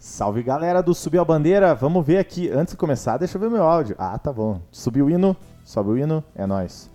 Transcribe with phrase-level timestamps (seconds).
[0.00, 2.50] Salve galera do Subiu a Bandeira, vamos ver aqui.
[2.50, 3.94] Antes de começar, deixa eu ver meu áudio.
[3.96, 4.60] Ah, tá bom.
[4.72, 6.90] Subiu o hino, sobe o hino, é nóis.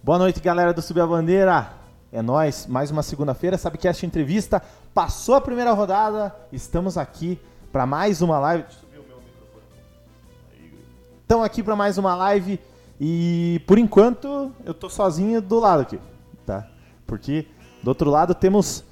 [0.00, 1.72] Boa noite galera do Subiu a Bandeira,
[2.12, 2.68] é nóis.
[2.68, 4.62] Mais uma segunda-feira, SabeCast Entrevista.
[4.94, 7.36] Passou a primeira rodada, estamos aqui
[7.72, 8.64] para mais uma live.
[11.22, 12.60] Estamos aqui para mais uma live
[13.00, 15.98] e por enquanto eu tô sozinho do lado aqui,
[16.46, 16.64] tá?
[17.04, 17.48] Porque
[17.82, 18.84] do outro lado temos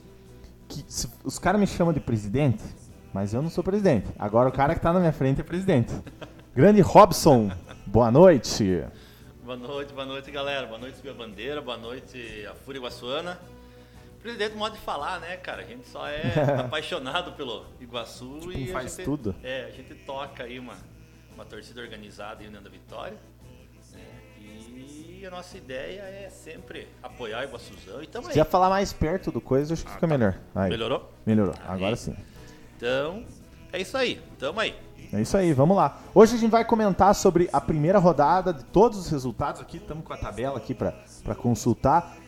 [0.83, 2.63] que se- os caras me chamam de presidente,
[3.13, 4.09] mas eu não sou presidente.
[4.19, 5.93] Agora o cara que tá na minha frente é presidente.
[6.55, 7.51] Grande Robson,
[7.87, 8.85] boa noite.
[9.45, 10.67] Boa noite, boa noite, galera.
[10.67, 11.61] Boa noite, Subir a Bandeira.
[11.61, 13.39] Boa noite, a Fúria Iguaçuana.
[14.23, 15.63] Presidente, modo de falar, né, cara?
[15.63, 16.23] A gente só é
[16.65, 19.35] apaixonado pelo Iguaçu e Tipo, faz gente, tudo.
[19.43, 20.75] É, a gente toca aí uma,
[21.35, 23.19] uma torcida organizada aí União da Vitória.
[25.25, 28.03] E a nossa ideia é sempre apoiar o Iguaçuzão.
[28.03, 28.35] E tamo Se aí.
[28.35, 30.39] quiser falar mais perto do coisa, acho que fica melhor.
[30.55, 31.11] Aí, Melhorou?
[31.25, 31.77] Melhorou, Aí.
[31.77, 32.15] agora sim.
[32.77, 33.25] Então,
[33.73, 34.21] é isso aí.
[34.39, 34.75] Tamo aí.
[35.11, 35.99] É isso aí, vamos lá.
[36.15, 39.79] Hoje a gente vai comentar sobre a primeira rodada de todos os resultados aqui.
[39.79, 42.19] Estamos com a tabela aqui para consultar.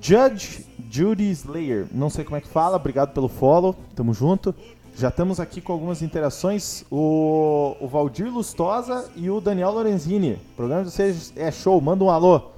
[0.00, 4.52] Judge Judy Slayer, não sei como é que fala, obrigado pelo follow, tamo junto.
[4.96, 6.84] Já estamos aqui com algumas interações.
[6.88, 10.34] O, o Valdir Lustosa e o Daniel Lorenzini.
[10.52, 12.52] O programa de vocês é show, manda um alô.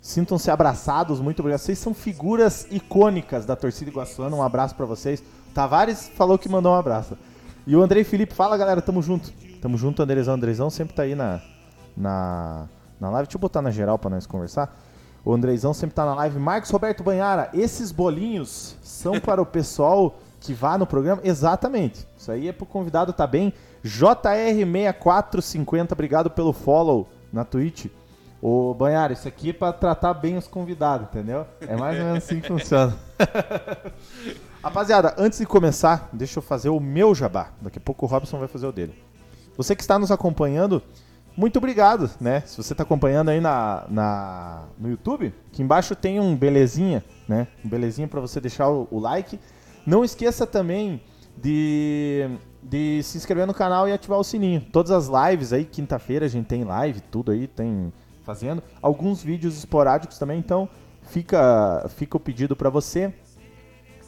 [0.00, 1.58] Sintam-se abraçados, muito obrigado.
[1.58, 4.36] Vocês são figuras icônicas da torcida iguaçuana.
[4.36, 5.20] Um abraço pra vocês.
[5.52, 7.18] Tavares falou que mandou um abraço.
[7.66, 9.32] E o Andrei Felipe, fala galera, tamo junto.
[9.60, 10.34] Tamo junto, Andrezão.
[10.34, 11.40] Andrezão sempre tá aí na,
[11.96, 12.68] na,
[13.00, 13.26] na live.
[13.26, 14.80] Deixa eu botar na geral pra nós conversar.
[15.24, 16.38] O Andrezão sempre tá na live.
[16.38, 21.20] Marcos Roberto Banhara, esses bolinhos são para o pessoal que vá no programa?
[21.22, 22.06] Exatamente.
[22.16, 23.52] Isso aí é pro convidado tá bem.
[23.84, 27.86] JR6450, obrigado pelo follow na Twitch.
[28.42, 31.46] Ô, Banhara, isso aqui é pra tratar bem os convidados, entendeu?
[31.60, 32.96] É mais ou menos assim que funciona.
[34.64, 37.50] Rapaziada, antes de começar, deixa eu fazer o meu jabá.
[37.60, 38.94] Daqui a pouco o Robson vai fazer o dele.
[39.56, 40.82] Você que está nos acompanhando,
[41.36, 42.42] muito obrigado, né?
[42.46, 47.46] Se você está acompanhando aí na, na, no YouTube, aqui embaixo tem um belezinha, né?
[47.64, 49.38] Um belezinha para você deixar o, o like.
[49.90, 51.02] Não esqueça também
[51.36, 52.30] de,
[52.62, 54.60] de se inscrever no canal e ativar o sininho.
[54.60, 57.92] Todas as lives aí, quinta-feira a gente tem live, tudo aí tem
[58.22, 58.62] fazendo.
[58.80, 60.68] Alguns vídeos esporádicos também, então
[61.02, 63.12] fica, fica o pedido para você.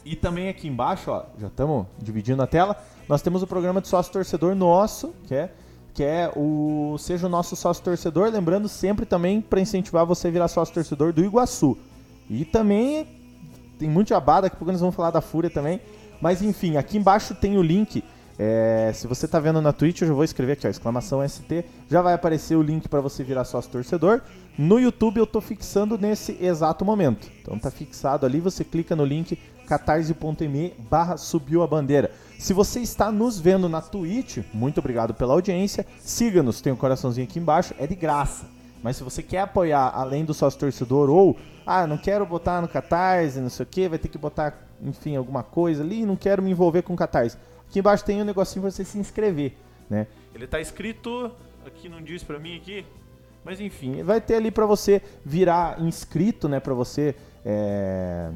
[0.05, 2.77] E também aqui embaixo, ó, já estamos dividindo a tela,
[3.09, 5.51] nós temos o programa de sócio torcedor nosso, que é,
[5.93, 10.31] que é o Seja o Nosso Sócio Torcedor, lembrando sempre também para incentivar você a
[10.31, 11.77] virar sócio torcedor do Iguaçu.
[12.29, 13.22] E também
[13.83, 15.81] tem muito jabá, daqui a pouco nós vamos falar da Fúria também.
[16.21, 18.01] Mas enfim, aqui embaixo tem o link.
[18.39, 21.65] é, se você tá vendo na Twitch, eu já vou escrever aqui, ó, exclamação ST.
[21.89, 24.21] Já vai aparecer o link para você virar sócio torcedor.
[24.57, 27.29] No YouTube eu tô fixando nesse exato momento.
[27.41, 32.09] Então tá fixado ali, você clica no link catarse.me barra subiu a bandeira.
[32.39, 35.85] Se você está nos vendo na Twitch, muito obrigado pela audiência.
[35.99, 38.45] Siga-nos, tem um coraçãozinho aqui embaixo, é de graça.
[38.81, 42.67] Mas se você quer apoiar além do sócio torcedor ou, ah, não quero botar no
[42.67, 46.41] Catarse, não sei o que, vai ter que botar, enfim, alguma coisa ali, não quero
[46.41, 47.37] me envolver com o Catarse.
[47.67, 49.53] Aqui embaixo tem um negocinho pra você se inscrever,
[49.89, 50.07] né?
[50.33, 51.31] Ele tá escrito,
[51.65, 52.85] aqui não diz pra mim aqui,
[53.43, 57.15] mas enfim, vai ter ali pra você virar inscrito, né, Pra você
[57.45, 58.31] é,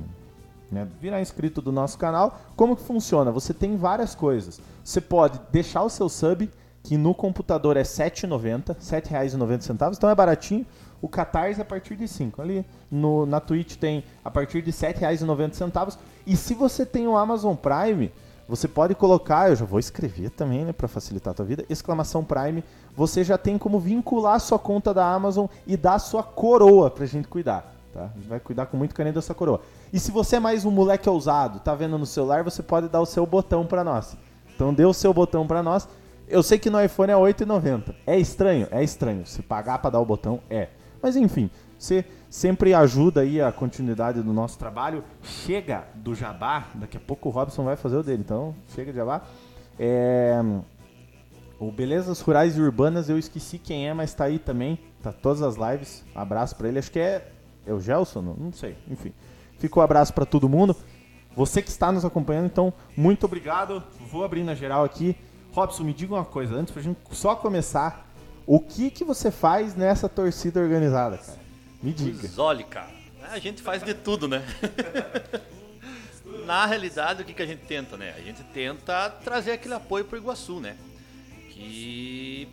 [0.72, 2.40] né, virar inscrito do nosso canal.
[2.56, 3.32] Como que funciona?
[3.32, 4.60] Você tem várias coisas.
[4.84, 6.50] Você pode deixar o seu sub,
[6.84, 10.66] que no computador é R$ 7,90, R$ 7,90, então é baratinho.
[11.02, 12.42] O Catarse a partir de 5.
[12.42, 15.98] Ali no, na Twitch tem a partir de R$ 7,90.
[16.26, 18.12] E se você tem o Amazon Prime,
[18.48, 22.24] você pode colocar, eu já vou escrever também, né, para facilitar a tua vida, exclamação
[22.24, 22.64] Prime,
[22.96, 27.06] você já tem como vincular a sua conta da Amazon e dar sua coroa pra
[27.06, 28.04] gente cuidar, tá?
[28.04, 29.62] A gente vai cuidar com muito carinho dessa coroa.
[29.92, 33.02] E se você é mais um moleque ousado, tá vendo no celular, você pode dar
[33.02, 34.16] o seu botão pra nós.
[34.56, 35.88] Então dê o seu botão pra nós.
[36.28, 37.96] Eu sei que no iPhone é R$ 8,90.
[38.06, 38.68] É estranho?
[38.72, 39.26] É estranho.
[39.26, 40.70] Se pagar pra dar o botão, é.
[41.08, 45.06] Mas enfim, você sempre ajuda aí a continuidade do nosso trabalho.
[45.24, 48.98] Chega do jabá, daqui a pouco o Robson vai fazer o dele, então chega de
[48.98, 49.22] jabá.
[49.80, 50.38] É...
[51.58, 54.78] O Belezas Rurais e Urbanas, eu esqueci quem é, mas tá aí também.
[55.02, 56.04] Tá todas as lives.
[56.14, 56.78] Abraço pra ele.
[56.78, 57.32] Acho que é,
[57.66, 58.76] é o Gelson, não, não sei.
[58.92, 59.14] Enfim,
[59.58, 60.76] fica o abraço pra todo mundo.
[61.38, 63.82] Você que está nos acompanhando, então, muito obrigado.
[64.12, 65.16] Vou abrir na geral aqui.
[65.54, 68.07] Robson, me diga uma coisa, antes pra gente só começar.
[68.48, 71.38] O que que você faz nessa torcida organizada, cara?
[71.84, 72.30] Me diga.
[72.42, 72.90] Olha, cara,
[73.30, 74.42] a gente faz de tudo, né?
[76.46, 78.14] Na realidade, o que, que a gente tenta, né?
[78.18, 80.78] A gente tenta trazer aquele apoio pro Iguaçu, né?
[81.50, 82.48] Que,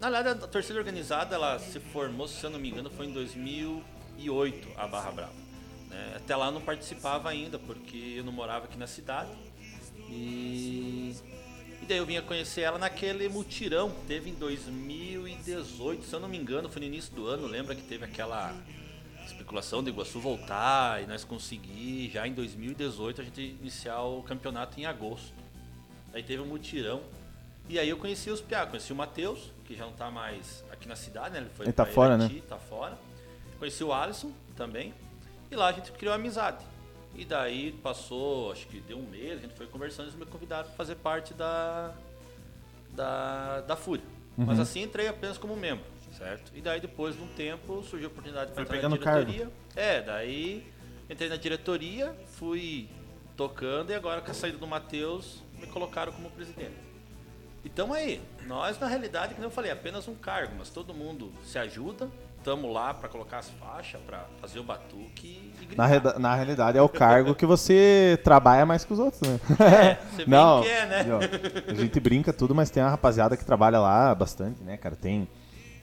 [0.00, 3.12] na verdade, a torcida organizada, ela se formou, se eu não me engano, foi em
[3.12, 5.32] 2008, a Barra Brava.
[5.90, 6.12] né?
[6.16, 9.30] Até lá eu não participava ainda, porque eu não morava aqui na cidade.
[10.08, 11.16] E,
[11.84, 16.26] e daí eu vinha conhecer ela naquele mutirão que teve em 2018, se eu não
[16.26, 17.46] me engano, foi no início do ano.
[17.46, 18.54] Lembra que teve aquela
[19.26, 24.80] especulação do Iguaçu voltar e nós conseguir já em 2018 a gente iniciar o campeonato
[24.80, 25.34] em agosto.
[26.14, 27.02] Aí teve um mutirão.
[27.68, 30.88] E aí eu conheci os Piá, conheci o Matheus, que já não tá mais aqui
[30.88, 31.40] na cidade, né?
[31.40, 32.42] Ele foi Ele tá pra fora, Irati, né?
[32.48, 32.98] Tá fora.
[33.58, 34.94] Conheci o Alisson também.
[35.50, 36.64] E lá a gente criou amizade.
[37.16, 40.64] E daí passou, acho que deu um mês, a gente foi conversando, eles me convidaram
[40.64, 41.94] para fazer parte da
[42.90, 44.04] da, da Fúria.
[44.36, 44.46] Uhum.
[44.46, 45.84] Mas assim entrei apenas como membro,
[46.16, 46.52] certo?
[46.54, 49.30] E daí depois de um tempo surgiu a oportunidade para entrar na pegando cargo.
[49.30, 49.52] diretoria.
[49.76, 50.66] É, daí
[51.08, 52.88] entrei na diretoria, fui
[53.36, 56.74] tocando e agora com a saída do Matheus me colocaram como presidente.
[57.64, 58.20] E tamo aí.
[58.46, 62.10] Nós, na realidade, como eu falei, é apenas um cargo, mas todo mundo se ajuda.
[62.44, 65.82] Tamo lá para colocar as faixas, para fazer o batuque e gritar.
[65.82, 69.40] Na, reda- na realidade é o cargo que você trabalha mais que os outros, né?
[69.60, 71.06] É, você bem quer, né?
[71.10, 74.94] ó, a gente brinca tudo, mas tem uma rapaziada que trabalha lá bastante, né, cara?
[74.94, 75.26] Tem.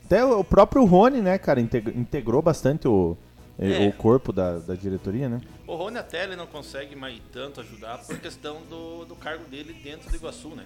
[0.06, 3.18] Até o próprio Rony, né, cara, integ- integrou bastante o,
[3.58, 3.88] É.
[3.88, 5.42] o corpo da, da diretoria, né?
[5.66, 9.74] O Rony até ele não consegue mais tanto ajudar por questão do, do cargo dele
[9.84, 10.66] dentro do Iguaçu, né?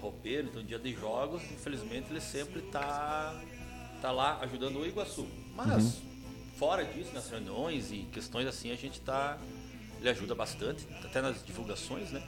[0.00, 3.34] Roupeiro, então dia de jogos, infelizmente ele sempre tá,
[4.00, 5.26] tá lá ajudando o Iguaçu.
[5.54, 5.98] Mas
[6.58, 9.38] fora disso, nas reuniões e questões assim, a gente tá.
[9.98, 12.22] Ele ajuda bastante, até nas divulgações, né?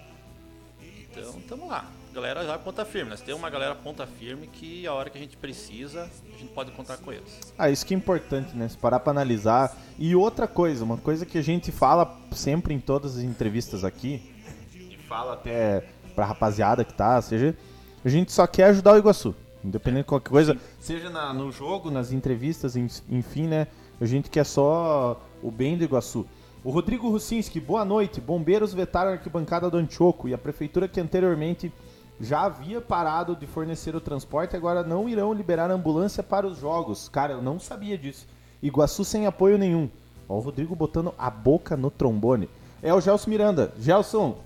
[1.10, 1.90] Então tamo lá.
[2.14, 3.10] Galera já é ponta firme.
[3.10, 6.52] Nós temos uma galera ponta firme que a hora que a gente precisa, a gente
[6.52, 7.40] pode contar com eles.
[7.58, 8.66] Ah, isso que é importante, né?
[8.68, 9.76] Se parar pra analisar.
[9.98, 14.34] E outra coisa, uma coisa que a gente fala sempre em todas as entrevistas aqui,
[14.74, 15.84] e fala até
[16.14, 17.56] pra rapaziada que tá, seja,
[18.04, 19.34] a gente só quer ajudar o Iguaçu.
[19.64, 23.66] Independente de qualquer coisa, seja na- no jogo, nas entrevistas, en- enfim, né?
[24.00, 26.24] A gente quer só o bem do Iguaçu.
[26.64, 28.20] O Rodrigo Russinski, boa noite.
[28.20, 31.72] Bombeiros vetaram a arquibancada do Antioco e a prefeitura que anteriormente
[32.20, 37.08] já havia parado de fornecer o transporte agora não irão liberar ambulância para os jogos.
[37.08, 38.26] Cara, eu não sabia disso.
[38.62, 39.88] Iguaçu sem apoio nenhum.
[40.28, 42.48] Ó, o Rodrigo botando a boca no trombone.
[42.82, 43.72] É o Gelson Miranda.
[43.80, 44.36] Gelson,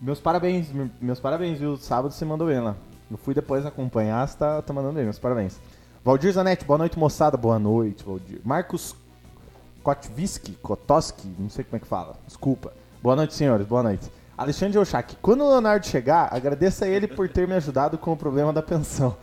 [0.00, 1.76] meus parabéns, me- meus parabéns, viu?
[1.76, 2.76] Sábado você mandou bem lá.
[3.10, 5.58] Eu fui depois acompanhar, você tá, tá mandando bem, meus parabéns.
[6.04, 7.36] Valdir Zanetti, boa noite, moçada.
[7.36, 8.40] Boa noite, Valdir.
[8.44, 8.94] Marcos
[9.82, 12.16] Kotviski, Kotoski, não sei como é que fala.
[12.26, 12.72] Desculpa.
[13.02, 13.66] Boa noite, senhores.
[13.66, 14.10] Boa noite.
[14.36, 18.16] Alexandre Oshak, quando o Leonardo chegar, agradeça a ele por ter me ajudado com o
[18.16, 19.16] problema da pensão.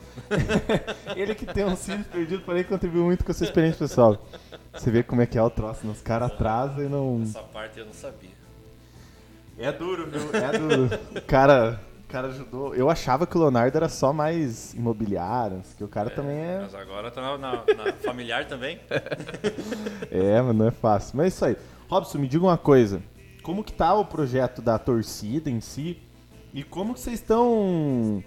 [1.15, 4.25] ele que tem um filho perdido, porém contribuiu muito com a sua experiência pessoal.
[4.73, 5.91] Você vê como é que é o troço, né?
[5.91, 7.21] Os caras atrasam e não.
[7.21, 8.31] Essa parte eu não sabia.
[9.57, 10.21] É duro, viu?
[10.33, 10.89] É duro.
[11.15, 11.79] O cara,
[12.13, 12.75] cara ajudou.
[12.75, 16.59] Eu achava que o Leonardo era só mais imobiliário, que o cara também é.
[16.61, 17.63] Mas agora tá na, na-
[18.05, 18.79] familiar também.
[20.11, 21.17] É, mas não é fácil.
[21.17, 21.57] Mas é isso aí.
[21.89, 23.01] Robson, me diga uma coisa.
[23.41, 25.97] Como que tá o projeto da torcida em si?
[26.53, 28.23] E como que vocês estão,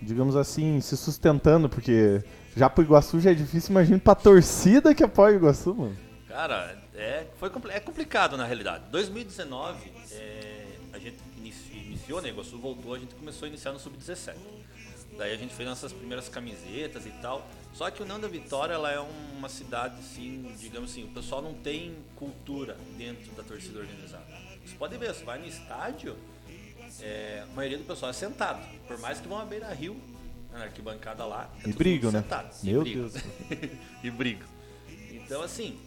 [0.00, 1.68] digamos assim, se sustentando?
[1.68, 2.22] Porque
[2.56, 5.96] já pro Iguaçu já é difícil, imagina pra torcida que apoia o Iguaçu, mano.
[6.28, 8.84] Cara, é, foi, é complicado na realidade.
[8.92, 9.76] 2019,
[10.12, 10.43] é,
[12.04, 12.28] iniciou, né?
[12.28, 14.34] Iguaçu voltou, a gente começou a iniciar no Sub-17.
[15.16, 17.46] Daí a gente fez nossas primeiras camisetas e tal.
[17.72, 21.40] Só que o Não da Vitória, ela é uma cidade, assim, digamos assim, o pessoal
[21.40, 24.26] não tem cultura dentro da torcida organizada.
[24.64, 26.16] Você pode ver, você vai no estádio,
[27.00, 28.64] é, a maioria do pessoal é sentado.
[28.86, 29.96] Por mais que vão à beira rio,
[30.52, 31.50] na arquibancada lá.
[31.64, 32.20] é E brigam, né?
[32.22, 32.54] sentado.
[32.62, 33.08] E Meu brigam.
[33.08, 33.24] Deus.
[34.02, 34.48] e brigam.
[35.10, 35.78] Então, assim,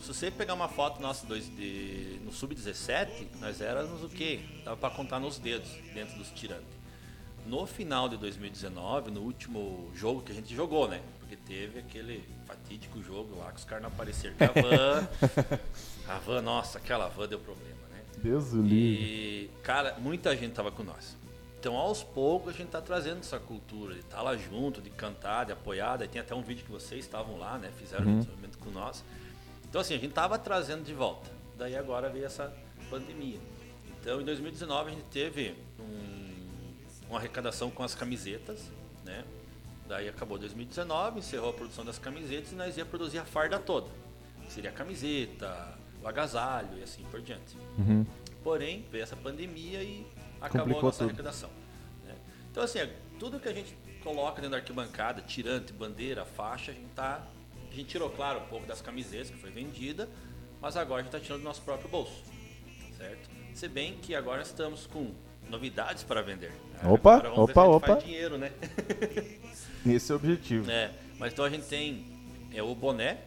[0.00, 3.08] se você pegar uma foto nossa dois de, no Sub-17,
[3.40, 4.40] nós éramos o quê?
[4.64, 6.76] Dava pra contar nos dedos, dentro dos tirantes.
[7.46, 11.00] No final de 2019, no último jogo que a gente jogou, né?
[11.20, 14.34] Porque teve aquele fatídico jogo lá que os caras não apareceram.
[14.34, 15.08] Que a van,
[16.08, 18.02] a van, nossa, aquela van deu problema, né?
[18.18, 19.04] Deus o livre.
[19.04, 21.16] E, cara, muita gente tava com nós.
[21.58, 25.46] Então, aos poucos, a gente tá trazendo essa cultura de estar lá junto, de cantar,
[25.46, 25.96] de apoiar.
[25.96, 27.72] Daí tem até um vídeo que vocês estavam lá, né?
[27.76, 29.02] Fizeram um momento com nós.
[29.76, 31.30] Então, assim, a gente tava trazendo de volta.
[31.58, 32.50] Daí agora veio essa
[32.88, 33.38] pandemia.
[34.00, 36.76] Então, em 2019, a gente teve um-
[37.10, 38.70] uma arrecadação com as camisetas,
[39.04, 39.22] né?
[39.86, 43.86] Daí acabou 2019, encerrou a produção das camisetas e nós ia produzir a farda toda.
[44.48, 47.54] Seria a camiseta, o agasalho e assim por diante.
[47.76, 48.06] Uhum.
[48.42, 50.06] Porém, veio essa pandemia e
[50.40, 51.08] acabou Complicou a nossa tudo.
[51.10, 51.50] arrecadação.
[52.06, 52.14] né?
[52.50, 56.74] Então, assim, é, tudo que a gente coloca dentro da arquibancada, tirante, bandeira, faixa, a
[56.74, 57.26] gente tá.
[57.76, 60.08] A gente tirou, claro, um pouco das camisetas que foi vendida,
[60.62, 62.22] mas agora a gente está tirando do nosso próprio bolso.
[62.96, 63.28] Certo?
[63.52, 65.12] Se bem que agora estamos com
[65.50, 66.52] novidades para vender.
[66.82, 67.86] Opa, Agora vamos ver opa, gente opa.
[67.88, 68.50] faz dinheiro, né?
[69.84, 70.70] Esse é o objetivo.
[70.70, 72.06] É, mas então a gente tem
[72.50, 73.18] é, o boné,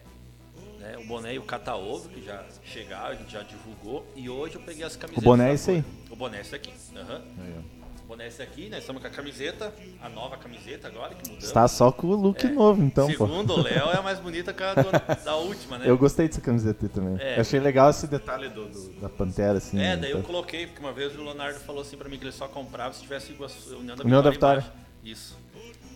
[0.80, 0.98] né?
[0.98, 4.04] O boné e o cata-ovo, que já chegaram, a gente já divulgou.
[4.16, 5.24] E hoje eu peguei as camisetas.
[5.24, 5.84] boné é esse aí?
[6.10, 6.74] O boné é esse aqui.
[6.96, 7.79] Aí, ó.
[8.10, 11.44] Boné esse aqui, nós estamos com a camiseta, a nova camiseta agora, que mudamos.
[11.44, 12.50] Está só com o look É.
[12.50, 13.28] novo, então, pô.
[13.28, 14.82] Segundo o Léo, é a mais bonita que a do-
[15.24, 15.88] da última, né?
[15.88, 17.18] Eu gostei dessa camiseta aí também.
[17.20, 17.38] É.
[17.38, 19.78] Eu achei legal esse detalhe do, do- da pantera, assim.
[19.80, 19.98] É, né?
[19.98, 22.48] daí eu coloquei, porque uma vez o Leonardo falou assim pra mim que ele só
[22.48, 24.66] comprava se tivesse Iguaçu, União da União da Vitória.
[25.04, 25.38] Isso.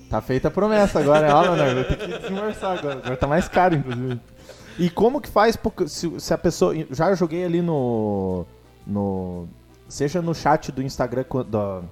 [0.07, 1.75] Tá feita a promessa agora, ó, Leonardo.
[1.75, 2.99] Vai ter que desembolsar agora.
[2.99, 4.19] Agora tá mais caro, inclusive.
[4.77, 6.75] E como que faz porque se, se a pessoa.
[6.91, 8.45] Já joguei ali no.
[8.85, 9.47] no
[9.89, 11.83] seja no chat do Instagram do,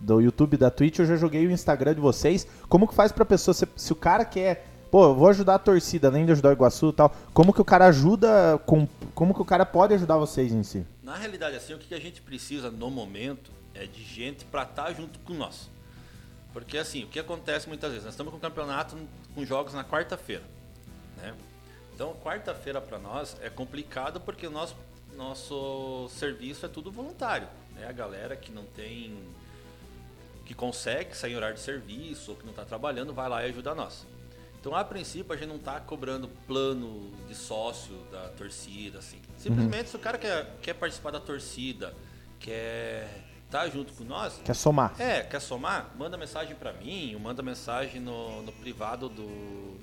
[0.00, 2.46] do YouTube da Twitch, eu já joguei o Instagram de vocês.
[2.68, 3.54] Como que faz pra pessoa.
[3.54, 4.66] Se, se o cara quer.
[4.90, 7.14] Pô, vou ajudar a torcida, além de ajudar o Iguaçu e tal.
[7.34, 8.58] Como que o cara ajuda.
[8.66, 10.86] Com, como que o cara pode ajudar vocês em si?
[11.02, 14.92] Na realidade, assim, o que a gente precisa no momento é de gente pra estar
[14.92, 15.68] junto com nós.
[16.52, 18.04] Porque assim, o que acontece muitas vezes?
[18.04, 18.96] Nós estamos com o campeonato
[19.34, 20.42] com jogos na quarta-feira,
[21.18, 21.34] né?
[21.94, 24.74] Então, quarta-feira para nós é complicado porque o nosso,
[25.14, 27.86] nosso serviço é tudo voluntário, né?
[27.86, 29.18] A galera que não tem
[30.46, 33.50] que consegue sair em horário de serviço ou que não está trabalhando vai lá e
[33.50, 34.06] ajuda nós.
[34.58, 39.18] Então, a princípio, a gente não está cobrando plano de sócio da torcida, assim.
[39.36, 41.94] Simplesmente, se o cara quer, quer participar da torcida,
[42.40, 43.08] quer
[43.44, 44.94] estar junto com nós, Quer somar?
[45.00, 45.90] é, quer somar?
[45.96, 49.76] Manda mensagem pra mim, ou manda mensagem no, no privado do,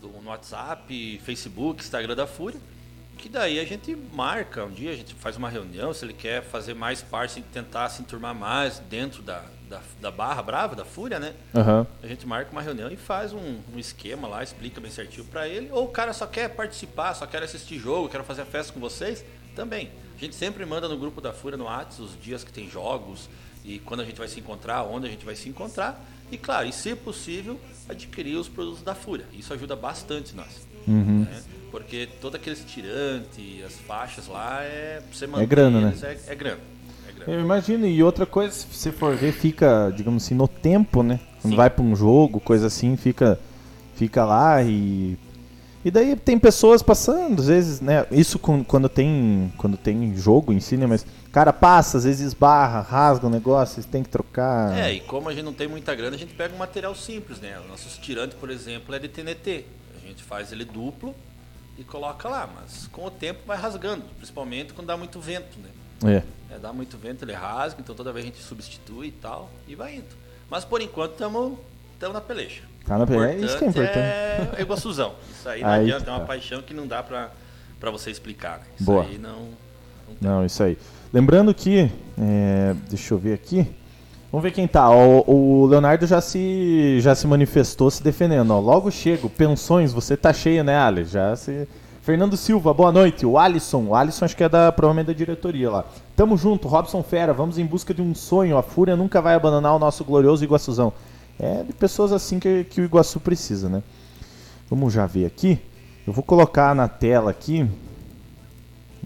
[0.00, 2.60] do no WhatsApp, Facebook, Instagram da Fúria.
[3.18, 6.42] Que daí a gente marca, um dia a gente faz uma reunião, se ele quer
[6.42, 11.18] fazer mais parte, tentar se enturmar mais dentro da, da, da barra brava, da Fúria,
[11.18, 11.34] né?
[11.54, 11.86] Aham.
[12.00, 15.48] A gente marca uma reunião e faz um, um esquema lá, explica bem certinho pra
[15.48, 15.68] ele.
[15.72, 18.78] Ou o cara só quer participar, só quer assistir jogo, quer fazer a festa com
[18.80, 19.90] vocês, também.
[20.16, 23.28] A gente sempre manda no grupo da Fúria no WhatsApp os dias que tem jogos
[23.64, 26.00] e quando a gente vai se encontrar, onde a gente vai se encontrar.
[26.30, 27.58] E claro, e se possível,
[27.88, 29.26] adquirir os produtos da Fúria.
[29.32, 30.66] Isso ajuda bastante nós.
[30.86, 31.26] Uhum.
[31.28, 31.42] né?
[31.70, 35.94] Porque todo aqueles tirantes, as faixas lá, é pra você manter grana, né?
[36.02, 36.60] É, é grana.
[37.06, 37.32] É grana.
[37.32, 41.20] Eu imagino, e outra coisa, se você for ver, fica, digamos assim, no tempo, né?
[41.42, 41.56] Quando Sim.
[41.56, 43.38] vai pra um jogo, coisa assim, fica,
[43.94, 45.18] fica lá e.
[45.84, 48.04] E daí tem pessoas passando, às vezes, né?
[48.10, 50.86] Isso quando tem, quando tem jogo em si, né?
[50.86, 54.76] Mas o cara passa, às vezes esbarra, rasga o negócio, vocês tem que trocar.
[54.76, 57.40] É, e como a gente não tem muita grana, a gente pega um material simples,
[57.40, 57.56] né?
[57.64, 59.64] O nosso tirante, por exemplo, é de TNT.
[59.96, 61.14] A gente faz ele duplo
[61.78, 65.70] e coloca lá, mas com o tempo vai rasgando, principalmente quando dá muito vento, né?
[66.04, 66.54] É.
[66.54, 69.74] É, dá muito vento, ele rasga, então toda vez a gente substitui e tal, e
[69.74, 70.16] vai indo.
[70.50, 71.58] Mas por enquanto estamos
[72.00, 72.62] na peleja.
[72.84, 73.98] Tá na peleja, é isso que é importante.
[73.98, 75.14] É Iguaçuzão.
[75.30, 76.26] Isso aí não Aí adianta, que é uma tá.
[76.26, 77.30] paixão que não dá pra,
[77.78, 78.58] pra você explicar.
[78.58, 78.64] Né?
[78.76, 79.04] Isso Boa.
[79.04, 79.50] aí não,
[80.20, 80.38] não.
[80.38, 80.76] Não, isso aí.
[81.12, 83.70] Lembrando que, é, deixa eu ver aqui.
[84.30, 84.90] Vamos ver quem tá.
[84.90, 88.50] O, o Leonardo já se, já se manifestou se defendendo.
[88.50, 88.60] Ó.
[88.60, 91.04] Logo chego, pensões, você tá cheio, né, Ali?
[91.04, 91.66] Já se.
[92.02, 93.24] Fernando Silva, boa noite.
[93.24, 95.84] O Alisson, o Alisson acho que é da, provavelmente da diretoria lá.
[96.14, 98.56] Tamo junto, Robson Fera, vamos em busca de um sonho.
[98.58, 100.92] A Fúria nunca vai abandonar o nosso glorioso Iguaçuzão.
[101.38, 103.82] É de pessoas assim que, que o Iguaçu precisa, né?
[104.68, 105.58] Vamos já ver aqui.
[106.06, 107.66] Eu vou colocar na tela aqui.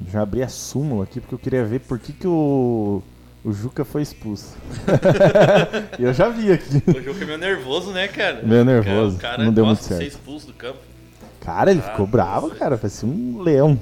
[0.09, 3.03] Já abri a súmula aqui porque eu queria ver por que, que o,
[3.45, 4.55] o Juca foi expulso.
[5.99, 6.83] eu já vi aqui.
[6.89, 8.41] O jogo é meio nervoso, né, cara?
[8.43, 10.09] Meio nervoso, O cara não deu muito de ser certo.
[10.13, 10.79] expulso do campo.
[11.41, 12.59] Cara, ele Ah, ficou bravo, nossa.
[12.59, 12.77] cara.
[12.79, 13.79] Parecia um leão.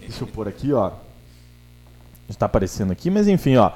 [0.00, 0.90] Deixa eu pôr aqui, ó.
[2.28, 3.70] Já tá aparecendo aqui, mas enfim, ó.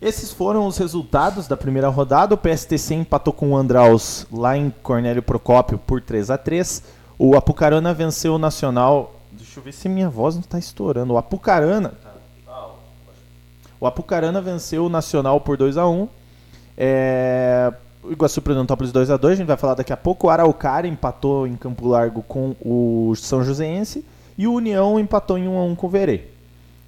[0.00, 2.34] Esses foram os resultados da primeira rodada.
[2.34, 6.82] O PSTC empatou com o Andraus lá em Cornélio Procópio por 3 a 3
[7.18, 9.14] O Apucarana venceu o Nacional.
[9.32, 11.14] Deixa eu ver se minha voz não tá estourando.
[11.14, 11.94] O Apucarana.
[13.80, 16.08] O Apucarana venceu o Nacional por 2 a 1
[16.76, 17.72] é...
[18.02, 20.28] O Iguaçu Prudentópolis 2 a 2 a gente vai falar daqui a pouco.
[20.28, 24.04] O Araucária empatou em Campo Largo com o São Joséense.
[24.38, 26.26] E o União empatou em 1 a 1 com o Verê.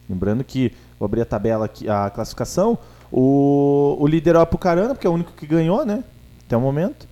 [0.09, 2.79] Lembrando que, vou abrir a tabela aqui, a classificação.
[3.11, 6.05] O, o líder é o Apucarana, porque é o único que ganhou, né?
[6.47, 7.09] Até o momento.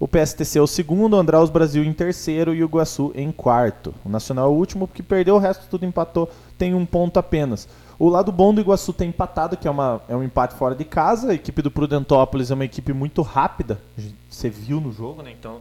[0.00, 3.94] O PSTC é o segundo, o Andraus Brasil em terceiro e o Iguaçu em quarto.
[4.04, 7.68] O Nacional é o último, porque perdeu, o resto tudo empatou, tem um ponto apenas.
[7.98, 10.84] O lado bom do Iguaçu tem empatado, que é, uma, é um empate fora de
[10.84, 11.30] casa.
[11.30, 13.80] A equipe do Prudentópolis é uma equipe muito rápida.
[14.28, 15.30] Você viu no jogo, né?
[15.30, 15.60] Então,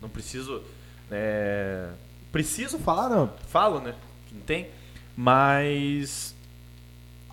[0.00, 0.62] não preciso.
[1.10, 1.88] é,
[2.30, 3.30] Preciso falar, não.
[3.48, 3.94] Falo, né?
[4.32, 4.68] Não tem.
[5.16, 6.34] Mas.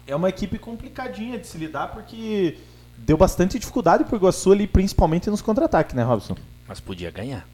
[0.08, 2.58] É uma equipe complicadinha de se lidar, porque
[2.98, 6.36] deu bastante dificuldade pro Iguaçu ali, principalmente nos contra-ataques, né, Robson?
[6.68, 7.46] Mas podia ganhar.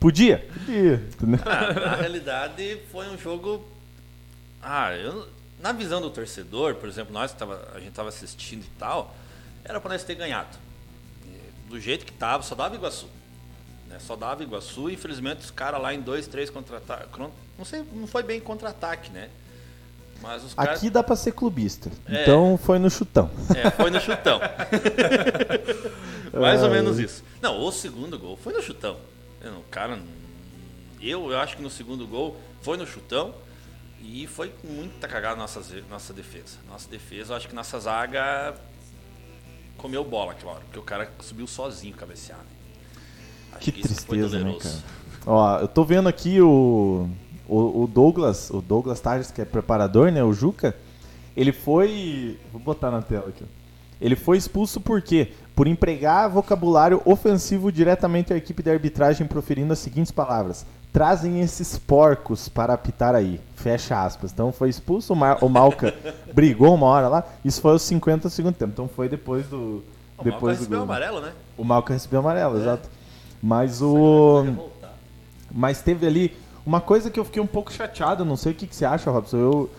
[0.00, 0.46] Podia?
[0.66, 1.02] Podia.
[1.44, 3.64] Ah, na realidade, foi um jogo.
[4.64, 5.28] Ah, eu,
[5.60, 9.14] na visão do torcedor, por exemplo, nós que tava, a gente estava assistindo e tal,
[9.62, 10.56] era para nós ter ganhado.
[11.68, 13.08] Do jeito que tava, só dava Iguaçu.
[13.88, 13.98] né?
[14.00, 17.08] Só dava Iguaçu, e infelizmente os caras lá em dois, três contra-ataques.
[17.58, 19.28] Não sei, não foi bem contra-ataque, né?
[20.22, 20.78] Mas os caras.
[20.78, 21.90] Aqui dá pra ser clubista.
[22.08, 22.22] É.
[22.22, 23.30] Então foi no chutão.
[23.54, 24.40] É, foi no chutão.
[26.40, 27.22] Mais ou menos isso.
[27.42, 28.96] Não, o segundo gol foi no chutão.
[29.42, 29.98] O cara.
[31.00, 33.34] Eu, eu acho que no segundo gol foi no chutão.
[34.06, 36.58] E foi muita cagada nossa, nossa defesa.
[36.68, 38.54] Nossa defesa, eu acho que nossa zaga
[39.78, 42.40] comeu bola hora, porque o cara subiu sozinho cabecear.
[43.52, 44.74] Acho Que foi tristeza, né, cara?
[45.26, 47.08] Ó, eu tô vendo aqui o,
[47.48, 50.22] o, o Douglas, o Douglas Tages, que é preparador, né?
[50.22, 50.76] O Juca.
[51.34, 52.38] Ele foi.
[52.52, 53.44] Vou botar na tela aqui.
[54.00, 55.32] Ele foi expulso por quê?
[55.56, 61.76] Por empregar vocabulário ofensivo diretamente à equipe de arbitragem, proferindo as seguintes palavras: Trazem esses
[61.76, 63.40] porcos para apitar aí.
[63.56, 64.30] Fecha aspas.
[64.32, 65.92] Então foi expulso, o, Mar o Malca
[66.32, 67.24] brigou uma hora lá.
[67.44, 68.70] Isso foi aos 50 do segundo tempo.
[68.72, 69.56] Então foi depois do.
[69.56, 70.84] O Malca depois do recebeu gol.
[70.84, 71.32] amarelo, né?
[71.58, 72.60] O Malca recebeu amarelo, É.
[72.60, 72.88] exato.
[73.42, 74.70] Mas o.
[75.50, 78.66] Mas teve ali uma coisa que eu fiquei um pouco chateado, não sei o que,
[78.66, 79.36] que você acha, Robson.
[79.36, 79.70] Eu,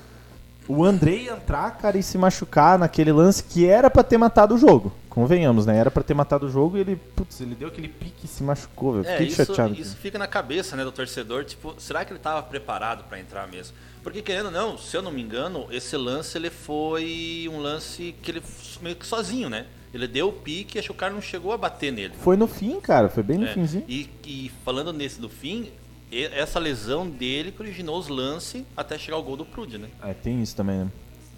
[0.68, 4.58] o Andrei entrar, cara, e se machucar naquele lance que era pra ter matado o
[4.58, 4.92] jogo.
[5.16, 5.78] Convenhamos, né?
[5.78, 8.44] Era pra ter matado o jogo e ele, putz, ele deu aquele pique e se
[8.44, 9.08] machucou, velho.
[9.08, 9.74] É, isso, chateado.
[9.74, 13.48] isso fica na cabeça né, do torcedor, tipo, será que ele estava preparado para entrar
[13.48, 13.74] mesmo?
[14.04, 18.14] Porque querendo ou não, se eu não me engano, esse lance ele foi um lance
[18.22, 18.44] que ele
[18.82, 19.68] meio que sozinho, né?
[19.94, 22.14] Ele deu o pique e acho que o cara não chegou a bater nele.
[22.20, 23.86] Foi no fim, cara, foi bem no É, finzinho.
[23.88, 25.72] E, e falando nesse do fim,
[26.12, 29.88] essa lesão dele que originou os lances até chegar o gol do Prude, né?
[30.04, 30.92] É, tem isso também, né?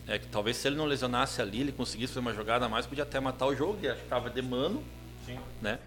[0.07, 2.85] É que talvez se ele não lesionasse ali, ele conseguisse fazer uma jogada a mais,
[2.85, 4.81] podia até matar o jogo, e acho que tava de mano,
[5.61, 5.79] né?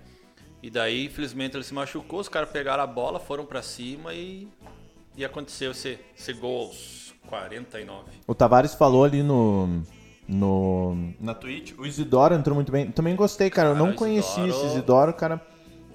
[0.63, 4.47] E daí, infelizmente, ele se machucou, os caras pegaram a bola, foram pra cima e,
[5.17, 8.03] e aconteceu esse, esse gol aos 49.
[8.27, 9.83] O Tavares falou ali no.
[10.29, 12.89] No, na Twitch, o Isidoro entrou muito bem.
[12.93, 13.71] Também gostei, cara.
[13.71, 15.45] Eu Cara, não o conhecia Isidoro- esse Isidoro, cara.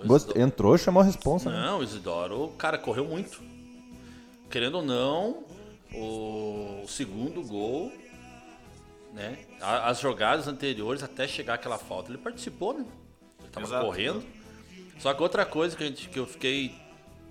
[0.05, 1.57] Gost- Isidoro- Entrou, chamou a responsa, né?
[1.61, 3.39] Não, o Isidoro, o cara correu muito.
[4.49, 5.43] Querendo ou não,
[5.93, 7.93] o segundo gol,
[9.15, 9.37] né?
[9.61, 12.85] As jogadas anteriores até chegar aquela falta, ele participou, né?
[13.39, 13.85] Ele tava Exato.
[13.85, 14.23] correndo.
[14.99, 16.75] Só que outra coisa que, a gente, que eu fiquei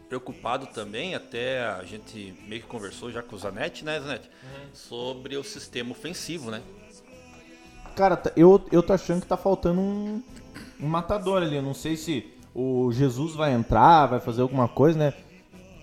[0.08, 4.30] preocupado também, até a gente meio que conversou já com o Zanetti, né, Zanetti?
[4.72, 6.62] Sobre o sistema ofensivo, né?
[7.94, 10.22] Cara, tá- eu, eu tô achando que tá faltando um,
[10.80, 11.56] um matador ali.
[11.56, 15.14] Eu não sei se o Jesus vai entrar, vai fazer alguma coisa, né?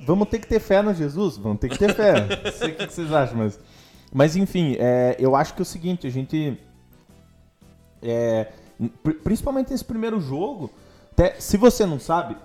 [0.06, 1.38] Vamos ter que ter fé no Jesus?
[1.38, 2.14] Vamos ter que ter fé.
[2.44, 3.60] não sei o que que vocês acham, mas.
[4.14, 6.58] Mas enfim, é, eu acho que é o seguinte, a gente.
[8.02, 8.48] é,
[9.04, 10.70] pri- principalmente nesse primeiro jogo,
[11.12, 12.36] até- se você não sabe,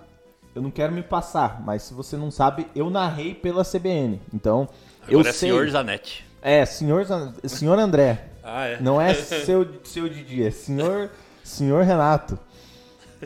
[0.55, 4.20] eu não quero me passar, mas se você não sabe, eu narrei pela CBN.
[4.33, 4.68] Então,
[5.09, 5.48] eu Agora é sei.
[5.50, 6.24] senhor Zanetti.
[6.42, 7.05] É, senhor,
[7.44, 8.24] senhor André.
[8.48, 8.81] Ah, é?
[8.81, 11.11] Não é seu, seu Didi, é senhor,
[11.42, 12.38] senhor Renato.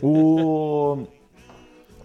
[0.03, 1.07] O.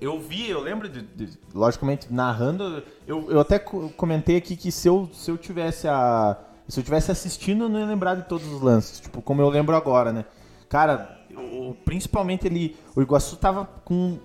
[0.02, 2.84] Eu vi, eu lembro, de, de- logicamente, narrando.
[3.08, 6.38] Eu, eu até co- comentei aqui que se eu, se eu tivesse a.
[6.68, 9.00] Se eu tivesse assistindo, eu não ia lembrar de todos os lances.
[9.00, 10.26] Tipo, como eu lembro agora, né?
[10.68, 12.76] Cara, o- principalmente ele.
[12.96, 14.18] O Iguaçu tava com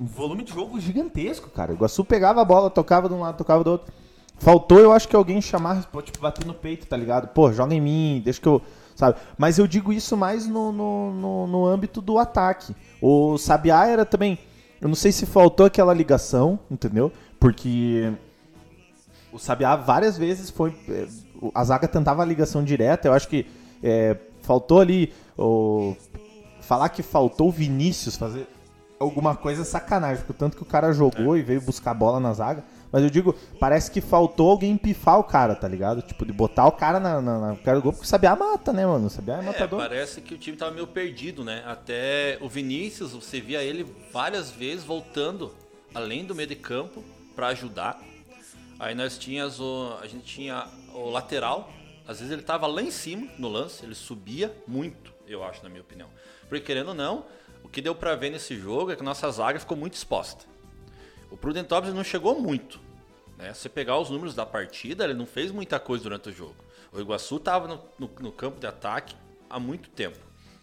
[0.00, 1.72] um volume de jogo gigantesco, cara.
[1.72, 3.92] O Iguaçu pegava a bola, tocava de um lado, tocava do outro.
[4.38, 7.28] Faltou, eu acho que alguém chamar, tipo, bater no peito, tá ligado?
[7.28, 8.62] Pô, joga em mim, deixa que eu.
[8.94, 9.18] Sabe?
[9.36, 12.74] Mas eu digo isso mais no, no, no, no âmbito do ataque.
[13.00, 14.38] O Sabiá era também.
[14.80, 17.12] Eu não sei se faltou aquela ligação, entendeu?
[17.40, 18.12] Porque
[19.32, 20.74] o Sabiá várias vezes foi.
[20.88, 21.06] é,
[21.40, 23.08] o- A zaga tentava a ligação direta.
[23.08, 23.46] Eu acho que
[23.82, 25.12] é, faltou ali.
[25.36, 25.94] O,
[26.60, 28.46] falar que faltou o Vinícius fazer
[29.00, 32.18] alguma coisa é sacanagem, porque o tanto que o cara jogou e veio buscar bola
[32.20, 32.64] na zaga.
[32.90, 36.00] Mas eu digo, parece que faltou alguém pifar o cara, tá ligado?
[36.02, 38.72] Tipo, de botar o cara na, na, na cara do gol, porque o Sabiá mata,
[38.72, 39.06] né, mano?
[39.06, 39.80] O Sabiá é É, matador.
[39.80, 41.62] parece que o time tava meio perdido, né?
[41.66, 45.54] Até o Vinícius, você via ele várias vezes voltando
[45.94, 47.04] além do meio de campo
[47.36, 48.00] para ajudar.
[48.78, 51.68] Aí nós tínhamos o, a gente tinha o lateral,
[52.06, 55.68] às vezes ele tava lá em cima no lance, ele subia muito, eu acho, na
[55.68, 56.08] minha opinião.
[56.48, 57.26] Porque querendo ou não,
[57.62, 60.44] o que deu para ver nesse jogo é que a nossa zaga ficou muito exposta.
[61.30, 62.80] O Prudentópolis não chegou muito.
[63.36, 63.52] Né?
[63.54, 66.56] Se você pegar os números da partida, ele não fez muita coisa durante o jogo.
[66.92, 69.14] O Iguaçu estava no, no- no campo de ataque
[69.48, 70.18] há muito tempo.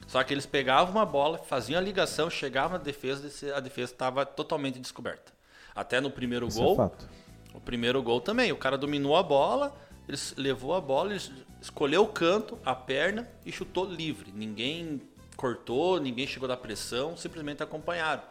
[0.08, 3.92] Só que eles pegavam uma bola, faziam a ligação, chegavam na defesa, e a defesa
[3.92, 5.34] estava totalmente descoberta.
[5.76, 7.10] Até no primeiro Isso é gol, fato.
[7.54, 8.52] o primeiro gol também.
[8.52, 9.76] O cara dominou a bola,
[10.08, 11.22] ele levou a bola, ele
[11.62, 14.32] escolheu o canto, a perna e chutou livre.
[14.32, 15.02] Ninguém
[15.36, 18.24] cortou, ninguém chegou da pressão, simplesmente acompanharam.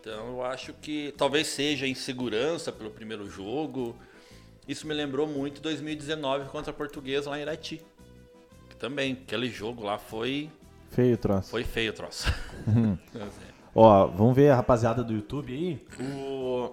[0.00, 3.94] Então eu acho que talvez seja insegurança pelo primeiro jogo.
[4.66, 7.82] Isso me lembrou muito 2019 contra a Portuguesa lá em Irati.
[8.78, 10.50] Também, aquele jogo lá foi,
[10.90, 11.50] Feio o troço.
[11.50, 12.32] foi feio o troço.
[13.74, 15.86] Ó, vamos ver a rapaziada do YouTube aí.
[16.02, 16.70] O...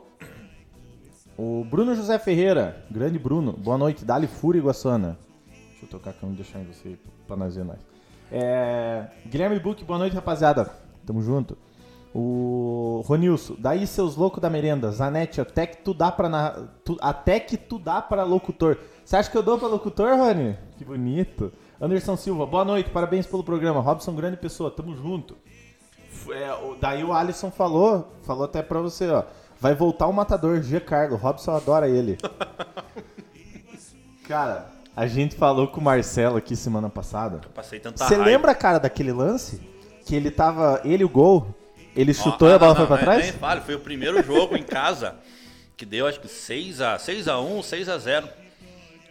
[1.37, 5.19] O Bruno José Ferreira, grande Bruno, boa noite, Dali Fúria Iguaçana.
[5.69, 7.77] Deixa eu tocar aqui, vamos deixar em você pra nós ver nós.
[8.31, 10.65] É, Guilherme Buck, boa noite, rapaziada.
[11.05, 11.55] Tamo junto.
[12.19, 14.89] O Ronilson, daí seus loucos da merenda.
[14.91, 16.49] Zanete, até que tu dá pra na...
[16.84, 18.75] tu- até que tu dá pra locutor.
[19.06, 20.58] Você acha que eu dou pra locutor, Rony?
[20.80, 21.53] Que bonito.
[21.80, 23.82] Anderson Silva, boa noite, parabéns pelo programa.
[23.82, 25.38] Robson, grande pessoa, tamo junto.
[26.32, 29.21] É, o- daí o Alisson falou, falou até pra você, ó.
[29.60, 30.80] Vai voltar o matador, G.
[30.80, 31.21] Carlos.
[31.21, 32.17] Robson adora ele.
[34.27, 37.41] Cara, a gente falou com o Marcelo aqui semana passada.
[37.43, 39.62] Eu passei tanta Você lembra, cara, daquele lance?
[40.06, 40.82] Que ele tava.
[40.84, 41.47] Ele e o gol.
[41.97, 43.23] Ele chutou e ah, a bola não, foi pra não, trás?
[43.23, 45.15] Nem fale, foi o primeiro jogo em casa
[45.75, 48.29] que deu acho que 6x, 6x1, 6x0.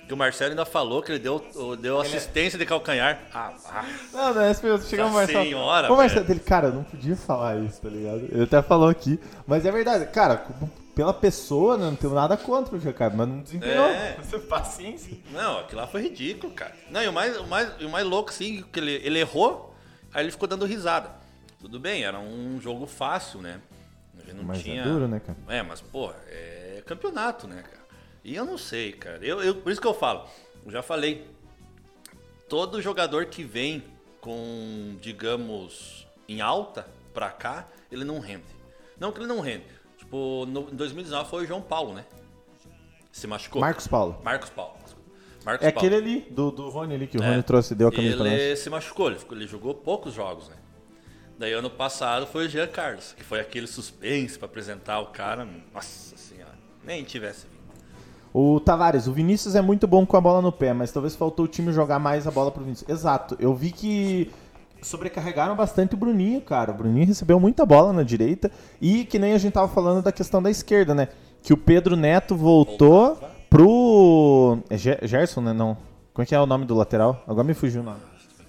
[0.07, 1.45] Que o Marcelo ainda falou que ele deu,
[1.81, 3.23] deu assistência de calcanhar.
[3.35, 3.85] Ah, ah.
[4.13, 4.87] Não, não é esse mesmo.
[4.87, 5.45] Chegou o Marcelo.
[5.45, 8.29] senhora, o Marcelo dele, cara, eu não podia falar isso, tá ligado?
[8.31, 9.19] Ele até falou aqui.
[9.49, 10.47] Mas é verdade, cara,
[10.95, 13.87] pela pessoa, né, não tenho nada contra o Giancarlo, mas não desempenhou.
[13.87, 14.17] É.
[14.49, 15.19] Paciência.
[15.33, 16.73] Não, aquilo lá foi ridículo, cara.
[16.89, 19.75] Não, e o mais, o mais, o mais louco, assim, que ele, ele errou,
[20.15, 21.26] aí ele ficou dando risada.
[21.61, 23.61] Tudo bem, era um jogo fácil, né?
[24.23, 24.83] Ele não Mas tinha...
[24.83, 25.39] é duro, né, cara?
[25.49, 27.85] É, mas, pô, é campeonato, né, cara?
[28.25, 29.25] E eu não sei, cara.
[29.25, 30.27] Eu, eu, por isso que eu falo,
[30.65, 31.27] eu já falei,
[32.49, 33.83] todo jogador que vem
[34.21, 38.45] com, digamos, em alta pra cá, ele não rende.
[38.99, 39.65] Não que ele não rende.
[39.99, 42.05] Tipo, no, em 2019 foi o João Paulo, né?
[43.13, 43.61] Se machucou.
[43.61, 44.21] Marcos Paulo.
[44.25, 44.77] Marcos Paulo.
[45.45, 45.87] Marcos É Paulo.
[45.89, 47.29] aquele ali, do, do Rony ali, que o É.
[47.31, 48.35] Rony trouxe deu a camisa pra nós.
[48.41, 50.56] Ele se machucou, ele, ficou- ele jogou poucos jogos, né?
[51.39, 55.47] Daí ano passado foi o Jean Carlos, que foi aquele suspense pra apresentar o cara.
[55.75, 57.57] Nossa senhora, nem tivesse vindo.
[58.33, 61.45] O Tavares, o Vinícius é muito bom com a bola no pé, mas talvez faltou
[61.45, 62.89] o time jogar mais a bola pro Vinícius.
[62.89, 64.31] Exato, eu vi que
[64.83, 66.71] sobrecarregaram bastante o Bruninho, cara.
[66.71, 70.13] O Bruninho recebeu muita bola na direita e que nem a gente tava falando da
[70.13, 71.09] questão da esquerda, né?
[71.43, 73.33] Que o Pedro Neto voltou Voltava.
[73.49, 74.59] pro.
[74.69, 75.53] É Ge- Gerson, né?
[75.53, 75.77] Não.
[76.13, 77.23] Como é que é o nome do lateral?
[77.27, 78.01] Agora me fugiu o nome.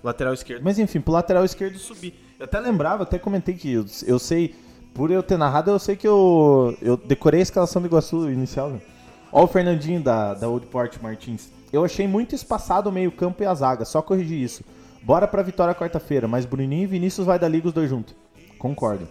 [0.04, 0.64] Lateral esquerdo.
[0.64, 2.14] Mas enfim, pro lateral esquerdo subir.
[2.40, 4.54] Eu até lembrava, até comentei que eu, eu sei,
[4.94, 8.70] por eu ter narrado, eu sei que eu, eu decorei a escalação do Iguaçu inicial.
[8.70, 8.82] Né?
[9.32, 10.68] Ó o Fernandinho da, da Old
[11.02, 11.50] Martins.
[11.74, 14.64] Eu achei muito espaçado o meio campo e a zaga, só corrigir isso.
[15.02, 18.16] Bora pra vitória quarta-feira, mas Bruninho e Vinícius vai da liga os dois juntos.
[18.58, 19.08] Concordo.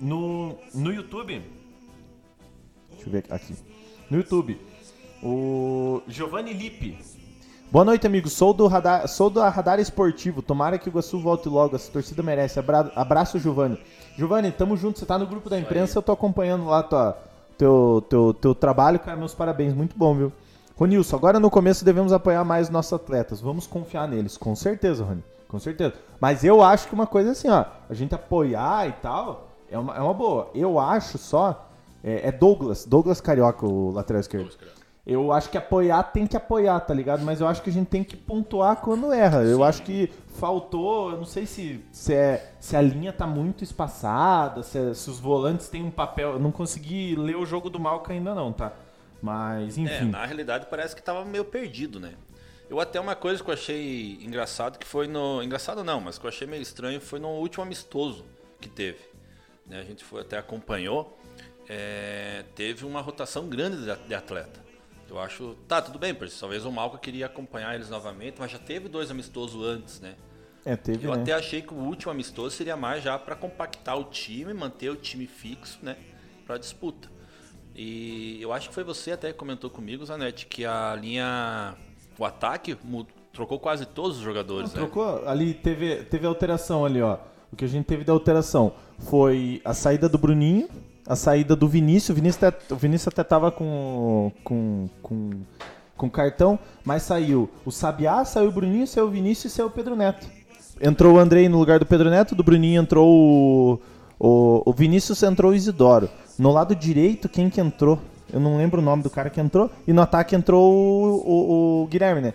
[0.00, 1.42] No, no YouTube...
[2.90, 3.54] Deixa eu ver aqui.
[4.08, 4.60] No YouTube,
[5.22, 6.98] o Giovanni Lippe
[7.72, 8.34] Boa noite, amigos.
[8.34, 10.42] Sou do Radar, sou do Radar Esportivo.
[10.42, 11.74] Tomara que o Iguaçu volte logo.
[11.74, 12.58] Essa torcida merece.
[12.58, 13.80] Abra, abraço, Giovanni.
[14.14, 14.98] Giovanni, tamo junto.
[14.98, 15.96] Você tá no grupo da imprensa.
[15.96, 17.16] Eu tô acompanhando lá tua,
[17.56, 18.98] teu, teu, teu trabalho.
[18.98, 19.72] Cara, meus parabéns.
[19.72, 20.30] Muito bom, viu?
[20.76, 23.40] Ronilson, agora no começo devemos apoiar mais os nossos atletas.
[23.40, 24.36] Vamos confiar neles.
[24.36, 25.24] Com certeza, Rony.
[25.48, 25.94] Com certeza.
[26.20, 27.64] Mas eu acho que uma coisa assim, ó.
[27.88, 30.50] A gente apoiar e tal é uma, é uma boa.
[30.54, 31.70] Eu acho só.
[32.04, 32.84] É, é Douglas.
[32.84, 34.50] Douglas Carioca, o lateral esquerdo.
[35.04, 37.24] Eu acho que apoiar tem que apoiar, tá ligado?
[37.24, 39.42] Mas eu acho que a gente tem que pontuar quando erra.
[39.42, 43.64] Eu acho que faltou, eu não sei se, se, é, se a linha tá muito
[43.64, 46.34] espaçada, se, é- se os volantes têm um papel.
[46.34, 48.72] Eu não consegui ler o jogo do Malca ainda não, tá?
[49.20, 50.04] Mas, É, enfim.
[50.10, 52.12] na realidade parece que tava meio perdido, né?
[52.70, 55.42] Eu até uma coisa que eu achei engraçado que foi no.
[55.42, 58.24] Engraçado não, mas que eu achei meio estranho foi no último amistoso
[58.60, 59.00] que teve.
[59.66, 59.80] Né?
[59.80, 61.18] A gente foi até acompanhou.
[61.68, 64.61] é, teve uma rotação grande de, de atleta.
[65.12, 65.54] Eu acho.
[65.68, 69.10] Tá, tudo bem, porque talvez o Malca queria acompanhar eles novamente, mas já teve dois
[69.10, 70.14] amistosos antes, né?
[70.64, 71.20] É, teve, Eu né?
[71.20, 74.96] até achei que o último amistoso seria mais já para compactar o time, manter o
[74.96, 75.96] time fixo, né,
[76.46, 77.10] para disputa.
[77.74, 81.74] E eu acho que foi você até que comentou comigo, Zanetti, que a linha,
[82.18, 82.76] o ataque
[83.32, 84.80] trocou quase todos os jogadores, né?
[84.80, 85.26] Trocou?
[85.28, 87.18] Ali teve, teve alteração ali, ó.
[87.52, 90.68] O que a gente teve de alteração foi a saída do Bruninho,
[91.06, 92.10] a saída do Vinícius.
[92.10, 95.30] O Vinícius até, o Vinícius até tava com, com, com,
[95.96, 99.70] com cartão, mas saiu o Sabiá, saiu o Bruninho, saiu o Vinícius e saiu o
[99.70, 100.26] Pedro Neto.
[100.80, 103.80] Entrou o Andrei no lugar do Pedro Neto, do Bruninho entrou o,
[104.18, 106.08] o, o Vinícius, entrou o Isidoro.
[106.38, 107.98] No lado direito, quem que entrou?
[108.32, 109.70] Eu não lembro o nome do cara que entrou.
[109.86, 112.34] E no ataque entrou o, o- o Guilherme, né?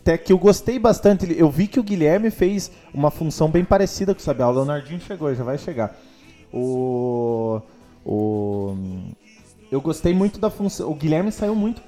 [0.00, 1.26] Até que eu gostei bastante.
[1.38, 4.48] Eu vi que o Guilherme fez uma função bem parecida com o Sabiá.
[4.48, 5.94] O Leonardinho chegou, já vai chegar.
[6.52, 7.60] O.
[8.04, 8.76] O.
[9.70, 10.90] Eu gostei muito da função.
[10.90, 11.82] O Guilherme saiu muito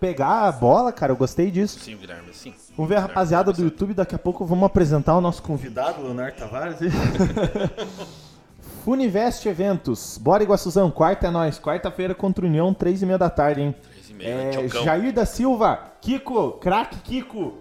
[0.00, 1.12] pegar a bola, cara.
[1.12, 1.80] Eu gostei disso.
[1.80, 2.54] Sim, Guilherme, sim.
[2.76, 3.94] Vamos ver a rapaziada do YouTube.
[3.94, 6.78] Daqui a pouco vamos apresentar o nosso convidado, Leonardo Tavares.
[8.84, 10.18] Funivest Eventos.
[10.18, 10.90] Bora, Iguaçuzão.
[10.90, 11.58] Quarta é nós.
[11.58, 13.74] Quarta-feira contra o União, três e meia da tarde, hein?
[13.82, 14.68] Três e meia, É.
[14.68, 15.80] Jair da Silva.
[16.00, 17.54] Kiko, craque Kiko.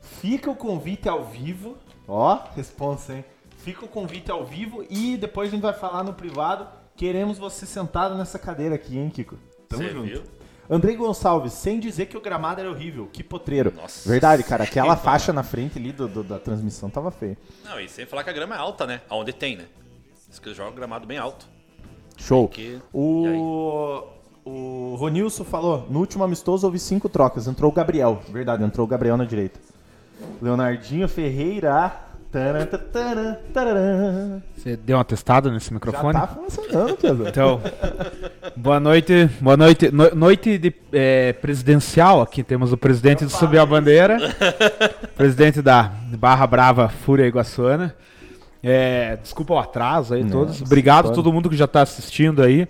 [0.00, 1.76] Fica o convite ao vivo.
[2.08, 3.24] Ó, responsa, hein?
[3.58, 6.66] Fica o convite ao vivo e depois a gente vai falar no privado.
[6.96, 9.36] Queremos você sentado nessa cadeira aqui, hein, Kiko?
[9.68, 10.06] Tamo Você junto.
[10.06, 10.22] viu?
[10.68, 13.08] Andrei Gonçalves, sem dizer que o gramado era horrível.
[13.12, 13.72] Que potreiro.
[13.76, 14.08] Nossa.
[14.08, 14.64] Verdade, cara.
[14.64, 17.36] Aquela faixa na frente ali do, do- da transmissão tava feio.
[17.64, 19.00] Não, e sem falar que a grama é alta, né?
[19.08, 19.66] Aonde tem, né?
[20.28, 21.46] Diz que jogam gramado bem alto.
[22.16, 22.48] Show.
[22.48, 24.02] Que- O,
[24.44, 27.46] o Ronilson falou, no último amistoso houve cinco trocas.
[27.46, 28.20] Entrou o Gabriel.
[28.28, 29.60] Verdade, entrou o Gabriel na direita.
[30.42, 32.00] Leonardinho Ferreira.
[34.56, 36.12] Você deu uma testada nesse Já microfone?
[36.12, 37.28] tá funcionando, Pedro.
[37.28, 37.60] Então,
[38.56, 42.20] boa noite, boa noite, no- noite de é, presidencial.
[42.20, 44.18] Aqui temos o presidente do Subiu a Bandeira,
[45.16, 45.84] presidente da
[46.18, 47.94] Barra Brava Fúria Iguaçuana.
[48.62, 50.48] É, desculpa o atraso aí, todos.
[50.60, 52.66] Nossa, Obrigado a todo mundo que já está assistindo aí.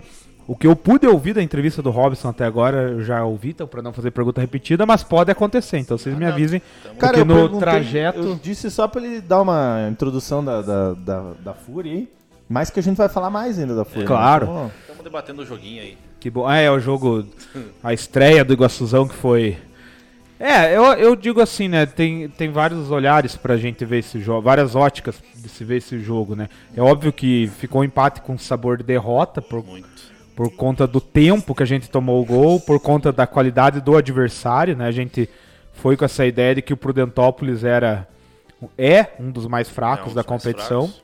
[0.47, 3.67] O que eu pude ouvir da entrevista do Robson até agora, eu já ouvi, então,
[3.67, 5.77] para não fazer pergunta repetida, mas pode acontecer.
[5.77, 6.61] Então, vocês me avisem.
[6.81, 8.19] Tamo- Porque no trajeto.
[8.19, 12.07] Eu disse só pra ele dar uma introdução da, da, da, da Fúria aí.
[12.47, 14.01] Mas que a gente vai falar mais ainda da Fúria.
[14.03, 14.07] né?
[14.07, 14.45] Claro.
[14.45, 15.97] Então, Estamos debatendo o joguinho aí.
[16.17, 16.47] Que bom.
[16.47, 17.25] Ah, é o jogo.
[17.83, 19.57] A estreia do Iguaçuzão que foi.
[20.39, 21.85] É, eu, eu digo assim, né?
[21.85, 25.99] Tem, tem vários olhares pra gente ver esse jogo, várias óticas de se ver esse
[25.99, 26.47] jogo, né?
[26.75, 29.87] É óbvio que ficou um empate com sabor de derrota por, Muito.
[30.37, 33.97] Por conta do tempo que a gente tomou o gol, por conta da qualidade do
[33.97, 34.85] adversário, né?
[34.85, 35.27] A gente
[35.73, 38.07] foi com essa ideia de que o Prudentópolis era
[38.77, 40.87] é um dos mais fracos É um da dos mais competição.
[40.87, 41.03] fracos.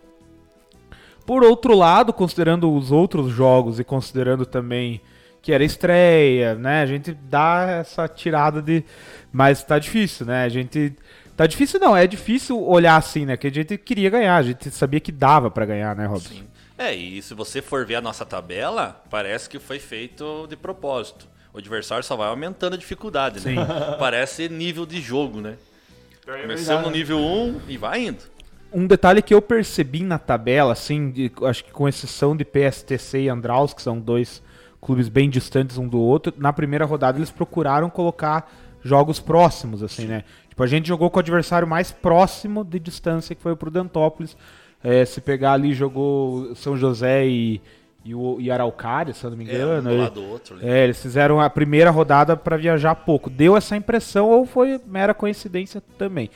[1.25, 5.01] Por outro lado, considerando os outros jogos e considerando também
[5.41, 6.83] que era estreia, né?
[6.83, 8.83] A gente dá essa tirada de.
[9.31, 10.43] Mas tá difícil, né?
[10.43, 10.93] A gente.
[11.35, 13.35] Tá difícil não, é difícil olhar assim, né?
[13.35, 16.35] Que a gente queria ganhar, a gente sabia que dava pra ganhar, né, Robson?
[16.35, 16.52] Sim.
[16.83, 21.27] É, e se você for ver a nossa tabela, parece que foi feito de propósito.
[21.53, 23.55] O adversário só vai aumentando a dificuldade, né?
[23.97, 25.55] Parece nível de jogo, né?
[26.25, 28.23] Começamos no nível 1 e vai indo.
[28.73, 33.21] Um detalhe que eu percebi na tabela, assim, de- acho que com exceção de PSTC
[33.21, 34.41] e Andraus, que são dois
[34.81, 38.51] clubes bem distantes um do outro, na primeira rodada eles procuraram colocar
[38.83, 40.23] jogos próximos, assim, né?
[40.49, 44.35] Tipo, a gente jogou com o adversário mais próximo de distância, que foi o Prudentópolis.
[44.83, 47.61] É, se pegar ali, jogou São José e,
[48.03, 50.09] e, o, e Araucária, se eu não me É, um engano.
[50.11, 50.55] do outro.
[50.57, 50.67] ali.
[50.67, 53.29] é, eles fizeram a primeira rodada para viajar pouco.
[53.29, 56.29] Deu essa impressão ou foi mera coincidência também?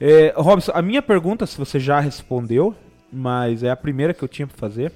[0.00, 2.74] É, Robson, a minha pergunta, se você já respondeu,
[3.12, 4.92] mas é a primeira que eu tinha para fazer.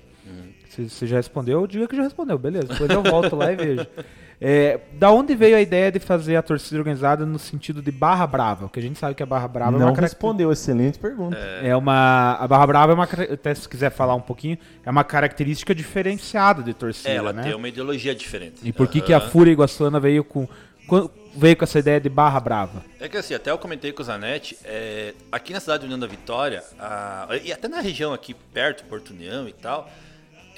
[0.70, 2.66] Se você já respondeu, diga que já respondeu, beleza.
[2.66, 3.86] Depois eu volto lá e vejo.
[4.40, 8.26] É, da onde veio a ideia de fazer a torcida organizada no sentido de Barra
[8.26, 8.66] Brava?
[8.66, 10.16] Porque a gente sabe que a Barra Brava é não uma característica.
[10.16, 11.36] respondeu, excelente pergunta.
[11.36, 12.34] É uma.
[12.34, 13.04] A Barra Brava é uma.
[13.04, 17.10] Até se quiser falar um pouquinho, é uma característica diferenciada de torcida.
[17.10, 17.42] É, ela né?
[17.44, 18.56] tem uma ideologia diferente.
[18.62, 19.20] E por que, que a.
[19.20, 20.46] Fúria Iguaçuana veio com,
[20.86, 22.84] com- veio com essa ideia de barra brava?
[23.00, 25.98] É que assim, até eu comentei com o Zanetti, é, aqui na cidade de União
[25.98, 29.88] da Vitória, a- e até na região aqui perto, Porto União e tal,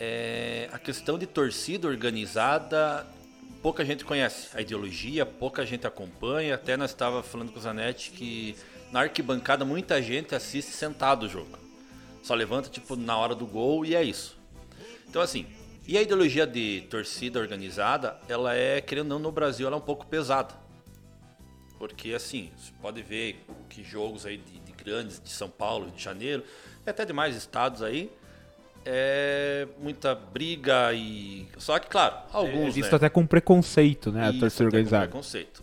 [0.00, 3.06] é, a questão de torcida organizada,
[3.66, 6.54] pouca gente conhece a ideologia, pouca gente acompanha.
[6.54, 8.54] Até nós estava falando com o Zanetti que
[8.92, 11.58] na arquibancada muita gente assiste sentado o jogo.
[12.22, 14.38] Só levanta tipo na hora do gol e é isso.
[15.08, 15.46] Então assim,
[15.84, 19.78] e a ideologia de torcida organizada, ela é, querendo ou não, no Brasil ela é
[19.80, 20.54] um pouco pesada.
[21.76, 26.00] Porque assim, você pode ver que jogos aí de, de grandes, de São Paulo, de
[26.00, 26.44] Janeiro,
[26.86, 28.12] e até demais estados aí,
[28.86, 31.48] é muita briga e.
[31.58, 32.76] Só que, claro, alguns.
[32.76, 32.96] Visto né?
[32.96, 34.28] até com preconceito, né?
[34.28, 35.02] Isso, a torcida organizada.
[35.08, 35.62] preconceito.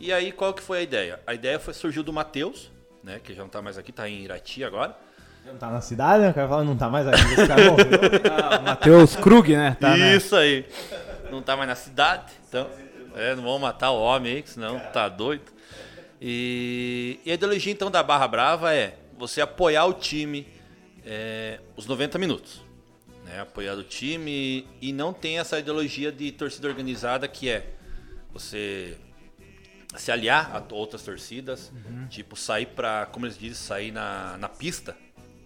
[0.00, 1.20] E aí, qual que foi a ideia?
[1.24, 2.72] A ideia foi, surgiu do Matheus,
[3.04, 3.20] né?
[3.22, 4.96] Que já não tá mais aqui, tá em Irati agora.
[5.46, 6.30] Não tá na cidade, né?
[6.30, 7.36] O cara fala, não tá mais aqui.
[7.46, 7.86] Cara morreu.
[8.64, 9.76] Matheus Krug, né?
[9.80, 10.16] Tá, né?
[10.16, 10.66] Isso aí.
[11.30, 12.66] Não tá mais na cidade, então.
[13.14, 15.44] É, não vamos matar o homem aí, que senão tá doido.
[16.20, 20.46] E, e a ideologia então da Barra Brava é você apoiar o time
[21.06, 22.60] é, os 90 minutos.
[23.24, 23.40] Né?
[23.40, 27.72] Apoiar o time e não tem essa ideologia de torcida organizada que é
[28.32, 28.98] você
[29.96, 31.72] se aliar a outras torcidas,
[32.10, 34.94] tipo sair pra, como eles dizem, sair na, na pista,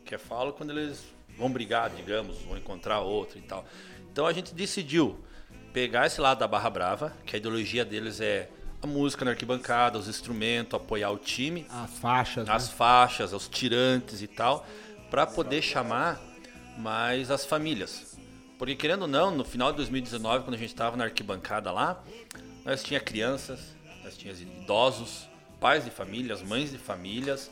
[0.04, 1.04] que é falo quando eles
[1.38, 3.64] vão brigar, digamos, vão encontrar outro e tal.
[4.10, 5.20] Então a gente decidiu
[5.72, 8.48] pegar esse lado da Barra Brava, que a ideologia deles é
[8.82, 12.48] a música na arquibancada, os instrumentos, apoiar o time, As faixas.
[12.48, 12.52] né?
[12.52, 14.66] as faixas, os tirantes e tal,
[15.10, 16.20] para poder chamar
[16.78, 18.16] mais as famílias.
[18.58, 22.02] Porque querendo ou não, no final de 2019, quando a gente estava na arquibancada lá,
[22.64, 23.60] nós tinha crianças,
[24.04, 27.50] nós tínhamos idosos, pais de famílias, mães de famílias,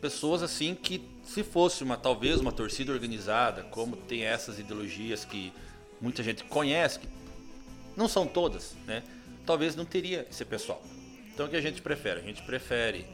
[0.00, 5.52] pessoas assim que se fosse uma talvez uma torcida organizada, como tem essas ideologias que
[6.00, 7.08] muita gente conhece, que
[7.96, 9.02] não são todas, né?
[9.44, 10.82] Talvez não teria esse pessoal.
[11.32, 12.20] Então o que a gente prefere?
[12.20, 13.06] A gente prefere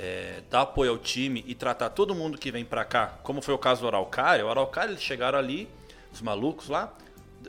[0.00, 3.52] é, dar apoio ao time e tratar todo mundo que vem pra cá, como foi
[3.54, 4.44] o caso do Araucária.
[4.46, 5.68] O Araucária, eles chegaram ali,
[6.12, 6.92] os malucos lá,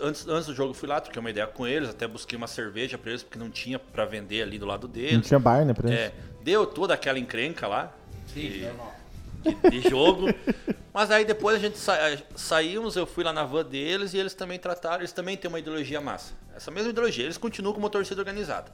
[0.01, 2.47] antes, antes do jogo eu fui lá, troquei uma ideia com eles, até busquei uma
[2.47, 5.25] cerveja pra eles, porque não tinha pra vender ali do lado Não deles.
[5.27, 5.99] tinha bar, né, pra eles?
[5.99, 7.91] É, deu toda aquela encrenca lá.
[8.33, 8.65] de,
[9.43, 10.27] de- de jogo.
[10.93, 11.97] Mas aí depois a gente sa-
[12.35, 15.57] saímos, eu fui lá na van deles e eles também trataram, eles também têm uma
[15.59, 16.33] ideologia massa.
[16.55, 18.71] Essa mesma ideologia, eles continuam como uma torcida organizada.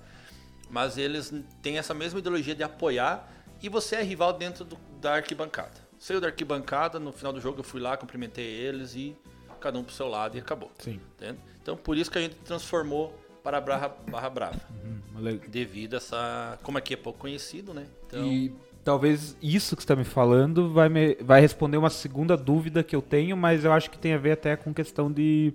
[0.69, 3.31] Mas eles têm essa mesma ideologia de apoiar
[3.61, 5.85] e você é rival dentro do- da arquibancada.
[5.99, 9.15] Saiu da arquibancada, no final do jogo eu fui lá, cumprimentei eles e
[9.59, 10.71] cada um pro seu lado e acabou.
[10.79, 10.99] Sim.
[11.17, 11.39] Entende?
[11.61, 14.59] Então por isso que a gente transformou para a Barra, Barra Brava.
[14.85, 16.59] Hum, le- Devido a essa.
[16.61, 17.87] Como aqui é pouco conhecido, né?
[18.05, 18.25] Então.
[18.25, 22.83] E talvez isso que você está me falando vai, me, vai responder uma segunda dúvida
[22.83, 25.53] que eu tenho, mas eu acho que tem a ver até com questão de.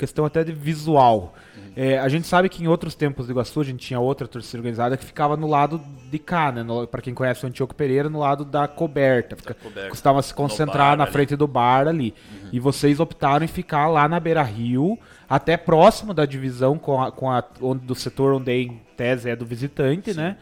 [0.00, 1.34] Questão até de visual.
[1.76, 4.58] É, a gente sabe que em outros tempos do Iguaçu a gente tinha outra torcida
[4.58, 6.64] organizada que ficava no lado de cá, né?
[6.90, 9.36] Pra quem conhece o Antioco Pereira, no lado da coberta.
[9.36, 9.90] Fica, coberta.
[9.90, 11.12] Costava se concentrar na ali.
[11.12, 12.14] frente do bar ali.
[12.50, 17.12] E vocês optaram em ficar lá na Beira Rio, até próximo da divisão com a,
[17.12, 20.38] com a, onde, do setor onde em tese é do visitante, né?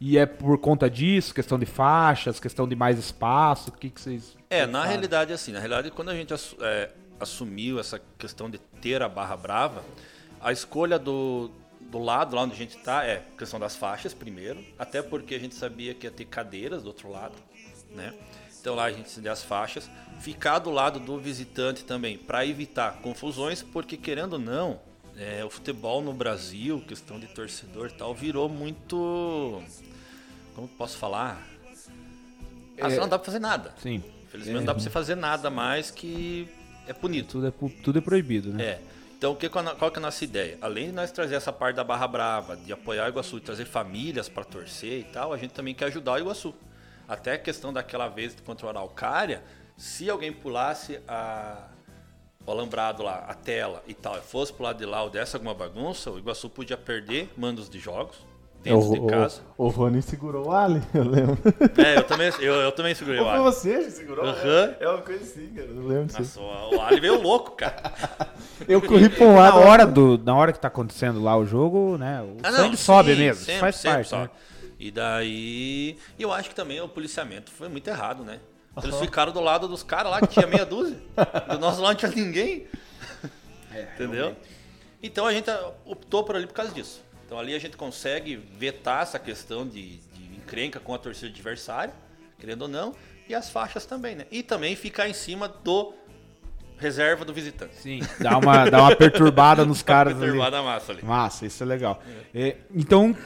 [0.00, 4.00] E é por conta disso, questão de faixas, questão de mais espaço, o que, que
[4.00, 4.36] vocês.
[4.50, 6.90] É, na realidade, assim, na realidade, quando a gente é,
[7.22, 9.84] assumiu essa questão de ter a Barra Brava,
[10.40, 14.64] a escolha do, do lado, lá onde a gente tá, é questão das faixas, primeiro,
[14.78, 17.34] até porque a gente sabia que ia ter cadeiras do outro lado,
[17.90, 18.12] né?
[18.60, 19.88] Então lá a gente acendeu as faixas,
[20.20, 24.80] ficar do lado do visitante também, para evitar confusões, porque querendo ou não,
[25.16, 29.62] é, o futebol no Brasil, questão de torcedor e tal, virou muito.
[30.54, 31.46] Como posso falar?
[32.80, 32.96] Ah, É.
[32.96, 33.74] não dá pra fazer nada.
[33.78, 34.02] Sim.
[34.24, 36.48] Infelizmente não dá pra você fazer nada mais que
[36.86, 37.28] é punido.
[37.28, 38.64] Tudo é, tudo é proibido, né?
[38.64, 38.80] É.
[39.16, 40.58] Então, o que, qual que é a nossa ideia?
[40.60, 43.64] Além de nós trazer essa parte da Barra Brava, de apoiar o Iguaçu e trazer
[43.66, 46.52] famílias para torcer e tal, a gente também quer ajudar o Iguaçu.
[47.06, 49.44] Até a questão daquela vez contra o Araucária,
[49.76, 51.68] se alguém pulasse a,
[52.44, 55.36] o alambrado lá, a tela e tal, e fosse pro lado de lá ou desse
[55.36, 58.31] alguma bagunça, o Iguaçu podia perder mandos de jogos
[58.62, 59.40] dentro o, de casa.
[59.58, 61.38] O, o Rony segurou o Ali, eu lembro.
[61.76, 63.40] É, eu também, eu, eu também segurei o Foi ar.
[63.40, 64.24] você que segurou?
[64.24, 64.74] Aham.
[64.80, 65.68] É uma coisa assim, cara.
[65.68, 66.40] Eu lembro disso.
[66.40, 67.92] Nossa, o o Ali veio louco, cara.
[68.68, 69.58] Eu corri pra um Na lado.
[69.58, 72.22] hora, do, na hora que tá acontecendo lá o jogo, né?
[72.22, 73.44] O Ah, sangue sobe sim, mesmo.
[73.44, 74.08] sempre, faz sempre parte.
[74.08, 74.22] sobe.
[74.24, 74.30] Né?
[74.78, 75.98] E daí.
[76.18, 78.38] E eu acho que também o policiamento foi muito errado, né?
[78.82, 80.96] Eles ficaram do lado dos caras lá, que tinha meia dúzia.
[81.50, 82.66] Do nosso lado não tinha ninguém.
[83.94, 84.34] Entendeu?
[85.02, 85.50] Então a gente
[85.84, 87.02] optou por ali por causa disso.
[87.32, 91.94] Então ali a gente consegue vetar essa questão de, de encrenca com a torcida adversária,
[92.38, 92.94] querendo ou não,
[93.26, 94.26] e as faixas também, né?
[94.30, 95.94] E também ficar em cima do
[96.76, 97.74] reserva do visitante.
[97.76, 98.00] Sim.
[98.20, 100.24] Dá uma, dá uma perturbada nos caras ali.
[100.24, 101.02] Perturbada a massa ali.
[101.02, 102.02] Massa, isso é legal.
[102.34, 103.16] É, então,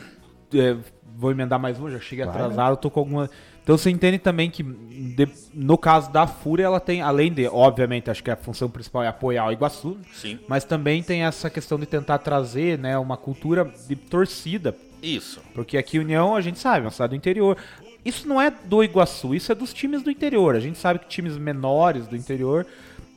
[0.55, 3.29] é, vou emendar mais uma, já cheguei Vai, atrasado, tô com alguma.
[3.67, 8.09] Então você entende também que de- no caso da Fúria, ela tem, além de, obviamente,
[8.09, 10.39] acho que a função principal é apoiar o Iguaçu, Sim.
[10.47, 14.77] mas também tem essa questão de tentar trazer né, uma cultura de torcida.
[15.03, 15.41] Isso.
[15.53, 17.57] Porque aqui União, a gente sabe, é uma cidade do interior.
[18.05, 20.55] Isso não é do Iguaçu, isso é dos times do interior.
[20.55, 22.65] A gente sabe que times menores do interior,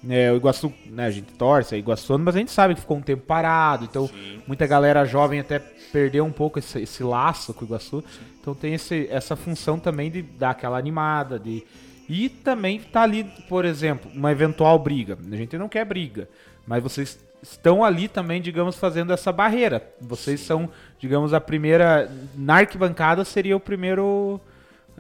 [0.03, 2.97] né, o Iguaçu, né, a gente torce, é iguaçuano, mas a gente sabe que ficou
[2.97, 3.83] um tempo parado.
[3.83, 4.41] Então, Sim.
[4.47, 8.03] muita galera jovem até perdeu um pouco esse, esse laço com o Iguaçu.
[8.39, 11.63] Então tem esse, essa função também de dar aquela animada, de
[12.09, 15.15] e também tá ali, por exemplo, uma eventual briga.
[15.31, 16.27] A gente não quer briga,
[16.65, 19.87] mas vocês estão ali também, digamos, fazendo essa barreira.
[20.01, 24.41] Vocês são, digamos, a primeira na arquibancada seria o primeiro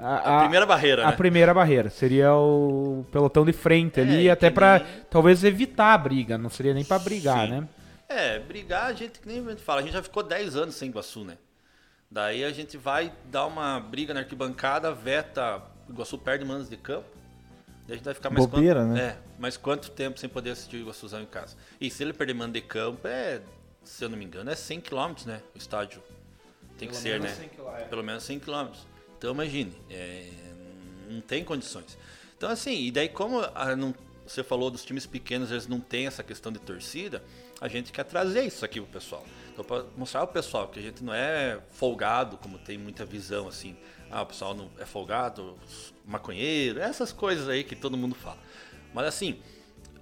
[0.01, 1.15] A, primeira barreira, a né?
[1.17, 5.93] primeira barreira seria o pelotão de frente ali, É, até que pra nem- talvez evitar
[5.93, 7.51] a briga, não seria nem pra brigar, Sim.
[7.51, 7.67] né?
[8.07, 10.75] É, brigar, a gente, que nem a gente fala, a gente já ficou 10 anos
[10.75, 11.37] sem Iguaçu, né?
[12.09, 17.05] Daí a gente vai dar uma briga na arquibancada, veta, Iguaçu perde manos de campo.
[17.87, 19.01] Daí a gente vai ficar mais Bobeira, quanto, né?
[19.01, 21.55] É, mas quanto tempo sem poder assistir o Iguaçuzão em casa?
[21.79, 23.41] E se ele perder mano de campo, é,
[23.83, 25.41] se eu não me engano, é 100 km, né?
[25.53, 26.01] O estádio
[26.79, 27.31] tem que ser, né?
[27.89, 28.69] Pelo menos 100 km.
[29.19, 30.29] Então imagine, é,
[31.09, 31.97] não tem condições.
[32.37, 33.93] Então assim, e daí como a- não-
[34.25, 37.21] você falou dos times pequenos, eles não têm essa questão de torcida,
[37.59, 39.25] a gente quer trazer isso aqui pro pessoal.
[39.51, 43.47] Então para mostrar ao pessoal que a gente não é folgado, como tem muita visão
[43.47, 43.75] assim,
[44.09, 45.57] ah, o pessoal não é folgado,
[46.05, 48.39] maconheiro, essas coisas aí que todo mundo fala.
[48.93, 49.37] Mas assim,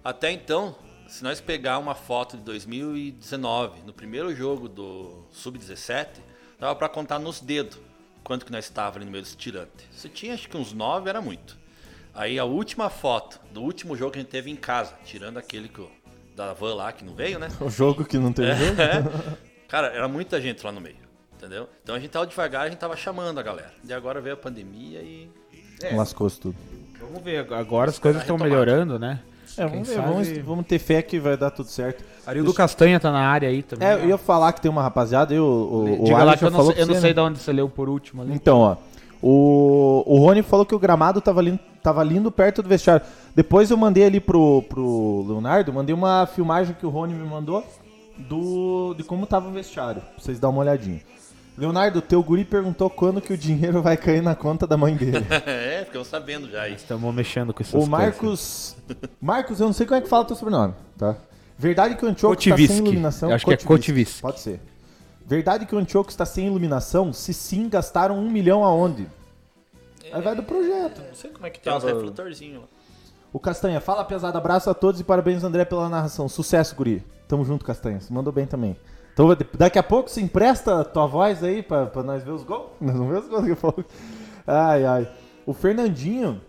[0.04, 0.76] até então,
[1.08, 6.08] se nós pegar uma foto de 2019, no primeiro jogo do Sub-17,
[6.60, 7.80] dava para contar nos dedos
[8.28, 9.88] quanto que nós estávamos ali no meio dos tirantes.
[9.94, 11.58] Se tinha acho que uns 9 era muito.
[12.14, 15.70] Aí a última foto do último jogo que a gente teve em casa, tirando aquele
[15.70, 15.82] que,
[16.36, 17.48] da van lá que não veio, né?
[17.62, 18.82] O jogo que não teve jogo.
[18.82, 19.02] É.
[19.70, 20.98] Cara, era muita gente lá no meio,
[21.38, 21.70] entendeu?
[21.82, 23.74] Então a gente tava devagar, a gente tava chamando a galera.
[23.88, 25.32] E agora veio a pandemia e
[25.94, 26.58] Lascou-se tudo.
[27.00, 29.22] Vamos ver, agora as coisas estão melhorando, né?
[29.58, 32.04] É, vamos ver, vamos, vamos ter fé que vai dar tudo certo.
[32.26, 33.88] Arildo Castanha tá na área aí também.
[33.88, 36.44] É, eu ia falar que tem uma rapaziada, eu, o, o Diga Ali lá que
[36.44, 37.14] eu não, falou sei, eu não você, sei né?
[37.14, 38.34] de onde você leu por último ali.
[38.34, 38.76] Então, ó.
[39.22, 43.06] O, o Rony falou que o gramado tava lindo, tava lindo perto do vestiário.
[43.36, 47.64] Depois eu mandei ali pro, pro Leonardo, mandei uma filmagem que o Rony me mandou
[48.18, 50.02] do, de como tava o vestiário.
[50.02, 51.02] Pra vocês darem uma olhadinha.
[51.58, 55.26] Leonardo, teu guri perguntou quando que o dinheiro vai cair na conta da mãe dele.
[55.46, 56.78] é, ficamos sabendo já isso.
[56.84, 57.90] Estamos mexendo com essas o coisas.
[57.90, 58.78] Marcos.
[59.20, 61.16] Marcos, eu não sei como é que fala teu sobrenome, tá?
[61.58, 63.30] Verdade que o Antioco está sem iluminação.
[63.30, 64.22] Eu acho que é Kotivski.
[64.22, 64.60] Pode ser.
[65.26, 67.12] Verdade que o Antioco está sem iluminação?
[67.12, 69.08] Se sim, gastaram um milhão aonde?
[70.12, 71.02] Aí vai do projeto.
[71.08, 72.68] Não sei como é que tem uns Tava- refletorzinhos lá.
[73.34, 76.30] O Castanha, fala pesado, abraço a todos e parabéns, André, pela narração.
[76.30, 77.04] Sucesso, guri.
[77.28, 78.00] Tamo junto, Castanha.
[78.00, 78.78] Você mandou bem também.
[79.18, 82.68] Então, daqui a pouco você empresta a tua voz aí pra, nós ver os gols?
[82.80, 83.84] Nós vamos ver os gols daqui a pouco.
[84.46, 85.12] Ai, ai.
[85.44, 86.40] O Fernandinho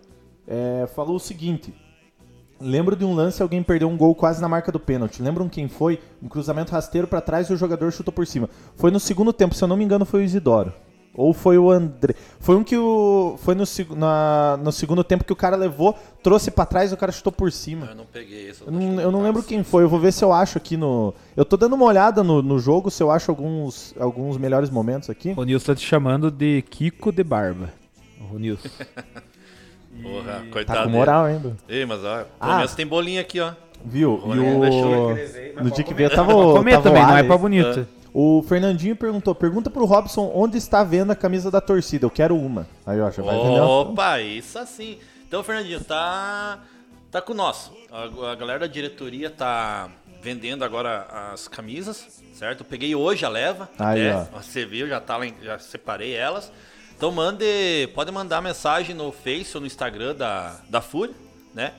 [0.47, 1.73] é, falou o seguinte.
[2.61, 5.19] Lembro de um lance, alguém perdeu um gol quase na marca do pênalti.
[5.19, 5.99] Lembram quem foi?
[6.21, 8.47] Um cruzamento rasteiro pra trás e o jogador chutou por cima.
[8.75, 10.71] Foi no segundo tempo, se eu não me engano, foi o Isidoro.
[11.13, 12.13] Ou foi o André.
[12.39, 13.35] Foi um que o.
[13.39, 13.63] Foi no,
[13.97, 17.31] na- no segundo tempo que o cara levou, trouxe pra trás e o cara chutou
[17.33, 17.87] por cima.
[17.87, 18.63] Eu não peguei isso.
[18.65, 21.13] Eu não, eu não lembro quem foi, eu vou ver se eu acho aqui no.
[21.35, 25.09] Eu tô dando uma olhada no, no jogo, se eu acho alguns, alguns melhores momentos
[25.09, 25.33] aqui.
[25.35, 27.69] O Nilson tá te chamando de Kiko de Barba.
[28.31, 28.69] O Nilson.
[30.01, 30.83] Porra, Tá coitado.
[30.83, 31.49] com moral ainda.
[31.49, 31.55] dele.
[31.67, 32.55] Ei, mas ó, pelo Ah.
[32.57, 33.51] menos tem bolinha aqui, ó.
[33.83, 34.15] Viu?
[34.23, 35.63] E Rony não deixou o.
[35.63, 36.53] No dia que veio tava o.
[36.53, 37.87] Comer tava o também, não é pra bonito.
[38.13, 42.05] O Fernandinho perguntou: pergunta pro Robson onde está vendo a camisa da torcida.
[42.05, 42.67] Eu quero uma.
[42.85, 43.49] Aí, ó, já vai vender.
[43.61, 43.65] uma.
[43.81, 44.97] Opa, isso assim.
[45.27, 46.59] Então, Fernandinho, tá,
[47.11, 47.71] tá com nós.
[47.91, 49.89] A, a galera da diretoria tá
[50.21, 52.61] vendendo agora as camisas, certo?
[52.61, 53.69] Eu peguei hoje a leva.
[53.77, 54.27] Aí, até.
[54.33, 54.41] ó.
[54.41, 56.51] Você viu, já, tá já separei elas.
[56.97, 61.15] Então mande, pode mandar mensagem no Face ou no Instagram da, da Fúria,
[61.53, 61.71] né?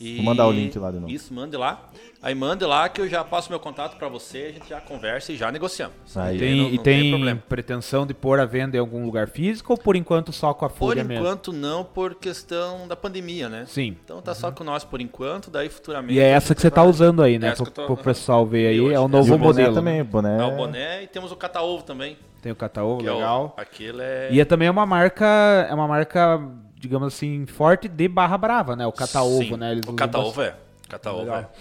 [0.00, 1.12] E- Vou mandar o link lá de novo.
[1.12, 1.90] Isso, mande lá.
[2.22, 5.32] Aí mande lá que eu já passo meu contato pra você, a gente já conversa
[5.32, 5.94] e já negociamos.
[6.14, 6.38] Aí.
[6.38, 7.42] Tem, não- e não tem, problema.
[7.48, 10.68] pretensão de pôr a venda em algum lugar físico ou por enquanto só com a
[10.68, 11.24] Por Fúria mesmo?
[11.24, 13.64] enquanto não, por questão da pandemia, né?
[13.66, 13.96] Sim.
[14.04, 16.12] Então tá só com nós por enquanto, daí futuramente.
[16.12, 17.52] E é a essa que você tá vai- usando aí, né?
[17.52, 18.76] Pro, eu tô- pro pessoal ver aí.
[18.76, 19.08] E hoje, é o né?
[19.08, 19.74] E novo o boné modelo.
[19.74, 20.38] também, o boné.
[20.42, 22.18] É o boné e temos o cata-ovo também.
[22.42, 23.54] Tem o cataúvo, Que é o- legal.
[23.56, 24.28] aquele é.
[24.30, 25.24] E é também uma marca,
[25.70, 26.38] é uma marca,
[26.76, 28.86] digamos assim, forte de Barra Brava, né?
[28.86, 29.72] O cata-ovo, Sim, né?
[29.72, 30.54] Eles o cata-ovo é.
[30.88, 31.24] Cata-ovo é.
[31.24, 31.52] Legal.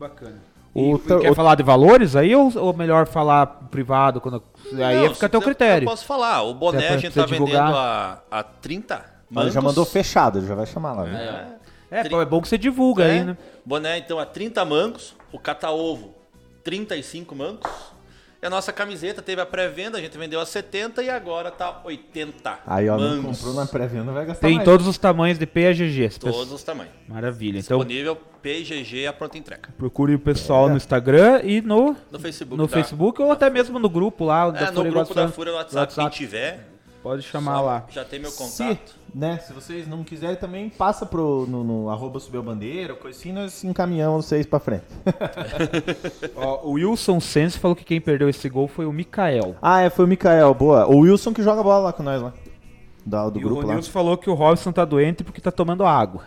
[0.00, 0.42] Bacana.
[0.74, 4.20] O E, quer o- falar de valores aí ou, ou melhor falar privado?
[4.20, 4.42] Quando,
[4.84, 5.84] aí Não, fica a teu critério.
[5.86, 6.42] Eu posso falar.
[6.42, 8.22] O boné é a gente tá vendendo divulgar.
[8.30, 11.04] a, a 30 Mas ele já mandou fechado, ele já vai chamar lá.
[11.04, 11.58] Né?
[11.90, 12.00] É.
[12.02, 13.10] É, é bom que você divulga É.
[13.10, 13.36] aí, né?
[13.66, 15.14] Boné, então, a 30 mangos.
[15.32, 16.14] O cata-ovo,
[16.62, 17.68] 35 mangos.
[18.42, 21.82] E a nossa camiseta teve a pré-venda, a gente vendeu a 70 e agora tá
[21.84, 24.64] 80 Aí, ó, não comprou na pré-venda, vai gastar Tem mais.
[24.64, 26.18] todos os tamanhos de P a GG.
[26.18, 26.92] Todos os tamanhos.
[27.06, 27.58] Maravilha.
[27.58, 29.68] Então Disponível PGG a pronta entrega.
[29.76, 32.56] procure o pessoal no Instagram e no, No Facebook.
[32.56, 32.74] no tá?
[32.78, 35.28] Facebook ou até mesmo no grupo lá É, no Fúria grupo da.
[35.28, 36.66] Fúria no WhatsApp, quem tiver,
[37.02, 37.84] Pode chamar só lá.
[37.90, 38.94] já tem meu Se, contato.
[39.14, 43.32] né, se vocês não quiserem também, passa pro, no, no arroba subiu bandeira, coisa assim,
[43.32, 44.84] nós encaminhamos vocês pra frente.
[46.36, 49.56] Ó, o Wilson Sense falou que quem perdeu esse gol foi o Mikael.
[49.62, 50.86] ah, é, foi o Mikael, boa.
[50.86, 52.32] O Wilson que joga bola lá com nós lá.
[53.04, 53.66] Da, do e grupo o.
[53.66, 56.24] Nilson falou que o Robson tá doente porque tá tomando água.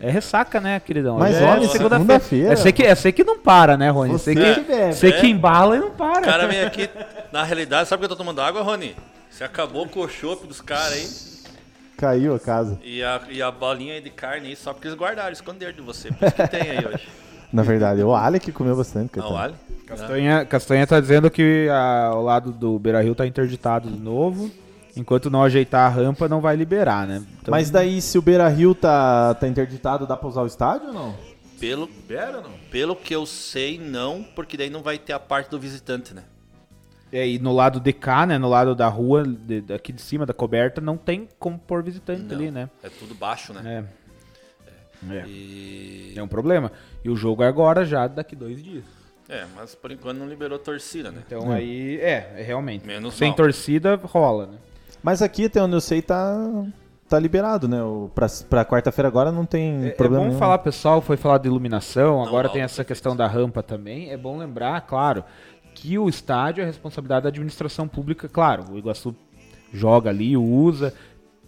[0.00, 1.16] É ressaca, né, queridão?
[1.16, 2.54] Mas, é olha, segunda-feira.
[2.54, 4.10] É sei que, é sei que não para, né, Rony?
[4.14, 4.92] Você Sei que, que bebe.
[4.94, 5.20] sei É.
[5.20, 6.22] que embala e não para.
[6.22, 6.90] O cara vem aqui,
[7.30, 8.96] na realidade, sabe que eu tô tomando água, Rony?
[9.32, 11.52] Você acabou com o chopp dos caras aí
[11.96, 12.78] Caiu a casa.
[12.84, 15.80] e a, e a bolinha aí de carne aí só porque eles guardaram, esconderam de
[15.80, 16.10] você.
[16.12, 17.08] Por isso que tem aí hoje.
[17.52, 19.16] Na verdade, o Ale que comeu bastante.
[19.18, 19.34] Não, coitado.
[19.34, 19.54] vale?
[19.86, 24.50] Castanha, Castanha tá dizendo que a- o lado do Beira Rio tá interditado de novo.
[24.96, 27.22] Enquanto não ajeitar a rampa, não vai liberar, né?
[27.40, 30.88] Então, Mas daí, se o Beira Rio tá, tá interditado, dá pra usar o estádio
[30.88, 31.14] ou não?
[31.60, 31.88] Pelo,
[32.70, 36.24] pelo que eu sei, não, porque daí não vai ter a parte do visitante, né?
[37.12, 38.38] É, e no lado de cá, né?
[38.38, 42.22] No lado da rua, de- daqui de cima da coberta, não tem como pôr visitante
[42.22, 42.70] Não, ali, né?
[42.82, 43.84] É tudo baixo, né?
[45.08, 45.14] É.
[45.14, 45.24] É.
[45.26, 46.14] E...
[46.16, 46.70] É um problema.
[47.04, 48.84] E o jogo é agora já daqui dois dias.
[49.28, 51.22] É, mas por enquanto não liberou torcida, né?
[51.26, 52.86] Então aí, é, é realmente.
[52.86, 53.36] Menos Sem mal.
[53.36, 54.58] torcida, rola, né?
[55.02, 56.36] Mas aqui, até onde eu sei, tá,
[57.08, 57.82] tá liberado, né?
[57.82, 60.38] O, pra pra quarta-feira agora não tem É, é problema bom nenhum.
[60.38, 64.10] falar, pessoal, foi falar de iluminação, agora não, tem essa questão da rampa também.
[64.10, 65.24] É bom lembrar, claro,
[65.74, 68.72] que o estádio é responsabilidade da administração pública, claro.
[68.72, 69.14] O Iguaçu
[69.72, 70.94] joga ali, usa,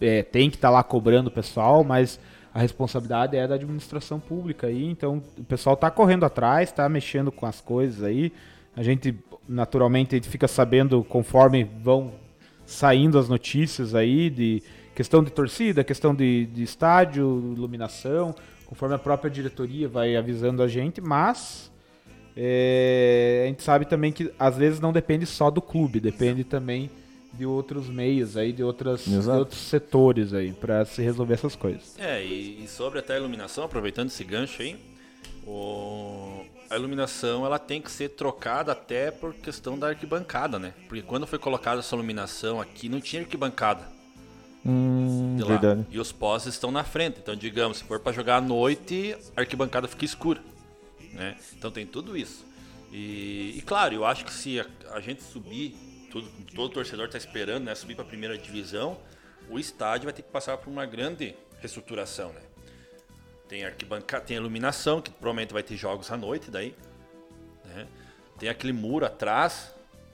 [0.01, 2.19] é, tem que estar lá cobrando o pessoal, mas
[2.53, 7.31] a responsabilidade é da administração pública aí, então o pessoal tá correndo atrás, tá mexendo
[7.31, 8.31] com as coisas aí.
[8.75, 9.17] A gente,
[9.47, 12.13] naturalmente, fica sabendo conforme vão
[12.65, 14.63] saindo as notícias aí de
[14.95, 18.33] questão de torcida, questão de, de estádio, iluminação.
[18.65, 21.71] conforme a própria diretoria vai avisando a gente, mas
[22.35, 26.89] é, a gente sabe também que às vezes não depende só do clube, depende também
[27.33, 31.95] de outros meios aí, de, outras, de outros setores aí, para se resolver essas coisas.
[31.97, 34.77] É, e, e, sobre até a iluminação, aproveitando esse gancho aí,
[35.45, 40.73] o, a iluminação ela tem que ser trocada até por questão da arquibancada, né?
[40.87, 43.83] Porque quando foi colocada essa iluminação aqui, não tinha arquibancada.
[44.65, 45.85] Hum, verdade.
[45.91, 47.19] E os postes estão na frente.
[47.21, 50.41] Então, digamos, se for para jogar à noite, a arquibancada fica escura.
[51.15, 51.35] Né?
[51.57, 52.45] Então tem tudo isso.
[52.91, 55.75] E, e claro, eu acho que se a, a gente subir,
[56.11, 58.97] tudo, todo torcedor está esperando, né, subir para a primeira divisão,
[59.49, 62.41] o estádio vai ter que passar por uma grande reestruturação, né?
[63.47, 66.75] Tem arquibancada, tem iluminação, que provavelmente vai ter jogos à noite daí.
[67.65, 67.87] Né?
[68.39, 69.71] Tem aquele muro atrás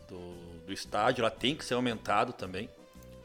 [0.09, 2.69] do, do estádio, lá tem que ser aumentado também.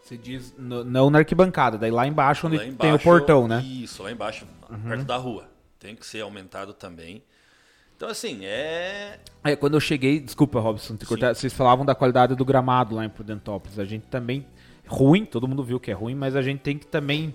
[0.01, 3.49] Você diz no, não na arquibancada, daí lá embaixo onde lá embaixo, tem o portão,
[3.49, 3.61] né?
[3.61, 4.89] Isso, lá embaixo, uhum.
[4.89, 5.49] perto da rua.
[5.81, 7.25] Tem que ser aumentado também.
[7.97, 9.19] Então, assim, é...
[9.43, 9.57] é.
[9.57, 13.09] Quando eu cheguei, desculpa, Robson, te cortar, vocês falavam da qualidade do gramado lá em
[13.09, 13.79] Prudentópolis.
[13.79, 14.47] A gente também.
[14.87, 17.35] Ruim, todo mundo viu que é ruim, mas a gente tem que também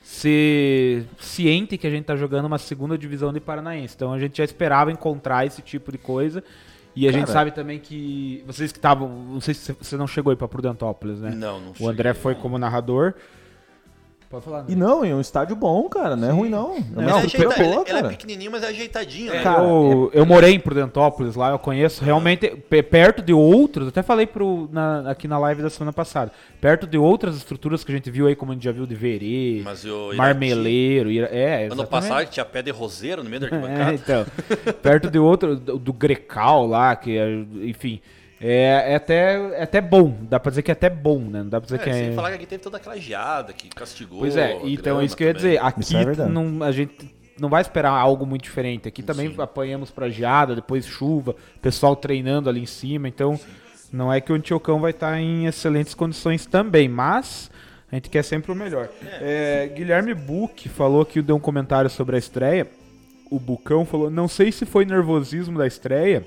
[0.00, 3.94] ser ciente que a gente tá jogando uma segunda divisão de Paranaense.
[3.96, 6.44] Então a gente já esperava encontrar esse tipo de coisa.
[6.94, 8.44] E a Cara, gente sabe também que.
[8.46, 9.08] Vocês que estavam.
[9.08, 11.30] Não sei se você não chegou aí pra Prudentópolis, né?
[11.30, 13.14] Não, não O André foi como narrador.
[14.32, 14.60] Pode falar.
[14.60, 14.64] Né?
[14.70, 16.16] E não, é um estádio bom, cara.
[16.16, 16.36] Não é Sim.
[16.38, 16.74] ruim, não.
[16.74, 19.42] É não, ajeita, boa, ele, ele, é pequenininho, mas é ajeitadinho, é, né?
[19.42, 20.18] Cara, eu, é...
[20.18, 22.48] eu morei em Prudentópolis lá, eu conheço realmente,
[22.90, 26.96] perto de outros, até falei pro, na, aqui na live da semana passada, perto de
[26.96, 29.62] outras estruturas que a gente viu aí, como a gente já viu de Verê,
[30.16, 33.90] Marmeleiro, é, Ano passado tinha pé de roseiro no meio da arquibancada.
[33.90, 34.26] É, então,
[34.82, 37.18] perto de outro, do, do Grecal lá, que,
[37.62, 38.00] enfim...
[38.42, 41.44] É, é, até, é até bom, dá pra dizer que é até bom, né?
[41.44, 41.92] Não dá pra dizer é, que é.
[41.92, 44.18] Sem falar que aqui teve toda aquela geada que castigou.
[44.18, 45.64] Pois é, então é isso que eu ia dizer.
[45.64, 48.88] Aqui é não, a gente não vai esperar algo muito diferente.
[48.88, 49.40] Aqui também Sim.
[49.40, 53.46] apanhamos pra geada, depois chuva, pessoal treinando ali em cima, então Sim.
[53.92, 57.48] não é que o Antiocão vai estar em excelentes condições também, mas
[57.92, 58.88] a gente quer sempre o melhor.
[59.20, 59.66] É.
[59.66, 62.68] É, Guilherme Buck falou que deu um comentário sobre a estreia.
[63.30, 66.24] O Bucão falou: não sei se foi nervosismo da estreia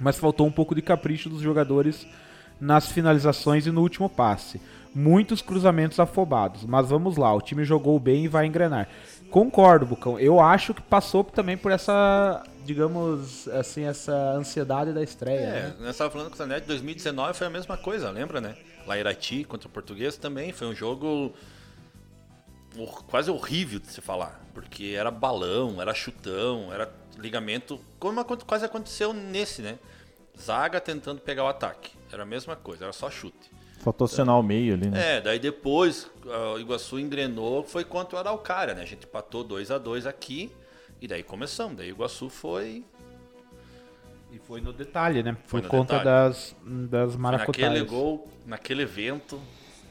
[0.00, 2.06] mas faltou um pouco de capricho dos jogadores
[2.60, 4.60] nas finalizações e no último passe.
[4.94, 8.88] Muitos cruzamentos afobados, mas vamos lá, o time jogou bem e vai engrenar.
[9.30, 10.18] Concordo, Bucão.
[10.18, 15.38] Eu acho que passou também por essa, digamos assim, essa ansiedade da estreia.
[15.38, 15.74] É, né?
[15.80, 18.56] nós estávamos falando com o Zanetti, 2019 foi a mesma coisa, lembra, né?
[18.86, 21.34] Lá Irati contra o Português também foi um jogo
[23.08, 29.12] quase horrível de se falar, porque era balão, era chutão, era ligamento, como quase aconteceu
[29.12, 29.78] nesse, né?
[30.38, 31.92] Zaga tentando pegar o ataque.
[32.12, 33.50] Era a mesma coisa, era só chute.
[33.80, 35.16] Faltou acionar o meio ali, né?
[35.16, 38.82] É, daí depois o Iguaçu engrenou, foi contra o Araucária, né?
[38.82, 40.50] A gente empatou 2 a 2 aqui
[41.00, 41.76] e daí começamos.
[41.76, 42.84] Daí o Iguaçu foi.
[44.32, 45.36] E foi no detalhe, né?
[45.46, 46.30] Foi Por conta detalhe.
[46.30, 46.56] das,
[46.90, 47.70] das maracutaias.
[47.70, 49.40] Naquele gol, naquele evento,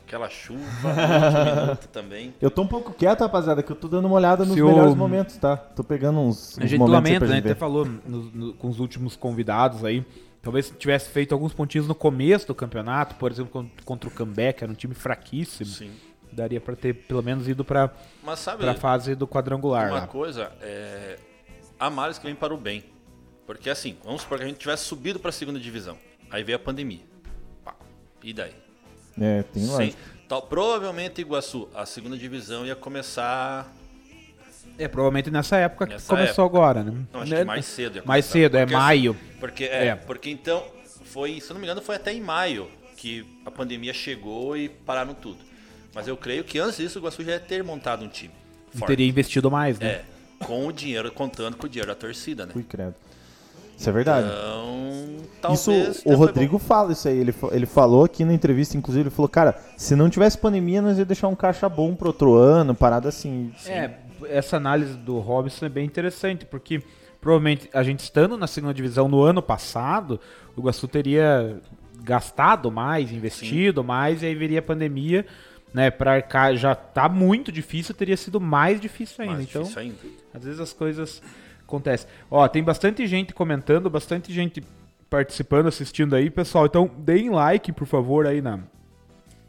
[0.05, 0.61] aquela chuva,
[1.65, 2.33] minuto também.
[2.39, 4.91] Eu tô um pouco quieto, rapaziada, que eu tô dando uma olhada nos Se melhores
[4.91, 4.95] eu...
[4.95, 5.57] momentos, tá?
[5.57, 7.31] Tô pegando uns, uns a gente momentos lamenta, né?
[7.31, 10.05] A gente até falou no, no, com os últimos convidados aí.
[10.41, 14.71] Talvez tivesse feito alguns pontinhos no começo do campeonato, por exemplo, contra o Comeback, era
[14.71, 15.69] um time fraquíssimo.
[15.69, 15.91] Sim.
[16.31, 17.91] Daria para ter pelo menos ido para
[18.25, 19.87] a fase do quadrangular.
[19.87, 20.07] Uma lá.
[20.07, 21.17] coisa, é,
[21.79, 22.83] há males que vem para o bem.
[23.47, 25.97] Porque assim, vamos supor que a gente tivesse subido para a segunda divisão.
[26.29, 27.01] Aí veio a pandemia.
[28.23, 28.64] E daí?
[29.19, 29.97] É, tem lógica.
[30.27, 33.71] Tal, provavelmente Iguaçu, a segunda divisão ia começar.
[34.77, 36.57] É, provavelmente nessa época nessa que começou época.
[36.57, 37.05] agora, né?
[37.13, 38.01] Não, acho que mais cedo.
[38.05, 39.15] mais cedo, é maio.
[39.39, 40.63] Porque, é, é, porque então,
[41.05, 45.13] foi, se não me engano, foi até em maio que a pandemia chegou e pararam
[45.13, 45.37] tudo.
[45.93, 48.33] Mas eu creio que antes disso o Iguaçu já ia ter montado um time.
[48.71, 48.87] Forte.
[48.87, 49.87] Teria investido mais, né?
[49.87, 50.05] É,
[50.43, 52.51] com o dinheiro, contando com o dinheiro da torcida, né?
[52.51, 52.95] Fui credo.
[53.77, 54.27] Isso é verdade.
[54.27, 57.17] Então, talvez isso o Rodrigo fala isso aí.
[57.17, 60.97] Ele, ele falou aqui na entrevista, inclusive, ele falou, cara, se não tivesse pandemia, nós
[60.97, 63.51] ia deixar um caixa bom pro outro ano, parada assim.
[63.65, 63.91] É,
[64.27, 66.81] essa análise do Robson é bem interessante, porque
[67.19, 70.19] provavelmente a gente estando na segunda divisão no ano passado,
[70.55, 71.59] o Iguaçu teria
[72.03, 73.87] gastado mais, investido Sim.
[73.87, 75.25] mais, e aí viria a pandemia,
[75.73, 79.35] né, para arcar já tá muito difícil, teria sido mais difícil ainda.
[79.35, 79.95] Mais então, difícil ainda.
[80.33, 81.21] às vezes as coisas
[81.67, 82.07] acontece.
[82.29, 84.63] Ó, tem bastante gente comentando, bastante gente
[85.09, 86.65] participando, assistindo aí, pessoal.
[86.65, 88.59] Então, deem like, por favor, aí na,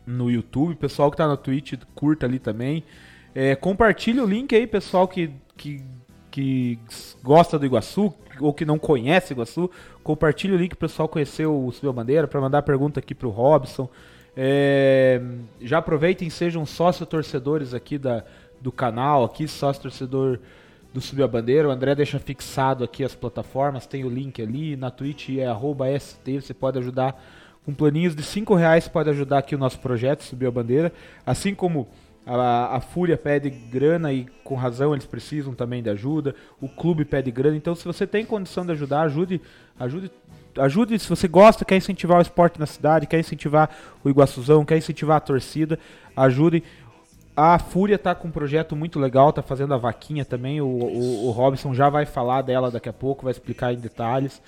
[0.06, 0.74] no YouTube.
[0.76, 2.84] Pessoal que tá na Twitch, curta ali também.
[3.34, 5.82] É, compartilhe o link aí, pessoal que, que,
[6.30, 6.78] que
[7.22, 9.70] gosta do Iguaçu ou que não conhece Iguaçu.
[10.02, 13.88] Compartilhe o link pro pessoal conhecer o Subiu Bandeira, para mandar pergunta aqui pro Robson.
[14.36, 15.20] É,
[15.60, 18.22] já aproveitem, sejam sócio torcedores aqui da,
[18.60, 20.38] do canal, aqui, sócio torcedor
[20.97, 21.68] do Subir a Bandeira.
[21.68, 24.76] O André deixa fixado aqui as plataformas, tem o link ali.
[24.76, 27.22] Na Twitch é ST, você pode ajudar
[27.66, 30.90] com planinhos de 5 reais, pode ajudar aqui o nosso projeto, Subir a Bandeira.
[31.26, 31.86] Assim como
[32.24, 36.34] a, a Fúria pede grana e com razão eles precisam também de ajuda.
[36.62, 37.59] O clube pede grana.
[37.59, 39.42] Então, se você tem condição de ajudar, ajude,
[39.78, 40.11] ajude
[40.59, 43.68] ajude se você gosta, quer incentivar o esporte na cidade, quer incentivar
[44.03, 45.78] o Iguaçuzão, quer incentivar a torcida,
[46.16, 46.62] ajude.
[47.37, 50.61] A Fúria tá com um projeto muito legal, tá fazendo a vaquinha também.
[50.61, 54.41] O, o, o Robson já vai falar dela daqui a pouco, vai explicar em detalhes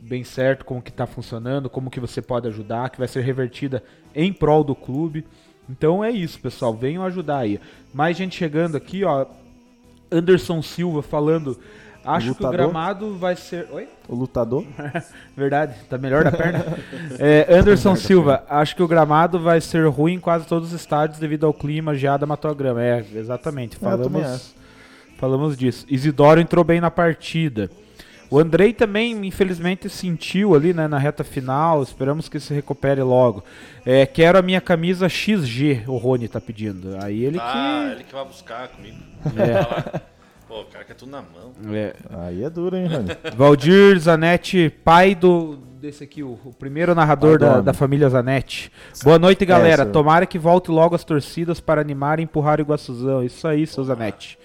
[0.00, 3.82] bem certo como que tá funcionando, como que você pode ajudar, que vai ser revertida
[4.14, 5.24] em prol do clube.
[5.68, 7.60] Então é isso, pessoal, venham ajudar aí.
[7.92, 9.26] Mais gente chegando aqui, ó.
[10.10, 11.58] Anderson Silva falando
[12.04, 13.68] Acho que o gramado vai ser.
[13.70, 13.88] Oi?
[14.08, 14.64] O lutador?
[15.36, 16.64] Verdade, tá melhor da perna.
[17.18, 21.18] é, Anderson Silva, acho que o gramado vai ser ruim em quase todos os estádios
[21.18, 22.82] devido ao clima, geada matou a grama.
[22.82, 23.76] É, exatamente.
[23.76, 24.54] É, Falamos,
[25.18, 25.84] falamos disso.
[25.88, 27.70] Isidoro entrou bem na partida.
[28.30, 31.82] O Andrei também, infelizmente, sentiu ali né, na reta final.
[31.82, 33.42] Esperamos que se recupere logo.
[33.86, 36.96] É, quero a minha camisa XG, o Rony tá pedindo.
[37.02, 37.92] Aí ele Ah, que.
[37.94, 38.98] ele que vai buscar comigo.
[39.34, 40.17] É.
[40.48, 41.52] Pô, o cara quer tudo na mão.
[41.74, 43.10] É, Aí é duro, hein, Rony?
[43.36, 48.72] Valdir Zanetti, pai do desse aqui, o, o primeiro narrador da, da família Zanetti.
[49.04, 49.82] Boa noite, galera.
[49.82, 49.92] senhor.
[49.92, 53.22] Tomara que volte logo as torcidas para animar e empurrar o Iguaçuzão.
[53.22, 54.38] Isso aí, seu Zanetti.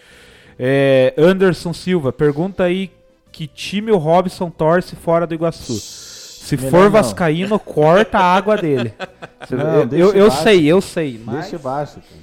[0.60, 2.92] É, Anderson Silva, pergunta aí
[3.32, 5.74] que time o Robson torce fora do Iguaçu.
[5.74, 6.92] Se Melhor for não.
[6.92, 8.94] vascaíno, corta a água dele.
[9.50, 11.20] Não, eu eu, eu sei, eu sei.
[11.24, 12.22] Mas Deixa baixo, cara,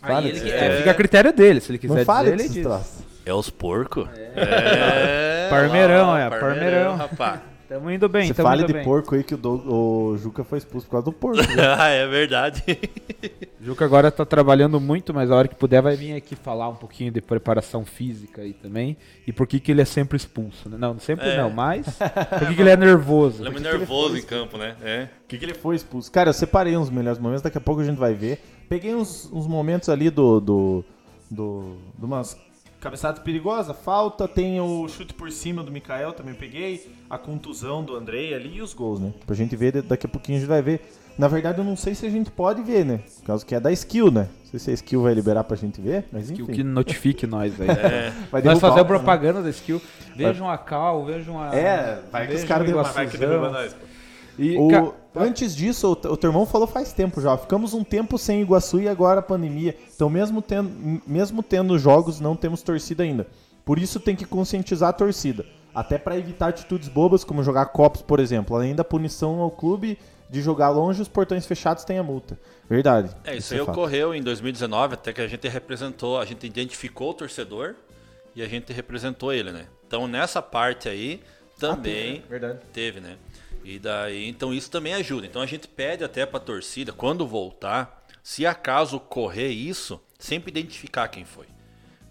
[0.00, 3.02] Fale ele- é, fica a critério dele, se ele quiser Não fale dizer, ele diz.
[3.26, 4.08] É os porcos?
[4.34, 5.46] É.
[5.50, 6.96] Parmeirão, lá, é, parmeirão.
[6.96, 7.40] rapaz.
[7.70, 8.82] Tamo indo bem, Você tamo fale indo de bem.
[8.84, 9.62] porco aí que o, Do-
[10.12, 11.36] o Juca foi expulso por causa do porco.
[11.54, 11.62] né?
[11.78, 12.64] ah, é verdade.
[13.62, 16.74] Juca agora tá trabalhando muito, mas a hora que puder vai vir aqui falar um
[16.74, 18.96] pouquinho de preparação física aí também.
[19.24, 20.76] E por que que ele é sempre expulso, né?
[20.76, 21.36] Não, sempre É.
[21.36, 21.86] não, mas
[22.40, 23.42] por que que ele é nervoso?
[23.42, 24.74] Ele é muito nervoso em campo, né?
[24.82, 25.04] É.
[25.06, 26.10] Por que, que ele foi expulso?
[26.10, 28.42] Cara, eu separei uns melhores momentos, daqui a pouco a gente vai ver.
[28.68, 30.40] Peguei uns, uns momentos ali do.
[30.40, 30.84] do.
[31.30, 31.76] do.
[31.96, 32.36] de umas
[32.80, 37.94] cabeçadas perigosas, falta, tem o chute por cima do Mikael, também peguei, a contusão do
[37.94, 39.12] Andrei ali e os gols, né?
[39.26, 40.80] Pra gente ver, daqui a pouquinho a gente vai ver.
[41.18, 43.00] Na verdade, eu não sei se a gente pode ver, né?
[43.18, 44.28] Por causa que é da skill, né?
[44.44, 46.52] Não sei se a skill vai liberar pra gente ver, mas Que, enfim.
[46.52, 47.68] que notifique nós aí.
[47.70, 48.12] É.
[48.30, 49.82] Vai Nós fazer a o- propaganda da skill.
[50.16, 51.54] Vejam a Cal, vejam a.
[51.54, 53.74] É, vai que os caras derrubam, vai nós.
[53.74, 53.86] pô.
[54.40, 57.36] E, O- ca- antes disso, o, o teu irmão falou faz tempo já.
[57.36, 59.76] Ficamos um tempo sem Iguaçu e agora a pandemia.
[59.94, 63.26] Então, mesmo tendo, mesmo tendo jogos, não temos torcida ainda.
[63.64, 65.44] Por isso, tem que conscientizar a torcida.
[65.74, 68.56] Até para evitar atitudes bobas, como jogar copos, por exemplo.
[68.56, 72.38] Além da punição ao clube de jogar longe, os portões fechados têm a multa.
[72.68, 73.14] Verdade.
[73.24, 73.70] É, isso aí fato.
[73.72, 77.74] ocorreu em 2019, até que a gente representou, a gente identificou o torcedor
[78.34, 79.66] e a gente representou ele, né?
[79.86, 81.20] Então nessa parte aí
[81.60, 82.58] também Verdade.
[82.72, 83.16] teve, né?
[83.62, 85.26] E daí, então isso também ajuda.
[85.26, 91.08] Então a gente pede até pra torcida, quando voltar, se acaso ocorrer isso, sempre identificar
[91.08, 91.46] quem foi.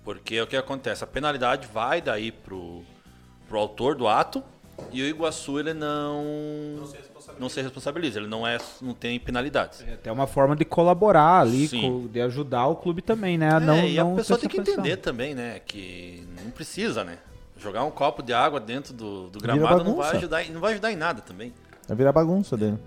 [0.03, 2.83] Porque é o que acontece, a penalidade vai daí pro,
[3.47, 4.43] pro autor do ato
[4.91, 6.23] e o Iguaçu ele não
[7.37, 9.81] não se responsabiliza, ele não é não tem penalidades.
[9.87, 12.07] É até uma forma de colaborar ali, Sim.
[12.11, 13.49] de ajudar o clube também, né?
[13.49, 15.59] É, não, e não a pessoa tem que entender também, né?
[15.59, 17.19] Que não precisa, né?
[17.59, 20.71] Jogar um copo de água dentro do, do gramado não vai, ajudar, em- não vai
[20.71, 21.53] ajudar em nada também.
[21.87, 22.77] Vai virar bagunça dele.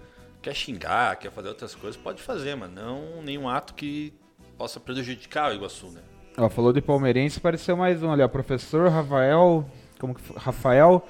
[0.40, 4.12] Quer xingar, quer fazer outras coisas, pode fazer, mas não nenhum ato que
[4.56, 6.00] possa prejudicar o Iguaçu, né?
[6.38, 8.28] Ó, falou de palmeirense, apareceu mais um ali, ó.
[8.28, 9.64] Professor Rafael.
[10.00, 10.36] Como que foi?
[10.38, 11.06] Rafael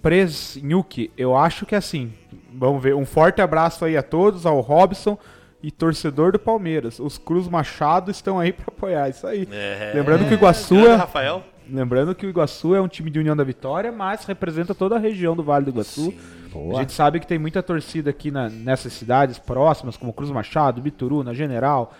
[0.00, 1.10] Presnuki.
[1.16, 2.12] Eu acho que é assim.
[2.52, 2.94] Vamos ver.
[2.94, 5.18] Um forte abraço aí a todos, ao Robson
[5.62, 6.98] e torcedor do Palmeiras.
[6.98, 9.08] Os Cruz Machado estão aí para apoiar.
[9.08, 9.48] Isso aí.
[9.50, 11.42] É, Lembrando que o Iguaçu é- Rafael.
[11.68, 14.98] Lembrando que o Iguaçu é um time de União da Vitória, mas representa toda a
[14.98, 16.14] região do Vale do Iguaçu.
[16.46, 16.80] A Boa.
[16.80, 21.34] gente sabe que tem muita torcida aqui na- nessas cidades próximas, como Cruz Machado, Bituruna,
[21.34, 21.92] General,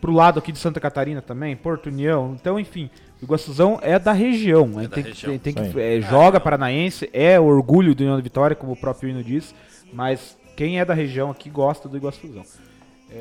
[0.00, 2.34] pro lado aqui de Santa Catarina também, Porto União.
[2.40, 2.88] Então, enfim,
[3.20, 4.66] o Iguaçuzão é da região.
[4.66, 4.82] né?
[4.84, 5.38] da tem que- região.
[5.38, 9.10] tem, tem que, é, joga paranaense, é orgulho do União da Vitória, como o próprio
[9.10, 9.54] hino diz,
[9.92, 12.44] mas quem é da região aqui gosta do Iguaçuzão.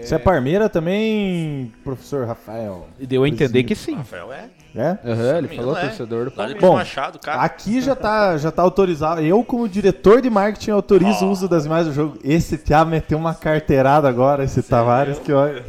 [0.01, 2.87] Você é parmeira também, professor Rafael?
[2.99, 3.95] E deu a entender que sim.
[3.95, 4.49] Rafael é.
[4.75, 4.97] É?
[5.05, 5.81] Aham, ele falou é.
[5.81, 6.61] torcedor do Palmeiras.
[6.61, 7.41] Bom, Machado, cara.
[7.41, 9.21] Aqui já tá, já tá autorizado.
[9.21, 12.19] Eu, como diretor de marketing, autorizo o uso das imagens do jogo.
[12.23, 15.63] Esse Thiá meteu uma carteirada agora, esse Tavares, que olha.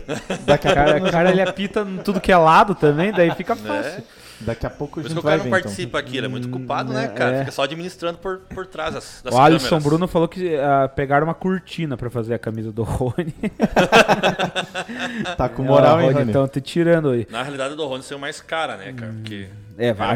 [0.44, 4.02] Daqui a, Cara, cara, ele apita em tudo que é lado também, daí fica fácil.
[4.40, 5.60] Daqui a pouco a Por gente isso que o vai cara não então.
[5.62, 7.36] participa aqui, ele é muito culpado, Hum, né, é, cara?
[7.36, 7.38] é.
[7.40, 9.84] Fica só administrando por, por trás das, das O Alisson câmeras.
[9.84, 13.34] Bruno falou que ah, pegaram uma cortina pra fazer a camisa do Rony.
[15.36, 16.30] Tá com moral, hein, Rony?
[16.30, 17.26] Então te tirando aí.
[17.30, 19.12] Na realidade, a do Rony saiu mais cara, né, cara?
[19.12, 20.10] Porque É, a, a, pano,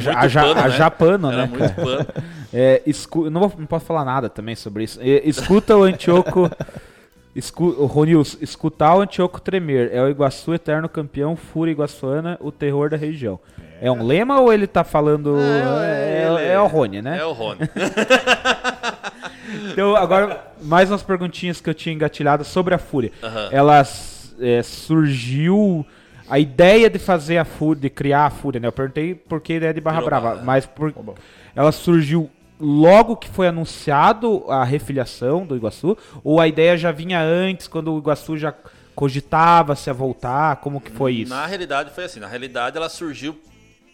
[0.61, 0.71] a né?
[0.71, 1.47] japano, Era né?
[1.47, 1.75] muito cara?
[1.75, 2.07] pano.
[2.53, 4.99] É, escu- não, vou- não posso falar nada também sobre isso.
[5.01, 6.51] É, escuta o Antioco.
[7.33, 9.89] Escu, o Ronils, escutar o Antioco tremer.
[9.93, 13.39] É o Iguaçu eterno campeão, Fúria Iguaçuana, o terror da região.
[13.81, 15.37] É, um lema ou ele tá falando.
[15.41, 17.19] É, é o Rony, né?
[17.19, 17.61] É o Rony.
[19.73, 23.11] Então, agora, mais umas perguntinhas que eu tinha engatilhado sobre a Fúria.
[23.51, 23.83] Ela
[24.41, 25.85] é, surgiu.
[26.29, 28.69] A ideia de fazer a Fúria, de criar a Fúria, né?
[28.69, 30.43] Eu perguntei por que ideia de Barra Virou Brava, Barra.
[30.45, 30.95] mas por,
[31.57, 35.99] ela surgiu logo que foi anunciado a refiliação do Iguaçu?
[36.23, 38.55] Ou a ideia já vinha antes, quando o Iguaçu já
[38.95, 40.57] cogitava se a voltar?
[40.57, 41.35] Como que foi isso?
[41.35, 43.37] Na realidade foi assim, na realidade ela surgiu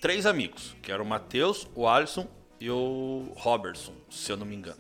[0.07, 2.29] três amigos, que eram o Matheus, o Alisson
[2.61, 4.79] e o Robertson, se eu não me engano.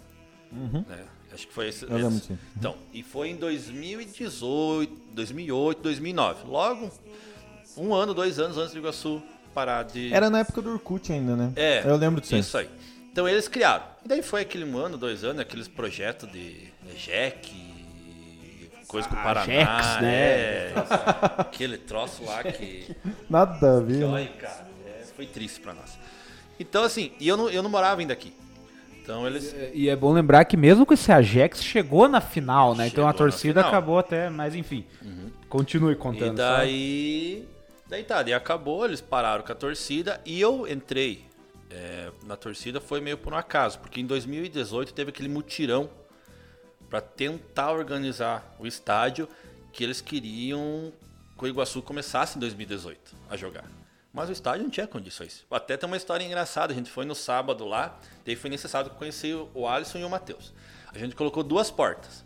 [0.53, 1.05] Né?
[1.35, 1.83] Acho que foi esse.
[1.85, 2.27] Eu lembro, esse.
[2.29, 2.39] sim.
[2.57, 6.47] Então, e foi em 2018, 2008, 2009.
[6.47, 6.91] Logo,
[7.77, 9.20] um ano, dois anos antes do Iguaçu
[9.53, 10.14] parar de.
[10.14, 11.53] Era na época do Orkut ainda, né?
[11.57, 12.37] É, Eu lembro disso.
[12.37, 12.70] Isso aí.
[13.11, 13.85] Então eles criaram.
[14.05, 17.53] E daí foi aquele um ano, dois anos, aqueles projetos de EJEC,
[18.87, 19.45] coisa com o Ah, Paraná.
[19.47, 20.14] Jex, né?
[20.14, 20.74] É,
[21.39, 22.95] aquele troço lá que.
[23.29, 23.95] Nada a ver.
[23.95, 24.07] que né?
[24.07, 24.66] olha, cara,
[25.17, 25.99] foi triste pra nós.
[26.61, 28.33] Então, assim, e eu não, eu não morava ainda aqui.
[29.03, 29.55] Então eles.
[29.73, 32.89] E é bom lembrar que mesmo com esse Ajax chegou na final, né?
[32.89, 33.61] então a Chegou torcida.
[33.61, 33.69] Uhum.
[33.69, 34.85] acabou até, mas enfim.
[35.49, 36.35] Continue contando.
[36.35, 36.57] E só.
[36.57, 37.49] daí.
[37.89, 41.25] Daí tá, daí acabou, eles pararam com a torcida e eu entrei
[41.71, 45.89] é, na torcida foi meio por um acaso, porque em 2018 teve aquele mutirão
[46.89, 49.29] para tentar organizar o estádio
[49.73, 50.93] que eles queriam
[51.37, 53.64] que o Iguaçu começasse em 2018 a jogar.
[54.17, 55.45] Mas o estádio não tinha condições.
[55.51, 59.37] Até tem uma história engraçada, a gente foi no sábado lá, daí foi necessário conhecer
[59.53, 60.55] o Alisson e o Matheus.
[60.91, 62.25] A gente colocou duas portas.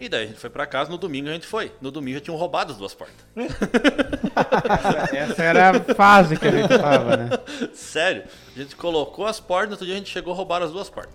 [0.00, 1.72] E daí a gente foi pra casa, no domingo a gente foi.
[1.80, 3.24] No domingo já tinham roubado as duas portas.
[5.14, 7.30] Essa era a fase que a gente tava, né?
[7.72, 8.24] Sério.
[8.56, 10.90] A gente colocou as portas, no outro dia a gente chegou a roubar as duas
[10.90, 11.14] portas.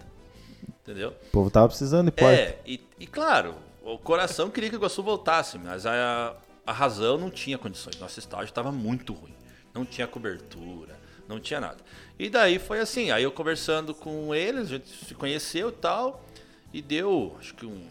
[0.81, 1.09] Entendeu?
[1.09, 2.33] O povo tava precisando de porta.
[2.33, 6.33] É, e, e claro, o coração queria que o Iguaçu voltasse, mas a,
[6.65, 7.99] a razão não tinha condições.
[7.99, 9.40] Nosso estágio estava muito ruim.
[9.73, 11.77] Não tinha cobertura, não tinha nada.
[12.19, 16.25] E daí foi assim, aí eu conversando com eles, a gente se conheceu e tal,
[16.73, 17.87] e deu, acho que um,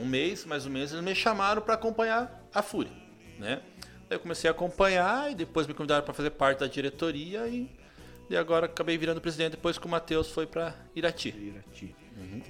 [0.00, 2.92] um mês, mais ou menos, eles me chamaram para acompanhar a Fúria,
[3.38, 3.62] né?
[4.08, 7.70] Daí eu comecei a acompanhar e depois me convidaram para fazer parte da diretoria e,
[8.28, 11.54] e agora acabei virando presidente depois que o Matheus foi para Irati.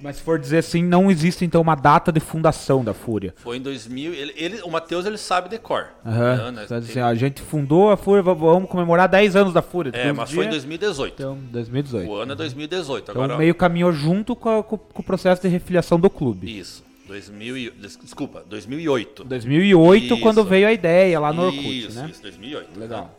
[0.01, 3.33] Mas se for dizer assim, não existe então uma data de fundação da Fúria.
[3.37, 4.13] Foi em 2000.
[4.13, 5.87] Ele, ele- o Matheus ele sabe decor.
[6.05, 6.51] Aham.
[6.51, 6.61] Né?
[6.65, 9.91] Então, assim, a gente fundou a Fúria, vamos comemorar 10 anos da Fúria.
[9.95, 11.13] é, mas foi em dias- 2018.
[11.13, 12.09] Então, 2018.
[12.09, 13.11] O ano é 2018.
[13.11, 16.59] Então Agora, meio caminhou junto com, a- com- com o processo de refiliação do clube.
[16.59, 16.83] isso.
[17.07, 19.23] 2000 e, des- desculpa, 2008.
[19.23, 20.21] 2008, Isso.
[20.21, 22.07] quando veio a ideia lá no Orkut, isso, né?
[22.11, 22.79] isso, 2008.
[22.79, 23.15] Legal.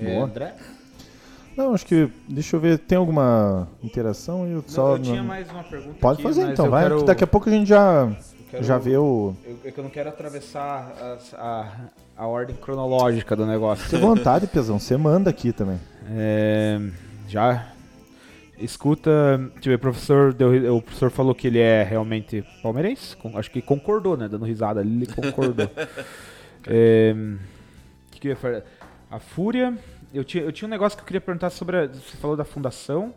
[0.00, 0.10] Boa.
[0.10, 0.54] É, André?
[1.56, 2.08] Não, acho que.
[2.28, 4.46] Deixa eu ver, tem alguma interação?
[4.46, 4.96] Eu só.
[4.96, 6.84] eu tinha não- mais uma pergunta Pode aqui, fazer então, vai.
[6.84, 8.10] quero- que daqui a pouco a gente já,
[8.50, 9.34] quero- já vê o.
[9.44, 11.70] Eu, é que eu não quero atravessar as- a,
[12.16, 13.84] a ordem cronológica do negócio.
[13.84, 14.78] Fique vontade, Pezão.
[14.78, 15.78] Você manda aqui também.
[16.10, 16.80] É,
[17.28, 17.68] já
[18.58, 19.10] escuta,
[19.62, 23.60] ver, o professor, deu- o professor falou que ele é realmente palmeirense, com- acho que
[23.60, 25.68] concordou, né, dando risada ali, ele concordou.
[26.64, 27.12] É,
[28.12, 28.62] que que eu ia falar?
[29.10, 29.76] A Fúria,
[30.12, 32.44] eu tinha, eu tinha um negócio que eu queria perguntar sobre, a, você falou da
[32.44, 33.14] fundação,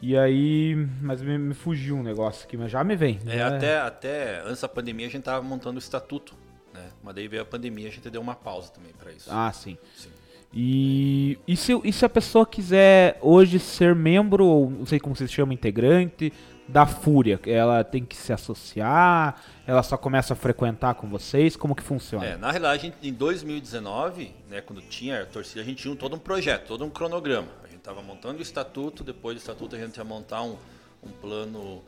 [0.00, 3.18] e aí, mas me, me fugiu um negócio aqui, mas já me vem.
[3.26, 6.34] É, já- até, até antes da pandemia a gente tava montando o estatuto.
[6.74, 6.82] Né?
[7.02, 9.28] Mas daí veio a pandemia a gente deu uma pausa também para isso.
[9.30, 9.78] Ah, sim.
[9.96, 10.10] Sim.
[10.52, 15.16] E, e, se, e se a pessoa quiser hoje ser membro, ou não sei como
[15.16, 16.32] se chama, integrante
[16.68, 17.40] da Fúria?
[17.46, 19.40] Ela tem que se associar?
[19.66, 21.56] Ela só começa a frequentar com vocês?
[21.56, 22.24] Como que funciona?
[22.26, 26.14] É, na realidade, gente- em 2019, né, quando tinha a torcida, a gente tinha todo
[26.14, 27.48] um projeto, todo um cronograma.
[27.62, 30.58] A gente estava montando o estatuto, depois do estatuto a gente ia montar um,
[31.02, 31.82] um plano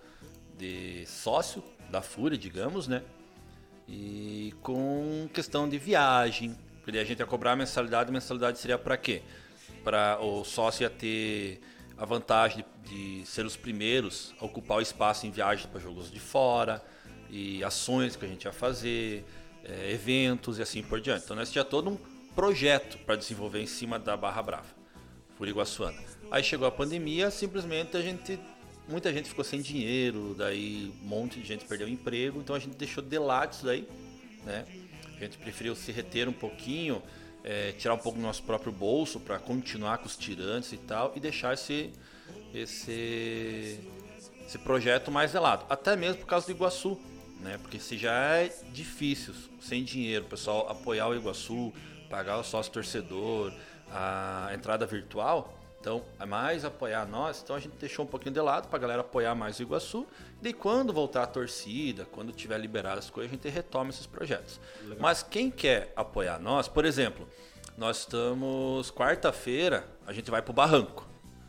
[0.58, 3.02] de sócio da Fúria, digamos, né?
[3.88, 8.78] E com questão de viagem, porque a gente ia cobrar a mensalidade, a mensalidade seria
[8.78, 9.22] para quê?
[9.84, 11.60] Para o sócio ia ter
[11.96, 16.10] a vantagem de, de ser os primeiros a ocupar o espaço em viagens para jogos
[16.10, 16.82] de fora
[17.30, 19.24] e ações que a gente ia fazer,
[19.64, 21.24] eh, eventos e assim por diante.
[21.24, 21.98] Então nós tinha todo um
[22.34, 24.68] projeto para desenvolver em cima da Barra Brava,
[25.36, 25.98] por Iguaçuana.
[26.30, 28.38] Aí chegou a pandemia, simplesmente a gente
[28.88, 32.58] muita gente ficou sem dinheiro, daí um monte de gente perdeu o emprego, então a
[32.58, 33.88] gente deixou de lado isso daí,
[34.44, 34.64] né?
[35.16, 37.02] A gente preferiu se reter um pouquinho,
[37.42, 41.12] eh, tirar um pouco do nosso próprio bolso para continuar com os tirantes e tal
[41.16, 41.90] e deixar esse
[42.54, 43.80] esse
[44.46, 47.00] esse projeto mais zelado, até mesmo por causa do Iguaçu,
[47.40, 47.58] né?
[47.60, 51.72] Porque se já é difícil, sem dinheiro, o pessoal apoiar o Iguaçu,
[52.08, 53.52] pagar o sócio torcedor,
[53.90, 57.40] a entrada virtual, então é mais apoiar nós.
[57.44, 60.04] Então a gente deixou um pouquinho de lado para a galera apoiar mais o Iguaçu.
[60.42, 64.60] E quando voltar a torcida, quando tiver liberado as coisas, a gente retoma esses projetos.
[64.82, 64.98] Legal.
[65.00, 67.28] Mas quem quer apoiar nós, por exemplo,
[67.78, 71.06] nós estamos quarta-feira, a gente vai para o Barranco.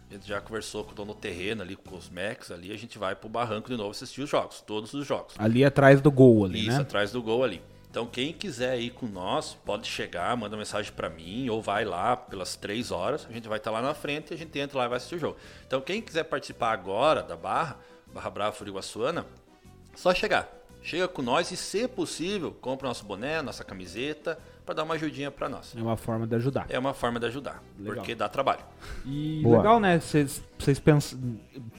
[0.09, 2.77] A gente já conversou com o dono do terreno ali, com os Macs ali, a
[2.77, 5.35] gente vai pro barranco de novo assistir os jogos, todos os jogos.
[5.37, 6.81] Ali atrás do gol ali, Isso, né?
[6.81, 7.61] atrás do gol ali.
[7.89, 12.15] Então quem quiser ir com nós, pode chegar, manda mensagem para mim ou vai lá
[12.15, 14.77] pelas três horas, a gente vai estar tá lá na frente e a gente entra
[14.77, 15.37] lá e vai assistir o jogo.
[15.65, 17.77] Então quem quiser participar agora da Barra,
[18.13, 19.25] Barra Brava Furiguaçuana,
[19.93, 20.57] só chegar.
[20.81, 25.31] Chega com nós e, se possível, compra nosso boné, nossa camiseta, para dar uma ajudinha
[25.31, 25.73] para nós.
[25.77, 26.65] É uma forma de ajudar.
[26.67, 27.95] É uma forma de ajudar, legal.
[27.95, 28.59] porque dá trabalho.
[29.05, 29.57] E Boa.
[29.59, 29.97] legal, né?
[29.97, 30.43] Vocês
[30.83, 31.17] pensam,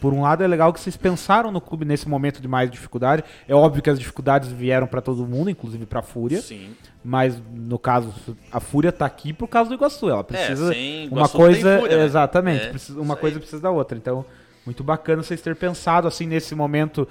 [0.01, 3.23] por um lado é legal que vocês pensaram no clube nesse momento de mais dificuldade.
[3.47, 6.41] É óbvio que as dificuldades vieram para todo mundo, inclusive para a Fúria.
[6.41, 6.75] Sim.
[7.05, 8.15] Mas no caso,
[8.51, 10.09] a Fúria tá aqui por causa do Iguaçu.
[10.09, 12.05] Ela precisa é, uma coisa, Fúria, né?
[12.07, 13.99] exatamente, é, precisa, uma coisa precisa da outra.
[13.99, 14.25] Então,
[14.65, 17.07] muito bacana vocês terem pensado assim nesse momento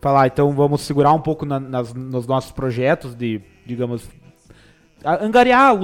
[0.00, 4.08] falar, então vamos segurar um pouco na, nas, nos nossos projetos de, digamos,
[5.04, 5.74] angariar,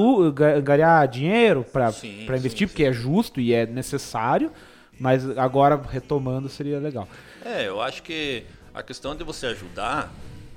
[0.56, 1.88] angariar dinheiro para
[2.36, 2.90] investir, sim, porque sim.
[2.90, 4.50] é justo e é necessário,
[4.98, 7.08] mas agora retomando seria legal.
[7.44, 10.12] É, eu acho que a questão de você ajudar,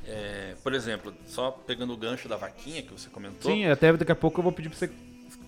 [0.07, 3.51] é, por exemplo, só pegando o gancho da vaquinha que você comentou.
[3.51, 4.89] Sim, até daqui a pouco eu vou pedir para você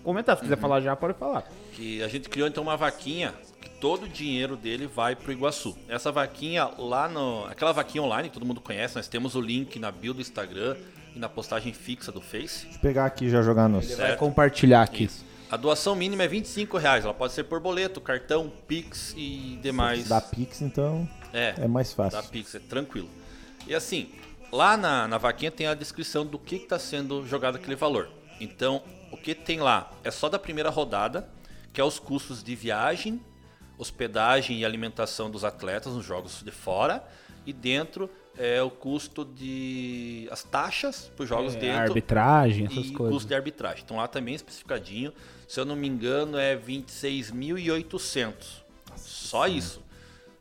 [0.04, 0.36] comentar.
[0.36, 0.62] Se quiser uhum.
[0.62, 1.50] falar já, pode falar.
[1.74, 5.32] Que a gente criou então uma vaquinha que todo o dinheiro dele vai para o
[5.32, 5.76] Iguaçu.
[5.88, 7.46] Essa vaquinha lá no.
[7.46, 10.76] Aquela vaquinha online que todo mundo conhece, nós temos o link na bio do Instagram
[11.16, 12.64] e na postagem fixa do Face.
[12.64, 13.82] Deixa eu pegar aqui e já jogar no.
[13.82, 15.06] Ele vai compartilhar aqui.
[15.06, 15.26] Isso.
[15.52, 17.06] A doação mínima é 25 reais.
[17.06, 20.08] Ela pode ser por boleto, cartão, Pix e demais.
[20.08, 21.10] Da Pix, então.
[21.34, 22.22] É, é mais fácil.
[22.22, 23.10] Da Pix, é tranquilo.
[23.68, 24.12] E assim,
[24.52, 28.10] lá na, na vaquinha tem a descrição do que está sendo jogado aquele valor.
[28.40, 31.28] Então, o que tem lá é só da primeira rodada,
[31.74, 33.20] que é os custos de viagem,
[33.78, 37.04] hospedagem e alimentação dos atletas nos jogos de fora.
[37.46, 40.28] E dentro é o custo de.
[40.32, 41.82] as taxas para os jogos é, dentro.
[41.82, 43.14] Arbitragem, essas e coisas.
[43.14, 43.84] custo de arbitragem.
[43.84, 45.14] Então lá também especificadinho.
[45.48, 48.34] Se eu não me engano, é 26.800.
[48.96, 49.84] Só isso.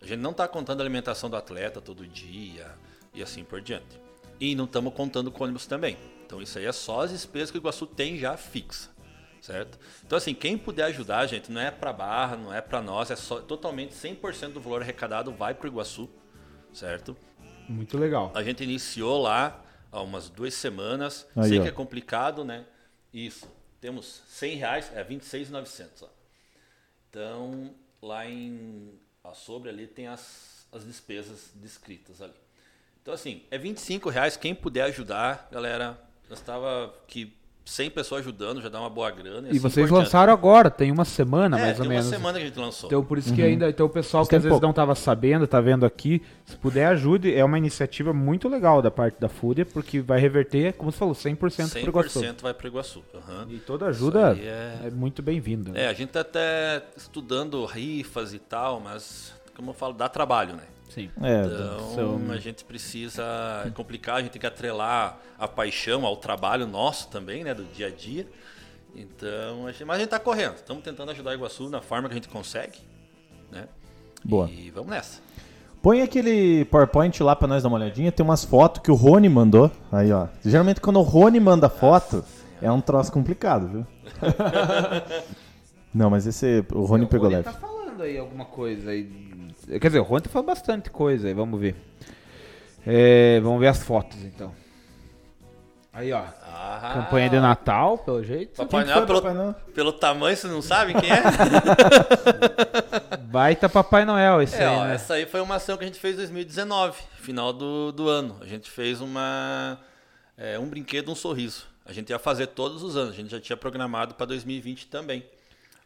[0.01, 2.67] A gente não está contando a alimentação do atleta todo dia
[3.13, 4.01] e assim por diante.
[4.41, 5.97] E não estamos contando com ônibus também.
[6.25, 8.91] Então isso aí é só as despesas que o Iguaçu tem já fixa,
[9.41, 9.79] certo?
[10.07, 13.17] Então assim, quem puder ajudar, gente, não é para Barra, não é para nós, é
[13.17, 16.09] só totalmente 100% do valor arrecadado vai para o Iguaçu,
[16.73, 17.17] certo?
[17.69, 18.33] Muito legal.
[18.35, 19.63] A gente iniciou lá
[19.93, 21.27] há umas duas semanas.
[21.37, 21.63] Aí, Sei ó.
[21.63, 22.65] que é complicado, né?
[23.13, 23.49] Isso.
[23.81, 26.09] Temos 100 reais, é 26,900.
[27.09, 32.35] Então, lá em a sobre ali tem as, as despesas descritas ali.
[33.03, 34.37] Então, assim, é 25 reais.
[34.37, 35.99] Quem puder ajudar, galera,
[36.29, 37.38] nós estava que
[37.69, 39.49] 100 pessoas ajudando, já dá uma boa grana.
[39.49, 42.07] E, e assim vocês lançaram agora, tem uma semana é, mais ou menos.
[42.07, 42.89] Tem uma semana que a gente lançou.
[42.89, 43.37] Então por isso uhum.
[43.37, 44.65] que ainda, então o pessoal que às vezes pouco.
[44.65, 48.91] não estava sabendo, está vendo aqui, se puder ajude, é uma iniciativa muito legal da
[48.91, 52.21] parte da Fúria, porque vai reverter, como você falou, 100%, 100 para o Iguaçu.
[52.21, 53.05] 100% vai para o Iguaçu.
[53.13, 53.47] Uhum.
[53.51, 54.87] E toda ajuda é...
[54.87, 54.91] é...
[54.91, 55.79] muito bem-vinda.
[55.79, 60.55] É, a gente está até estudando rifas e tal, mas como eu falo, dá trabalho,
[60.57, 60.63] né?
[60.89, 61.11] Sim.
[61.23, 62.33] É, então são...
[62.33, 63.23] a gente precisa
[63.67, 67.65] é complicar, a gente tem que atrelar a paixão ao trabalho nosso também, né, do
[67.65, 68.27] dia a dia.
[68.95, 72.09] Então, a gente, mas a gente está correndo, estamos tentando ajudar o Iguaçu na forma
[72.09, 72.79] que a gente consegue,
[73.53, 73.69] né?
[74.25, 74.51] Boa.
[74.51, 75.21] E vamos nessa.
[75.81, 78.11] Põe aquele PowerPoint lá para nós dar uma olhadinha.
[78.11, 79.71] Tem umas fotos que o Rony mandou.
[79.93, 80.27] Aí, ó.
[80.45, 82.29] Geralmente quando o Rony manda foto, Nossa,
[82.61, 83.87] é um troço complicado, viu?
[85.95, 87.45] Não, mas esse o Rony o pegou Rony leve.
[87.45, 89.28] tá falando aí alguma coisa aí
[89.69, 91.77] Quer dizer, o Juan falou bastante coisa aí, vamos ver.
[92.87, 94.55] É, vamos ver as fotos então.
[95.93, 96.23] Aí, ó.
[96.43, 98.57] Ah, campanha de Natal, pelo jeito.
[98.57, 99.55] Papai Noel, pelo, Papai Noel?
[99.75, 101.23] pelo tamanho, você não sabe quem é?
[103.29, 104.95] Baita Papai Noel esse é, aí, ó, né?
[104.95, 108.37] Essa aí foi uma ação que a gente fez em 2019, final do, do ano.
[108.41, 109.79] A gente fez uma
[110.37, 111.67] é, um brinquedo, um sorriso.
[111.85, 115.25] A gente ia fazer todos os anos, a gente já tinha programado para 2020 também.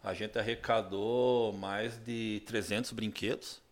[0.05, 3.63] A gente arrecadou mais de 300 brinquedos.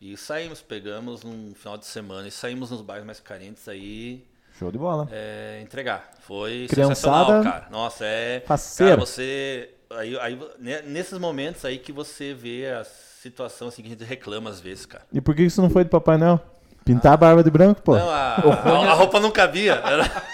[0.00, 4.26] E saímos, pegamos num final de semana e saímos nos bairros mais carentes aí.
[4.58, 5.08] Show de bola.
[5.10, 6.10] É, entregar.
[6.20, 7.68] Foi Criançada, sensacional, cara.
[7.70, 8.40] Nossa, é.
[8.40, 8.92] Faceira.
[8.92, 9.70] Cara, você.
[9.90, 10.38] Aí, aí,
[10.84, 14.84] nesses momentos aí que você vê a situação assim que a gente reclama às vezes,
[14.84, 15.04] cara.
[15.12, 16.40] E por que isso não foi do Papai Noel?
[16.86, 17.96] Pintar a barba de branco, pô.
[17.96, 19.82] Não, a, a, a roupa não cabia.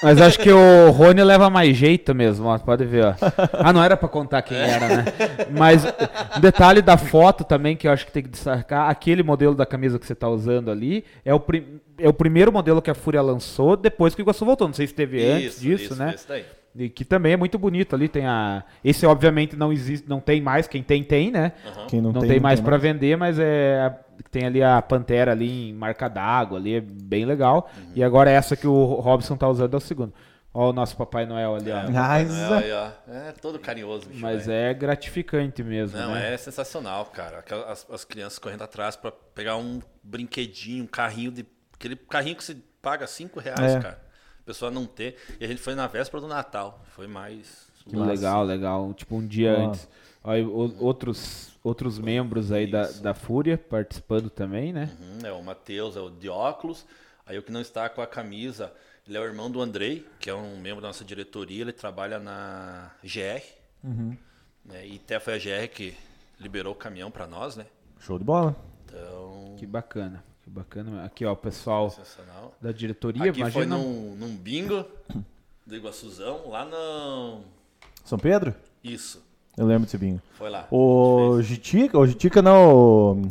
[0.02, 3.14] Mas acho que o Rony leva mais jeito mesmo, ó, pode ver, ó.
[3.54, 5.04] Ah, não era pra contar quem era, né?
[5.50, 5.82] Mas
[6.36, 9.64] um detalhe da foto também que eu acho que tem que destacar, aquele modelo da
[9.64, 12.94] camisa que você tá usando ali, é o, prim, é o primeiro modelo que a
[12.94, 14.68] Fúria lançou depois que o Iguaçu voltou.
[14.68, 16.12] Não sei se teve isso, antes disso, isso, né?
[16.14, 16.44] Isso daí.
[16.74, 18.08] E que também é muito bonito ali.
[18.08, 18.64] Tem a.
[18.82, 20.66] Esse, obviamente, não existe, não tem mais.
[20.66, 21.52] Quem tem, tem, né?
[21.88, 23.94] Quem Não, tem, mais pra vender, mas é.
[24.30, 27.70] Tem ali a Pantera ali em marca d'água, ali é bem legal.
[27.94, 30.14] E agora essa que o Robson tá usando é o segundo.
[30.54, 31.78] Ó, o nosso Papai Noel ali, ó.
[31.78, 31.88] É,
[32.24, 32.88] Noel aí, ó.
[33.10, 34.20] É todo carinhoso, bicho.
[34.20, 34.70] Mas velho.
[34.70, 36.34] é gratificante mesmo, Não, né?
[36.34, 37.42] é sensacional, cara.
[37.68, 41.46] As, as crianças correndo atrás pra pegar um brinquedinho, um carrinho de.
[41.74, 43.80] Aquele carrinho que você paga 5 reais, É.
[43.80, 43.98] cara.
[44.42, 45.16] A pessoa não ter.
[45.40, 46.80] E a gente foi na véspera do Natal.
[46.94, 47.68] Foi mais.
[47.86, 48.92] Que legal, legal.
[48.94, 49.66] Tipo, um dia Ó.
[49.68, 49.88] antes.
[50.24, 54.90] E o- outros, outros membros aí da, da Fúria participando também, né?
[55.00, 56.84] Uhum, é o Matheus, é o de óculos.
[57.26, 58.72] Aí o que não está com a camisa,
[59.06, 62.18] ele é o irmão do Andrei, que é um membro da nossa diretoria, ele trabalha
[62.20, 63.42] na GR.
[64.64, 65.96] né, e até foi a GR que
[66.38, 67.66] liberou o caminhão para nós, né?
[68.00, 68.54] Show de bola.
[68.84, 70.22] Então, Que bacana.
[70.44, 71.04] Que bacana.
[71.04, 71.92] Aqui, ó, o pessoal
[72.60, 73.76] da diretoria, Aqui foi imagina.
[73.76, 74.84] num, num bingo
[75.66, 77.40] do Iguaçuzão, lá no...
[78.04, 78.52] São Pedro?
[78.82, 79.22] Isso,
[79.56, 80.20] Eu lembro desse bingo.
[80.32, 80.66] foi lá.
[80.70, 83.28] O Jitica, o Jitica não, o...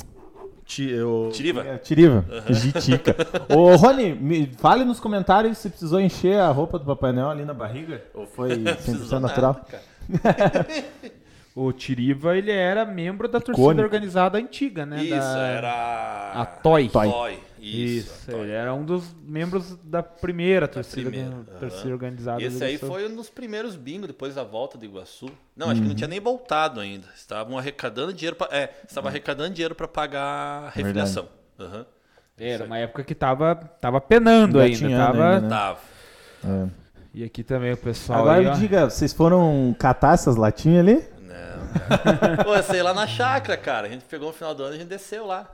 [0.66, 1.30] Ti, o...
[1.34, 1.66] Tiriva?
[1.66, 2.24] É, Tiriva.
[2.50, 3.14] Jitica.
[3.54, 7.44] Ô, Rony, me fale nos comentários se precisou encher a roupa do Papai Noel ali
[7.44, 8.02] na barriga.
[8.14, 9.54] Ou foi 100% Precisou natural?
[9.54, 9.66] nada,
[10.24, 10.68] cara.
[11.54, 15.04] O Tiriva, ele era membro da torcida organizada antiga, né?
[15.04, 15.48] Isso, da...
[15.48, 16.32] era...
[16.34, 16.88] A Toy.
[16.90, 17.38] Toy.
[17.60, 18.42] Isso, Isso, a Toy.
[18.44, 21.60] ele era um dos membros da primeira torcida, primeira, aham.
[21.60, 22.42] torcida organizada.
[22.42, 25.30] E esse aí foi um dos primeiros bingos depois da volta do Iguaçu.
[25.56, 25.90] Não, acho que Uhum.
[25.90, 27.06] não tinha nem voltado ainda.
[27.16, 31.28] Estavam arrecadando dinheiro para é, estava arrecadando dinheiro para pagar a refiliação.
[31.60, 31.86] Aham.
[32.40, 34.78] Era uma época que tava, tava penando ainda.
[34.78, 35.30] Engatinhando Tava...
[35.36, 35.50] ainda, né?
[35.50, 35.80] Tava.
[36.46, 36.68] É.
[37.14, 38.20] E aqui também o pessoal.
[38.22, 38.54] Agora aí, me ó.
[38.56, 41.04] diga, vocês foram catar essas latinhas ali?
[42.38, 42.44] Não.
[42.46, 43.88] Pô, eu sei lá na chácara, cara.
[43.88, 45.48] A gente pegou no final do ano e a gente desceu lá.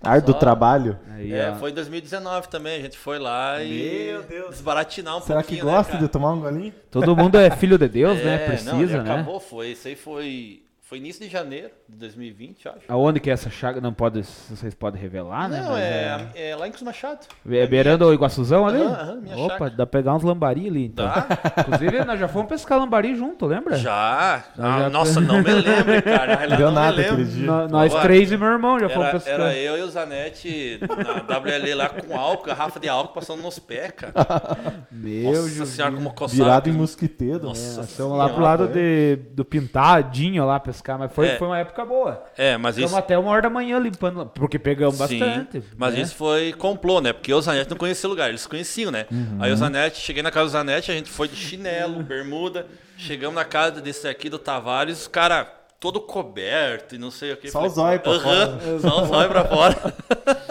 [0.00, 0.96] Ar do Só- trabalho.
[1.12, 1.56] Aí, é, ó.
[1.56, 2.78] foi em 2019 também.
[2.78, 4.50] A gente foi lá e Meu Deus.
[4.50, 6.72] desbaratinar um Será que pouquinho, gosta né, de tomar um golinho?
[6.90, 8.34] Todo mundo é filho de Deus, né?
[8.34, 8.46] É, não,
[8.78, 9.12] Precisa, e né?
[9.12, 9.68] acabou, foi.
[9.72, 12.78] Isso aí foi, foi início de janeiro de 2020, acho.
[12.88, 13.78] Aonde que é essa chaga?
[13.78, 15.60] Não pode, vocês podem revelar, né?
[15.60, 17.26] não, Mas é, é lá em Cruz Machado.
[17.46, 18.80] É beirando o Iguaçuzão ali?
[18.80, 19.70] Aham, aham, Opa, chácara.
[19.70, 21.04] dá pra pegar uns lambari ali, então.
[21.04, 21.26] Dá?
[21.60, 23.76] Inclusive, nós já fomos pescar lambari junto, lembra?
[23.76, 24.44] Já.
[24.58, 26.36] Ah, já- Nossa, não me lembro, cara.
[26.48, 27.68] Realidade, Deu não nada aquele dia.
[27.68, 28.02] Nós Boa.
[28.02, 29.34] três e meu irmão já fomos Era, pescar.
[29.34, 33.58] era eu e o Zanetti na WL lá com álcool, garrafa de álcool passando nos
[33.58, 34.14] pés, cara.
[34.90, 36.42] Meu Nossa senhora, como coçava.
[36.42, 37.44] Virado em mosquiteiro.
[37.44, 37.76] Nossa né?
[37.76, 41.36] Nós fomos lá pro lado de, do Pintadinho lá pescar, mas foi, É.
[41.36, 42.24] foi uma época boa.
[42.36, 42.98] É, mas Ficamos isso.
[42.98, 45.62] até uma hora da manhã limpando, porque pegamos Sim, bastante.
[45.76, 46.00] mas né?
[46.00, 47.12] isso foi complô, né?
[47.12, 49.06] Porque o Zanetti não conhecia o lugar, eles conheciam, né?
[49.10, 49.38] Uhum.
[49.40, 52.66] Aí o Zanetti, cheguei na casa do Zanetti, a gente foi de chinelo, bermuda,
[52.96, 55.44] chegamos na casa desse aqui do Tavares, os cara
[55.80, 57.50] todo coberto e não sei o que.
[57.50, 59.94] Só o zóio pra Aham, Só o zóio pra fora.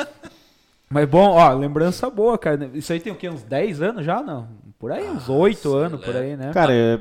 [0.89, 2.69] Mas bom, ó, lembrança boa, cara.
[2.73, 3.27] Isso aí tem o quê?
[3.29, 4.47] Uns 10 anos já, não?
[4.79, 6.05] Por aí, uns 8 sei anos, lá.
[6.05, 6.51] por aí, né?
[6.53, 6.99] Cara, é,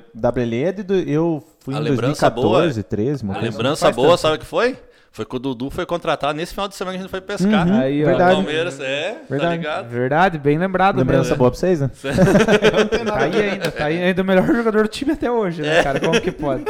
[0.65, 3.81] é de do- eu fui A em lembrança 2014, boa- 13, uma A coisa lembrança
[3.87, 4.21] faz boa, tanto.
[4.21, 4.79] sabe o que foi?
[5.13, 7.67] Foi que o Dudu foi contratado nesse final de semana que a gente foi pescar.
[7.67, 8.07] Uhum, Aí, ó.
[8.07, 8.35] verdade.
[8.35, 9.57] Palmeiras, é, tá Verdade.
[9.57, 9.89] ligado?
[9.89, 11.37] Verdade, bem lembrado Lembrança mesmo.
[11.39, 11.91] boa pra vocês, né?
[13.07, 15.77] Tá aí ainda, tá aí ainda o melhor jogador do time até hoje, É.
[15.77, 16.01] né, cara?
[16.01, 16.65] Como que pode?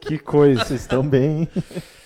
[0.00, 0.64] Que coisa.
[0.64, 1.48] Vocês estão bem, hein?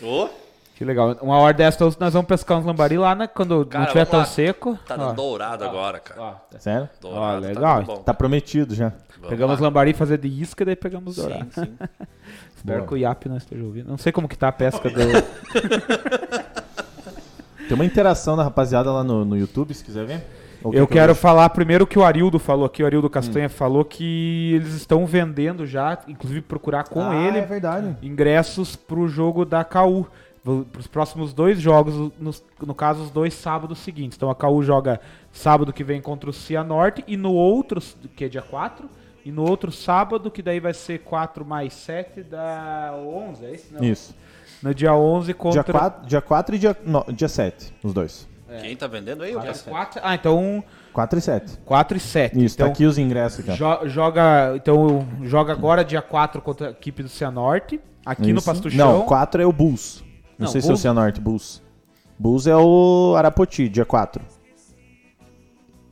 [0.03, 0.29] Ô,
[0.75, 1.17] Que legal.
[1.23, 3.27] Uma hora dessa nós vamos pescar uns lambari lá, né?
[3.27, 4.25] Quando Cara, não tiver tão lá.
[4.27, 4.79] seco.
[4.87, 6.21] tá Ó, dourado agora, cara.
[6.23, 6.89] ó, Sério?
[7.01, 7.63] Dourado, Ó, legal.
[7.63, 7.97] Tá, dando bom.
[8.03, 8.93] Tá prometido já.
[9.21, 9.67] Vamos Pegamos lá.
[9.67, 11.47] lambari fazer de isca, daí pegamos dourado.
[11.53, 11.73] Sim, sim.
[12.57, 12.89] Espero Boa.
[12.89, 13.89] que o Iap não esteja ouvindo.
[13.89, 14.97] Não sei como que tá a pesca do.
[17.69, 20.25] Tem uma interação da rapaziada lá no, no YouTube, se quiser ver.
[20.63, 21.21] Ou Eu quer quero veja?
[21.21, 25.67] falar primeiro que o Arildo falou aqui, o Arildo Castanha falou que eles estão vendendo
[25.67, 27.97] já, inclusive procurar com ah, ele é verdade.
[28.03, 30.07] ingressos pro jogo da KU.
[30.43, 32.31] Para os próximos dois jogos, no,
[32.67, 34.17] no caso, os dois sábados seguintes.
[34.17, 34.99] Então a KU joga
[35.31, 37.79] sábado que vem contra o Cianorte e no outro,
[38.17, 38.89] que é dia 4,
[39.31, 43.67] e no outro sábado, que daí vai ser 4 mais 7, dá 11, é isso?
[43.73, 43.85] Não.
[43.85, 44.15] Isso.
[44.63, 45.63] No dia 11 contra...
[45.63, 48.29] Dia 4, dia 4 e dia, no, dia 7, os dois.
[48.61, 49.35] Quem tá vendendo aí?
[49.37, 49.71] o Dia Cassete?
[49.71, 51.59] 4, ah, então 4 e 7.
[51.65, 52.45] 4 e 7.
[52.45, 53.53] Isso, então, tá aqui os ingressos ó.
[53.53, 58.47] Jo- joga, então, joga agora dia 4 contra a equipe do Cianorte, aqui no Isso.
[58.47, 58.99] Pasto Chão.
[58.99, 60.03] Não, 4 é o Bulls.
[60.37, 61.63] Não, Não, sei se é Bulls- o Cianorte, Bulls.
[62.19, 64.21] Bulls é o Arapoti, dia 4.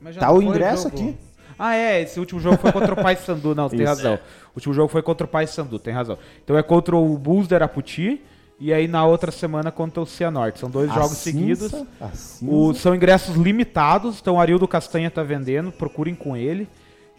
[0.01, 0.97] Mas já Tá não o ingresso jogo.
[0.97, 1.17] aqui.
[1.59, 3.89] Ah, é, esse último jogo foi contra o Paysandu, não, tem Isso.
[3.89, 4.15] razão.
[4.15, 6.17] O último jogo foi contra o Paysandu, tem razão.
[6.45, 8.23] Então é contra o Bulls de Araputi
[8.61, 10.59] e aí na outra semana contra o Cianorte.
[10.59, 11.75] São dois jogos Assim, seguidos.
[12.01, 16.69] assim, O- são ingressos limitados, então o Arildo Castanha tá vendendo, procurem com ele.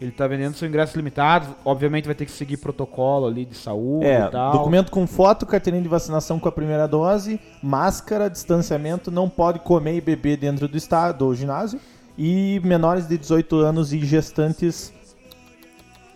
[0.00, 1.48] Ele tá vendendo, são ingressos limitados.
[1.62, 4.52] Obviamente vai ter que seguir protocolo ali de saúde É, e tal.
[4.52, 9.96] documento com foto, carteirinha de vacinação com a primeira dose, máscara, distanciamento, não pode comer
[9.96, 11.78] e beber dentro do estado ou ginásio.
[12.22, 14.92] E menores de 18 anos e gestantes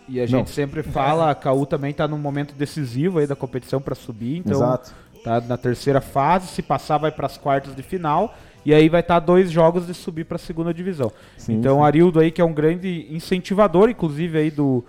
[0.07, 0.27] E a Não.
[0.27, 4.37] gente sempre fala, a KU também tá num momento decisivo aí da competição para subir,
[4.37, 4.93] então Exato.
[5.23, 8.99] tá na terceira fase, se passar vai para as quartas de final e aí vai
[9.01, 11.11] estar dois jogos de subir para a segunda divisão.
[11.39, 11.81] Sim, então sim.
[11.81, 14.83] o Arildo aí que é um grande incentivador inclusive aí do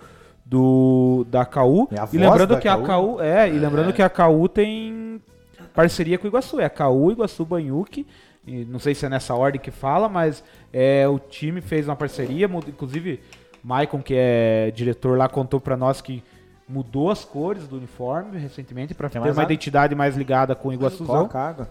[0.45, 2.83] do da KU É a e lembrando da que a KU.
[2.85, 5.19] KU é, e lembrando que a KU tem
[5.73, 8.05] parceria com o Iguaçu, é a KU, Iguaçu, Banhuque,
[8.47, 10.43] e não sei se é nessa ordem que fala, mas
[10.73, 13.19] é, o time fez uma parceria, inclusive
[13.63, 16.23] Maicon, que é diretor lá, contou pra nós que
[16.69, 19.43] mudou as cores do uniforme recentemente pra ter uma água?
[19.53, 21.15] identidade mais ligada com o Iguaçuzão.
[21.15, 21.69] Água.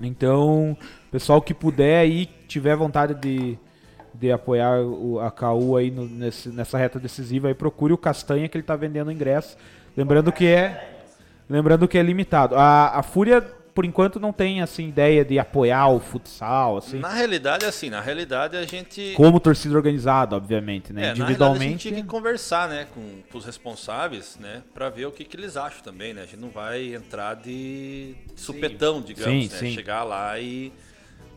[0.00, 0.08] Não.
[0.08, 0.76] Então,
[1.10, 3.56] pessoal que puder aí, tiver vontade de,
[4.14, 8.48] de apoiar o, a KU aí no- nesse- nessa reta decisiva, aí procure o Castanha
[8.48, 9.56] que ele tá vendendo ingresso.
[9.96, 10.94] Lembrando que é
[11.48, 12.54] lembrando que é limitado.
[12.56, 13.44] A, a Fúria,
[13.78, 18.00] por enquanto, não tem assim ideia de apoiar o futsal, assim, Na realidade, assim, na
[18.00, 19.12] realidade a gente.
[19.16, 21.02] como torcida organizada, obviamente, né?
[21.02, 21.84] É, realidade a Individualmente.
[21.84, 25.36] gente tem que conversar, né, com, com os responsáveis, né, pra ver o que, que
[25.36, 26.22] eles acham também, né?
[26.22, 29.58] A gente não vai entrar de supetão, digamos, Sim, né?
[29.60, 29.70] sim.
[29.76, 30.72] Chegar lá e.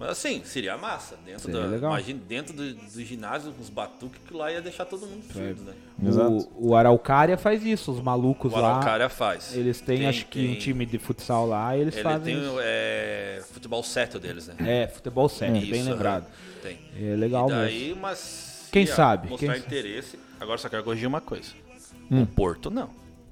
[0.01, 1.15] Mas assim, seria massa.
[1.23, 1.91] Dentro Seria da, legal.
[1.91, 5.61] Imagina, dentro do, do ginásio, com os batuques, que lá ia deixar todo mundo surdo,
[5.61, 5.73] né?
[6.03, 6.49] Exato.
[6.55, 8.69] O, o Araucária faz isso, os malucos O lá.
[8.71, 9.55] Araucária faz.
[9.55, 12.35] Eles têm, Tem- acho que, um tem- time de futsal lá e eles Ele fazem
[12.35, 12.53] tem isso.
[12.55, 14.55] o é, futebol seto deles, né?
[14.83, 16.23] É, futebol 7, bem Isso, lembrado.
[16.23, 16.79] aham, Tem.
[16.99, 17.61] É legal e mesmo.
[17.61, 18.67] daí, mas.
[18.71, 20.17] Quem ia sabe, Mostrar quem- interesse.
[20.39, 21.51] Agora só quero corrigir uma coisa.
[22.09, 22.23] Hum.
[22.23, 22.89] O Porto não.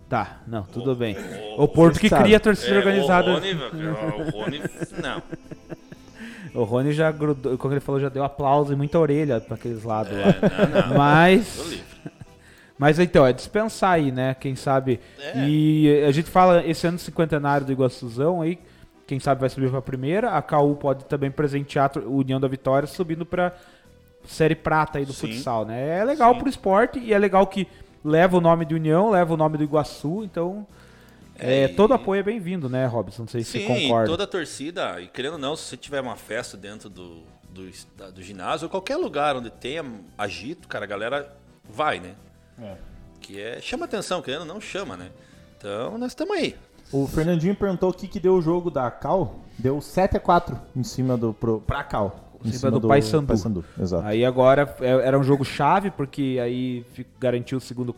[0.07, 1.15] Tá, não, tudo bem.
[1.57, 2.23] o- O Porto que sabe.
[2.25, 3.31] cria a torcida É, organizada.
[3.31, 4.61] O Rony, o Rony,
[5.01, 5.21] não.
[6.53, 9.83] O Rony já grudou, como ele falou, já deu aplauso e muita orelha pra aqueles
[9.83, 10.19] lados lá.
[10.19, 10.89] É, não, não.
[10.89, 11.83] Tô Mas,
[12.77, 14.35] mas então, é dispensar aí, né?
[14.39, 14.99] Quem sabe.
[15.19, 15.47] É.
[15.47, 18.57] E a gente fala esse ano cinquentenário do Iguaçuzão aí,
[19.05, 20.31] quem sabe vai subir pra primeira.
[20.31, 23.53] A KU pode também presentear a União da Vitória subindo pra
[24.25, 25.33] Série Prata aí do Sim.
[25.33, 25.99] futsal, né?
[25.99, 26.39] É legal Sim.
[26.39, 27.67] pro esporte e é legal que
[28.05, 30.65] leva o nome de União, leva o nome do Iguaçu, então.
[31.39, 33.23] É, É, e- todo apoio é bem-vindo, né, Robson?
[33.23, 34.07] Não sei se você Sim, concorda.
[34.07, 37.69] toda a torcida, e querendo ou não, se você tiver uma festa dentro do, do,
[37.97, 39.83] da- do ginásio, ou qualquer lugar onde tenha
[40.17, 41.35] agito, cara, a galera
[41.69, 42.15] vai, né?
[42.61, 42.75] É.
[43.21, 45.09] Que é, chama atenção, querendo ou não, chama, né?
[45.57, 46.55] Então, nós estamos aí.
[46.91, 49.39] O Fernandinho perguntou o que, que deu o jogo da Cal.
[49.57, 51.33] Deu 7x4 em cima do.
[51.33, 52.25] Pro, pra Cal.
[52.43, 53.27] Em cima do Paysandu.
[53.27, 54.07] Paysandu, Exato.
[54.07, 56.85] Aí agora é- era um jogo chave, porque aí
[57.19, 57.93] garantiu o segundo,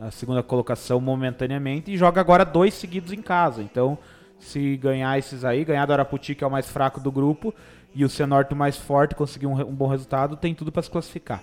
[0.00, 3.62] a segunda colocação momentaneamente e joga agora dois seguidos em casa.
[3.62, 3.98] Então,
[4.38, 7.54] se ganhar esses aí, ganhar do Araputi, que é o mais fraco do grupo,
[7.94, 10.90] e o Cianorte o mais forte, conseguir um, um bom resultado, tem tudo para se
[10.90, 11.42] classificar.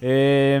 [0.00, 0.60] É,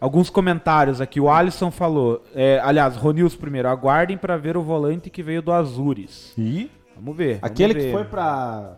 [0.00, 1.20] alguns comentários aqui.
[1.20, 5.52] O Alisson falou, é, aliás, Ronils primeiro, aguardem para ver o volante que veio do
[5.52, 6.32] Azures.
[6.36, 7.38] E Vamos ver.
[7.40, 7.92] vamos aquele que ver.
[7.92, 8.76] foi pra.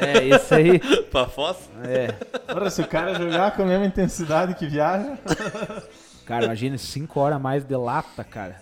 [0.00, 0.78] É, esse aí.
[1.10, 1.68] Pra Foz?
[1.82, 2.14] É.
[2.54, 5.18] Ora, se o cara jogar com a mesma intensidade que viaja.
[6.28, 8.60] Cara, imagina 5 horas a mais de lata, cara.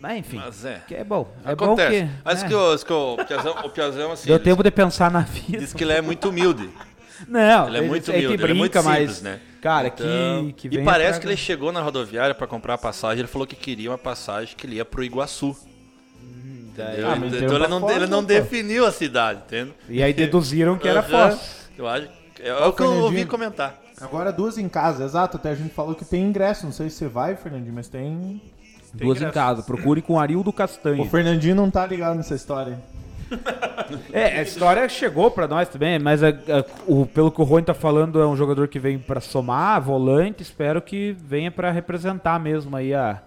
[0.00, 0.82] Mas enfim, Mas é.
[0.86, 1.32] que é bom.
[1.44, 2.00] É Acontece.
[2.02, 4.70] bom que, Mas né, que, o, que o Piazão, o Piazão, assim, deu tempo de
[4.70, 5.58] pensar na vida.
[5.58, 6.68] diz que ele é muito humilde.
[7.28, 9.38] Não, Ele é muito é que humilde, ele é muito brinca, mas simples, né?
[9.60, 12.78] cara, Então, que, que e parece pra- que ele chegou na rodoviária pra comprar a
[12.78, 15.56] passagem, ele falou que queria uma passagem que ele ia pro Iguaçu.
[16.20, 17.08] Entendeu?
[17.08, 18.26] Ah, então ele não, Foz, ele não pô?
[18.26, 19.72] definiu a cidade, entende?
[19.88, 21.02] E aí deduziram que era.
[21.02, 21.68] Foz.
[21.78, 22.08] Eu acho.
[22.40, 23.80] É, o que eu ouvi comentar.
[24.02, 25.36] Agora duas em casa, exato.
[25.36, 26.64] Até a gente falou que tem ingresso.
[26.66, 28.40] Não sei se você vai, Fernandinho, mas tem.
[28.94, 29.62] Duas em casa.
[29.62, 31.04] Procure com Arildo O Castanho.
[31.08, 32.78] Fernandinho não tá ligado nessa história.
[34.12, 37.64] É, a história chegou pra nós também, mas a- a- o- pelo que o Rony
[37.64, 42.38] tá falando, é um jogador que vem pra somar, volante, espero que venha pra representar
[42.40, 43.20] mesmo aí a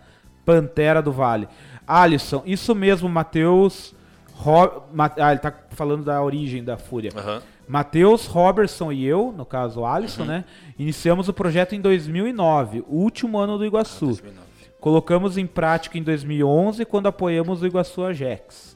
[0.45, 1.47] Pantera do Vale.
[1.87, 3.93] Alisson, isso mesmo, Matheus.
[4.33, 4.83] Ro-
[5.19, 7.11] ah, ele tá falando da origem da Fúria.
[7.15, 7.41] Aham.
[7.67, 10.45] Matheus, Robertson e eu, no caso o Alisson, né?
[10.77, 14.07] Iniciamos o projeto em 2009, o último ano do Iguaçu.
[14.07, 14.45] 2009.
[14.79, 18.75] Colocamos em prática em 2011 quando apoiamos o Iguaçu Ajax.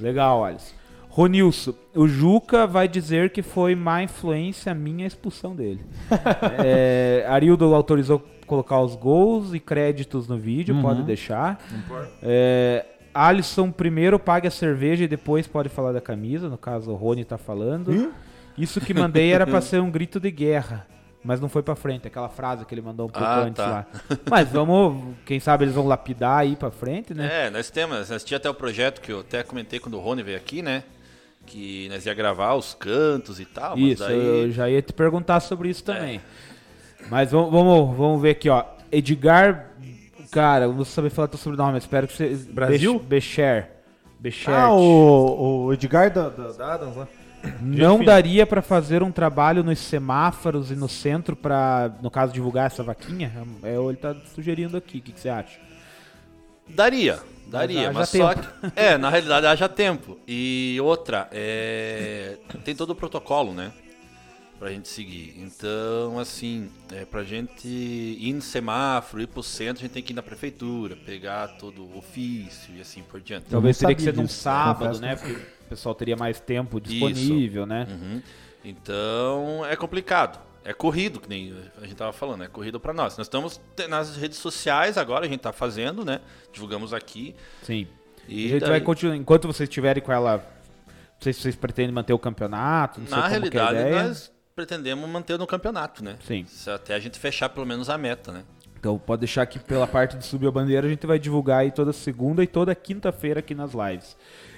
[0.00, 0.74] Legal, Alisson.
[1.08, 5.84] Ronilson, o Juca vai dizer que foi má influência a minha expulsão dele.
[6.64, 11.62] é, Arildo autorizou colocar os gols e créditos no vídeo, pode deixar.
[12.22, 16.94] É, Alisson primeiro pague a cerveja e depois pode falar da camisa, no caso o
[16.94, 17.92] Rony tá falando.
[17.92, 18.10] Ih.
[18.56, 20.86] Isso que mandei era pra ser um grito de guerra,
[21.24, 23.66] mas não foi pra frente, aquela frase que ele mandou um pouco Ah, antes tá.
[23.70, 23.86] lá.
[24.30, 27.46] Mas vamos, quem sabe eles vão lapidar aí pra frente, né?
[27.46, 30.22] É, nós temos, nós tinha até o projeto que eu até comentei quando o Rony
[30.22, 30.82] veio aqui, né?
[31.46, 34.44] Que nós ia gravar os cantos e tal, mas isso, daí...
[34.44, 36.20] eu já ia te perguntar sobre isso também.
[37.10, 38.64] Mas vamos, vamos, vamos ver aqui, ó.
[38.90, 39.70] Edgar,
[40.30, 42.28] cara, eu não vou saber falar teu sobrenome, espero que você...
[42.52, 42.94] Brasil?
[42.94, 43.68] Bech- Becher.
[44.20, 44.54] Becher.
[44.54, 47.08] Ah, o, o Edgar da, da, da Adams lá.
[47.60, 52.66] Não daria pra fazer um trabalho nos semáforos e no centro pra, no caso, divulgar
[52.66, 53.32] essa vaquinha?
[53.62, 54.98] É, ele tá sugerindo aqui.
[54.98, 55.58] O que, que você acha?
[56.68, 58.48] Daria, daria, haja mas só tempo.
[58.48, 58.80] que.
[58.80, 60.18] É, na realidade haja tempo.
[60.26, 63.72] E outra, é, tem todo o protocolo, né?
[64.62, 65.34] Pra gente seguir.
[65.38, 70.12] Então, assim, é, pra gente ir no semáforo, ir pro centro, a gente tem que
[70.12, 73.46] ir na prefeitura, pegar todo o ofício e assim por diante.
[73.50, 75.16] Talvez teria que ser num sábado, né?
[75.16, 77.88] Porque o pessoal teria mais tempo disponível, né?
[77.90, 78.22] Uhum.
[78.64, 80.38] Então é complicado.
[80.64, 83.18] É corrido, que nem a gente tava falando, é corrido para nós.
[83.18, 86.20] Nós estamos nas redes sociais agora, a gente tá fazendo, né?
[86.52, 87.34] Divulgamos aqui.
[87.64, 87.88] Sim.
[88.28, 89.16] E a gente daí- vai continuar.
[89.16, 90.36] Enquanto vocês estiverem com ela.
[90.36, 93.00] Não sei se vocês pretendem manter o campeonato.
[93.00, 94.08] Não sei Na como que é a realidade, ideia.
[94.08, 96.16] nós pretendemos manter no campeonato, né?
[96.26, 96.46] Sim.
[96.72, 98.44] Até a gente fechar pelo menos a meta, né?
[98.78, 101.70] Então pode deixar que pela parte de subir a bandeira a gente vai divulgar aí
[101.70, 104.16] toda segunda e toda quinta-feira aqui nas lives.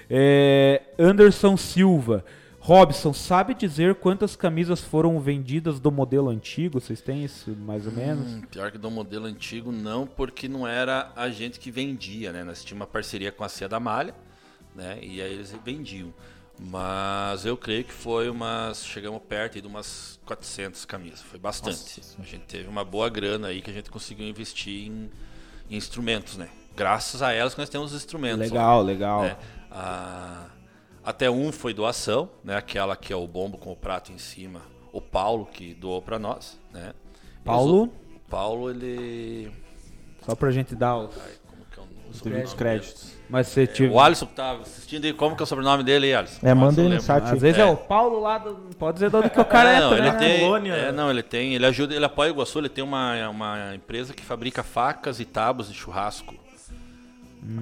[0.09, 2.25] É, Anderson Silva.
[2.59, 6.81] Robson, sabe dizer quantas camisas foram vendidas do modelo antigo?
[6.81, 8.33] Vocês têm isso mais ou menos?
[8.33, 12.43] Hum, pior que do modelo antigo, não, porque não era a gente que vendia, né?
[12.43, 14.15] Nós tínhamos uma parceria com a Cia da Malha,
[14.73, 14.97] né?
[14.99, 16.11] E aí eles vendiam.
[16.57, 18.85] Mas eu creio que foi umas.
[18.85, 21.21] Chegamos perto aí de umas 400 camisas.
[21.21, 21.99] Foi bastante.
[21.99, 25.11] Nossa a gente teve uma boa grana aí que a gente conseguiu investir em,
[25.69, 26.49] em instrumentos, né?
[26.75, 28.39] Graças a elas que nós temos os instrumentos.
[28.39, 29.21] Legal, legal.
[29.23, 29.37] né?
[29.69, 30.45] A-
[31.03, 32.55] até um foi doação, né?
[32.55, 34.61] Aquela que é o bombo com o prato em cima.
[34.93, 36.93] O Paulo que doou para nós, né?
[37.43, 37.83] Paulo?
[37.83, 39.51] os o- Paulo, ele.
[40.25, 41.15] Só pra gente dar os.
[41.21, 43.11] Ai, como que é o Teve sobrenome os créditos.
[43.29, 43.73] Mas você dele?
[43.75, 43.93] tive.
[43.93, 46.39] O Alisson que tá assistindo aí, como que é o sobrenome dele aí, Alisson?
[46.45, 47.23] É, manda aí no chat.
[47.23, 47.61] Às vezes é.
[47.61, 47.65] É.
[47.65, 48.55] o Paulo lá do.
[48.77, 50.17] Pode dizer de onde que o cara É, é, não, também, ele né?
[50.19, 50.73] tem, Colônia.
[50.73, 54.13] é, não, ele tem, ele ajuda, ele apoia o Iguaçu, ele tem uma, uma empresa
[54.13, 56.35] que fabrica facas e tábuas de churrasco.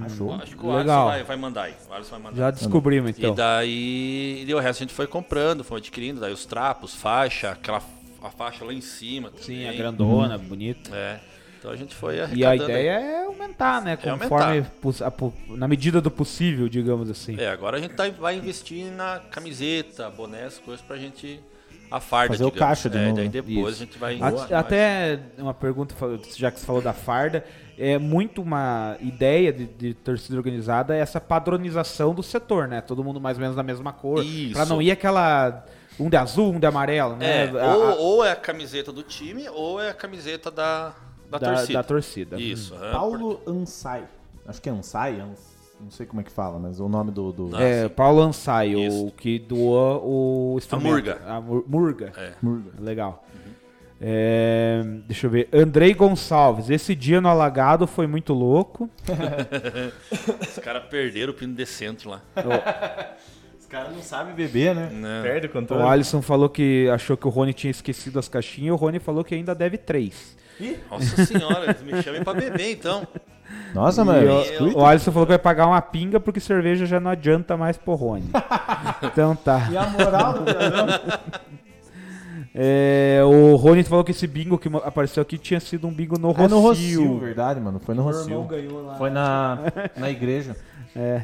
[0.06, 0.34] Achou?
[0.36, 1.10] Acho que o Legal.
[1.10, 1.74] Alisson vai, vai mandar aí.
[1.90, 2.38] O Alisson vai mandar.
[2.38, 3.34] Já descobrimos então.
[3.34, 7.52] E daí, e o resto a gente foi comprando, foi adquirindo, daí os trapos, faixa,
[7.52, 7.82] aquela
[8.22, 9.30] a faixa lá em cima.
[9.38, 9.78] Sim, a também.
[9.78, 10.96] grandona, bonita.
[10.96, 11.20] É.
[11.64, 13.94] Então a gente foi E a ideia é aumentar, né?
[13.94, 17.40] É Conforme pos- a po- na medida do possível, digamos assim.
[17.40, 21.40] É, agora a gente tá, vai investir na camiseta, bonés, coisas pra gente.
[21.90, 22.68] A farda, Fazer o digamos.
[22.68, 23.32] caixa de é, novo, Daí né?
[23.32, 23.84] depois Isso.
[23.84, 24.20] a gente vai.
[24.22, 25.96] At- Até uma pergunta,
[26.36, 27.46] já que você falou da farda,
[27.78, 32.82] é muito uma ideia de, de torcida organizada é essa padronização do setor, né?
[32.82, 34.22] Todo mundo mais ou menos da mesma cor.
[34.26, 34.52] Isso.
[34.54, 35.66] Pra não ir aquela.
[36.00, 37.46] Um de azul, um de amarelo, né?
[37.46, 40.94] É, A- ou, a- ou é a camiseta do time, ou é a camiseta da,
[41.40, 41.74] da, da, torcida.
[41.80, 42.40] da torcida.
[42.40, 42.76] Isso.
[42.76, 44.04] aham, Paulo Ansai.
[44.46, 47.32] Acho que é Ansai, Ans- não sei como é que fala, mas o nome do.
[47.32, 47.56] do...
[47.62, 47.90] É.
[47.90, 50.88] Paulo Ansai, o que doou o instrumento.
[50.90, 51.22] murga.
[51.28, 52.12] A mur- murga.
[52.16, 52.34] É.
[52.42, 52.72] Murga.
[52.80, 53.26] Legal.
[54.06, 55.48] É, deixa eu ver.
[55.54, 56.70] Andrei Gonçalves.
[56.70, 58.90] Esse dia no Alagado foi muito louco.
[60.42, 62.22] Os caras perderam o pino de centro lá.
[63.58, 64.90] Os caras não sabem beber, né?
[64.92, 65.24] Não.
[65.24, 65.84] Perde o O controle.
[65.84, 68.74] Alisson falou que achou que o Rony tinha esquecido as caixinhas.
[68.74, 70.36] O Rony falou que ainda deve três.
[70.90, 73.08] Nossa senhora, eles me chamem pra beber então.
[73.74, 74.42] Nossa, mano.
[74.76, 77.94] o- Alisson falou que vai pagar uma pinga porque cerveja já não adianta mais pro
[77.96, 78.30] Rony.
[79.04, 79.68] então tá.
[79.72, 80.46] E a moral do?
[82.56, 86.30] É, o Rony falou que esse bingo que apareceu aqui tinha sido um bingo no
[86.32, 87.02] É no Rocio.
[87.04, 87.80] Rocio, verdade, mano.
[87.84, 88.58] Foi no Meu irmão Rocio.
[88.58, 88.96] ganhou lá.
[88.96, 89.58] Foi na,
[89.98, 90.56] na igreja.
[90.96, 91.24] É.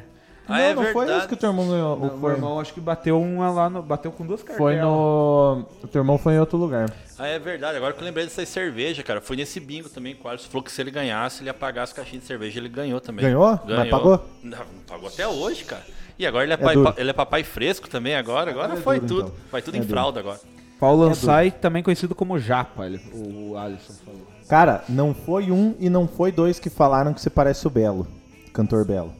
[0.50, 1.20] Ah, não, é não foi verdade.
[1.20, 1.90] isso que o teu irmão ganhou.
[1.98, 4.58] O ou meu foi, irmão acho que bateu uma lá no, bateu com duas cartelas.
[4.74, 5.66] foi no.
[5.84, 6.90] O teu irmão foi em outro lugar.
[7.18, 7.78] Ah, é verdade.
[7.78, 9.22] Agora que eu lembrei dessa cerveja, cara.
[9.22, 11.84] Foi nesse bingo também que o Alisson falou que se ele ganhasse, ele ia pagar
[11.84, 12.60] as caixinhas de cerveja.
[12.60, 13.26] Ele ganhou também.
[13.26, 13.60] Ganhou?
[13.66, 14.26] Mas pagou?
[14.44, 15.84] Não, não pagou até hoje, cara.
[16.18, 18.52] E agora ele é, É pai, ele é papai fresco também agora.
[18.52, 19.28] Agora é foi duro, tudo.
[19.28, 19.50] então.
[19.52, 19.92] Vai tudo É em duro.
[19.94, 20.40] fralda agora.
[20.80, 24.22] Paulo Ansai, também conhecido como Japa, ele- o Alisson falou.
[24.48, 28.08] Cara, não foi um e não foi dois que falaram que você parece o Belo.
[28.60, 29.14] Cantor Belo.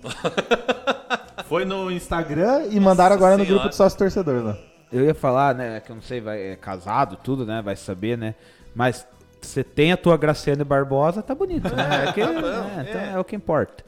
[1.48, 4.58] foi no Instagram e mandaram agora no grupo de sócio torcedor lá.
[4.92, 8.18] Eu ia falar, né, que eu não sei, vai, é casado, tudo, né, vai saber,
[8.18, 8.36] né,
[8.76, 9.08] mas
[9.42, 13.14] você tem a tua Graciane Barbosa, tá bonito, né, é, que- Tá né, então é.
[13.14, 13.84] é o que importa.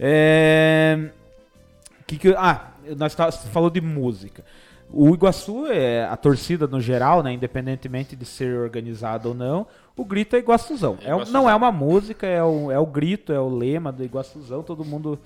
[0.00, 1.10] É,
[2.04, 4.44] que que, ah, nós tá, você falou de música.
[4.90, 9.66] O Iguaçu, é, a torcida no geral, né, independentemente de ser organizado ou não,
[9.96, 10.98] o grito é Iguaçuzão.
[11.02, 11.42] É, Iguaçuzão.
[11.42, 14.84] não é uma música, é o, é o grito, é o lema do Iguaçuzão, todo
[14.84, 15.18] mundo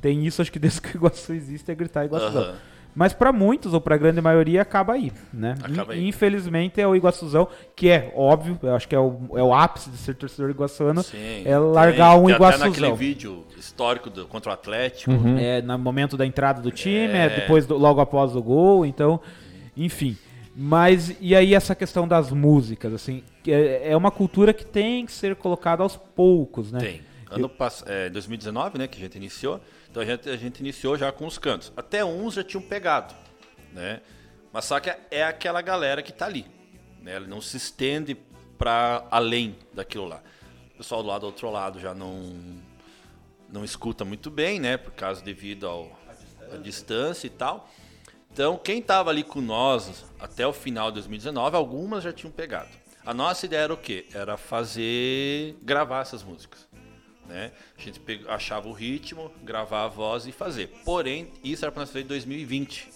[0.00, 2.42] tem isso, acho que desde que o Iguaçu existe é gritar Iguaçuzão.
[2.42, 2.54] Aham.
[2.94, 5.54] Mas para muitos, ou para a grande maioria, acaba aí, né?
[5.62, 6.06] Acaba aí.
[6.06, 9.88] Infelizmente é o Iguaçuzão, que é óbvio, eu acho que é o, é o ápice
[9.90, 11.42] de ser torcedor iguaçuano, Sim.
[11.46, 12.68] é largar um tem Até Iguaçuzão.
[12.68, 15.10] naquele vídeo histórico do, contra o Atlético.
[15.38, 17.28] É no momento da entrada do time, é, É.
[17.30, 19.18] depois do- logo após o gol, então,
[19.76, 20.16] enfim.
[20.54, 25.12] Mas e aí essa questão das músicas, assim, é, é uma cultura que tem que
[25.12, 26.78] ser colocada aos poucos, né?
[26.78, 27.00] Tem.
[27.30, 29.58] Ano passado, é, 2019, né, que a gente iniciou.
[29.92, 31.70] Então a gente, a gente iniciou já com os cantos.
[31.76, 33.14] Até uns já tinham pegado,
[33.74, 34.00] né?
[34.50, 36.46] Mas que é aquela galera que tá ali.
[37.02, 37.16] Né?
[37.16, 38.14] Ele não se estende
[38.56, 40.22] para além daquilo lá.
[40.74, 42.32] O pessoal do lado do outro lado já não
[43.50, 44.78] não escuta muito bem, né?
[44.78, 45.92] Por causa devido ao,
[46.50, 47.68] à distância e tal.
[48.32, 52.70] Então, quem estava ali com nós até o final de 2019, algumas já tinham pegado.
[53.04, 54.06] A nossa ideia era o quê?
[54.14, 56.66] Era fazer, gravar essas músicas.
[57.26, 57.52] Né?
[57.78, 60.68] A gente achava o ritmo, gravar a voz e fazer.
[60.84, 62.88] Porém, isso era para nós fazer em 2020,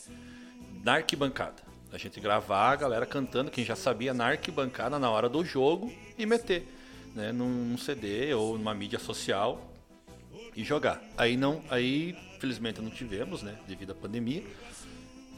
[0.83, 1.65] na arquibancada.
[1.93, 5.93] A gente gravar a galera cantando, quem já sabia, na arquibancada na hora do jogo
[6.19, 6.67] e meter
[7.17, 7.33] né?
[7.33, 9.73] num CD ou numa mídia social
[10.55, 11.03] e jogar.
[11.17, 14.43] Aí não, aí felizmente não tivemos, né, devido à pandemia.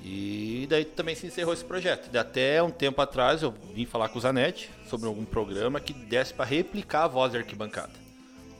[0.03, 2.11] E daí também se encerrou esse projeto.
[2.11, 5.93] De até um tempo atrás eu vim falar com o Zanetti sobre algum programa que
[5.93, 8.08] desse para replicar a voz da arquibancada.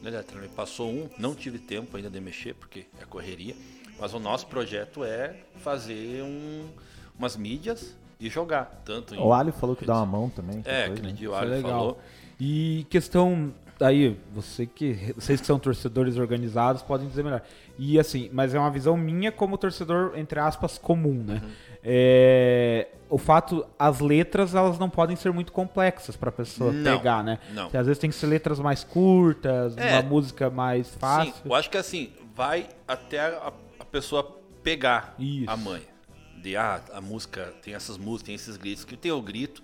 [0.03, 3.55] Ele me passou um, não tive tempo ainda de mexer porque é correria,
[3.99, 6.67] mas o nosso projeto é fazer um,
[7.19, 8.83] umas mídias e jogar.
[8.85, 10.59] Tanto o Ali falou que dá uma mão também.
[10.65, 11.13] É, coisa, aquele né?
[11.13, 11.99] dia o Ali falou.
[12.41, 17.43] E questão Daí, você que, vocês que são torcedores organizados podem dizer melhor.
[17.79, 21.41] E assim, mas é uma visão minha como torcedor, entre aspas, comum, né?
[21.45, 21.51] Uhum.
[21.85, 26.97] É, o fato, as letras, elas não podem ser muito complexas para a pessoa não,
[26.97, 27.39] pegar, né?
[27.53, 27.65] Não.
[27.65, 31.33] Porque às vezes tem que ser letras mais curtas, é, uma música mais fácil.
[31.33, 35.51] Sim, eu acho que assim, vai até a, a pessoa pegar Isso.
[35.51, 35.83] a mãe.
[36.37, 39.63] De, ah, a música, tem essas músicas, tem esses gritos, que tem o grito,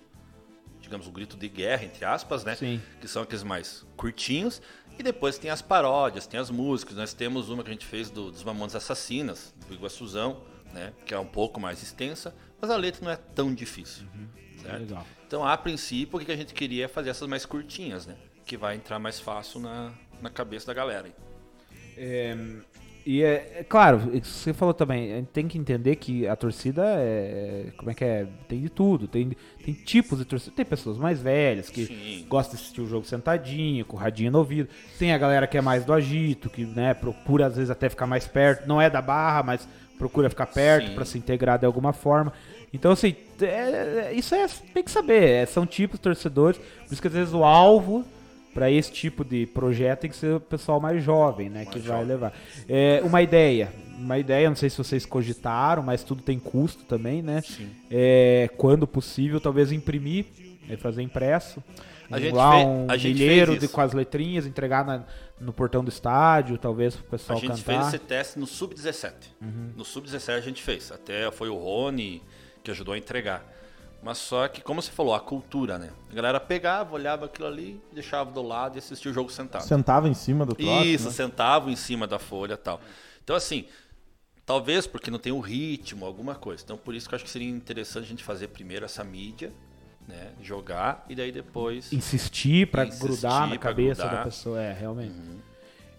[0.81, 2.55] digamos, o grito de guerra, entre aspas, né?
[2.55, 2.81] Sim.
[2.99, 4.61] Que são aqueles mais curtinhos.
[4.97, 6.97] E depois tem as paródias, tem as músicas.
[6.97, 10.41] Nós temos uma que a gente fez do, dos Mamonas Assassinas, do Iguaçuzão,
[10.73, 10.91] né?
[11.05, 14.05] Que é um pouco mais extensa, mas a letra não é tão difícil.
[14.13, 14.27] Uhum.
[14.61, 14.97] Certo?
[15.27, 18.15] Então, a princípio, o que a gente queria é fazer essas mais curtinhas, né?
[18.45, 19.91] Que vai entrar mais fácil na,
[20.21, 21.13] na cabeça da galera.
[21.97, 22.35] É,
[23.05, 26.83] e é, é, claro, você falou também, a gente tem que entender que a torcida
[26.83, 27.67] é.
[27.77, 28.27] Como é que é?
[28.47, 29.07] Tem de tudo.
[29.07, 29.31] Tem,
[29.63, 30.55] tem tipos de torcida.
[30.55, 32.25] Tem pessoas mais velhas que Sim.
[32.27, 34.69] gostam de assistir o jogo sentadinho, com o radinho no ouvido.
[34.97, 38.07] Tem a galera que é mais do agito, que né, procura às vezes até ficar
[38.07, 38.67] mais perto.
[38.67, 42.33] Não é da barra, mas procura ficar perto para se integrar de alguma forma.
[42.73, 45.23] Então, assim, é, é, isso é, tem que saber.
[45.23, 46.59] É, são tipos de torcedores.
[46.59, 48.05] Por isso que às vezes o alvo
[48.53, 51.79] para esse tipo de projeto tem que ser o pessoal mais jovem, né, mais que
[51.79, 51.93] jovem.
[51.97, 52.33] vai levar.
[52.69, 57.21] É, uma ideia, uma ideia, não sei se vocês cogitaram, mas tudo tem custo também,
[57.21, 57.41] né?
[57.41, 57.69] Sim.
[57.91, 60.25] É, quando possível, talvez imprimir,
[60.69, 61.61] é, fazer impresso.
[62.09, 65.03] A gente lá fez, um milheiro de, com as letrinhas, entregar na,
[65.39, 67.53] no portão do estádio, talvez para o pessoal cantar.
[67.53, 67.81] A gente cantar.
[67.81, 69.13] fez esse teste no Sub-17.
[69.41, 69.73] Uhum.
[69.75, 70.91] No Sub-17 a gente fez.
[70.91, 72.23] Até foi o Rony
[72.63, 73.45] que ajudou a entregar.
[74.01, 75.89] Mas só que, como você falou, a cultura, né?
[76.11, 79.63] A galera pegava, olhava aquilo ali, deixava do lado e assistia o jogo sentado.
[79.63, 81.11] Sentava em cima do troço, Isso, né?
[81.11, 82.79] sentava em cima da folha e tal.
[83.23, 83.65] Então, assim,
[84.45, 86.61] talvez porque não tem o ritmo, alguma coisa.
[86.63, 89.51] Então, por isso que eu acho que seria interessante a gente fazer primeiro essa mídia,
[90.07, 90.31] né?
[90.41, 91.91] Jogar e daí depois...
[91.91, 94.19] Insistir para grudar na cabeça grudar.
[94.19, 95.15] da pessoa, é, realmente.
[95.17, 95.39] Uhum.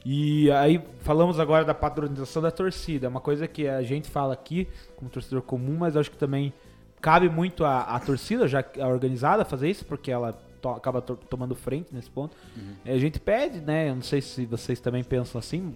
[0.04, 4.68] E aí falamos agora da padronização da torcida, uma coisa que a gente fala aqui
[4.94, 6.52] como torcedor comum, mas acho que também
[7.00, 11.16] cabe muito a, a torcida, já a organizada, fazer isso, porque ela to, acaba to,
[11.16, 12.36] tomando frente nesse ponto.
[12.56, 12.74] Uhum.
[12.84, 13.90] A gente pede, né?
[13.90, 15.74] Eu não sei se vocês também pensam assim,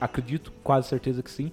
[0.00, 1.52] acredito, quase certeza que sim.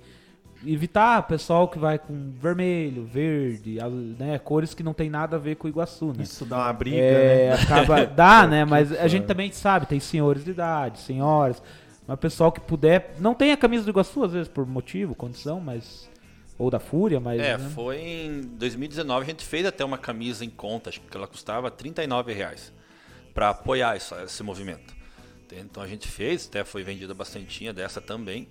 [0.66, 3.78] Evitar pessoal que vai com vermelho, verde,
[4.18, 6.24] né, cores que não tem nada a ver com o Iguaçu, né?
[6.24, 7.64] Isso dá uma briga, é, né?
[7.64, 8.66] Acaba, dá, né?
[8.66, 11.62] Mas a gente também sabe, tem senhores de idade, senhoras,
[12.06, 15.62] mas pessoal que puder, não tem a camisa do Iguaçu às vezes por motivo, condição,
[15.62, 16.10] mas
[16.60, 17.40] ou da Fúria, mas.
[17.40, 17.70] É, né?
[17.74, 21.72] foi em 2019 a gente fez até uma camisa em conta, acho que ela custava
[21.72, 22.74] 39 reais
[23.34, 24.94] para apoiar isso, esse movimento.
[25.52, 28.48] Então a gente fez, até foi vendida bastante dessa também.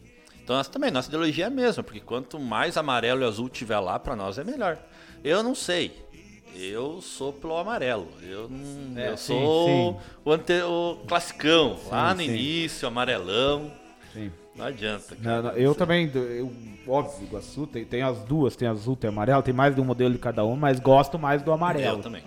[0.48, 3.78] Então nós também, nossa ideologia é a mesma, porque quanto mais amarelo e azul tiver
[3.80, 4.78] lá, para nós é melhor.
[5.22, 5.92] Eu não sei.
[6.56, 8.08] Eu sou pelo amarelo.
[8.22, 9.96] Eu, não, é, eu sim, sou sim.
[10.24, 13.70] O, ante, o classicão, sim, lá no início, amarelão.
[14.14, 14.32] Sim.
[14.56, 15.18] Não adianta.
[15.20, 16.50] Não, não, eu também, eu,
[16.86, 20.14] óbvio, Iguaçu tem, tem as duas, tem azul, tem amarelo, tem mais de um modelo
[20.14, 21.98] de cada um, mas gosto mais do amarelo.
[21.98, 22.22] Eu também.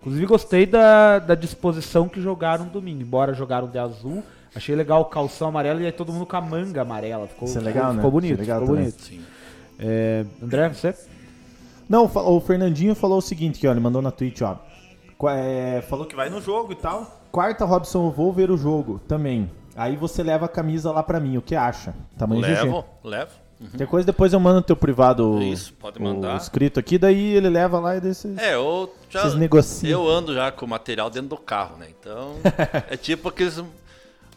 [0.00, 4.24] Inclusive gostei da, da disposição que jogaram domingo, embora jogaram de azul.
[4.54, 7.26] Achei legal o calção amarelo e aí todo mundo com a manga amarela.
[7.26, 8.00] Ficou, Isso é legal, ficou, né?
[8.00, 8.38] ficou bonito.
[8.38, 8.90] É legal ficou também.
[8.90, 9.32] bonito.
[9.78, 10.94] É, André, você?
[11.88, 14.56] Não, o Fernandinho falou o seguinte, que ó, ele mandou na Twitch, ó.
[15.30, 17.20] É, falou que vai no jogo e tal.
[17.30, 19.50] Quarta, Robson, eu vou ver o jogo também.
[19.74, 21.94] Aí você leva a camisa lá pra mim, o que acha?
[22.18, 22.86] Tamanho levo, GG.
[23.04, 23.30] Levo,
[23.60, 23.68] uhum.
[23.68, 26.34] Qualquer coisa depois eu mando no teu privado Isso, pode mandar.
[26.34, 30.02] o escrito aqui, daí ele leva lá e vocês, é, eu já, vocês negociam.
[30.02, 31.86] Eu ando já com o material dentro do carro, né?
[31.98, 32.34] Então,
[32.90, 33.62] é tipo aqueles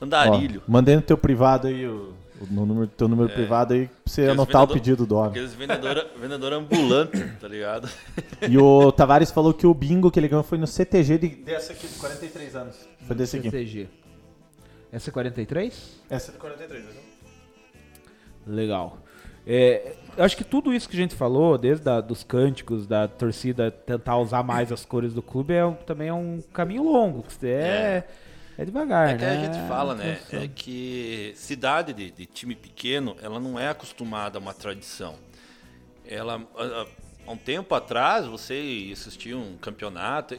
[0.02, 0.62] andarilho.
[0.68, 4.22] Ó, mandei no teu privado aí o o número, teu número privado aí pra você
[4.24, 5.30] Aqueles anotar o vendedor- pedido do homem.
[5.30, 7.90] Aqueles vendedor, vendedor ambulante, tá ligado?
[8.50, 11.72] E o Tavares falou que o bingo que ele ganhou foi no CTG de, dessa
[11.72, 12.76] aqui, de 43 anos.
[13.08, 13.50] Foi desse aqui.
[13.50, 13.88] CTG.
[14.92, 16.02] Essa é 43?
[16.10, 16.92] Essa é de 43, né?
[18.46, 18.98] Legal.
[19.48, 23.08] É, eu acho que tudo isso que a gente falou, desde a, dos cânticos, da
[23.08, 27.24] torcida tentar usar mais as cores do clube, é também é um caminho longo.
[27.24, 28.08] que você É, é,
[28.64, 29.32] devagar, É que né?
[29.32, 30.20] a gente fala, né?
[30.32, 35.16] É que cidade de, de time pequeno, ela não é acostumada a uma tradição.
[36.06, 36.88] Ela, há-
[37.32, 40.38] um tempo atrás, você ia assistir um campeonato,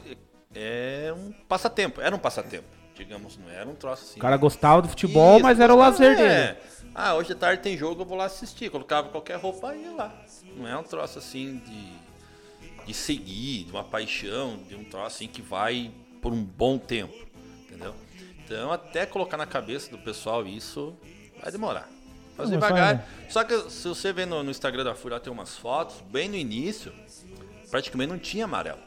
[0.55, 4.19] é um passatempo, era um passatempo, digamos, não era um troço assim.
[4.19, 6.53] O cara gostava do futebol, Isso, mas era o lazer é.
[6.53, 6.59] dele.
[6.95, 8.71] Ah, hoje de tarde tem jogo, eu vou lá assistir.
[8.71, 10.13] Colocava qualquer roupa e ia lá.
[10.55, 11.93] Não é um troço assim de,
[12.85, 15.91] de seguir, de uma paixão, de um troço assim que vai
[16.21, 17.13] por um bom tempo.
[17.67, 17.93] Entendeu?
[18.47, 20.95] Então, até colocar na cabeça do pessoal isso
[21.41, 21.89] vai demorar.
[22.37, 23.05] Não, mas devagar.
[23.27, 26.35] Só que se você vê no, no Instagram da Fúria, tem umas fotos, bem no
[26.35, 26.93] início,
[27.69, 28.79] praticamente não tinha amarelo.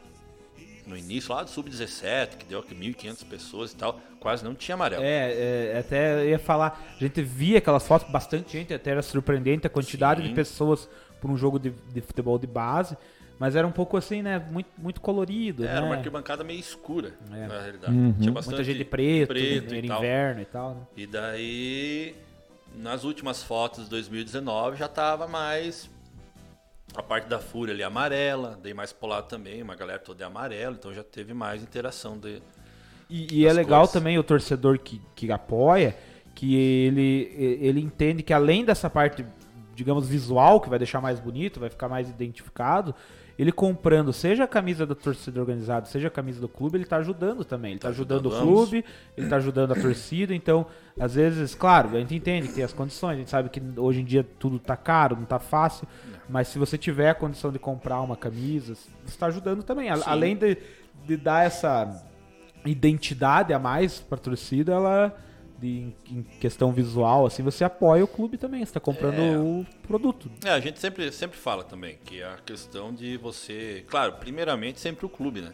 [0.86, 4.74] No início, lá do Sub-17, que deu aqui 1.500 pessoas e tal, quase não tinha
[4.74, 5.02] amarelo.
[5.04, 9.66] É, é, até ia falar, a gente via aquelas fotos, bastante gente, até era surpreendente
[9.66, 10.28] a quantidade Sim.
[10.28, 10.88] de pessoas
[11.20, 12.96] por um jogo de, de futebol de base,
[13.40, 15.96] mas era um pouco assim, né, muito, muito colorido, Era uma né?
[15.96, 17.46] arquibancada meio escura, É.
[17.46, 17.90] na realidade.
[17.90, 18.12] Uhum.
[18.12, 20.80] Tinha bastante Muita gente de preto, preto era e inverno e tal, né?
[20.94, 22.14] E daí,
[22.76, 25.88] nas últimas fotos de 2019, já tava mais
[26.94, 30.24] a parte da Fúria ali amarela, dei mais pro lado também, uma galera toda de
[30.24, 32.42] amarelo, então já teve mais interação de...
[33.08, 33.92] E, e é legal cores.
[33.92, 35.96] também o torcedor que, que apoia,
[36.34, 39.24] que ele, ele entende que além dessa parte,
[39.74, 42.94] digamos, visual, que vai deixar mais bonito, vai ficar mais identificado,
[43.40, 46.96] ele comprando, seja a camisa da torcida organizada, seja a camisa do clube, ele tá
[46.98, 47.72] ajudando também.
[47.72, 48.84] Ele tá, Tá ajudando, o clube,
[49.16, 50.66] ele tá ajudando a torcida, então,
[50.98, 54.00] às vezes, claro, a gente entende que tem as condições, a gente sabe que hoje
[54.00, 55.86] em dia tudo tá caro, não tá fácil,
[56.28, 59.88] mas se você tiver a condição de comprar uma camisa, você tá ajudando também.
[59.90, 60.02] A- Sim.
[60.06, 60.56] Além de,
[61.06, 62.04] de dar essa
[62.64, 65.16] identidade a mais pra torcida, ela
[65.60, 69.38] de, em questão visual, assim, você apoia o clube também, você tá comprando É.
[69.38, 70.30] o produto.
[70.44, 73.84] É, a gente sempre, sempre fala também que é a questão de você...
[73.88, 75.52] Claro, primeiramente sempre o clube, né?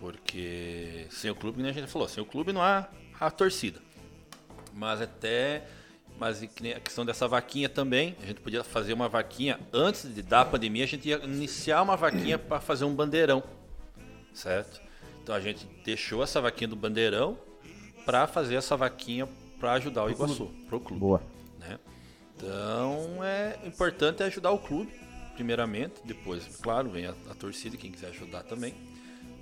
[0.00, 2.88] Porque sem o clube, como a gente falou, sem o clube não há
[3.20, 3.80] a torcida.
[4.72, 5.64] Mas até...
[6.18, 10.42] Mas a questão dessa vaquinha também, a gente podia fazer uma vaquinha antes de dar
[10.42, 13.42] a pandemia, a gente ia iniciar uma vaquinha para fazer um bandeirão,
[14.32, 14.80] certo?
[15.22, 17.38] Então a gente deixou essa vaquinha do bandeirão
[18.04, 21.22] para fazer essa vaquinha para ajudar o Iguaçu, pro clube Boa.
[21.60, 21.78] né?
[22.36, 24.92] Então é importante ajudar o clube,
[25.34, 28.74] primeiramente, depois, claro, vem a, a torcida, quem quiser ajudar também,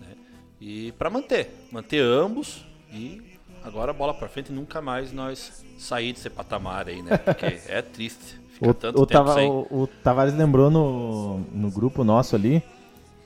[0.00, 0.14] né?
[0.60, 3.22] E para manter, manter ambos e
[3.64, 7.16] agora bola para frente e nunca mais nós sair desse patamar aí, né?
[7.16, 9.48] Porque é triste, fica O, tanto o, tempo Tava- sem.
[9.50, 12.62] o- o Tavares lembrou no, no grupo nosso ali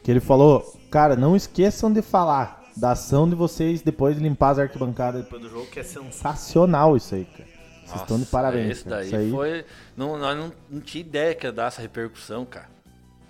[0.05, 4.51] que ele falou: Cara, não esqueçam de falar da ação de vocês depois de limpar
[4.51, 7.49] as arquibancadas depois do jogo, que é sensacional isso aí, cara.
[7.87, 8.83] Vocês estão de Nossa, parabéns.
[8.83, 8.97] Cara.
[8.97, 9.65] daí Isso aí- foi.
[9.97, 12.73] Não, nós não, não tinha ideia que ia dar essa repercussão, cara.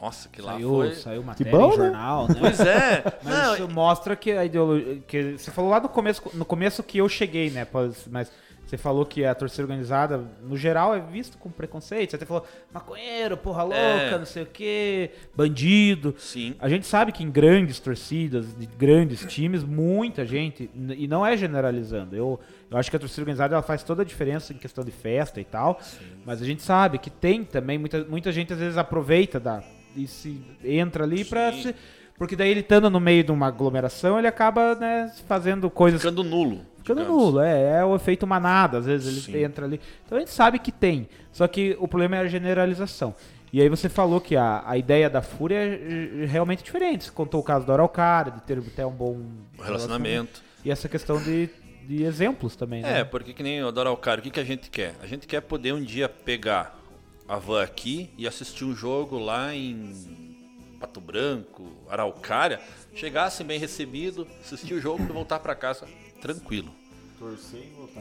[0.00, 0.94] Nossa, que lá Saiu, foi.
[0.94, 1.84] saiu matéria bom, em né?
[1.84, 2.34] jornal, né?
[2.38, 3.02] Pois é.
[3.24, 5.02] Mas não, isso mostra que a ideologia.
[5.08, 7.66] Que você falou lá no começo, no começo que eu cheguei, né?
[8.10, 8.30] Mas
[8.66, 12.10] você falou que a torcida organizada, no geral, é visto com preconceito.
[12.10, 14.18] Você até falou, maconheiro, porra louca, É.
[14.18, 16.14] não sei o quê, bandido.
[16.18, 16.54] Sim.
[16.58, 21.36] A gente sabe que em grandes torcidas, de grandes times, muita gente, e não é
[21.36, 24.82] generalizando, eu, eu acho que a torcida organizada ela faz toda a diferença em questão
[24.84, 25.80] de festa e tal,
[26.24, 29.62] mas a gente sabe que tem também, muita, muita gente às vezes aproveita da,
[29.94, 31.62] e se entra ali pra Sim.
[31.62, 31.74] se,
[32.16, 36.22] porque daí ele estando no meio de uma aglomeração, ele acaba né, fazendo coisas Ficando
[36.24, 36.60] nulo.
[36.85, 37.24] Ficando digamos.
[37.24, 39.44] nulo, é, é o efeito manada, às vezes ele Sim.
[39.44, 39.81] entra ali.
[40.05, 43.15] Então a gente sabe que tem, só que o problema é a generalização.
[43.51, 47.05] E aí você falou que a, a ideia da Fúria é é realmente diferente.
[47.05, 49.19] Você contou o caso do Araucária, de ter até um bom
[49.62, 50.43] relacionamento.
[50.62, 51.48] E essa questão de,
[51.86, 53.01] de exemplos também, né?
[53.01, 54.94] É, porque que nem o Doralcário, o que, que a gente quer?
[55.01, 56.78] A gente quer poder um dia pegar
[57.27, 62.61] a van aqui e assistir um jogo lá em Pato Branco, Araucária,
[62.94, 65.86] chegasse bem recebido, assistir o jogo e voltar para casa
[66.24, 66.74] tranquilo.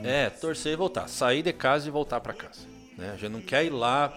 [0.08, 1.10] É, torcer e voltar.
[1.10, 2.62] Sair de casa e voltar para casa.
[2.98, 3.12] Né?
[3.12, 4.14] A gente não quer ir lá,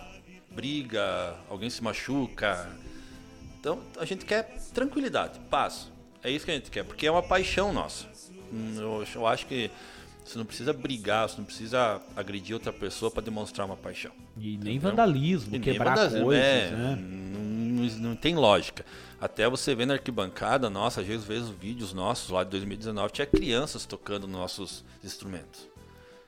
[0.50, 2.70] briga, alguém se machuca.
[3.58, 5.90] Então a gente quer tranquilidade, paz.
[6.22, 8.06] É isso que a gente quer, porque é uma paixão nossa.
[8.52, 9.70] Hum, Eu, eu acho que
[10.24, 14.12] você não precisa brigar, você não precisa agredir outra pessoa para demonstrar uma paixão.
[14.36, 14.80] E nem Entendeu?
[14.80, 16.96] vandalismo, E nem quebrar vandalismo, coisas, é, né?
[16.96, 18.84] Não, não- tem lógica.
[19.20, 23.26] Até você vê na arquibancada, nossa, às vezes os vídeos nossos lá de 2019, tinha
[23.26, 25.66] crianças tocando nossos instrumentos.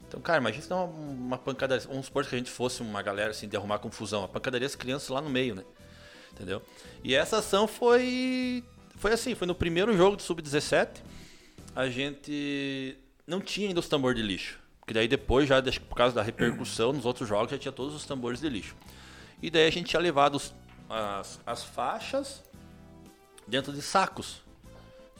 [0.06, 1.78] Então, cara, imagina se dá uma, uma pancada.
[1.80, 4.24] Vamos supor que a gente fosse uma galera assim de arrumar confusão.
[4.24, 5.64] A pancadaria as crianças lá no meio, né?
[6.32, 6.62] Entendeu?
[7.04, 8.64] E essa ação foi.
[8.96, 11.02] Foi assim, foi no primeiro jogo do Sub-17.
[11.76, 14.58] A gente não tinha ainda os tambores de lixo.
[14.88, 18.06] Porque daí depois, já por causa da repercussão, nos outros jogos já tinha todos os
[18.06, 18.74] tambores de lixo.
[19.42, 20.54] E daí a gente tinha levado os,
[20.88, 22.42] as, as faixas
[23.46, 24.40] dentro de sacos.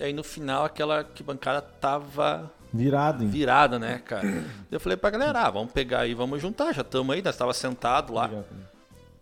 [0.01, 3.29] E aí no final aquela que bancada tava Virado, hein?
[3.29, 4.43] virada, né, cara?
[4.73, 7.53] Eu falei pra galera, ah, vamos pegar aí, vamos juntar, já estamos aí, nós estava
[7.53, 8.31] sentado lá.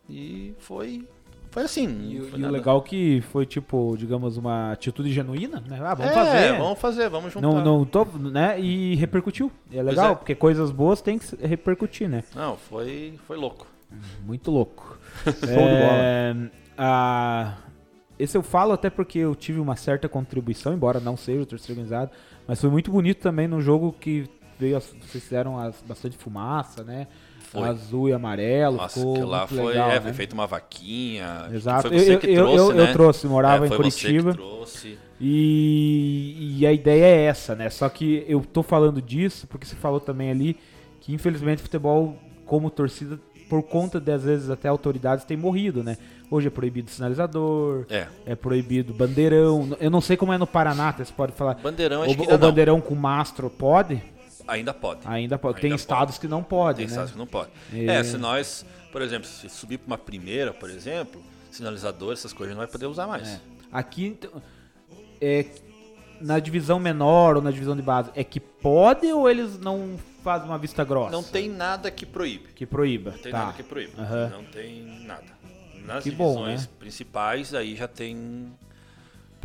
[0.09, 1.09] E foi
[1.56, 2.10] foi assim.
[2.10, 5.80] E, foi e o legal que foi, tipo, digamos, uma atitude genuína, né?
[5.82, 6.58] Ah, vamos é, fazer.
[6.58, 7.46] vamos fazer, vamos juntar.
[7.48, 8.60] Não, não tô, né?
[8.60, 9.50] E repercutiu.
[9.72, 10.14] É legal, é.
[10.16, 12.24] porque coisas boas tem que repercutir, né?
[12.34, 13.66] Não, foi, foi louco.
[14.26, 14.98] Muito louco.
[15.24, 16.50] Bola.
[16.76, 17.54] a-
[18.18, 21.70] esse eu falo até porque eu tive uma certa contribuição, embora não seja o torcedor
[21.78, 22.10] organizado,
[22.46, 24.28] mas foi muito bonito também no jogo que
[24.58, 27.06] veio, as- vocês fizeram as- bastante fumaça, né?
[27.60, 27.68] Foi.
[27.68, 30.00] Azul e amarelo, Nossa, ficou aquilo lá foi, legal, é, né?
[30.00, 31.48] foi feito uma vaquinha.
[31.52, 31.88] Exato.
[31.88, 32.82] Foi você eu, que eu, trouxe, eu, né?
[32.82, 34.30] eu trouxe, morava É, em Curitiba.
[34.32, 34.98] Que trouxe.
[35.20, 37.70] E, e a ideia é essa, né?
[37.70, 40.56] Só que eu tô falando disso porque você falou também ali
[41.00, 43.18] que infelizmente o futebol, como torcida,
[43.48, 45.96] por conta de às vezes até autoridades, tem morrido, né?
[46.28, 48.06] Hoje é proibido sinalizador, É.
[48.26, 49.76] é proibido bandeirão.
[49.80, 51.54] Eu não sei como é no Paraná, você pode falar.
[51.54, 52.48] Bandeirão, O, acho que o ainda não.
[52.48, 54.02] bandeirão com mastro pode?
[54.47, 55.01] Ainda pode.
[55.05, 55.60] Ainda pode.
[55.60, 56.90] tem Ainda estados que não podem, Tem né?
[56.90, 57.51] estados que não pode.
[57.73, 57.86] É.
[57.86, 62.55] É, se nós, por exemplo, se subir para uma primeira, por exemplo, sinalizador, essas coisas
[62.55, 63.28] não vai poder usar mais.
[63.28, 63.40] É.
[63.73, 64.31] Aqui, então,
[65.20, 65.47] é,
[66.20, 70.48] na divisão menor ou na divisão de base, é que pode ou eles não fazem
[70.48, 71.12] uma vista grossa?
[71.12, 72.48] Não tem nada que proíbe.
[72.55, 73.12] Que proíba.
[73.12, 73.39] Não tem tá.
[73.39, 73.93] nada que proíbe.
[73.98, 74.28] Aham.
[74.31, 75.36] Não tem nada.
[75.85, 76.68] Nas Que bom, divisões né?
[76.78, 78.52] principais, aí já tem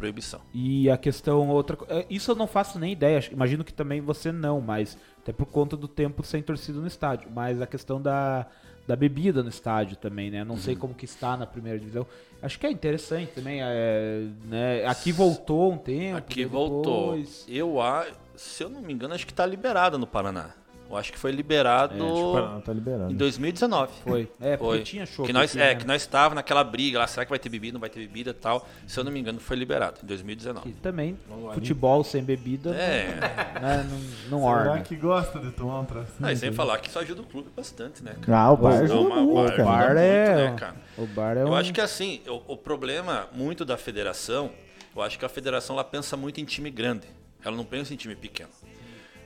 [0.02, 0.42] proibição.
[0.54, 3.20] E a questão outra, é, isso eu não faço nem ideia.
[3.32, 7.30] Imagino que também você não, mas até por conta do tempo sem torcida no estádio.
[7.34, 8.46] Mas a questão da,
[8.88, 10.44] da bebida no estádio também, né?
[10.44, 10.62] Não Uhum.
[10.62, 12.06] sei como que está na primeira divisão.
[12.42, 13.60] Acho que é interessante também.
[13.62, 14.86] é, né?
[14.88, 16.18] Aqui voltou um tempo.
[16.18, 17.12] Aqui né, voltou.
[17.12, 17.46] depois.
[17.48, 20.50] Eu, a- se eu não me engano, acho que tá liberado no Paraná.
[20.92, 23.12] Eu acho que foi liberado É, Acho que o Paraná tá liberado.
[23.12, 23.92] em 2019.
[24.04, 24.30] Foi.
[24.42, 24.84] É, porque Foi.
[24.84, 25.26] tinha show.
[25.26, 25.76] que nós, é, né?
[25.76, 28.32] que nós estava naquela briga lá, será que vai ter bebida, não vai ter bebida
[28.32, 28.68] e tal.
[28.86, 30.70] Se eu não me engano, foi liberado em 2019.
[30.70, 31.18] E também,
[31.54, 33.08] futebol sem bebida É.
[33.56, 33.88] não, né,
[34.30, 34.82] não, não Será orna.
[34.82, 36.18] que gosta de tomar um tracinho?
[36.22, 38.38] Ah, e sem falar que isso ajuda o clube bastante, né, cara?
[38.40, 39.64] Ah, o bar O- ajuda Não, mas muito, bar cara.
[39.64, 40.76] bar muito, é- né, cara?
[40.98, 41.56] O bar é Eu um...
[41.56, 44.52] acho que assim, o, o problema muito da federação,
[44.96, 47.08] eu acho que a federação ela pensa muito em time grande.
[47.44, 48.50] Ela não pensa em time pequeno.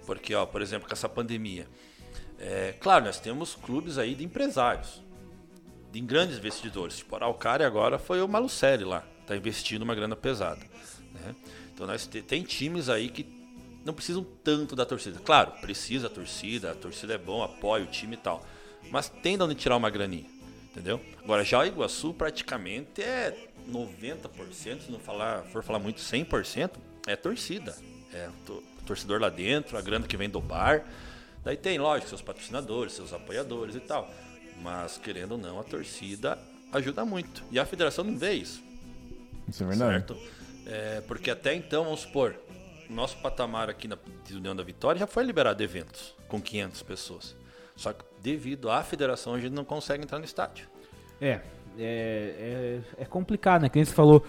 [0.06, 1.68] Porque, ó, por exemplo, com essa pandemia.
[2.40, 5.02] é, claro, nós temos clubes aí de empresários,
[5.92, 6.98] de grandes investidores.
[6.98, 10.62] Tipo, a Araucária agora foi o Malucelli lá, tá investindo uma grana pesada.
[11.14, 11.36] né?
[11.74, 13.26] Então nós te- tem times aí que
[13.86, 15.20] não precisam tanto da torcida.
[15.20, 18.46] Claro, precisa a torcida, a torcida é bom, apoia o time e tal.
[18.92, 20.26] Mas tem de onde tirar uma graninha,
[20.72, 21.00] entendeu?
[21.24, 26.72] Agora já o Iguaçu praticamente é 90%, se não falar, for falar muito 100%,
[27.08, 27.76] é torcida.
[28.14, 28.30] É
[28.86, 30.86] torcedor lá dentro, a grana que vem do bar.
[31.44, 34.10] Daí tem, lógico, seus patrocinadores, seus apoiadores e tal.
[34.62, 36.38] Mas querendo ou não, a torcida
[36.72, 37.44] ajuda muito.
[37.52, 38.64] E a federação não vê isso.
[39.48, 39.94] Isso é verdade.
[39.94, 40.18] Certo?
[40.66, 42.36] É, porque até então, vamos supor,
[42.90, 43.98] nosso patamar aqui na
[44.32, 47.36] União da Vitória já foi liberado eventos com 500 pessoas.
[47.76, 50.68] Só que devido à federação a gente não consegue entrar no estádio.
[51.22, 51.42] É, é,
[51.78, 53.70] é, é complicado, né?
[53.70, 54.26] Que nem você falou,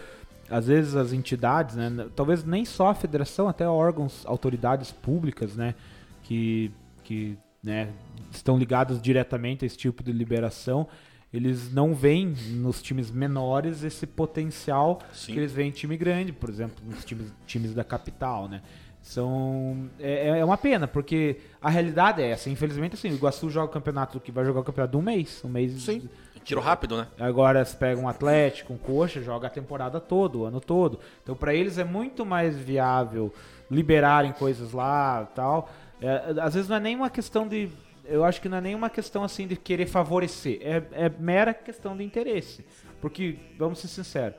[0.50, 2.08] às vezes as entidades, né?
[2.14, 5.74] Talvez nem só a federação, até órgãos, autoridades públicas, né?
[6.22, 6.70] Que,
[7.04, 7.88] que né,
[8.30, 10.88] estão ligados diretamente a esse tipo de liberação,
[11.32, 15.32] eles não veem nos times menores esse potencial Sim.
[15.32, 18.62] que eles veem em time grande, por exemplo, nos times, times da capital, né?
[19.02, 22.50] São, é, é uma pena, porque a realidade é essa.
[22.50, 25.42] Infelizmente, assim, o Iguaçu joga o campeonato que vai jogar o campeonato de um mês.
[25.44, 26.08] Um mês Sim.
[26.46, 27.08] Tiro rápido, né?
[27.18, 31.00] Agora você pega um Atlético, um Coxa, joga a temporada toda, o ano todo.
[31.20, 33.34] Então para eles é muito mais viável
[33.68, 35.68] liberarem coisas lá, tal.
[36.00, 37.68] É, às vezes não é nem uma questão de,
[38.04, 41.52] eu acho que não é nem uma questão assim de querer favorecer, é, é mera
[41.52, 42.64] questão de interesse.
[43.00, 44.36] Porque vamos ser sinceros,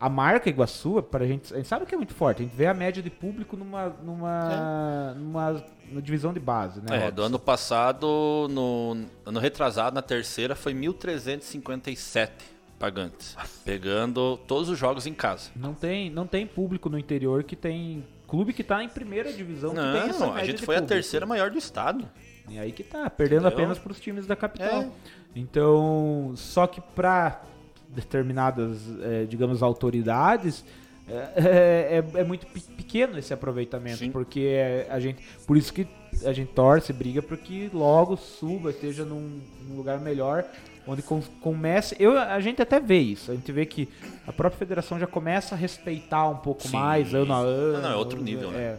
[0.00, 2.42] a marca Iguaçu, pra gente, a gente sabe que é muito forte.
[2.42, 6.86] A gente vê a média de público numa numa numa, numa divisão de base, né?
[6.90, 7.14] É, Robson?
[7.14, 8.96] do ano passado, no
[9.26, 12.30] ano retrasado, na terceira, foi 1.357
[12.78, 13.36] pagantes.
[13.64, 15.50] Pegando todos os jogos em casa.
[15.56, 19.70] Não tem, não tem público no interior que tem clube que tá em primeira divisão
[19.70, 22.08] que tem essa Não, a gente de foi a terceira maior do estado.
[22.48, 23.58] E aí que tá, perdendo Entendeu?
[23.58, 24.82] apenas para os times da capital.
[24.82, 24.90] É.
[25.34, 27.42] Então, só que para
[27.88, 30.64] determinadas, eh, digamos, autoridades,
[31.08, 34.10] é, é- é muito pe- pequeno esse aproveitamento, Sim.
[34.10, 35.86] porque é, a gente, por isso que
[36.24, 40.44] a gente torce, briga para que logo suba, esteja num, num lugar melhor,
[40.86, 41.96] onde com, comece.
[41.98, 43.30] Eu, a gente até vê isso.
[43.30, 43.88] A gente vê que
[44.26, 46.76] a própria federação já começa a respeitar um pouco Sim.
[46.76, 47.72] mais, ano a ano.
[47.74, 48.58] Não, não, é outro nível, né?
[48.58, 48.78] é.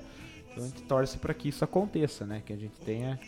[0.52, 2.42] Então a gente torce para que isso aconteça, né?
[2.46, 3.20] Que a gente tenha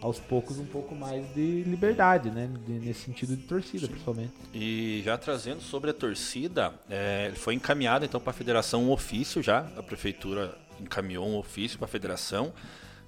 [0.00, 2.48] aos poucos um pouco mais de liberdade, né?
[2.66, 4.32] Nesse sentido de torcida, principalmente.
[4.54, 9.42] E já trazendo sobre a torcida, é, foi encaminhado então para a federação um ofício
[9.42, 9.60] já.
[9.76, 12.52] A prefeitura encaminhou um ofício para a federação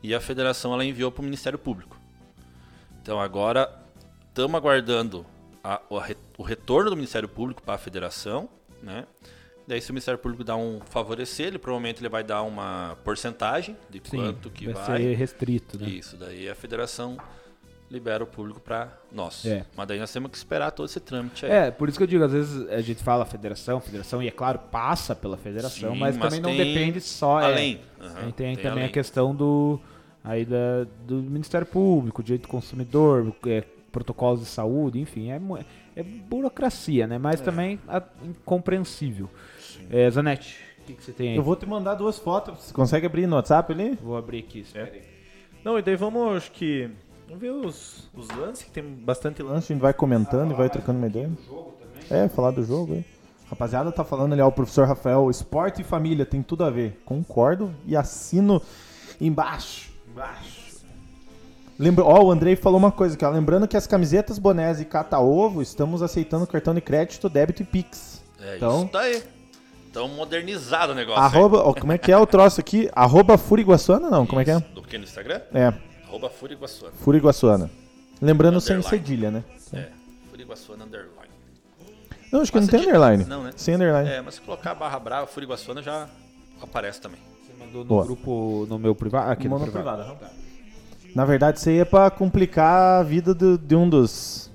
[0.02, 1.96] e a federação ela enviou para o Ministério Público.
[3.00, 3.72] Então agora
[4.28, 5.24] estamos aguardando
[5.64, 5.80] a-
[6.36, 8.48] o retorno do Ministério Público para a federação,
[8.82, 9.06] né?
[9.66, 13.76] Daí se o Ministério Público dar um favorecer, ele provavelmente ele vai dar uma porcentagem
[13.88, 15.00] de quanto que vai, vai.
[15.02, 15.88] ser restrito, né?
[15.88, 17.16] Isso, daí a federação
[17.92, 19.44] libera o público para nós.
[19.44, 19.66] É.
[19.76, 21.52] Mas daí nós temos que esperar todo esse trâmite aí.
[21.52, 24.30] É, por isso que eu digo, às vezes a gente fala federação, federação, e é
[24.30, 27.40] claro, passa pela federação, Sim, mas, mas também não depende só.
[27.40, 27.80] é, além.
[28.00, 28.84] A gente tem, tem também além.
[28.86, 29.78] a questão do,
[30.24, 33.62] aí da, do Ministério Público, direito do consumidor, é,
[33.92, 35.38] protocolos de saúde, enfim, é,
[35.94, 37.18] é burocracia, né?
[37.18, 39.28] Mas também a- incompreensível.
[39.92, 41.36] É, Zanetti, o que, que você tem aí?
[41.36, 42.58] Eu vou te mandar duas fotos.
[42.58, 43.98] Você consegue abrir no WhatsApp ali?
[44.02, 45.02] Vou abrir aqui, espera aí.
[45.62, 46.90] Não, e daí vamos, acho que.
[47.26, 49.70] Vamos ver os, os lances, que tem bastante lance.
[49.70, 51.30] A gente vai comentando e vai trocando uma ideia.
[52.10, 53.04] É, falar do jogo aí.
[53.50, 56.98] Rapaziada, tá falando ali, ó, o professor Rafael, esporte e família tem tudo a ver.
[57.04, 58.62] Concordo e assino
[59.20, 59.92] embaixo.
[60.10, 60.62] Embaixo.
[61.78, 63.30] Lembra, ó, o Andrei falou uma coisa aqui, ó.
[63.30, 68.22] Lembrando que as camisetas, bonés e cata-ovo estamos aceitando cartão de crédito, débito e Pix.
[68.40, 69.22] É Então- isso daí.
[69.92, 71.20] Então modernizado o negócio.
[71.22, 72.88] Arroba, ó, como é que é o troço aqui?
[72.94, 74.22] Arroba Furiguaçuana, não?
[74.22, 74.26] aí.
[74.26, 74.56] Como é que é?
[74.56, 74.64] Isso.
[74.74, 75.42] Do que no Instagram?
[75.52, 75.70] É,
[76.08, 76.94] Arroba Furiguaçuana.
[76.96, 77.70] Furiguaçuana.
[78.20, 78.98] Lembrando sem Underline.
[79.04, 79.44] cedilha, né?
[79.74, 79.88] É.
[80.30, 81.12] Furiguaçuana underline.
[82.32, 83.24] Não, acho que não Mas tem cedi- underline.
[83.26, 83.50] Não, né?
[83.54, 84.08] Sem underline.
[84.08, 86.08] É, mas se colocar barra brava, Furiguaçuana já
[86.62, 87.18] aparece também.
[87.46, 88.04] Você mandou no Boa.
[88.06, 89.30] grupo, no meu privado?
[89.30, 90.02] Aqui no, No privado.
[90.04, 90.30] privado, aham.
[91.14, 94.50] Na verdade, isso aí é pra complicar a vida do- de um dos.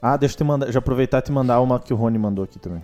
[0.00, 0.72] Ah, deixa eu te mandar.
[0.72, 2.82] Já aproveitar e te mandar uma que o Rony mandou aqui também.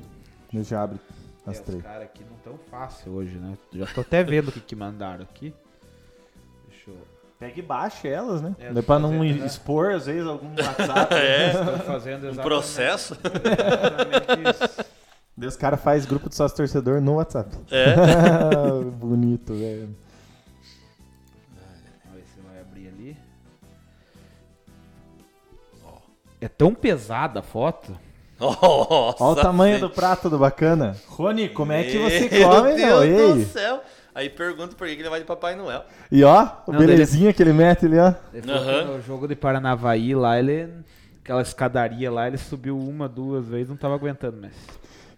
[0.52, 0.98] Eu já abre
[1.46, 1.82] É, as os três.
[1.82, 3.56] caras aqui não tão fácil hoje, né?
[3.72, 5.54] Já tô até vendo o que, que mandaram aqui.
[6.68, 6.98] Deixa eu...
[7.38, 8.56] Pega e baixa elas, né?
[8.58, 9.46] É, Daí pra não fazendo, né?
[9.46, 11.14] expor, às vezes, algum WhatsApp.
[11.14, 13.14] É, Estou fazendo um processo.
[13.22, 14.84] exatamente isso.
[15.36, 17.56] Daí os caras fazem grupo de sócio torcedor no WhatsApp.
[17.70, 17.94] É.
[18.90, 19.94] Bonito, velho.
[22.04, 23.16] Vamos ver se vai abrir ali.
[26.40, 27.96] É tão pesada a foto.
[28.38, 29.80] Nossa, Olha o tamanho sim.
[29.80, 30.96] do prato do bacana.
[31.08, 33.34] Rony, como é que você Meu come, Deus meu?
[33.34, 33.44] do Ei.
[33.46, 33.82] céu.
[34.14, 35.84] Aí pergunta por que ele vai de Papai Noel.
[36.10, 38.12] E ó, o Não, belezinha que ele mete ali, ó.
[38.48, 38.84] Aham.
[38.96, 40.68] No jogo de Paranavaí lá, ele.
[41.22, 44.52] Aquela escadaria lá, ele subiu uma, duas vezes, não tava aguentando, mas.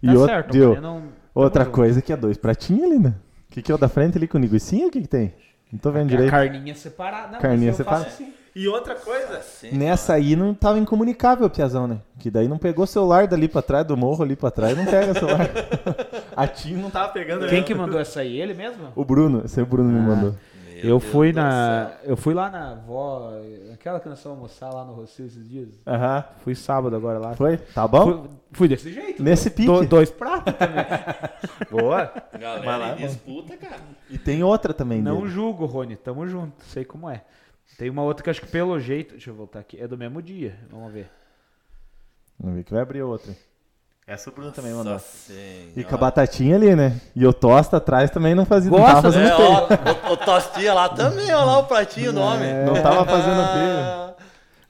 [0.03, 0.69] E Tá outro- certo, deu.
[0.75, 1.03] mano, eu não-
[1.33, 3.13] Outra tamo coisa que é dois pratinhos ali, né?
[3.49, 4.87] O que, que é o da frente ali com o linguicinha?
[4.87, 5.33] O que, que tem?
[5.71, 6.15] Não tô vendo junto.
[6.23, 6.31] A direito.
[6.31, 7.31] carninha separada.
[7.33, 8.07] Não, Carninha mas separada.
[8.07, 8.33] assim.
[8.53, 9.71] E outra coisa, Sim.
[9.77, 11.99] Nessa aí não tava incomunicável, Piazão, né?
[12.19, 14.85] Que daí não pegou o celular dali pra trás, do morro ali pra trás, não
[14.85, 15.49] pega o celular.
[16.35, 17.47] A Tim não tava pegando.
[17.47, 17.65] Quem né?
[17.65, 18.39] que mandou essa aí?
[18.41, 18.87] Ele mesmo?
[18.95, 20.35] O Bruno, esse é o Bruno me mandou.
[20.83, 21.89] Eu Deus fui na.
[22.01, 22.11] céu.
[22.11, 23.31] Eu fui lá na avó.
[23.71, 25.69] Aquela que nós fomos almoçar lá no Rocio esses dias.
[25.85, 26.23] Aham.
[26.43, 27.35] Fui sábado agora lá.
[27.35, 27.57] Foi?
[27.57, 28.03] Tá bom?
[28.03, 29.21] Fui, fui desse jeito.
[29.21, 29.67] Nesse pique.
[29.67, 30.83] Do- dois pratos também.
[31.69, 32.11] Boa.
[32.37, 33.77] Galera lá, disputa, cara.
[34.09, 35.29] E tem outra também Não dele.
[35.29, 35.95] julgo, Rony.
[35.95, 36.53] Tamo junto.
[36.65, 37.21] Sei como é.
[37.81, 39.13] Tem uma outra que acho que pelo jeito.
[39.13, 39.81] Deixa eu voltar aqui.
[39.81, 40.55] É do mesmo dia.
[40.69, 41.09] Vamos ver.
[42.39, 43.35] Vamos ver que vai abrir outra.
[44.05, 44.93] Essa o Bruno também mandou.
[44.93, 45.89] Nossa E Senhora.
[45.89, 47.01] com a batatinha ali, né?
[47.15, 48.69] E o tosta atrás também não fazia.
[48.69, 52.11] Não Gosta, tava fazendo É, ó, o, o Tostinha lá também, ó lá o pratinho,
[52.11, 52.45] o nome.
[52.67, 54.00] Não tava fazendo feio.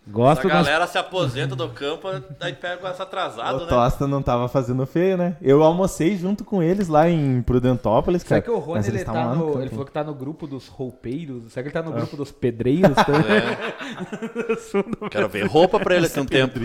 [0.07, 2.07] Gosto A das galera se aposenta do campo,
[2.39, 3.67] aí pega essa atrasado, O né?
[3.67, 5.37] Tosta não tava fazendo feio, né?
[5.39, 8.41] Eu almocei junto com eles lá em Prudentópolis, cara.
[8.41, 9.61] Será que o Rony ele tá no.
[9.61, 11.51] Ele falou que tá no grupo dos roupeiros.
[11.53, 13.37] Será que ele tá no grupo dos pedreiros também?
[13.37, 15.07] É.
[15.11, 16.59] Quero ver roupa pra ele tem um tempo.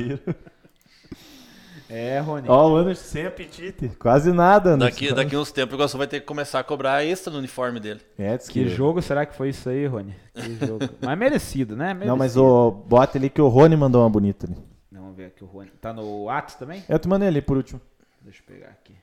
[1.88, 2.48] É, Rony.
[2.48, 3.88] Ó, o Anderson sem apetite.
[3.98, 4.90] Quase nada, Anderson.
[4.94, 7.78] Daqui, daqui uns tempos o Iguaçu vai ter que começar a cobrar extra no uniforme
[7.78, 8.00] dele.
[8.18, 10.14] É, diz Que jogo será que foi isso aí, Rony?
[10.34, 10.88] Que jogo.
[11.00, 11.88] mas merecido, né?
[11.88, 12.08] Merecido.
[12.08, 14.56] Não, mas o bota ali que o Rony mandou uma bonita ali.
[14.90, 15.70] Vamos ver aqui o Rony.
[15.80, 16.82] Tá no Atos também?
[16.88, 17.80] Eu te mandei ali por último.
[18.22, 18.94] Deixa eu pegar aqui.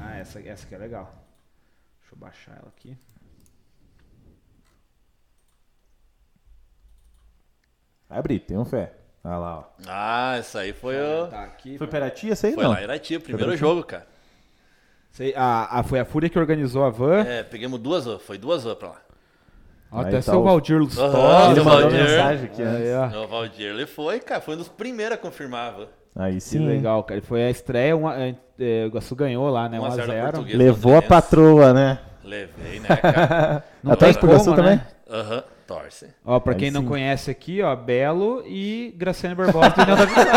[0.00, 1.12] Ah, essa, essa aqui é legal.
[2.00, 2.96] Deixa eu baixar ela aqui.
[8.12, 8.92] Vai abrir, tenham fé.
[9.24, 9.64] Olha lá, ó.
[9.88, 11.26] Ah, isso aí foi o.
[11.28, 11.78] Tá aqui.
[11.78, 12.72] Foi pra ti essa aí, Foi não?
[12.72, 14.06] lá em Irati, o primeiro jogo, cara.
[15.10, 17.20] Sei, a, a, foi a Fúria que organizou a van.
[17.22, 19.00] É, pegamos duas van, foi duas van pra lá.
[19.90, 21.16] Ó, até tá seu o- Valdir Lustosa.
[21.16, 22.00] Aham, Ele mandou Valdir.
[22.02, 22.62] mensagem aqui?
[22.62, 23.24] Aí, ó.
[23.24, 25.86] O Valdir, ele foi, cara, foi um dos primeiros a confirmar a van.
[26.16, 26.66] Aí Que sim.
[26.66, 27.22] legal, cara.
[27.22, 29.78] Foi a estreia, uma, é, é, o Iguaçu ganhou lá, né?
[29.80, 30.22] 1 a 0 da 1x0.
[30.32, 30.58] Portuguesa.
[30.58, 31.98] Levou a patroa, né?
[32.24, 33.64] Levei, né, cara?
[33.82, 34.76] Não Até tem o Expurgação como, também?
[34.76, 34.86] né?
[35.10, 35.44] Aham,
[35.74, 36.08] torce.
[36.24, 36.88] Ó, pra Aí quem não sim.
[36.88, 40.32] conhece aqui, ó, Belo e Graciane Barbosa do União da Vitória.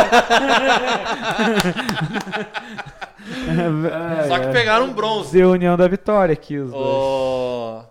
[4.27, 5.31] Só que pegaram um bronze.
[5.31, 6.83] De União da Vitória aqui, os dois.
[6.83, 7.83] Ô,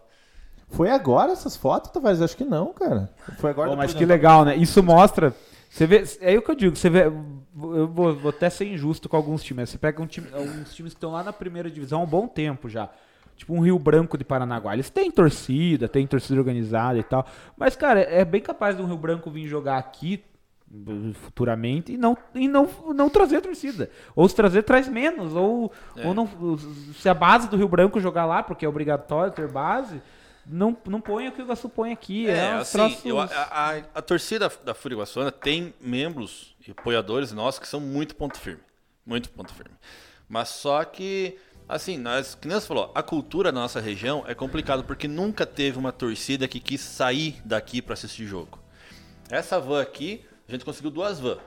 [0.68, 2.20] Foi agora essas fotos, Tavares?
[2.20, 3.10] Acho que não, cara.
[3.38, 3.70] Foi agora.
[3.70, 4.56] Pô, mas que legal, né?
[4.56, 5.34] Isso mostra.
[5.70, 7.06] Você vê, é o que eu digo, você vê.
[7.06, 9.70] Eu vou, vou até ser injusto com alguns times.
[9.70, 12.26] Você pega um time, alguns times que estão lá na primeira divisão há um bom
[12.26, 12.90] tempo já.
[13.36, 14.74] Tipo um Rio Branco de Paranaguá.
[14.74, 17.26] Eles têm torcida, têm torcida organizada e tal.
[17.56, 20.22] Mas, cara, é bem capaz de um Rio Branco vir jogar aqui
[21.14, 23.90] futuramente e não, e não, não trazer torcida.
[24.14, 25.34] Ou se trazer, traz menos.
[25.34, 26.06] Ou, É.
[26.06, 26.28] ou não,
[26.94, 30.00] se a base do Rio Branco jogar lá, porque é obrigatório ter base,
[30.46, 32.28] não, não põe o que o Iguaçu põe aqui.
[32.28, 36.70] É, É, assim, troços- eu- a, a, a torcida da Fúria Iguaçuana tem membros e
[36.70, 38.60] apoiadores nossos que são muito ponto firme.
[39.06, 39.74] Muito ponto firme.
[40.28, 41.36] Mas só que,
[41.68, 45.46] assim, nós, que nem você falou, a cultura da nossa região é complicado porque nunca
[45.46, 48.58] teve uma torcida que quis sair daqui para assistir jogo.
[49.30, 51.38] Essa van aqui, a gente conseguiu duas van.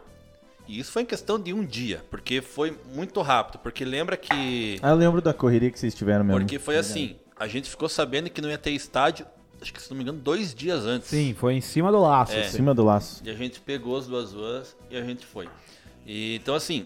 [0.67, 3.59] E isso foi em questão de um dia, porque foi muito rápido.
[3.59, 4.77] Porque lembra que.
[4.81, 6.41] Ah, eu lembro da correria que vocês tiveram mesmo.
[6.41, 9.25] Porque foi assim, a gente ficou sabendo que não ia ter estádio,
[9.61, 11.07] acho que se não me engano, dois dias antes.
[11.07, 12.33] Sim, foi em cima do laço.
[12.33, 12.39] É.
[12.39, 12.57] Em assim.
[12.57, 13.21] cima do laço.
[13.23, 15.47] E a gente pegou as duas vans e a gente foi.
[16.05, 16.85] E, então, assim,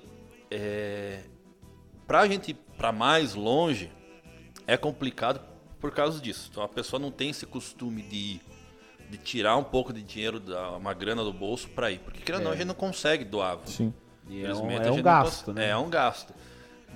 [0.51, 1.21] é,
[2.05, 3.91] pra gente pra mais longe,
[4.65, 5.39] é complicado
[5.79, 6.49] por causa disso.
[6.51, 8.41] Então, a pessoa não tem esse costume de ir,
[9.07, 11.99] de tirar um pouco de dinheiro, da, uma grana do bolso pra ir.
[11.99, 13.59] Porque, querendo ou não, a gente não consegue doar.
[13.65, 13.93] Sim.
[14.31, 15.69] É um, é um gasto, cons- né?
[15.69, 16.33] É, um gasto.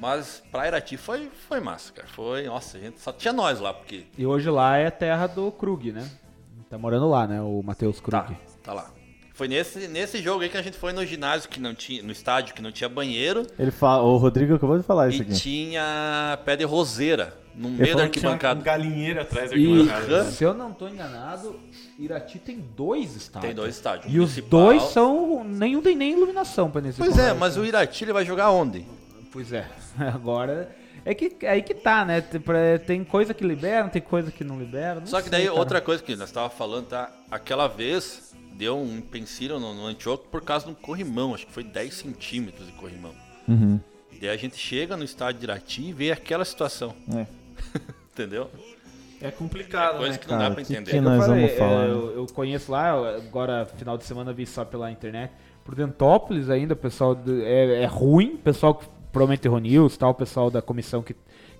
[0.02, 2.08] Mas pra Irati foi, foi massa, cara.
[2.08, 5.52] Foi, nossa, a gente só tinha nós lá, porque E hoje lá é terra do
[5.52, 6.10] Krug, né?
[6.68, 7.40] Tá morando lá, né?
[7.42, 8.34] O Matheus Krug.
[8.34, 8.92] Tá, tá lá.
[9.36, 12.12] Foi nesse, nesse jogo aí que a gente foi no ginásio que não tinha, no
[12.12, 15.34] estádio que não tinha banheiro Ele fala, o Rodrigo acabou de falar isso e aqui.
[15.36, 18.62] tinha pé de roseira no Ele meio da que tinha um arquibancada.
[18.64, 20.24] galinheiro atrás da E, arquibancada.
[20.32, 21.60] se eu não tô enganado,
[22.00, 23.48] Irati tem dois estádios.
[23.50, 24.14] Tem dois estádios.
[24.14, 25.44] E os dois são.
[25.44, 28.86] Nenhum tem nem iluminação pra nesse Pois é, mas o Irati ele vai jogar onde?
[29.34, 29.68] Pois é.
[30.14, 30.74] Agora.
[31.04, 32.22] É que é aí que tá, né?
[32.86, 35.00] Tem, coisa que libera, tem coisa que não libera.
[35.02, 35.60] não Só que sei, daí cara.
[35.60, 37.12] outra coisa que nós tava falando, tá?
[37.30, 41.52] Aquela vez deu um empecilho no, no Antioco por causa de um corrimão, acho que
[41.54, 43.12] foi 10 centímetros de corrimão.
[43.48, 43.80] Uhum.
[44.12, 47.26] E daí a gente chega no estádio de Irati e vê aquela situação, É.
[48.14, 48.50] entendeu?
[49.22, 50.18] É complicado, Coisa né?
[50.18, 50.92] que não Cara, dá pra que entender.
[50.92, 51.86] que Eu nós falei, vamos falar?
[51.86, 55.32] é, Eu, eu conheço lá, eu- agora final de semana vi só pela internet.
[55.64, 60.14] Prudentópolis ainda, o pessoal é, é ruim, o pessoal que provavelmente errou news, tal, o
[60.14, 61.16] pessoal da comissão que,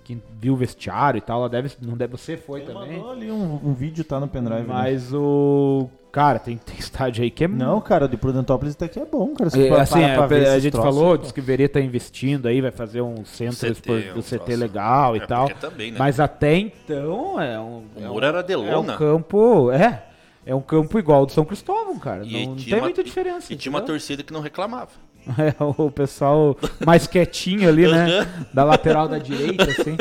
[0.06, 2.92] que viu o vestiário e tal, ela deve, não deve, você foi Ele também.
[2.98, 4.60] mandou ali um, um vídeo, tá no pendrive.
[4.60, 4.64] né?
[4.68, 9.00] Mas o cara, tem, tem estádio aí que é Não, cara, de Prudentópolis até que
[9.00, 9.50] é bom, cara.
[9.50, 11.66] Se É, assim, pra a, ver a esses gente troços, falou, diz que o Verê
[11.68, 14.56] tá investindo aí, vai fazer um centro CT, um do CT troço.
[14.60, 15.48] legal É, e tal.
[15.60, 15.98] também, né?
[15.98, 17.82] Mas até então é um.
[17.96, 18.96] O é um, era de é um lona.
[18.96, 19.70] campo.
[19.72, 20.04] É.
[20.48, 22.24] É um campo igual ao do São Cristóvão, cara.
[22.24, 23.52] E não tinha tem uma- muita diferença.
[23.52, 24.90] E tinha uma torcida que não reclamava.
[25.38, 28.26] É, o pessoal mais quietinho ali, né?
[28.54, 29.96] Da lateral da direita, assim.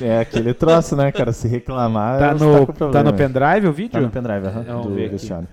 [0.00, 1.32] É aquele troço, né, cara?
[1.32, 3.10] Se reclamar, Tá no, tá problema.
[3.10, 3.92] no pendrive o vídeo?
[3.92, 5.48] Tá no pendrive, aham, Vamos do.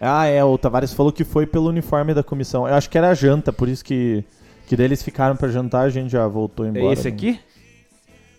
[0.00, 2.66] Ah, é, o Tavares falou que foi pelo uniforme da comissão.
[2.68, 4.24] Eu acho que era a janta, por isso que,
[4.66, 6.86] que daí eles ficaram pra jantar, a gente já voltou embora.
[6.86, 7.14] É esse né?
[7.16, 7.40] aqui?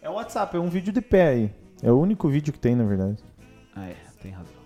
[0.02, 1.52] É o WhatsApp, é um vídeo de pé aí.
[1.84, 3.18] É o único vídeo que tem, na verdade.
[3.76, 4.59] Ah, é, tem razão.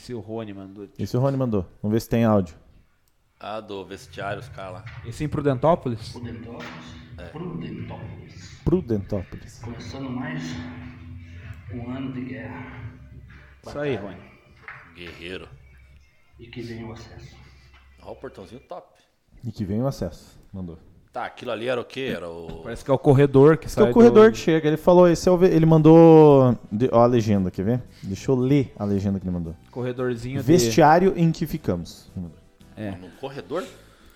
[0.00, 0.88] Esse o Rony mandou.
[0.98, 1.66] Esse o Rony mandou.
[1.82, 2.56] Vamos ver se tem áudio.
[3.38, 4.84] Ah, do vestiário, os caras lá.
[5.04, 6.12] Esse em Prudentópolis?
[6.12, 6.96] Prudentópolis,
[7.32, 9.58] Prudentópolis, Prudentópolis.
[9.58, 10.42] começando mais
[11.74, 12.82] um ano de guerra.
[13.66, 14.16] Isso aí, Rony.
[14.94, 15.46] Guerreiro.
[16.38, 17.36] E que vem o acesso.
[18.00, 18.88] Ó, o portãozinho top.
[19.44, 20.40] E que vem o acesso.
[20.50, 20.78] Mandou.
[21.12, 22.12] Tá, aquilo ali era o quê?
[22.14, 22.60] Era o.
[22.62, 24.32] Parece que é o corredor que sai é o corredor do...
[24.32, 24.68] que chega.
[24.68, 25.44] Ele falou, esse é o.
[25.44, 26.56] Ele mandou.
[26.70, 27.82] de- Ó, a legenda, quer ver?
[28.00, 29.54] Deixa eu ler a legenda que ele mandou.
[29.72, 30.46] corredorzinho de...
[30.46, 32.08] Vestiário em que ficamos.
[32.76, 32.92] É.
[32.92, 33.64] No corredor?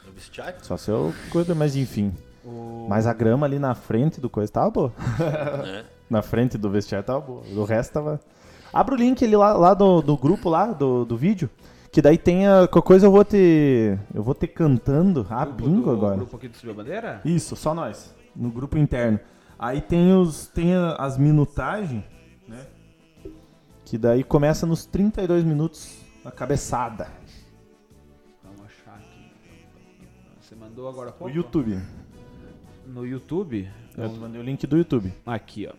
[0.07, 0.57] No vestiário?
[0.63, 2.13] Só se eu corredor, mas enfim.
[2.89, 4.93] Mas a grama ali na frente do coisa tava boa.
[5.65, 5.85] né?
[6.09, 7.43] na frente do vestiário tava boa.
[7.57, 8.21] O resto tava.
[8.73, 11.51] Abra o link ali lá, lá do, do grupo lá, do, do vídeo.
[11.95, 12.67] Que daí tem a.
[12.67, 14.01] Qualquer coisa eu vou ter.
[14.13, 16.17] Eu vou ter cantando a Grupo bingo do- agora.
[16.17, 17.21] grupo aqui do Subiu a Bandeira?
[17.25, 18.13] Isso, só nós.
[18.35, 19.21] No grupo interno.
[19.57, 20.49] Aí tem os.
[20.49, 22.03] Tem as minutagens,
[22.49, 22.67] né?
[23.85, 27.07] Que daí começa nos 32 minutos a cabeçada.
[28.43, 29.31] Vamos achar aqui.
[30.41, 31.33] Você mandou agora O pouco?
[31.33, 31.79] YouTube.
[32.89, 33.71] No YouTube?
[33.97, 35.15] Eu mandei o link do YouTube.
[35.25, 35.75] Aqui, ó.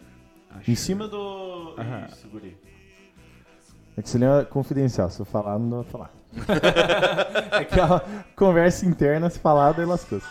[0.57, 0.71] Achei.
[0.71, 1.75] Em cima do.
[1.77, 2.07] Aham.
[2.09, 2.55] Isso, guri.
[3.97, 5.09] É que isso ali é confidencial.
[5.09, 6.11] Se eu falar, não dá pra falar.
[7.53, 8.03] é aquela
[8.35, 10.27] conversa interna, se falar, daí lascou-se.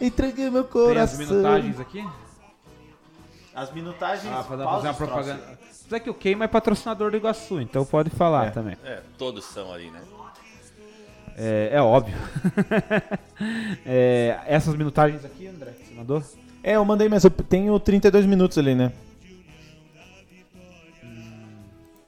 [0.00, 1.18] Entreguei meu Tem as coração.
[1.26, 2.08] minutagens aqui?
[3.54, 4.32] As minutagens.
[4.32, 5.44] Ah, pra fazer uma troços propaganda.
[5.48, 5.56] aí.
[5.84, 8.50] Apesar que o Keima é patrocinador do Iguaçu, então pode falar É.
[8.50, 8.76] também.
[8.84, 10.00] É, todos são ali, né?
[11.36, 12.14] É, é óbvio.
[13.84, 16.22] É, essas minutagens aqui, André, que você mandou?
[16.62, 18.92] É, eu mandei, mas eu tenho 32 minutos ali, né?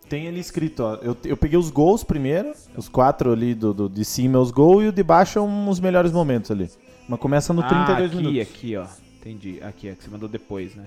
[0.08, 0.94] Tem ali escrito, ó.
[0.96, 4.84] Eu, eu peguei os gols primeiro, os quatro ali do, do- de cima, os gols,
[4.84, 6.70] e o de baixo são os melhores momentos ali.
[7.08, 8.40] Mas começa no 32 ah, aqui, minutos.
[8.40, 8.86] aqui, ó.
[9.20, 9.60] Entendi.
[9.62, 10.86] Aqui, é que você mandou depois, né?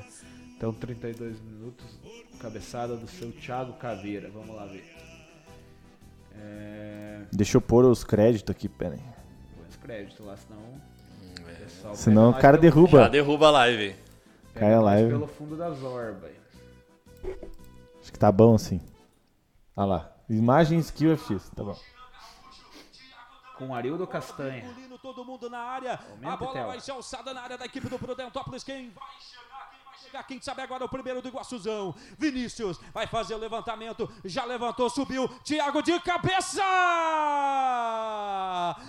[0.57, 1.85] Então, 32 minutos,
[2.39, 4.29] cabeçada do seu Thiago Caveira.
[4.33, 4.85] Vamos lá ver.
[6.41, 7.21] É...
[7.31, 8.99] Deixa eu pôr os créditos aqui, pera aí.
[9.57, 10.59] Põe os créditos lá, senão...
[11.65, 12.99] pessoal Senão o cara pelo- derruba.
[13.03, 13.95] Já derruba a live.
[14.53, 15.09] pega Cai a live.
[15.09, 16.27] pelo fundo da zorba.
[16.27, 17.33] aí.
[18.01, 18.79] Acho que tá bom assim.
[19.75, 20.11] Olha lá.
[20.29, 21.77] Imagens QFX, tá bom.
[23.57, 24.73] Com Arildo Castanha.
[25.01, 25.99] Todo mundo na área.
[26.11, 28.63] Aumenta a bola vai ser alçada na área da equipe do Prudentópolis.
[28.63, 29.48] Quem vai chegar?
[30.09, 30.23] Chegar?
[30.23, 31.93] Quem sabe agora é o primeiro do Iguaçuzão.
[32.17, 34.09] Vinícius vai fazer o levantamento.
[34.25, 35.27] Já levantou, subiu.
[35.43, 36.61] Thiago de cabeça!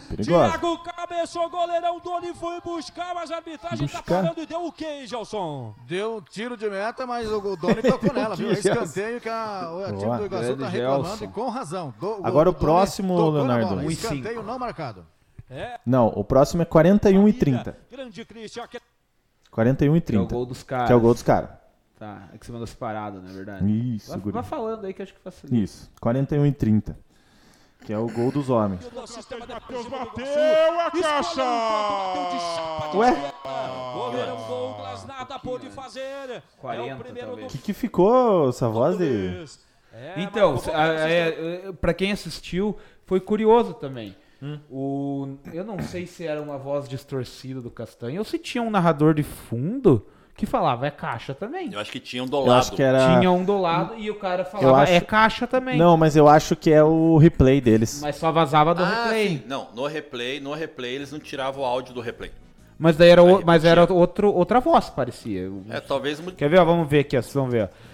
[0.09, 0.49] Perigosa.
[0.49, 4.23] Thiago cabeçou, goleirão Doni foi buscar, mas a arbitragem tá Buscar?
[4.23, 5.75] parando e deu o quê, Gelson?
[5.87, 8.51] Deu um tiro de meta, mas o Doni tocou nela, viu?
[8.51, 11.25] É Que escanteio que a, o time do Iguaçu tá reclamando Gelson.
[11.25, 11.95] e com razão.
[11.99, 13.69] Do- Agora o Doni próximo, Leonardo.
[13.77, 15.07] bola, Escanteio não marcado.
[15.85, 17.77] Não, o próximo é 41 e 30.
[17.91, 18.81] Grande Christian, que
[19.51, 20.35] 41 e Que é o 30.
[20.35, 20.87] gol dos caras.
[20.87, 21.51] Que é o gol dos caras.
[21.99, 23.95] Tá, é que você mandou separado, na verdade.
[23.97, 25.55] Isso, Vai, vai falando aí que acho que facilita.
[25.57, 25.91] Isso.
[26.01, 26.97] 41 e 30.
[27.85, 28.81] Que é o gol dos homens.
[28.95, 31.43] Matheus bateu a caixa!
[32.95, 33.33] Ué?
[33.95, 36.01] Goleirão Douglas nada pôde fazer.
[36.01, 37.49] é 40 o primeiro talvez.
[37.49, 39.45] O que, que ficou essa voz de.
[39.93, 44.15] É, Então, mas- a- é, é, pra quem assistiu, foi curioso também.
[44.43, 44.59] Hum.
[44.71, 48.71] O, eu não sei se era uma voz distorcida do Castanho ou se tinha um
[48.71, 51.71] narrador de fundo que falava é caixa também.
[51.75, 52.59] Eu acho que tinha um do Eu lado.
[52.61, 53.19] acho que era.
[53.19, 55.77] Tinha um do lado e o cara falava acho- é caixa também.
[55.77, 58.01] Não, mas eu acho que é o replay deles.
[58.01, 59.29] Mas só vazava do Ah, replay.
[59.29, 59.43] sim.
[59.47, 62.31] Não, no replay, no replay eles não tiravam o áudio do replay.
[62.79, 65.41] Mas daí era, o- mas era outro, outra voz, parecia.
[65.43, 66.19] Eu- É, talvez.
[66.35, 66.59] Quer ver?
[66.61, 66.65] ó?
[66.65, 67.21] Vamos ver aqui, ó.
[67.21, 67.65] Vão ver.
[67.65, 67.90] ó.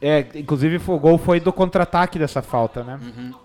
[0.00, 2.98] É, inclusive o gol foi do contra-ataque dessa falta, né?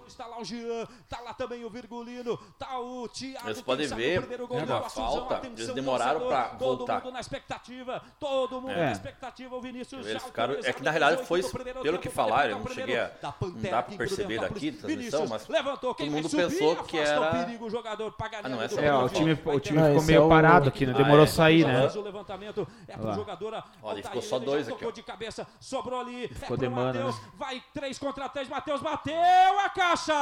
[0.08, 3.44] Está lá o Jean, tá lá também o Virgulino, tá o Thiago.
[3.46, 7.04] Vocês podem ver, gol do na Iguaçuzão, falta, atenção, eles demoraram torcedor, pra Todo voltar.
[7.04, 8.86] mundo na expectativa, todo mundo É.
[8.86, 12.10] na expectativa, o Vinícius Eles já ficaram- é que na realidade 18 foi, pelo que
[12.10, 13.12] falaram, eu o não cheguei a-
[13.42, 16.98] não dá em perceber daqui, transmissão, Vinícius mas levantou, quem todo mundo subir, pensou que
[16.98, 18.12] afasta o era- perigo, o jogador
[18.46, 20.30] Ah, não, do essa É, o time, Vai o time Não, ficou meio é o-
[20.30, 20.94] parado aqui, né?
[20.96, 21.24] Ah, Demorou é.
[21.24, 21.88] a sair, né?
[21.94, 23.62] O levantamento, é pro jogador.
[23.84, 26.28] Olha, ficou só dois aqui, tocou de cabeça, sobrou ali.
[26.30, 27.28] Ficou é pro demanda, Matheus, né?
[27.36, 29.14] vai 3 contra 3, Matheus bateu
[29.60, 30.14] a caixa!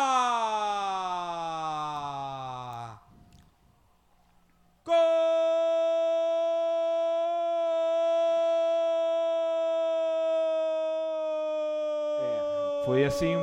[11.79, 12.85] Gol!
[12.85, 13.35] Foi assim,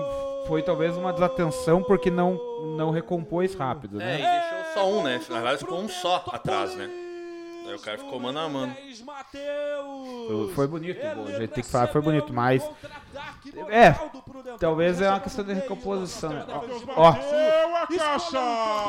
[0.47, 2.35] foi talvez uma desatenção porque não,
[2.77, 4.41] não recompôs rápido, É, e né?
[4.51, 5.21] deixou só um, né?
[5.29, 6.91] Na verdade ficou um só atrás, né?
[7.69, 8.75] Aí o cara ficou mano a mano.
[10.29, 12.63] Foi, foi bonito a gente tem que falar, foi bonito, mas.
[13.69, 13.95] É,
[14.59, 16.31] talvez é uma questão de recomposição.
[16.31, 16.45] né?
[16.97, 17.15] Ó, ó!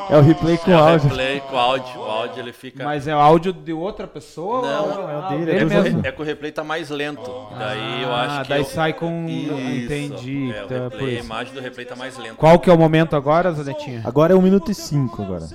[0.09, 1.07] É o replay com É o áudio.
[1.09, 1.99] replay com áudio.
[1.99, 2.83] O áudio ele fica.
[2.83, 4.61] mas é o áudio de outra pessoa?
[4.61, 6.01] Não, é o dele, é mesmo.
[6.05, 7.47] É que o replay tá mais lento.
[7.57, 8.49] daí eu acho Ah, que.
[8.49, 9.25] daí eu- sai com.
[9.27, 9.53] Isso.
[9.53, 10.51] Entendi.
[10.53, 12.35] É, o por replay, a imagem do replay tá mais lenta.
[12.35, 14.01] Qual que é o momento agora, Zanetinha?
[14.03, 15.47] Agora é 1 minuto e 5 agora.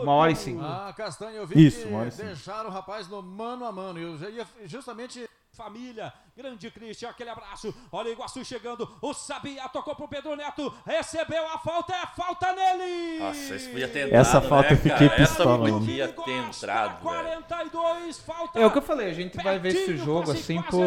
[0.00, 0.62] Uma hora e cinco.
[0.62, 3.98] Ah, Castanho, eu vi Isso, que deixaram o rapaz no mano a mano.
[3.98, 7.74] E eu já ia justamente Família, grande Cristian, aquele abraço.
[7.92, 8.88] Olha o Iguaçu chegando.
[9.02, 10.72] O Sabia tocou pro Pedro Neto.
[10.86, 13.18] Recebeu a falta, é falta nele.
[13.18, 14.18] Nossa, isso podia ter entrado.
[14.18, 15.22] Essa falta né, eu fiquei cara?
[15.22, 15.78] Essa pistola, mano.
[15.80, 17.42] podia ter entrado, velho.
[17.44, 18.58] 42, falta.
[18.58, 20.80] É o que eu falei, a gente vai ver esse jogo assim por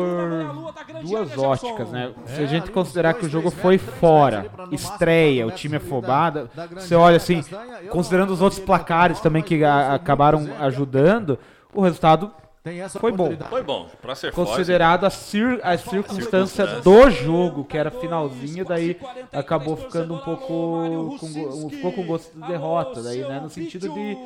[1.04, 2.12] duas óticas, né?
[2.26, 6.50] Se É, a gente considerar que o jogo foi fora, estreia, o time ali afobado,
[6.74, 7.44] você olha assim,
[7.92, 11.38] considerando os outros na placares também que acabaram ajudando,
[11.72, 12.34] o resultado
[12.66, 13.32] Tem essa Foi bom.
[13.48, 13.88] Foi bom.
[14.02, 14.50] Pra ser forte.
[14.50, 19.00] considerado a, cir a circunstância do jogo, que era finalzinho, daí
[19.32, 20.48] acabou ficando um pouco
[21.20, 23.40] com, ficou com gosto de derrota, daí, né?
[23.40, 24.18] No sentido de,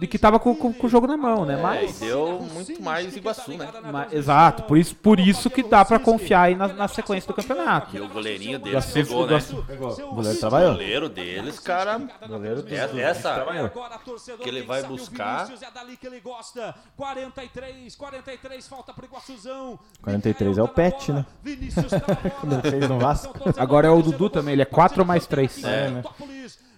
[0.00, 1.52] de que tava com, com- com o jogo na mão, né?
[1.52, 3.68] É, Mas, deu muito mais Iguaçu, né?
[3.92, 7.34] mas- exato, por isso, por isso que dá pra confiar aí na, na sequência do
[7.34, 7.94] campeonato.
[7.94, 9.38] E o goleirinho deles Iguaçu- pegou, né?
[9.74, 10.72] Iguaçu- O goleiro O trabalhou.
[10.72, 12.00] goleiro deles, cara.
[12.26, 13.34] Goleiro do- É- Essa.
[13.34, 15.44] Agora, torcedor, que ele vai o buscar.
[15.44, 16.74] Vinícius, É dali que ele gosta.
[16.96, 19.78] 43 43, 43, falta pro Iguaçuzão.
[20.02, 21.26] 43 é o tá Pet, né?
[21.42, 22.30] Vinícius tá na bola.
[22.40, 23.34] Quando ele fez no Vasco.
[23.56, 25.64] Agora é o Dudu também, ele é do 4 mais Iguaçu, 3.
[25.64, 26.02] aqui em É, né?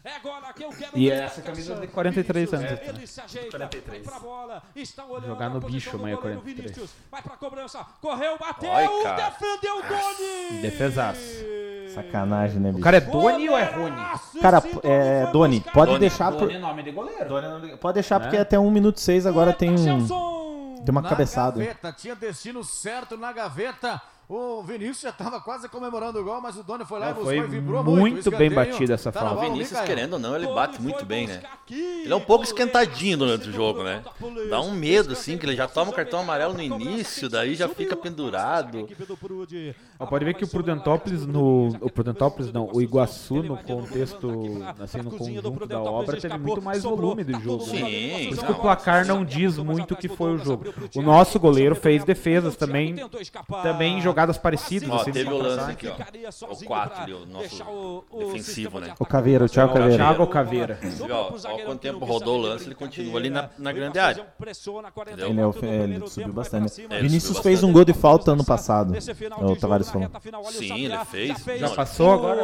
[0.04, 2.70] É agora que eu quero E essa camisa de 43 anos.
[2.80, 3.68] Ele se ajeita, vai
[4.00, 6.56] pra bola, está olhando Jogar no bicho, amanhã, goleiro 43.
[6.56, 8.70] Vinícius, vai pra cobrança, correu, bateu,
[9.02, 9.16] cara.
[9.30, 10.62] defendeu o Doni.
[10.62, 11.20] Defesaço.
[11.94, 12.84] Sacanagem, né, O bicho?
[12.84, 13.96] cara é Doni ou é Rony?
[14.40, 16.00] Cara, é, Doni, pode Doni.
[16.00, 16.50] deixar por...
[16.50, 17.78] é nome de goleiro.
[17.78, 20.06] Pode deixar porque até 1 minuto 6 agora tem um...
[20.88, 21.58] Tem uma Na cabeçada.
[21.58, 24.00] gaveta, tinha destino certo na gaveta.
[24.28, 27.14] O Vinícius já estava quase comemorando o gol, mas o Doni foi lá Não, e
[27.14, 28.30] buscou foi e vibrou muito muito.
[28.30, 29.36] Bem batida essa tá falta.
[29.36, 31.40] O Vinícius, querendo ou não, ele bate muito bem, né?
[31.70, 34.04] Ele é um pouco esquentadinho durante o jogo, né?
[34.50, 37.70] Dá um medo, assim, que ele já toma o cartão amarelo no início, daí já
[37.70, 38.86] fica pendurado.
[39.98, 41.68] Ó, Pode ver que o Prudentópolis no.
[41.80, 44.30] O Prudentópolis não, o Iguaçu no contexto,
[44.78, 47.64] assim, no conjunto da obra, teve muito mais volume jogo.
[47.66, 47.72] né?
[47.72, 50.66] Sim, Por isso que o placar não diz muito o que foi o jogo.
[50.94, 52.94] O nosso goleiro fez defesas também,
[53.62, 54.88] também em jogadas parecidas.
[54.90, 56.52] Ó, assim, teve o lance aqui, ó.
[56.52, 58.94] O 4 ali, o nosso defensivo, né?
[58.98, 59.96] O Caveira, o Thiago Caveira.
[59.96, 60.78] Thiago Caveira.
[61.08, 64.26] Ó, ó quanto tempo rodou o lance, ele continua ali na, na grande área.
[65.06, 65.28] Entendeu?
[65.30, 66.80] Ele, é o- ele subiu bastante.
[66.80, 67.70] Ele Vinícius subiu fez bastante.
[67.70, 68.92] um gol de falta ano passado.
[69.40, 70.10] O Tavares falou.
[70.50, 71.60] Sim, ele fez.
[71.60, 72.42] Já passou agora?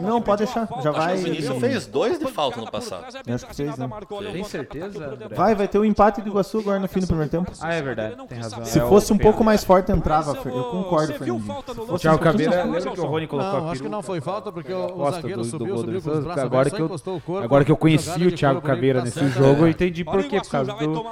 [0.00, 3.04] Não, pode deixar, já vai- O Vinícius fez dois de falta no passado.
[3.06, 3.88] Acho que fez, né?
[4.32, 5.28] Tem certeza, André?
[5.36, 7.52] Vai, vai ter o empate do Iguaçu agora no fim do primeiro tempo.
[7.60, 8.64] Ah, é verdade, tem razão.
[8.64, 10.36] Se É o fosse um pouco mais forte, entrava.
[10.46, 11.46] Eu concordo, Você viu Fernandinho.
[11.46, 13.82] falta no Se O fosse Thiago Caveira, lembra que o Rony colocou Não, a acho
[13.82, 16.42] que não foi falta, porque o, zagueiro do- subiu, gol do subiu com os braços
[16.44, 17.44] Agora que eu- encostou o corpo.
[17.44, 19.70] Agora que eu conheci o Thiago Caveira nesse tá jogo, eu é.
[19.70, 21.02] entendi por quê, por causa do, do,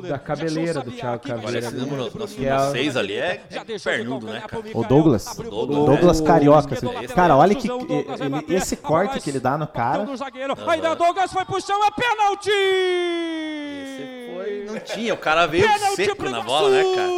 [0.00, 1.42] do- da cabeleira do Thiago Caveira.
[1.48, 1.76] Parece ali.
[1.76, 4.62] é número a- 6 ali é, é pernudo, né, cara?
[4.74, 5.24] O Douglas.
[5.36, 5.86] Douglas.
[5.86, 6.74] Douglas Carioca.
[6.74, 6.86] Assim.
[7.14, 7.68] Cara, olha que
[8.50, 10.06] esse corte que ele dá no cara.
[10.68, 12.50] Ainda Douglas foi pro chão, é pênalti!
[13.84, 14.64] Esse foi.
[14.66, 17.08] Não tinha, o cara veio seco na bola, né, cara?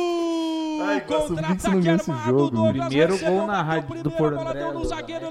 [0.81, 2.51] Ai, Contra-ataque armado, jogo?
[2.51, 4.71] Douglas Primeiro gol na rádio do Porto André, né?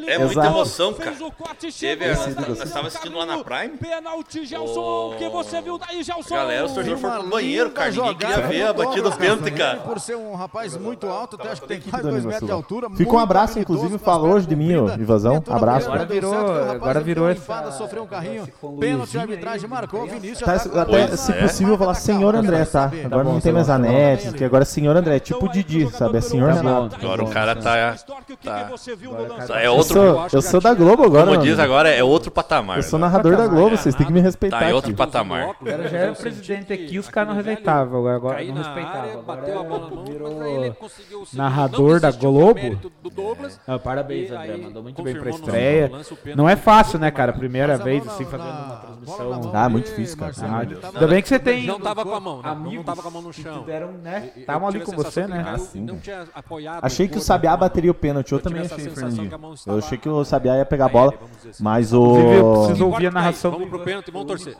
[0.07, 0.47] É muita Exato.
[0.47, 1.25] emoção, fez cara.
[1.27, 3.39] o corte, Teve, nós, tava assistindo lá na.
[3.43, 3.77] Prime.
[3.77, 6.35] Pênalti, Gelson, que você viu daí, Gelson?
[6.35, 7.89] Galera, o torcedor foi pro banheiro, cara.
[7.91, 9.77] Ninguém queria ver do a batida do pênalti, cara.
[9.79, 12.47] Por ser um rapaz muito alto, até acho que tem quase do 2 Iguaçu, metros
[12.47, 12.89] de altura.
[12.91, 14.69] Fica um abraço, inclusive, falou hoje de mim.
[14.99, 15.43] Ivazão.
[15.49, 15.87] Abraço.
[15.87, 18.47] Agora virou- agora virou essa- sofreu um carrinho.
[18.79, 20.05] Pênalti, arbitragem marcou.
[20.05, 21.41] Vinícius Tá, tá até, se É.
[21.41, 22.91] possível, falar senhor André, tá?
[23.05, 26.17] Agora não tem mais Anete, que agora é senhor André, tipo o Didi, sabe?
[26.17, 26.89] É senhor Tá Renato.
[26.89, 27.95] tá Agora o cara tá.
[28.43, 28.69] tá.
[29.47, 29.61] Tá.
[29.61, 29.93] É Eu outro.
[29.93, 32.77] sou, eu sou da Globo agora, Como diz agora, é outro patamar.
[32.77, 34.97] Eu sou narrador da Globo, vocês têm que me respeitar Tá em outro aqui.
[34.97, 35.49] patamar.
[35.49, 39.23] O cara já era presidente aqui, os caras não respeitavam, agora, agora não respeitavam.
[39.23, 41.37] bateu a bola virou seguir.
[41.37, 42.59] narrador da Globo.
[43.67, 45.91] Ah, parabéns, André, mandou muito bem pra estreia.
[46.35, 47.33] Não é fácil, né, cara?
[47.33, 49.51] Primeira vez, assim, fazendo uma transmissão.
[49.53, 50.31] Ah, muito difícil, cara.
[50.37, 52.43] Ah, tava- Ainda bem que você tem Não tava com a mão, né?
[52.45, 53.65] Não amigos tava com a mão no que chão.
[54.03, 54.31] né?
[54.35, 55.43] Eu Estavam ali com você, né?
[55.47, 58.43] Ah, sim, não tinha apoiado Achei o que o Sabiá bateria o pênalti, eu Eu
[58.43, 59.29] também achei, Fernandinho.
[59.67, 61.13] a Eu achei que o Sabiá ia pegar a bola,
[61.49, 61.63] assim.
[61.63, 62.57] mas Inclusive, eu o...
[62.65, 64.55] preciso ouvir a narração Vamos do pro pênalti, vamos torcer.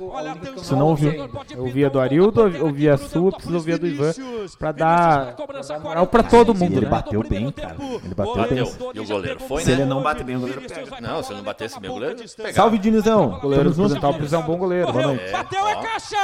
[0.55, 1.11] Você não ouviu?
[1.11, 4.11] Eu ouvia do pintar Arildo, o ouvia a sua, preciso ouvir a do Ivan,
[4.57, 6.89] pra dar- vai cobrança pra dar 46, moral pra todo mundo, Ele né?
[6.91, 7.75] bateu bem, cara.
[7.79, 8.93] Ele bateu bem.
[8.95, 9.71] E o goleiro foi, né?
[9.71, 11.93] ele não bate bem, o goleiro vai Não, se ele não batesse levanta bem, o
[11.93, 12.53] goleiro pegava.
[12.53, 13.33] Salve, Dinizão.
[13.33, 13.75] O goleiro do.
[13.75, 14.87] Prudentópolis é um bom goleiro.
[14.87, 15.31] Correu, Boa noite.
[15.31, 16.17] bateu É, a caixa!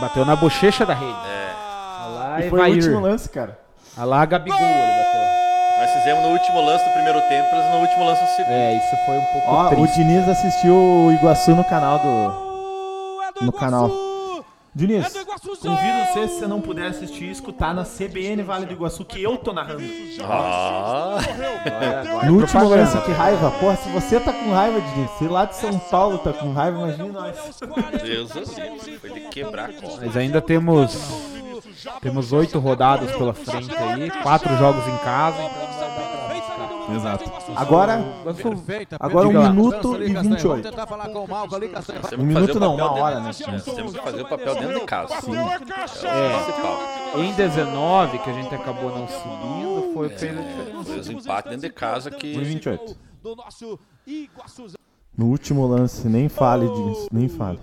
[0.00, 1.12] Bateu na bochecha da rede.
[1.28, 1.65] É.
[2.40, 3.58] E foi o último lance, cara.
[3.96, 5.26] Olha lá, Gabigol, ele bateu.
[5.78, 8.52] Nós fizemos no último lance do primeiro tempo, eles no último lance do segundo.
[8.52, 9.94] É, isso foi um pouco Ó, o triste.
[9.96, 13.22] Diniz assistiu o Iguaçu no canal do...
[13.22, 13.90] É do No canal.
[14.74, 19.06] Diniz, É convido você, se você não puder assistir, escutar na CBN Vale do Iguaçu,
[19.06, 19.82] que eu tô narrando.
[20.22, 21.18] Ah,
[22.24, 23.50] No último lance, que raiva.
[23.52, 26.78] Porra, se você tá com raiva, Diniz, se lá de São Paulo tá com raiva,
[26.78, 27.36] imagina nós.
[28.02, 29.98] Deus do céu, foi de quebrar a cola.
[30.02, 30.94] Mas ainda temos
[32.00, 35.66] temos oito rodadas pela frente aí, quatro jogos em casa, então.
[36.94, 37.30] Exato.
[37.56, 38.04] Agora,
[39.00, 40.36] Agora um minuto e Castanho.
[40.36, 40.46] 28.
[40.46, 42.00] Vamos tentar falar com o Malco ali, Castanho.
[42.02, 43.26] Nós um minuto não, uma hora, né?
[43.26, 45.14] Nós temos que fazer o papel dentro de casa.
[45.66, 46.08] Caixa.
[46.08, 50.08] É, em 19, que a gente acabou não subindo, foi.
[50.10, 52.38] Foi os empates dentro de casa que.
[52.38, 52.96] 28.
[53.22, 54.76] Do nosso Iguaçuzão.
[55.16, 57.58] No último lance, nem fale, Diniz, nem fale.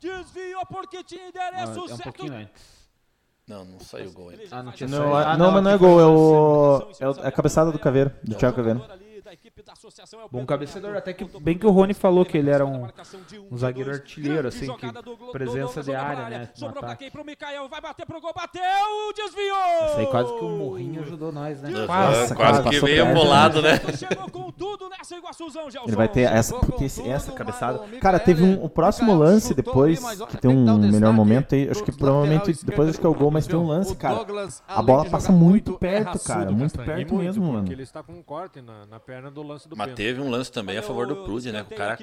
[0.00, 2.02] Desviou porque tinha Ah, endereço É um certo.
[2.02, 2.75] pouquinho antes.
[3.48, 4.42] Não, não saiu o gol ainda.
[4.50, 5.18] Ah, não tinha Não, saído.
[5.18, 6.82] é- Ah, não, mas não é gol, é o.
[6.98, 8.80] É o- é a cabeçada do Caveira, do Thiago Caveira.
[10.30, 12.86] Bom cabeceador, até que bem que o Rony falou que ele era um,
[13.50, 14.86] um zagueiro artilheiro, assim, que
[15.32, 16.48] presença de área, né?
[16.54, 17.10] Sobrou pra quem?
[17.10, 18.62] Pro Mikael, vai bater pro gol, bateu,
[19.14, 19.86] desviou!
[19.86, 21.86] Isso aí quase que o Morrinho ajudou nós, né?
[21.86, 22.34] Quase.
[22.34, 23.80] quase que veio bolado, né?
[23.96, 25.88] Chegou com tudo nessa Iguaçuzão, Gelson.
[25.88, 26.54] Ele vai ter essa,
[27.04, 27.80] essa cabeçada.
[28.00, 31.68] Cara, teve um, o próximo lance depois, que tem um melhor momento aí.
[31.68, 34.24] Acho que provavelmente depois acho que é o gol, mas tem um lance, cara.
[34.68, 36.50] A bola passa muito perto, é cara.
[36.50, 37.70] Muito perto mesmo, mano.
[37.70, 39.96] ele está com um corte na perna do lance do Mas pênalti.
[39.96, 41.62] teve um lance também a favor do Prude, né?
[41.62, 41.98] O cara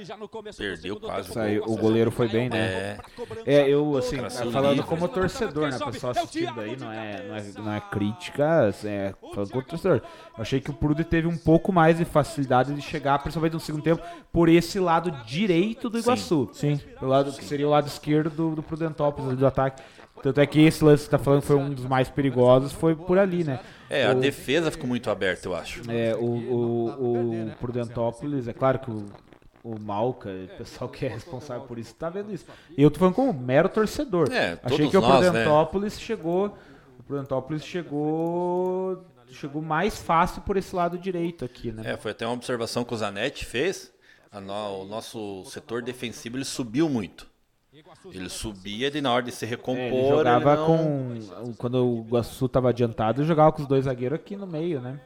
[0.58, 1.32] perdeu quase
[1.66, 2.98] o goleiro foi bem, né?
[3.46, 4.18] É, eu, assim,
[4.52, 4.88] falando livre.
[4.88, 5.78] como torcedor, né?
[5.92, 10.02] Pessoal assistindo aí, não é, não é, não é crítica, é falando como torcedor.
[10.38, 13.60] Eu achei que o Prude teve um pouco mais de facilidade de chegar, principalmente no
[13.60, 14.02] segundo tempo,
[14.32, 16.50] por esse lado direito do Iguaçu.
[16.54, 16.78] Sim.
[17.00, 19.82] Pelo lado, que seria o lado esquerdo do, do Prudentópolis, ali do ataque.
[20.24, 22.96] Tanto é que esse lance que você tá falando foi um dos mais perigosos, foi
[22.96, 23.60] por ali, né?
[23.90, 25.82] É, a O- defesa ficou muito aberta, eu acho.
[25.92, 29.06] é, o, o, o Prudentópolis, é claro que o,
[29.64, 32.46] o Malca, o pessoal que é responsável por isso, tá vendo isso.
[32.76, 34.32] E eu tô falando como mero torcedor.
[34.32, 35.08] É, Achei que o né?
[35.20, 36.58] Prudentópolis chegou.
[36.98, 39.04] O Prudentópolis chegou.
[39.30, 41.82] Chegou mais fácil por esse lado direito aqui, né?
[41.94, 43.92] É, foi até uma observação que o Zanetti fez.
[44.32, 47.28] A no- o nosso setor defensivo ele subiu muito.
[48.12, 49.80] Ele subia e na hora de se É, recompor.
[49.82, 50.68] ele jogava ele não-
[51.48, 51.54] com.
[51.58, 55.00] Quando o Iguaçu tava adiantado, ele jogava com os dois zagueiros aqui no meio, né?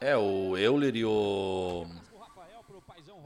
[0.00, 1.86] É, o Euler e o.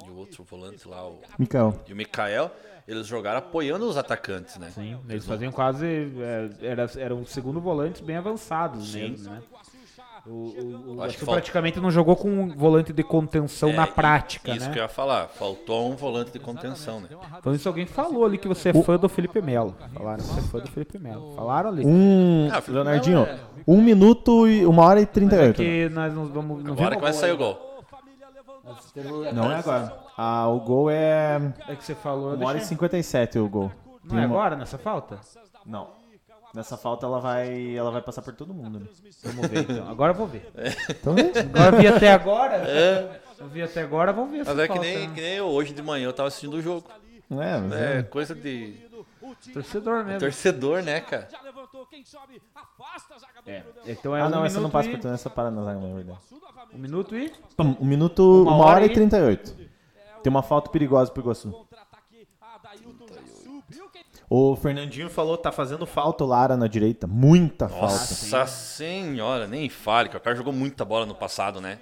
[0.07, 1.81] E o outro volante lá, o, Mikael.
[1.89, 2.51] e o Mikael,
[2.87, 4.71] eles jogaram apoiando os atacantes, né?
[4.71, 5.87] Sim, eles faziam quase.
[5.87, 9.11] é, era, eram segundo volantes bem avançados Sim.
[9.11, 9.43] mesmo, né?
[10.27, 13.87] O, o, o Acho que praticamente não jogou com um volante de contenção É, na
[13.87, 14.73] prática, Isso né?
[14.73, 15.29] que eu ia falar.
[15.29, 17.09] Faltou um volante de contenção, né?
[17.39, 19.75] Então isso alguém falou ali que você é fã do Felipe Melo.
[19.93, 21.35] Falaram que você é fã do Felipe Melo.
[21.35, 21.85] Falaram ali.
[21.87, 22.49] Um.
[22.51, 23.39] Ah, Leonardinho, é-
[23.69, 25.57] um minuto e uma hora e trinta e é oito.
[25.57, 26.65] que nós não vamos.
[26.65, 27.75] Não Agora que vai sair o gol.
[29.35, 29.93] Não é agora.
[30.17, 31.53] Ah, o gol é.
[31.69, 32.31] É que você falou.
[32.31, 33.71] eu Uma hora e deixei- cinquenta e sete o gol.
[34.03, 35.19] Não é agora nessa falta?
[35.67, 35.89] Não.
[36.55, 37.75] Nessa falta ela vai.
[37.77, 38.79] Ela vai passar por todo mundo.
[38.81, 38.87] Né?
[39.25, 39.89] Vamos ver então.
[39.89, 40.51] Agora eu vou ver.
[40.89, 41.39] Então, gente.
[41.39, 42.57] Agora eu vi até agora.
[43.39, 45.83] Eu vi até agora, vamos ver Mas é que nem, que nem eu, hoje de
[45.83, 46.89] manhã eu tava assistindo o jogo.
[47.31, 48.03] É, mas É é.
[48.05, 48.75] coisa de
[49.53, 50.21] Torcedor mesmo.
[50.21, 51.29] torcedor, né, cara?
[53.47, 53.63] É.
[53.87, 54.93] Então é Ah, um não, essa não passa e...
[54.93, 56.19] por todo, essa para na zaga, na verdade.
[56.73, 57.33] Um minuto e...
[57.59, 59.55] Um minuto, uma, Uma hora hora e e- 38.
[60.23, 61.51] Tem uma falta perigosa pro Iguaçu.
[61.51, 64.05] Contra-ataque, Adailton já subiu, quem
[64.37, 67.07] O Fernandinho falou, tá fazendo falta o Lara na direita.
[67.07, 67.85] Muita falta.
[67.87, 71.79] Nossa senhora, nem fale, que o cara jogou muita bola no passado, né?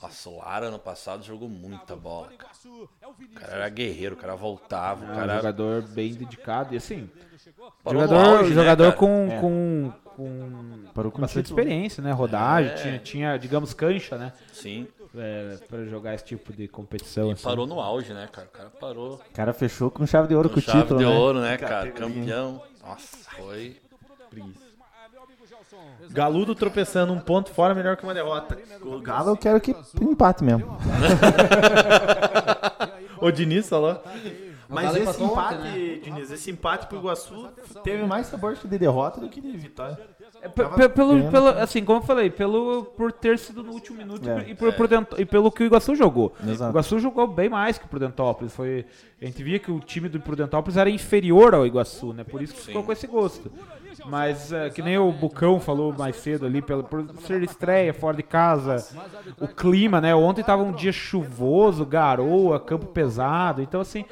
[0.00, 2.52] Nossa, o Lara no passado jogou muita bola, cara.
[2.64, 6.76] o cara era guerreiro, o cara voltava, o É um cara jogador bem dedicado e
[6.76, 7.10] assim...
[7.82, 8.96] parou jogador auge, né, jogador cara?
[8.96, 9.40] com, É.
[9.40, 11.60] com, com Parou com bastante título.
[11.60, 12.12] experiência, né?
[12.12, 12.74] Rodagem, É.
[12.76, 14.32] tinha, tinha, digamos, cancha, né?
[14.52, 17.30] Sim, É, pra jogar esse tipo de competição.
[17.30, 17.42] assim.
[17.42, 18.46] parou no auge, né, cara?
[18.46, 21.00] O cara parou O cara fechou com chave de ouro com com o chave título,
[21.00, 21.10] de né?
[21.10, 21.90] ouro, né, cara?
[21.90, 22.62] Campeão.
[22.80, 23.76] Nossa, foi...
[26.10, 28.58] Galudo tropeçando, um ponto fora melhor que uma derrota.
[28.82, 30.76] O Galo eu quero que empate mesmo.
[33.20, 34.02] O Diniz falou.
[34.66, 37.48] Mas esse empate, ontem, Diniz, esse empate pro Iguaçu
[37.82, 39.98] teve mais sabor de derrota do que de vitória.
[40.42, 43.98] É, pe- pe- pelo, pelo, assim, como eu falei, pelo, por ter sido no último
[43.98, 44.48] minuto É.
[44.48, 46.32] e, por, por dentro- e pelo que o Iguaçu jogou.
[46.46, 46.70] Exato.
[46.70, 48.54] O Iguaçu jogou bem mais que o Prudentópolis.
[48.54, 48.86] Foi,
[49.20, 52.24] a gente via que o time do Prudentópolis era inferior ao Iguaçu, né?
[52.24, 53.52] Por isso que ficou com esse gosto.
[54.06, 58.16] Mas, é, que nem o Bucão falou mais cedo ali, pelo, por ser estreia, fora
[58.16, 58.76] de casa,
[59.38, 60.14] o clima, né?
[60.14, 63.60] Ontem tava um dia chuvoso, garoa, campo pesado.
[63.60, 64.06] Então, assim,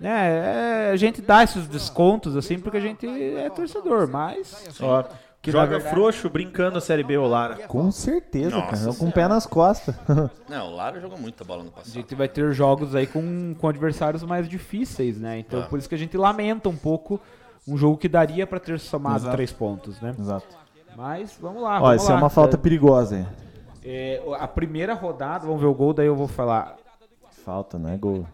[0.00, 0.88] né?
[0.88, 4.76] é, a gente dá esses descontos, assim, porque a gente é torcedor, mas...
[4.80, 5.04] Ó,
[5.40, 7.66] Que joga verdade- frouxo brincando a Série B, o Lara.
[7.68, 8.96] Com certeza, Nossa cara.
[8.98, 9.94] Com o pé nas costas.
[10.48, 11.92] Não, o Lara jogou muita bola no A passado.
[11.94, 15.38] gente vai ter jogos aí com, com adversários mais difíceis, né?
[15.38, 15.66] Então, Ah.
[15.66, 17.20] por isso que a gente lamenta um pouco
[17.66, 19.32] um jogo que daria pra ter somado Exato.
[19.36, 20.14] três pontos, né?
[20.18, 20.46] Exato.
[20.96, 21.76] Mas vamos lá.
[21.76, 22.20] Ó, vamos essa é lá.
[22.22, 23.26] uma falta perigosa.
[23.84, 26.76] É, a primeira rodada, vamos ver o gol, daí eu vou falar.
[27.44, 28.26] Falta, não é gol.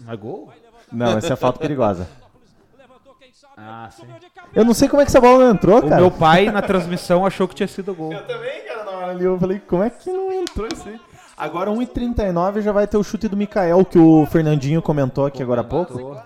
[0.00, 0.50] Não é gol?
[0.92, 2.08] Não, essa é falta perigosa.
[3.56, 4.06] Ah, sim.
[4.54, 5.96] Eu não sei como é que essa bola não entrou, O cara.
[6.00, 8.10] meu pai na transmissão achou que tinha sido gol.
[8.26, 11.00] também, cara, na hora ali eu falei, como é que não entrou isso aí?
[11.38, 15.60] Agora 1h39 já vai ter o chute do Mikael, que o Fernandinho comentou aqui agora
[15.60, 16.16] há pouco.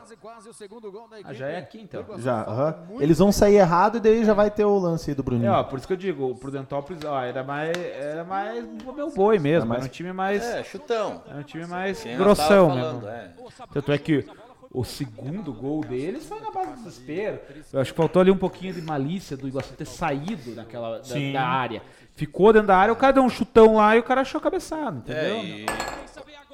[1.25, 2.05] Ah, já é aqui então.
[2.19, 2.75] Já, aham.
[3.01, 5.53] Eles vão sair errado e daí já vai ter o lance aí do É, Bruninho.
[5.53, 9.11] ó, por isso que eu digo, o Prudentópolis, ó, era mais, era mais o meu
[9.11, 11.23] boi mesmo, mais- era um time mais, É, chutão.
[11.29, 12.83] era um time mais Quem nós grossão mesmo.
[13.01, 13.31] falando, é.
[13.73, 14.25] Tanto é que
[14.73, 17.41] o segundo gol deles foi na base desespero.
[17.73, 21.33] Eu acho que faltou ali um pouquinho de malícia do Iguaçu ter saído daquela, da,
[21.33, 21.83] da área.
[22.15, 24.43] Ficou dentro da área, o cara deu um chutão lá e o cara achou a
[24.43, 25.37] cabeçada, entendeu?
[25.37, 25.67] É, e,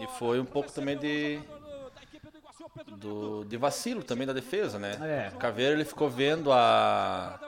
[0.01, 1.40] e foi um pouco também de,
[2.97, 4.97] do, de vacilo também da defesa, né?
[5.30, 5.34] É.
[5.34, 7.38] O Caveiro ele ficou vendo a.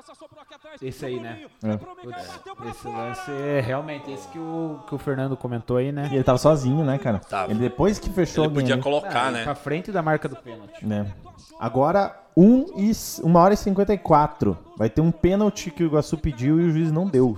[0.80, 1.46] Esse aí, né?
[1.62, 1.76] É.
[1.76, 2.40] Putz,
[2.70, 6.08] esse lance é realmente esse que o, que o Fernando comentou aí, né?
[6.12, 7.18] E ele tava sozinho, né, cara?
[7.18, 7.50] Tava.
[7.50, 9.44] Ele depois que fechou Ele podia colocar, Ah, né?
[9.44, 10.86] Pra frente da marca do pênalti.
[10.86, 11.12] né?
[11.58, 12.92] Agora, 1 e,
[13.24, 14.56] 1 hora e 54.
[14.76, 17.36] Vai ter um pênalti que o Iguaçu pediu e o juiz não deu.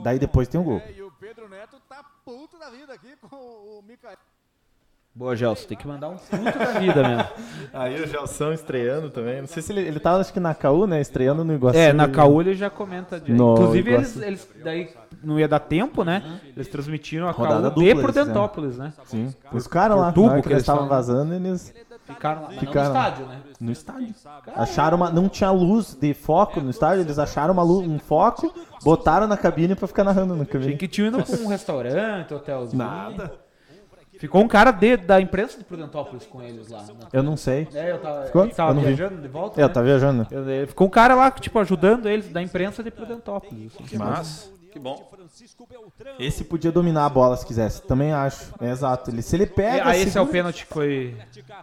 [0.00, 0.78] Daí depois tem o gol.
[0.78, 4.16] É, e o Pedro Neto tá puto da vida aqui com o Micael.
[5.18, 7.28] Boa, Gelson, tem que mandar um puto da vida mesmo.
[7.74, 9.40] Aí o Gelson estreando também.
[9.40, 11.00] Não sei se ele, ele tava, acho que na KU, né?
[11.00, 11.76] Estreando no Iguaçu.
[11.76, 13.18] É, na Caú ele já comenta.
[13.18, 13.32] De...
[13.32, 14.90] No Inclusive, eles, eles daí
[15.20, 16.40] não ia dar tempo, né?
[16.54, 18.92] Eles transmitiram a Rodada Caú dupla de eles Prudentópolis, né?
[19.06, 19.34] Sim.
[19.52, 21.74] Os caras lá, tubo que que eles estavam vazando, eles
[22.04, 22.94] Ficaram lá, Ficaram.
[22.94, 23.40] não no estádio, né?
[23.60, 24.14] no estádio.
[24.54, 25.10] Acharam uma.
[25.10, 28.54] Não tinha luz de foco no estádio, eles acharam uma luz, um foco,
[28.84, 30.76] botaram na cabine pra ficar narrando na cabine.
[30.76, 32.78] que tinha ido pra um restaurante, hotelzinho.
[32.78, 33.47] Nada.
[34.18, 36.82] Ficou um cara de, da imprensa de Prudentópolis com eles lá.
[36.82, 36.88] né?
[37.12, 37.68] Eu não sei.
[37.74, 38.44] É, eu tava, Ficou?
[38.44, 38.86] ele tava Eu não vi.
[38.94, 39.60] viajando de volta.
[39.60, 39.72] É, eu né?
[39.74, 40.26] tava viajando.
[40.30, 43.72] Eu- Ficou um cara lá, tipo, ajudando eles da imprensa de Prudentópolis.
[43.80, 43.96] assim.
[43.96, 45.10] Mas, que bom.
[46.18, 47.82] Esse podia dominar a bola se quisesse.
[47.82, 48.52] Também acho.
[48.60, 49.10] É exato.
[49.10, 49.88] Ele, se ele É, pega.
[49.88, 51.16] ah, esse é o segura- pênalti que foi.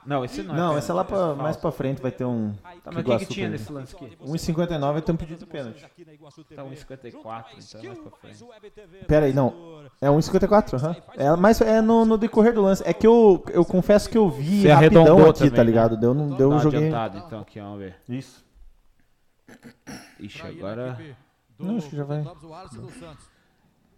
[0.05, 0.57] Não, esse não é.
[0.57, 1.43] Não, esse é lá pra, falta.
[1.43, 2.53] mais pra frente vai ter um.
[2.83, 4.17] Tá, mas o que, tinha nesse lance aqui?
[4.23, 5.81] 1,59 vai ter um pedido de pênalti.
[5.81, 8.45] Tá 1,54, então é mais pra frente.
[9.07, 9.85] Pera aí, não.
[10.01, 10.95] É 1,54, aham.
[11.17, 12.83] É, mas é no, no decorrer do lance.
[12.85, 15.63] É que eu, eu confesso que eu vi Você rapidão arredondou aqui, também, tá né?
[15.63, 15.97] ligado?
[15.97, 16.87] Deu, não, deu Dá um joguinho.
[16.87, 17.95] então, aqui, vamos ver.
[18.09, 18.43] Isso.
[20.19, 20.97] Ixi, agora.
[21.59, 22.21] Não, acho que já vai.
[22.21, 23.34] O Alisson dos Santos.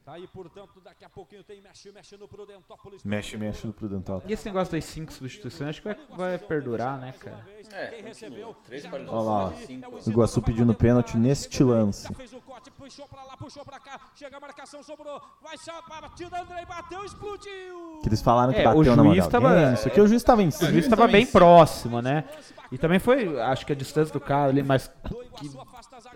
[0.07, 3.03] Tá aí, portanto, daqui a pouquinho tem mexe, mexe no Prudentópolis.
[3.03, 4.23] Mexe, mexe no Prudental.
[4.25, 7.45] E esse negócio das 5 substituições, acho que vai, vai perdurar, né, cara?
[7.73, 8.55] É, continua.
[8.65, 9.13] Três partidas.
[9.13, 9.95] Olha lá, cinco.
[9.97, 12.07] O Iguaçu pedindo pênalti neste lance.
[12.13, 13.99] Fez o corte, puxou pra lá, puxou pra cá.
[14.15, 15.21] Chega a marcação, sobrou.
[15.43, 17.99] Vai ser a batida, André bateu, explodiu.
[18.01, 20.23] Que eles falaram que É, bateu o na juiz tava- alguém, Isso aqui o juiz
[20.23, 20.71] tava em O cima.
[20.71, 22.23] juiz estava bem próximo, né?
[22.71, 24.89] E também foi, acho que a distância do cara ali, mas
[25.38, 25.51] que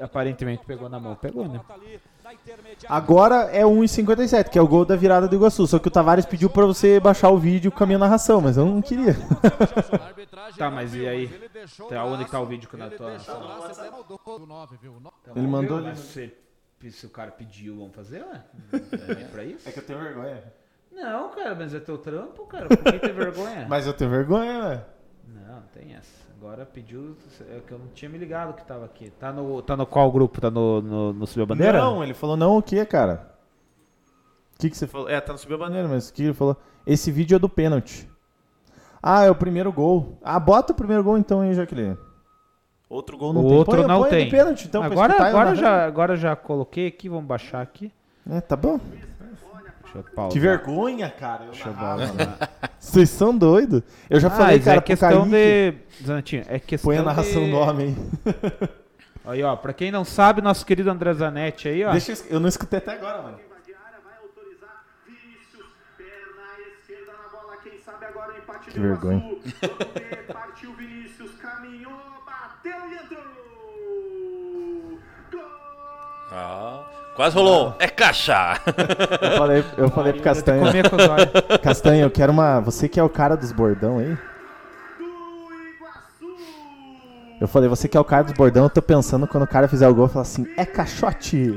[0.02, 1.14] aparentemente pegou na mão.
[1.16, 1.60] Pegou, né?
[2.90, 5.66] Agora é 1,57, que é o gol da virada do Iguaçu.
[5.68, 8.58] Só que o Tavares pediu pra você baixar o vídeo com a minha narração, mas
[8.58, 9.16] eu não queria.
[10.58, 11.28] Tá, mas e aí?
[11.90, 13.64] Tá, onde que tá o vídeo com a ele tua deixou o narração?
[13.66, 15.00] braço, até mudou o nove, viu?
[15.00, 15.96] No- Ele mandou ali.
[15.96, 16.34] Se,
[16.92, 18.44] se o cara pediu, vamos fazer, ué?
[19.22, 19.72] É pra isso?
[19.72, 20.44] que eu tenho vergonha.
[20.92, 22.68] Não, cara, mas é teu trampo, cara.
[22.68, 23.66] Por que ter vergonha?
[23.70, 24.84] Mas eu tenho vergonha, né?
[25.28, 26.21] Não, não tem essa.
[26.42, 27.16] Agora pediu.
[27.56, 29.12] É que eu não tinha me ligado que tava aqui.
[29.12, 30.42] Tá no, tá no qual grupo?
[30.42, 31.80] Tá no, no, no Subiu a Bandeira?
[31.80, 33.32] Não, ele falou não o quê, cara?
[34.56, 35.08] O que, que você falou?
[35.08, 36.58] É, tá no subir a bandeira, mas o que ele falou?
[36.86, 38.10] Esse vídeo é do pênalti.
[39.02, 40.18] Ah, é o primeiro gol.
[40.24, 41.98] Ah, bota o primeiro gol então aí, Jaqueline.
[42.90, 43.58] Outro gol não o tem.
[43.58, 44.30] outro Põe- não põe tem.
[44.30, 47.92] pênalti, então, agora, agora, já, agora já coloquei aqui, vamos baixar aqui.
[48.30, 48.80] É, tá bom.
[49.94, 50.32] Deixa eu pausar.
[50.32, 51.46] Que vergonha, cara.
[51.46, 52.50] Eu Deixa eu pausar.
[52.80, 53.82] Vocês são doidos.
[54.10, 56.06] Eu já Ah, falei, isso cara, é questão Kaique, de.
[56.06, 57.52] Zanetinho, é questão Põe a narração de...
[57.52, 57.96] do homem
[58.26, 58.70] aí.
[59.24, 61.92] Aí, ó, pra quem não sabe, nosso querido André Zanetti aí, ó.
[61.92, 63.40] Deixa eu, eu não escutei até agora, mano.
[68.72, 69.38] Que vergonha.
[70.32, 73.51] Partiu Vinícius, caminhou, bateu e entrou.
[76.32, 76.82] Ah,
[77.16, 77.76] quase rolou.
[77.80, 78.60] É caixa.
[79.22, 80.64] Eu falei, eu falei pro Castanho.
[80.64, 81.60] Olhos.
[81.62, 82.60] Castanho, eu quero uma.
[82.62, 84.18] Você que é o cara dos bordão aí?
[87.40, 89.68] Eu falei, você que é o cara dos bordão, eu tô pensando quando o cara
[89.68, 91.56] fizer o gol, eu falo assim, é caixote.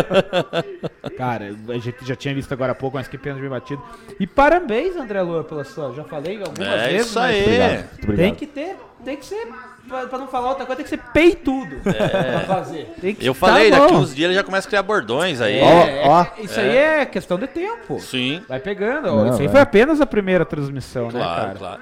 [1.16, 3.82] Cara, a gente já tinha visto agora há pouco, mas que pena de bem batido.
[4.20, 5.90] E parabéns, André Lua, pela sua.
[5.94, 7.06] Já falei algumas É vezes.
[7.06, 7.76] isso mas aí.
[7.78, 8.16] Muito obrigado.
[8.16, 9.48] Tem que ter, tem que ser,
[9.88, 12.92] pra, pra não falar outra coisa, tem que ser peitudo pra fazer.
[13.00, 13.78] Tem que Eu falei, bom.
[13.80, 15.58] daqui uns dias ele já começa a criar bordões aí.
[15.58, 17.98] É, Ó, é- isso aí é questão de tempo.
[18.00, 19.06] Sim, Vai pegando.
[19.08, 19.52] Não, isso aí vai.
[19.52, 21.58] foi apenas a primeira transmissão, né, claro, cara?
[21.58, 21.80] claro.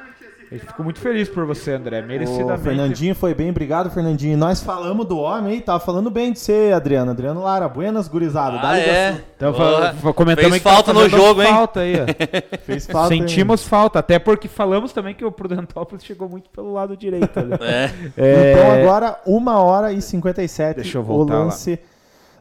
[0.52, 2.00] Gente ficou muito feliz por você, André.
[2.02, 2.62] O Merecidamente.
[2.62, 4.36] Fernandinho foi bem, obrigado, Fernandinho.
[4.36, 7.10] Nós falamos do homem aí, tava falando bem de você, Adriano.
[7.10, 8.58] Adriano Lara, buenas, gurizada.
[8.62, 9.22] Ah, é?
[9.34, 10.12] Então, Boa.
[10.12, 11.48] comentamos Fez falta no jogo, hein?
[11.48, 12.04] falta aí, ó.
[12.66, 13.14] Fez falta.
[13.14, 13.20] hein?
[13.22, 17.52] Sentimos falta, até porque falamos também que o Prudentópolis chegou muito pelo lado direito ali.
[17.62, 17.90] É.
[18.16, 20.76] É, Então agora, 1 hora e 57.
[20.82, 21.44] Deixa eu voltar O lá.
[21.44, 21.78] lance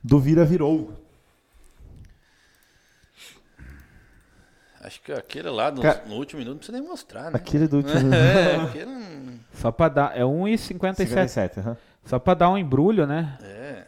[0.04, 0.92] do Vira virou.
[4.92, 7.38] Acho que aquele lá no, Ca- no último minuto não precisa nem mostrar, né?
[7.38, 7.94] Aquele do último.
[8.14, 10.18] É, aquele não- Só pra dar.
[10.18, 10.96] É 1,57.
[11.08, 11.78] 57, aham.
[12.04, 13.38] Só pra dar um embrulho, né?
[13.42, 13.86] É,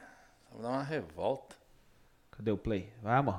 [0.49, 1.55] só dar uma revolta.
[2.31, 2.93] Cadê o play?
[3.01, 3.35] Vamos.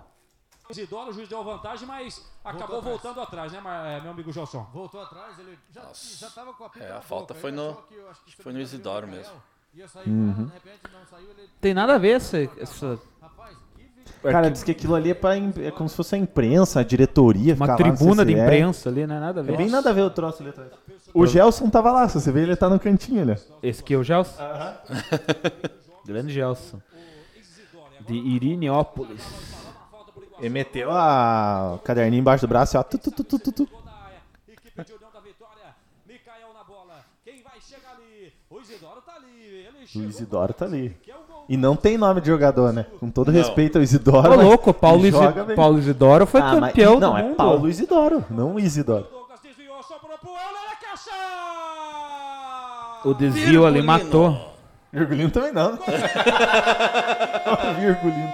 [0.69, 2.85] Isidoro, o juiz deu vantagem, mas acabou atrás.
[2.85, 3.61] voltando atrás, né,
[3.97, 4.67] é, meu amigo Gelson?
[4.73, 7.75] Voltou atrás, ele já, já tava com a É, a falta boca, foi ele no-
[7.83, 9.35] que- que foi no Isidoro mesmo.
[9.75, 10.47] Ia sair Uhum.
[10.55, 11.49] repente não saiu, ele...
[11.61, 12.39] Tem nada a ver essa.
[12.59, 12.99] essa
[14.33, 17.55] Cara, diz que aquilo ali é, pra, é como se fosse a imprensa, a diretoria.
[17.55, 18.43] uma lá, tribuna se de é.
[18.43, 19.57] imprensa ali, não é nada a É ver.
[19.57, 20.71] bem nada a ver o troço ali atrás.
[21.13, 23.37] O Gelson tava lá, se você ver, ele tá no cantinho ali.
[23.63, 24.43] Esse aqui é o Gelson?
[26.05, 26.81] Grande Gelson.
[28.01, 29.23] De Irineópolis.
[30.39, 31.75] Ele meteu a...
[31.77, 32.83] o caderninho embaixo do braço e ó.
[32.83, 33.69] Tu, tu, tu, tu, tu, tu.
[34.49, 35.75] Equipe de União da Vitória,
[36.07, 37.05] Micael na bola.
[37.25, 38.33] Quem vai chegar ali?
[38.51, 39.35] O Isidoro tá ali.
[40.55, 40.97] Tá ali.
[41.49, 41.53] É.
[41.53, 42.87] E não tem nome de jogador, né?
[42.99, 43.39] Com todo Não.
[43.39, 44.33] respeito ao Isidoro.
[44.33, 45.45] Ô, mas louco, Paulo, Isi- joga.
[45.55, 47.37] Paulo Isidoro foi Ah, mas- campeão Não, do é mundo.
[47.37, 49.07] Paulo Isidoro, não Isidoro.
[53.05, 53.09] É!
[53.09, 53.87] O desvio ali Virgulino.
[53.87, 54.55] matou.
[54.93, 55.73] Virgulino também não.
[55.73, 55.79] né?
[57.81, 58.33] Virgulino.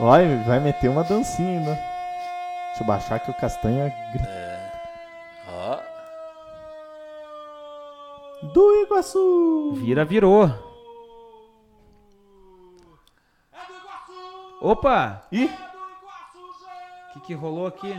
[0.00, 1.72] Olha, vai meter uma dancinha ainda.
[1.74, 4.28] Deixa eu baixar que o Castanha grita.
[5.48, 5.78] Ó,
[8.54, 9.72] Do Iguaçu!
[9.76, 10.44] Vira, virou.
[10.44, 10.48] É
[13.66, 14.47] do Iguaçu!
[14.60, 15.22] Opa!
[15.30, 15.46] Ih!
[15.46, 17.94] O que, que rolou aqui?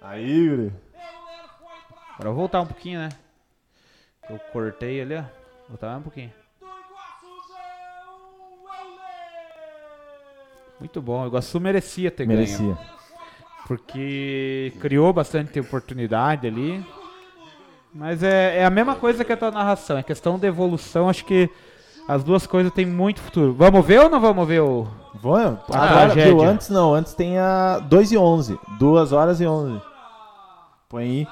[0.00, 0.72] Aí, Yuri.
[2.14, 3.08] Agora eu vou voltar um pouquinho, né?
[4.28, 5.24] Eu cortei ali, ó.
[5.68, 6.32] Voltar mais um pouquinho.
[10.78, 11.24] Muito bom.
[11.24, 12.58] O Iguaçu merecia ter Merecia.
[12.58, 12.78] ganho.
[13.66, 16.84] Porque criou bastante oportunidade ali.
[17.92, 19.98] Mas é, é a mesma coisa que a tua narração.
[19.98, 21.08] É questão de evolução.
[21.08, 21.50] Acho que
[22.08, 23.52] as duas coisas têm muito futuro.
[23.52, 24.88] Vamos ver ou não vamos ver o.
[25.20, 25.60] Vamos?
[25.70, 26.24] A Agora, tragédia.
[26.34, 26.42] viu?
[26.42, 28.58] Antes não, antes tem a 2 e 11.
[28.78, 29.82] 2 horas e 11.
[30.88, 31.28] Põe aí.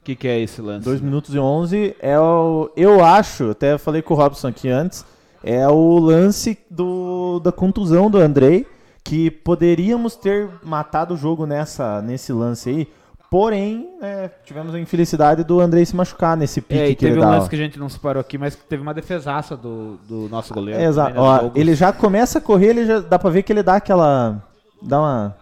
[0.00, 0.84] O que, que é esse lance?
[0.84, 2.70] 2 minutos e 11 é o.
[2.76, 5.04] Eu acho, até falei com o Robson aqui antes,
[5.42, 8.66] é o lance do, da contusão do Andrei,
[9.02, 12.88] que poderíamos ter matado o jogo nessa, nesse lance aí.
[13.30, 17.14] Porém, né, tivemos a infelicidade do Andrei se machucar nesse pique É, e que ele
[17.14, 17.36] teve um dá.
[17.36, 20.54] lance que a gente não separou aqui, mas que teve uma defesaça do, do nosso
[20.54, 20.80] goleiro.
[20.80, 21.14] É, exato.
[21.14, 23.74] né, Ó, ele já começa a correr, ele já dá pra ver que ele dá
[23.76, 24.40] aquela.
[24.80, 25.36] Dá uma.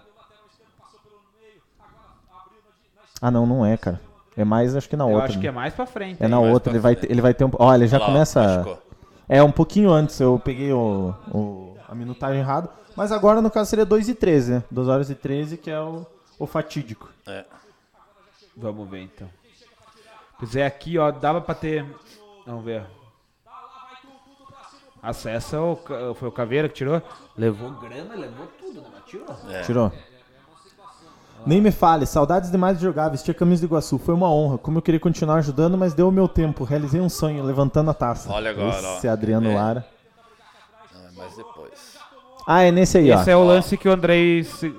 [3.21, 4.01] Ah, não, não é, cara.
[4.37, 5.27] É mais, acho que na Eu outra.
[5.27, 5.49] acho que né?
[5.51, 6.23] é mais pra frente.
[6.23, 7.51] É na mais outra, ele vai, ter, ele vai ter um.
[7.59, 8.43] Ó, ele já lá, começa.
[8.43, 8.83] machucou.
[9.29, 12.69] É, um pouquinho antes, eu peguei o, o- a minutagem errada.
[12.97, 14.63] Mas agora, no caso, seria 2 e 13, né?
[14.71, 16.05] 2 horas e 13, que é o,
[16.39, 17.09] o fatídico.
[17.27, 17.45] é.
[18.57, 19.29] Vamos ver então.
[20.39, 21.85] Pois é, aqui, ó, dava pra ter.
[22.47, 22.85] Vamos ver.
[25.03, 27.03] Acessa o, ca- foi o Caveira que tirou.
[27.37, 28.89] Levou grana, levou tudo, né?
[28.95, 29.37] Mas tirou.
[29.51, 29.61] É.
[29.63, 29.93] Tirou.
[31.45, 33.99] Nem me fale, saudades demais de jogar, vestir a camisa do Iguaçu.
[33.99, 34.59] Foi uma honra.
[34.59, 36.63] Como eu queria continuar ajudando, mas deu o meu tempo.
[36.63, 38.31] Realizei um sonho, levantando a taça.
[38.33, 38.97] Olha agora, ó.
[38.99, 39.55] Esse Adriano É.
[39.57, 39.85] Lara.
[40.95, 41.99] Não, é mais depois.
[42.47, 43.21] Ah, é nesse aí, ó.
[43.21, 44.45] Esse é o lance que o Andrei.
[44.45, 44.73] Se...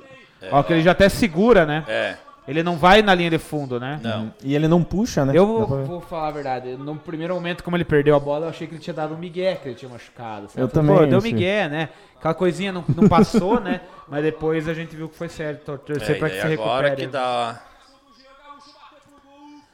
[0.52, 1.84] Ó, que ele já até segura, né?
[1.88, 2.18] É,
[2.48, 4.00] Ele não vai na linha de fundo, né?
[4.04, 4.34] não.
[4.44, 5.32] E ele não puxa, né?
[5.34, 6.76] Eu vou, pra vou falar a verdade.
[6.76, 9.18] No primeiro momento, como ele perdeu a bola, eu achei que ele tinha dado um
[9.18, 10.50] migué, que ele tinha machucado.
[10.50, 10.62] sabe?
[10.62, 11.90] Eu também, Pô, deu migué, né?
[12.18, 13.82] Aquela coisinha não, não passou, né?
[14.10, 15.60] Mas depois a gente viu que foi sério.
[15.60, 16.96] Torcer É, pra que se agora recupere.
[16.96, 17.62] que dá.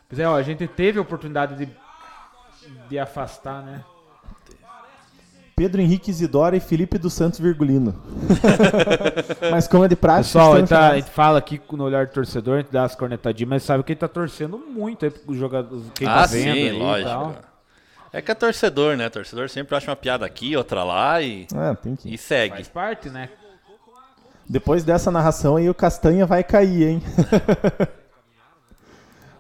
[0.08, 1.72] Pois é, ó, a gente teve a oportunidade de,
[2.88, 3.84] de afastar, né?
[5.60, 7.94] Pedro Henrique Isidora e Felipe dos Santos Virgulino.
[9.52, 11.00] mas como é de prática, Pessoal, gente, tá- a chamados.
[11.04, 13.92] gente fala aqui no olhar do torcedor, a gente dá as cornetadinhas, mas sabe que
[13.92, 17.10] ele tá torcendo muito aí pro jogador, quem ah, tá vendo sim, aí lógico.
[17.10, 17.36] tal.
[18.14, 19.10] É que é torcedor, né?
[19.10, 22.14] Torcedor sempre acha uma piada aqui, outra lá e, Ah, tem que...
[22.14, 22.56] e segue.
[22.56, 23.28] Faz parte, né?
[24.48, 27.04] Depois dessa narração aí, o Castanha vai cair, hein?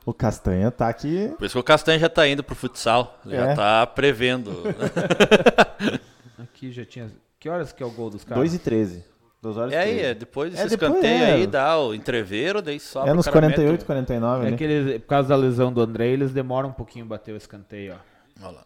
[0.09, 1.33] o Castanha tá aqui.
[1.37, 3.19] Por isso que o Castanha já tá indo pro futsal.
[3.25, 3.39] Ele É.
[3.47, 4.51] já tá prevendo.
[6.41, 7.11] Aqui já tinha...
[7.39, 8.39] Que horas que é o gol dos caras?
[8.39, 9.05] 2 e 13.
[9.41, 10.05] 2 horas E e aí, 13.
[10.05, 11.33] é, depois desse É, escanteio é.
[11.33, 14.47] aí, dá o entreveiro, daí sobe É nos o cara mete 48, um- 49 É
[14.47, 14.57] ali.
[14.57, 17.37] que eles, por causa da lesão do André, eles demoram um pouquinho a bater o
[17.37, 18.45] escanteio, ó.
[18.47, 18.63] Olha lá.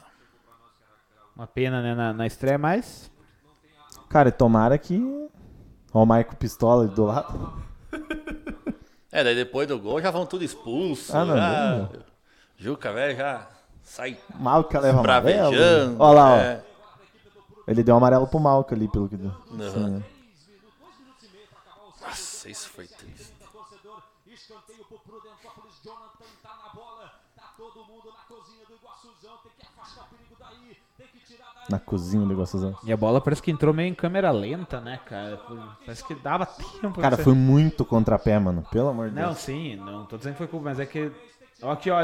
[1.35, 3.11] Uma pena, né, na, na estreia, mas...
[4.09, 5.01] Cara, tomara que.
[5.93, 7.53] Ó, o Maico Pistola ali do lado.
[9.13, 11.15] É, daí depois do gol já vão tudo expulso.
[11.15, 11.75] Ah, não, já...
[11.75, 11.89] não.
[12.57, 13.47] Juca, velho, já
[13.83, 15.55] sai Malca leva amarelo.
[15.99, 16.37] Ó lá, ó.
[16.37, 16.63] é.
[17.67, 19.31] Ele deu amarelo pro Malca ali, pelo que deu.
[19.51, 19.71] Uhum.
[19.71, 20.03] Sim, né?
[22.01, 22.87] Nossa, isso foi
[31.73, 32.75] Na cozinha do Iguaçuzão.
[32.83, 35.39] E a bola parece que entrou meio em câmera lenta, né, cara?
[35.83, 37.01] Parece que dava tempo.
[37.01, 38.63] Cara, pra foi muito contrapé, mano.
[38.71, 39.39] Pelo amor de Não, Deus.
[39.39, 41.11] sim, não tô dizendo que foi culpa, mas é que...
[41.63, 41.97] Ó, aqui, ó...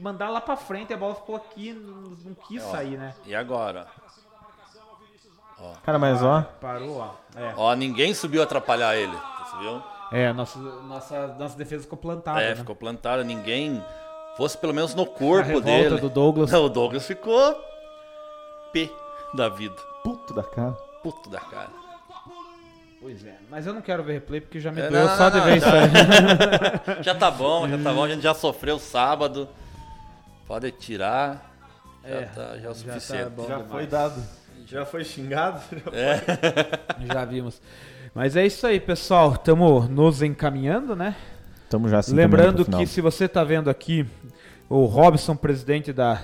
[0.00, 3.14] mandar lá pra frente, a bola ficou aqui, não, não quis Ó, sair, né?
[3.24, 3.86] E agora?
[5.82, 7.14] Cara, mas ó, Parou, ó.
[7.34, 9.16] É, Ó, ninguém subiu atrapalhar ele.
[9.46, 9.82] Você viu?
[10.12, 12.56] é nossa, nossa, nossa defesa ficou plantada, É, né?
[12.56, 13.82] ficou plantado, ninguém
[14.36, 15.98] fosse pelo menos no A corpo revolta dele.
[15.98, 16.52] do Douglas.
[16.52, 17.58] Não, o Douglas ficou
[18.76, 18.92] P
[19.32, 19.74] da vida.
[20.04, 20.72] puto da cara.
[21.02, 21.70] Puto da cara.
[23.00, 25.30] Pois é, mas eu não quero ver replay porque já me É, doeu não, só
[25.30, 27.00] não, de ver isso aí.
[27.02, 28.04] Já tá bom, já tá bom.
[28.04, 29.48] A gente já sofreu sábado.
[30.46, 31.50] Pode tirar.
[32.04, 33.24] Já, É, tá, já é o já suficiente.
[33.24, 33.70] tá bom Já demais.
[33.70, 34.22] foi dado.
[34.66, 35.60] Já foi xingado?
[37.12, 37.60] Já vimos.
[38.14, 39.32] Mas é isso aí, pessoal.
[39.34, 41.16] Estamos nos encaminhando, né?
[41.70, 44.06] Tamo já se Lembrando que se você tá vendo aqui
[44.68, 46.20] o Robson, presidente da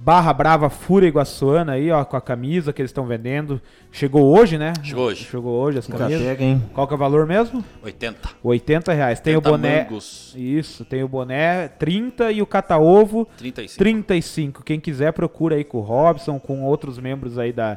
[0.00, 3.60] Barra Brava Fúria Iguaçuana aí, ó, com a camisa que eles estão vendendo.
[3.90, 4.72] Chegou hoje, né?
[4.80, 5.24] Chegou hoje.
[5.24, 6.22] Chegou hoje as camisas.
[6.22, 6.62] pega, hein?
[6.72, 7.64] Qual que é o valor mesmo?
[7.82, 8.28] 80.
[8.44, 9.18] 80 reais.
[9.18, 9.82] Tem o 80 boné.
[9.82, 10.34] mangos.
[10.36, 13.78] Isso, tem o boné 30 e o cata-ovo 35.
[13.78, 14.62] 35.
[14.62, 17.76] Quem quiser procura aí com o Robson, com outros membros aí da,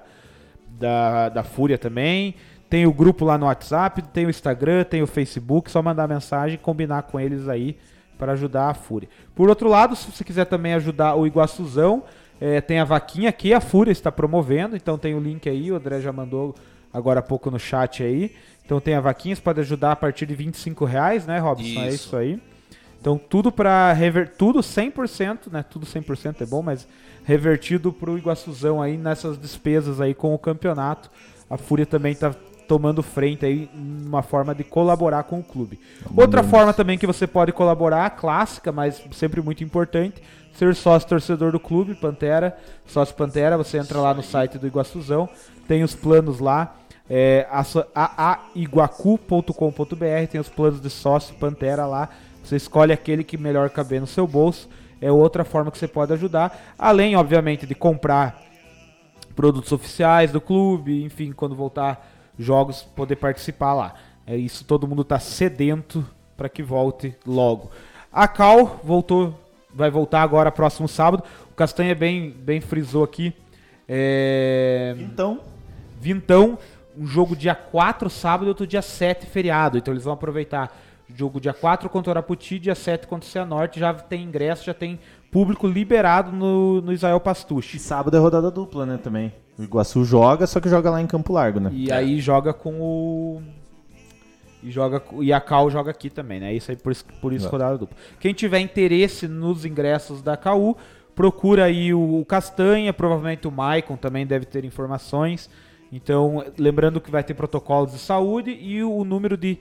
[0.70, 2.36] da, da Fúria também.
[2.70, 6.56] Tem o grupo lá no WhatsApp, tem o Instagram, tem o Facebook, só mandar mensagem
[6.56, 7.76] e combinar com eles aí
[8.22, 9.10] para ajudar a Fúria.
[9.34, 12.04] Por outro lado, se você quiser também ajudar o Iguaçuzão,
[12.40, 15.76] eh, tem a vaquinha que a Fúria está promovendo, então tem o link aí, o
[15.76, 16.54] André já mandou
[16.94, 18.36] agora há pouco no chat aí.
[18.64, 21.82] Então tem a vaquinha, você pode ajudar a partir de 25 reais, né, Robson?
[21.82, 22.06] É Isso.
[22.06, 22.40] isso aí.
[23.00, 25.66] Então tudo para rever, tudo 100%, né?
[25.68, 26.88] Tudo 100% é bom, mas
[27.26, 31.10] revertido pro Iguaçuzão aí nessas despesas aí com o campeonato.
[31.50, 32.36] A Fúria também tá
[32.72, 35.78] tomando frente aí uma forma de colaborar com o clube.
[36.16, 40.24] Outra forma também que você pode colaborar, clássica, mas sempre muito importante,
[40.54, 45.28] ser sócio torcedor do clube Pantera, sócio Pantera, você entra lá no site do Iguaçuzão,
[45.68, 46.78] tem os planos lá,
[47.10, 47.46] é,
[47.94, 52.08] aaiguacu.com.br, tem os planos de sócio Pantera lá.
[52.42, 54.70] Você escolhe aquele que melhor caber no seu bolso.
[55.02, 56.74] É outra forma que você pode ajudar.
[56.80, 58.42] Além, obviamente, de comprar
[59.36, 63.96] produtos oficiais do clube, enfim, quando voltar jogos, poder participar lá.
[64.26, 66.06] É isso, todo mundo tá sedento
[66.38, 67.72] para que volte logo.
[68.12, 69.40] A Cal voltou,
[69.74, 71.24] vai voltar agora próximo sábado.
[71.50, 73.34] O Castanha bem, bem frisou aqui.
[73.88, 74.96] É...
[75.00, 75.42] Então,
[76.00, 76.58] Vintão,
[76.98, 79.78] um jogo dia 4 sábado e outro dia 7 feriado.
[79.78, 80.76] Então eles vão aproveitar
[81.16, 83.80] jogo dia 4 contra o Araputi, dia 7 contra o Cianorte.
[83.80, 85.00] Já tem ingresso, já tem
[85.32, 87.80] público liberado no, no Israel e Pastuche.
[87.80, 89.32] sábado é rodada dupla, né, também.
[89.62, 91.70] O Iguaçu joga, só que joga lá em Campo Largo, né?
[91.72, 93.42] E aí joga com o.
[94.64, 96.54] E, joga, e a Cal joga aqui também, né?
[96.54, 97.50] Isso aí por isso, por isso É.
[97.50, 97.96] rodada dupla.
[98.20, 100.76] Quem tiver interesse nos ingressos da KU,
[101.16, 105.50] procura aí o Castanha, provavelmente o Maicon também deve ter informações.
[105.92, 109.60] Então, lembrando que vai ter protocolos de saúde e o, número de,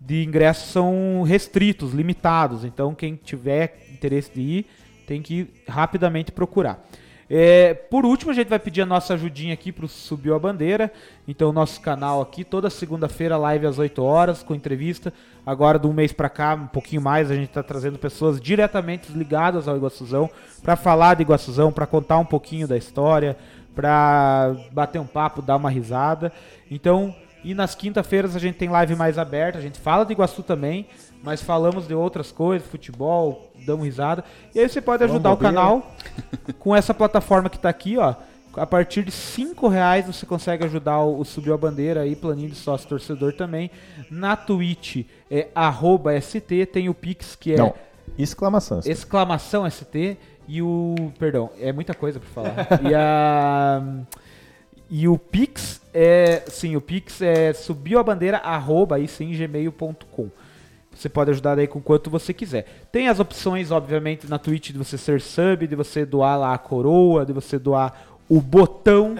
[0.00, 2.64] de ingressos são restritos, limitados.
[2.64, 4.66] Então, quem tiver interesse de ir,
[5.06, 6.84] tem que rapidamente procurar.
[7.28, 10.92] É, por último, a gente vai pedir a nossa ajudinha aqui pro Subiu a Bandeira.
[11.26, 15.12] Então, nosso canal aqui, toda segunda-feira, live às 8 horas, com entrevista.
[15.44, 19.12] Agora, de um mês pra cá, um pouquinho mais, a gente tá trazendo pessoas diretamente
[19.12, 20.30] ligadas ao Iguaçuzão
[20.62, 23.36] para falar de Iguaçuzão, para contar um pouquinho da história,
[23.74, 26.32] para bater um papo, dar uma risada.
[26.70, 30.42] Então, e nas quinta-feiras a gente tem live mais aberta, a gente fala de Iguaçu
[30.42, 30.86] também,
[31.26, 34.24] mas falamos de outras coisas, futebol, damos risada.
[34.54, 35.90] E aí você pode ajudar o canal
[36.56, 38.14] com essa plataforma que tá aqui, ó.
[38.54, 42.48] A partir de 5 reais você consegue ajudar o, o Subiu a Bandeira aí, planinho
[42.48, 43.72] de sócio torcedor também.
[44.08, 45.48] Na Twitch é
[46.22, 47.74] ST, tem o Pix que é Não,
[48.16, 48.78] exclamação.
[48.86, 50.16] exclamação ST
[50.46, 50.94] e o.
[51.18, 52.68] Perdão, é muita coisa pra falar.
[52.88, 53.82] e a.
[54.88, 56.44] E o Pix é.
[56.46, 60.30] Sim, o Pix é subiu a bandeira arroba aí sim, gmail.com.
[60.96, 62.86] Você pode ajudar aí com quanto você quiser.
[62.90, 66.58] Tem as opções, obviamente, na Twitch de você ser sub, de você doar lá a
[66.58, 69.16] coroa, de você doar o botão.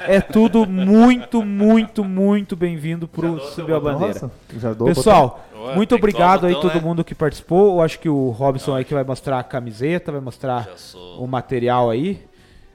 [0.00, 4.14] É tudo muito, muito, muito bem-vindo pro Subiu a Bandeira.
[4.14, 6.86] Nossa, já dou Pessoal, Ué, muito obrigado dar o aí botão, todo né?
[6.88, 7.76] mundo que participou.
[7.76, 10.68] Eu acho que o Robson aí que vai mostrar a camiseta, vai mostrar
[11.16, 12.20] o material aí.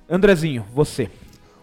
[0.09, 1.09] Andrezinho, você.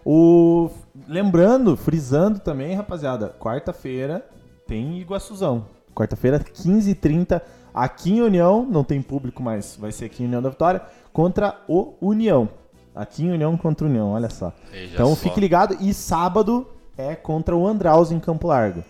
[0.05, 0.71] O...
[1.09, 4.23] Lembrando, frisando também, rapaziada, quarta-feira
[4.67, 5.67] tem Iguaçuzão.
[5.95, 7.41] Quarta-feira, 15h30,
[7.75, 10.83] aqui em União, não tem público, mas vai ser aqui em União da Vitória,
[11.13, 12.49] contra o União.
[12.95, 14.53] Aqui em União contra o União, olha só.
[14.71, 15.17] Veja então só.
[15.17, 15.77] fique ligado.
[15.81, 16.67] E sábado
[16.97, 18.81] é contra o Andraus em Campo Largo.
[18.81, 18.85] O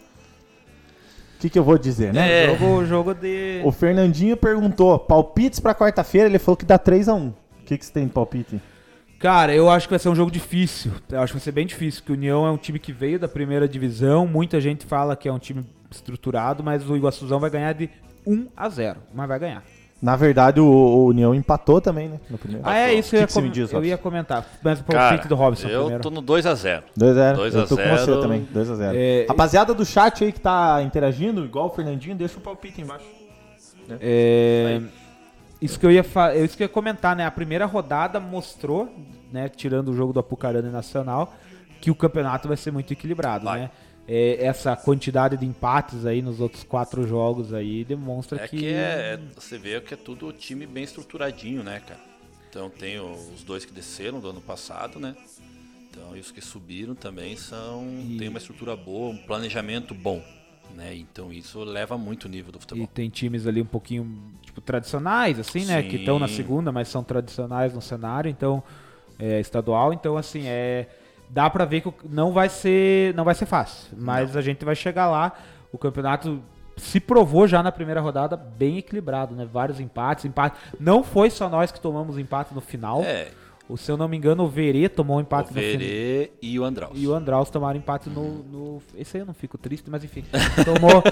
[1.39, 2.45] que, que eu vou dizer, né?
[2.45, 2.57] É.
[2.57, 3.63] Jogo, jogo de.
[3.65, 7.31] O Fernandinho perguntou, palpites pra quarta-feira, ele falou que dá 3x1.
[7.31, 8.61] O que, que você tem de palpite?
[9.19, 10.91] Cara, eu acho que vai ser um jogo difícil.
[11.11, 13.21] Eu acho que vai ser bem difícil, porque o União é um time que veio
[13.21, 14.27] da primeira divisão.
[14.27, 17.89] Muita gente fala que é um time estruturado, mas o Iguaçuzão vai ganhar de
[18.27, 19.63] 1 a 0, mas vai ganhar.
[20.01, 22.19] Na verdade, o, o União empatou também, né?
[22.29, 22.67] No primeiro.
[22.67, 24.45] Ah, é isso que eu ia, com- diz, eu ia comentar.
[24.61, 26.03] Mas o palpite do Robson eu primeiro.
[26.03, 26.83] tô no 2x0.
[26.99, 27.37] 2x0.
[27.37, 28.21] 2 Eu a tô com você 0.
[28.21, 28.49] também.
[28.53, 28.93] 2x0.
[28.97, 33.05] É, Rapaziada do chat aí que tá interagindo, igual o Fernandinho, deixa o palpite embaixo.
[34.01, 34.81] É,
[35.61, 37.25] isso que eu ia fa- isso que eu ia comentar, né?
[37.27, 38.89] A primeira rodada mostrou,
[39.33, 41.33] né, tirando o jogo do Apucarana e Nacional,
[41.81, 43.61] que o campeonato vai ser muito equilibrado, Vai.
[43.61, 43.71] né?
[44.07, 48.67] É, essa quantidade de empates aí nos outros quatro jogos aí demonstra É que, que
[48.67, 52.01] é, você vê que é tudo time bem estruturadinho, né, cara?
[52.51, 55.17] Então tem os dois que desceram do ano passado, né?
[55.89, 57.87] Então e os que subiram também são
[58.19, 60.23] tem uma estrutura boa, um planejamento bom,
[60.75, 60.95] né?
[60.97, 62.87] Então isso leva muito o nível do e futebol.
[62.89, 65.97] tem times ali um pouquinho tipo tradicionais assim, né, que Sim.
[65.99, 68.63] estão na segunda, mas são tradicionais no cenário, então
[69.19, 70.89] é, estadual, então assim, é
[71.33, 74.65] dá pra ver que o- não vai ser não vai ser fácil, mas a gente
[74.65, 75.33] vai chegar lá.
[75.73, 76.41] O campeonato
[76.77, 79.47] se provou já na primeira rodada bem equilibrado, né?
[79.51, 80.59] Vários empates, empate.
[80.79, 83.03] Não foi só nós que tomamos empate no final.
[83.03, 83.29] É,
[83.69, 85.79] O, se eu não me engano, o Verê tomou um o empate no final.
[85.79, 86.93] Verê e o Andraus.
[86.95, 88.83] E o Andraus tomaram empate no, no.
[88.95, 90.25] Esse aí eu não fico triste, mas enfim.
[90.65, 91.03] Tomou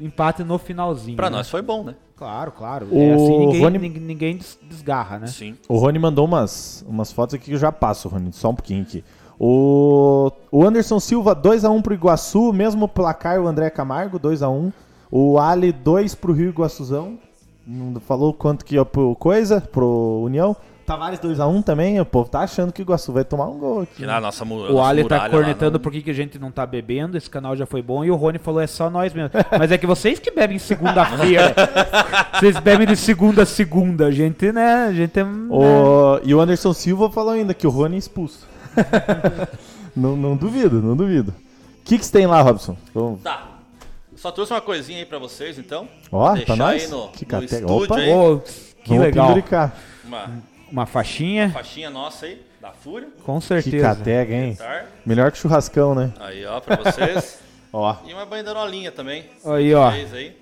[0.00, 1.16] empate no finalzinho.
[1.16, 1.36] Pra né?
[1.36, 1.94] nós foi bom, né?
[2.16, 2.86] Claro, claro.
[2.90, 5.26] O É assim, ninguém, Rony- ninguém, ninguém des- desgarra, né?
[5.26, 5.56] Sim.
[5.68, 8.32] O Rony mandou umas, umas fotos aqui que eu já passo, Rony.
[8.32, 9.04] Só um pouquinho aqui.
[9.38, 12.52] O, o Anderson Silva, 2x1 pro Iguaçu.
[12.52, 14.72] Mesmo placar, o André Camargo, 2x1.
[15.10, 17.18] O Ali, 2 pro Rio Iguaçuzão.
[17.66, 20.56] Não falou quanto que ia pro Coisa, pro União.
[20.88, 22.00] Tavares 2x1 também.
[22.00, 24.06] O povo tá achando que o Iguaçu vai tomar um gol aqui.
[24.06, 26.50] Na nossa O nossa Ali tá lá cornetando não- por que que a gente não
[26.50, 29.30] tá bebendo, esse canal já foi bom, e o Rony falou, é só nós mesmo.
[29.58, 31.54] Mas é que vocês que bebem segunda-feira.
[32.40, 35.24] vocês bebem de segunda a segunda, a gente, né, a gente é...
[35.24, 35.30] né?
[35.50, 38.47] O, e o Anderson Silva falou ainda que o Rony é expulso.
[39.96, 41.32] não, não duvido, não duvido.
[41.80, 42.76] O que, que você tem lá, Robson?
[42.94, 43.46] Vamos- Tá.
[44.16, 45.88] Só trouxe uma coisinha aí pra vocês, então.
[46.10, 46.82] Ó, Deixar pra nós?
[46.84, 47.54] aí no, Que no catega.
[47.56, 47.96] estúdio Opa.
[47.98, 48.10] aí.
[48.12, 49.26] Ô, que Vamos legal.
[49.28, 49.74] penduricar.
[50.04, 50.30] Uma
[50.72, 53.08] Uma faixinha, faixinha nossa aí, da Fúria.
[53.24, 53.82] com Que certeza.
[53.94, 54.54] catega, hein?
[54.56, 54.84] Tá?
[55.06, 56.12] Melhor que churrascão, né?
[56.20, 57.38] Aí, ó, pra vocês.
[57.72, 57.94] Ó.
[58.06, 59.26] e uma bandeirolinha também.
[59.44, 60.36] Aí, ó, aí.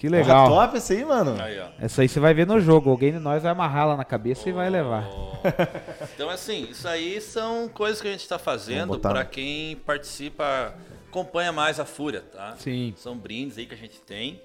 [0.00, 0.48] Que legal.
[0.48, 1.36] Porra, top esse aí, mano.
[1.38, 1.68] Aí, ó.
[1.78, 2.88] Essa aí você vai ver no jogo.
[2.88, 5.06] Alguém de nós vai amarrar lá na cabeça e vai levar.
[6.14, 10.74] Então, assim, isso aí são coisas que a gente está fazendo para quem participa,
[11.08, 12.54] acompanha mais a Fúria, tá?
[12.58, 12.92] Sim.
[12.96, 14.42] São brindes aí que a gente tem.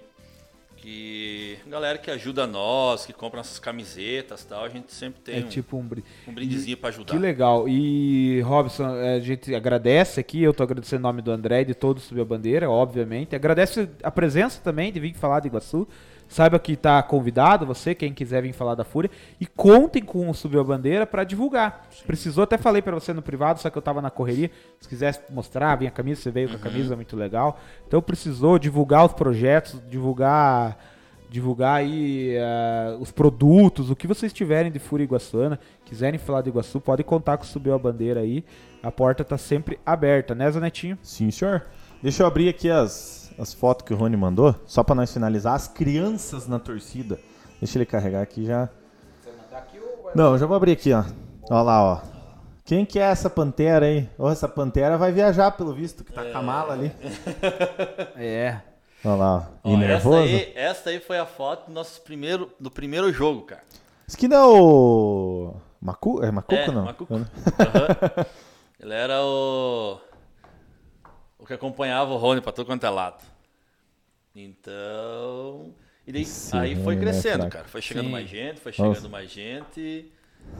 [0.85, 5.37] Que galera que ajuda nós, que compra nossas camisetas e tal, a gente sempre tem
[5.41, 5.81] É um, tipo um...
[5.81, 7.11] bri- um brindezinho para ajudar.
[7.11, 7.67] Que legal.
[7.67, 11.73] E, Robson, a gente agradece aqui, eu tô agradecendo o nome do André e de
[11.73, 13.35] todos Subir a Bandeira, obviamente.
[13.35, 15.87] Agradece a presença também de vir falar de Iguaçu.
[16.27, 19.11] Saiba que tá convidado, você, quem quiser vir falar da Fúria.
[19.39, 21.87] E contem com o Subiu a Bandeira para divulgar.
[22.05, 24.49] Precisou, até falei para você no privado, só que eu tava na correria.
[24.79, 27.59] Se quisesse mostrar, vinha a camisa, você veio com a camisa, muito legal.
[27.87, 30.77] Então precisou divulgar os projetos, divulgar
[31.27, 36.49] divulgar aí ah, os produtos, o que vocês tiverem de Fúria Iguaçuana, quiserem falar de
[36.49, 38.45] Iguaçu, pode contar com o Subiu a Bandeira aí.
[38.81, 40.97] A porta tá sempre aberta, né, Zanetinho?
[41.01, 41.65] Sim, senhor.
[42.01, 45.53] Deixa eu abrir aqui as, as fotos que o Rony mandou, só pra nós finalizar.
[45.53, 47.19] As crianças na torcida.
[47.59, 48.69] Deixa ele carregar aqui já.
[50.13, 51.03] Não, eu já vou abrir aqui, ó.
[51.49, 52.01] Ó lá, ó.
[52.63, 54.09] Quem que é essa pantera aí?
[54.17, 56.91] Ó, essa pantera vai viajar, pelo visto, que tá com a mala ali.
[58.15, 58.59] É.
[59.03, 59.43] Ó lá, ó.
[59.63, 60.17] Ó, E nervoso?
[60.17, 63.61] Essa aí, essa aí foi a foto do nosso primeiro, do primeiro jogo, cara.
[64.07, 65.53] Isso aqui não é o...
[65.81, 66.23] Macu...
[66.23, 66.85] É Macuco, é, não?
[66.85, 67.13] Macuco.
[67.13, 67.25] Aham.
[68.79, 69.97] Ele era o.
[71.45, 73.23] O que acompanhava o Rony pra todo quanto é lado.
[74.35, 75.75] Então.
[76.07, 77.51] E daí, Esse aí foi é crescendo, fraco.
[77.51, 77.67] cara.
[77.67, 78.11] Foi chegando Sim.
[78.13, 79.09] mais gente, foi chegando Nossa.
[79.09, 80.11] mais gente.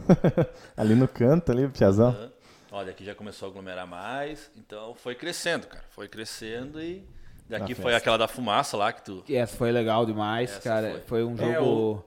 [0.77, 2.09] ali no canto, ali, o Piazão.
[2.09, 2.31] Aham.
[2.71, 4.51] Olha, aqui já começou a aglomerar mais.
[4.55, 5.83] Então foi crescendo, cara.
[5.89, 7.03] Foi crescendo e.
[7.49, 9.23] Daqui foi aquela da fumaça lá que tu.
[9.27, 10.91] Essa foi legal demais, Essa cara.
[11.07, 11.23] Foi, foi.
[11.23, 12.05] um É, jogo.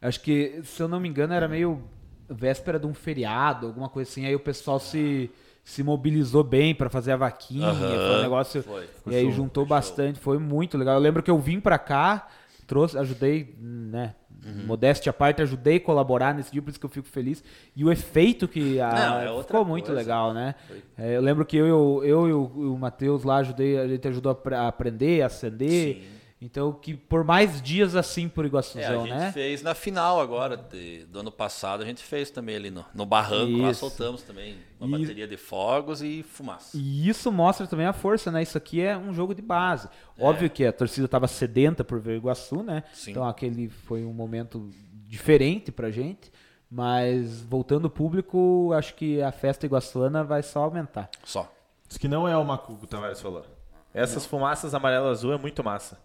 [0.00, 1.84] Acho que, se eu não me engano, era meio
[2.26, 4.24] véspera de um feriado, alguma coisa assim.
[4.24, 5.30] Aí o pessoal se,
[5.64, 7.68] se mobilizou bem pra fazer a vaquinha.
[7.68, 7.88] Aham.
[7.88, 8.62] Foi um negócio.
[8.62, 8.88] Foi.
[9.06, 9.68] E aí show, juntou show.
[9.68, 10.94] bastante, foi muito legal.
[10.94, 12.28] Eu lembro que eu vim pra cá,
[12.66, 14.14] trouxe, ajudei, né?
[14.44, 14.66] Uhum.
[14.66, 17.42] Modéstia à parte, ajudei a colaborar nesse dia, por isso que eu fico feliz.
[17.74, 18.92] E o efeito que a,
[19.24, 19.98] Não, é ficou muito coisa.
[19.98, 20.54] legal, né?
[20.98, 24.38] É, eu lembro que eu, eu, eu e o, Matheus lá ajudei, a gente ajudou
[24.52, 25.96] a aprender, a acender.
[25.96, 26.02] Sim.
[26.40, 29.32] Então, que por mais dias assim por É, a Iguaçuzão, gente né?
[29.32, 33.06] fez na final agora de- do ano passado, a gente fez também ali no, no
[33.06, 33.80] barranco, lá Isso.
[33.80, 36.76] soltamos também uma E- bateria de fogos e fumaça.
[36.76, 38.42] E isso mostra também a força, né?
[38.42, 39.88] Isso aqui é um jogo de base.
[40.18, 42.82] Óbvio que a torcida estava sedenta por ver o Iguaçu, né?
[42.92, 43.12] Sim.
[43.12, 44.68] Então aquele foi um momento
[45.06, 46.30] diferente pra gente.
[46.70, 51.08] Mas voltando ao público, acho que a festa iguaçuana vai só aumentar.
[51.22, 51.50] Só.
[51.88, 53.46] Isso que não é o Macuco, o Tavares falou.
[53.94, 55.98] Essas fumaças amarelo azul é muito massa.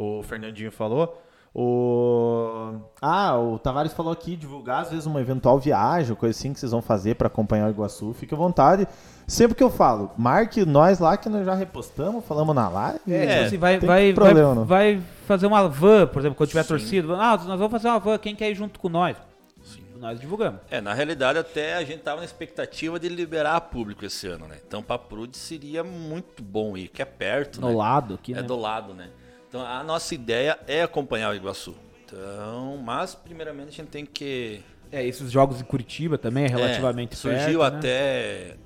[0.00, 1.20] O Fernandinho falou.
[1.52, 2.74] O...
[3.02, 6.70] Ah, o Tavares falou aqui, divulgar às vezes uma eventual viagem, coisa assim que vocês
[6.72, 8.14] vão fazer pra acompanhar o Iguaçu.
[8.14, 8.86] Fique à vontade.
[9.26, 13.00] Sempre que eu falo, marque nós lá que nós já repostamos, falamos na live.
[13.08, 14.64] É, tipo assim, vai, vai, problema, vai, não.
[14.64, 16.68] vai fazer uma van, por exemplo, quando tiver Sim.
[16.68, 17.14] torcida.
[17.16, 19.16] Ah, nós vamos fazer uma van, quem quer ir junto com nós?
[19.62, 19.82] Sim.
[19.98, 20.60] Nós divulgamos.
[20.70, 24.56] É, na realidade até a gente tava na expectativa de liberar público esse ano, né?
[24.66, 27.74] Então pra Prude seria muito bom ir, que é perto, No né?
[27.74, 28.42] lado aqui, É né?
[28.42, 29.08] do lado, né?
[29.50, 31.74] Então a nossa ideia é acompanhar o Iguaçu.
[32.06, 34.62] Então, mas primeiramente a gente tem que
[34.92, 37.78] É, esses jogos em Curitiba também é relativamente É, surgiu perto, né?
[37.78, 38.56] até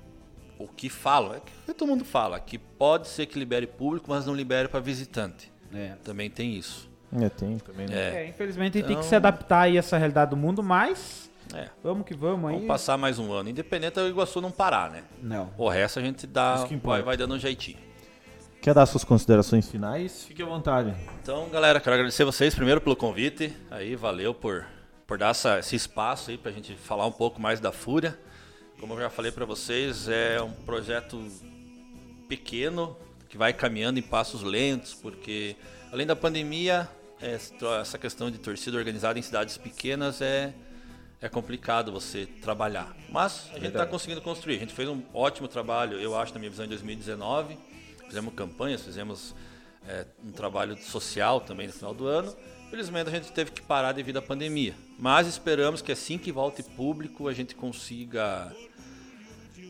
[0.58, 4.24] o que falam, é que todo mundo fala, que pode ser que libere público, mas
[4.26, 5.50] não libere para visitante.
[5.74, 5.94] É.
[6.04, 6.88] Também tem isso.
[7.20, 7.86] É, tem também.
[7.86, 7.94] né?
[7.96, 10.36] É, É, infelizmente a gente tem que Então- se adaptar aí a essa realidade do
[10.36, 11.68] mundo, mas é.
[11.82, 12.54] vamos que vamos aí.
[12.56, 15.02] Vamos passar mais um ano, independente do Iguaçu não parar, né?
[15.22, 15.50] Não.
[15.58, 17.02] O resto a gente dá, Isso que importa.
[17.02, 17.78] vai, vai dando um jeitinho.
[18.64, 20.24] Quer dar suas considerações finais?
[20.24, 20.94] Fique à vontade.
[21.22, 23.54] Então, galera, quero agradecer vocês primeiro pelo convite.
[23.70, 24.64] Aí, valeu por,
[25.06, 28.18] por dar essa- esse espaço aí pra gente falar um pouco mais da Fúria.
[28.80, 31.22] Como eu já falei pra vocês, é um projeto
[32.26, 32.96] pequeno
[33.28, 35.56] que vai caminhando em passos lentos, porque
[35.92, 36.88] além da pandemia,
[37.20, 37.38] é,
[37.82, 40.54] essa questão de torcida organizada em cidades pequenas é
[41.20, 42.94] é complicado você trabalhar.
[43.08, 44.56] Mas a gente está conseguindo construir.
[44.56, 47.56] A gente fez um ótimo trabalho, eu acho, na minha visão, em 2019.
[48.06, 49.34] Fizemos campanhas, fizemos
[49.86, 52.34] é, um trabalho social também no final do ano.
[52.70, 54.74] Felizmente a gente teve que parar devido à pandemia.
[54.98, 58.52] Mas esperamos que assim que volte público a gente consiga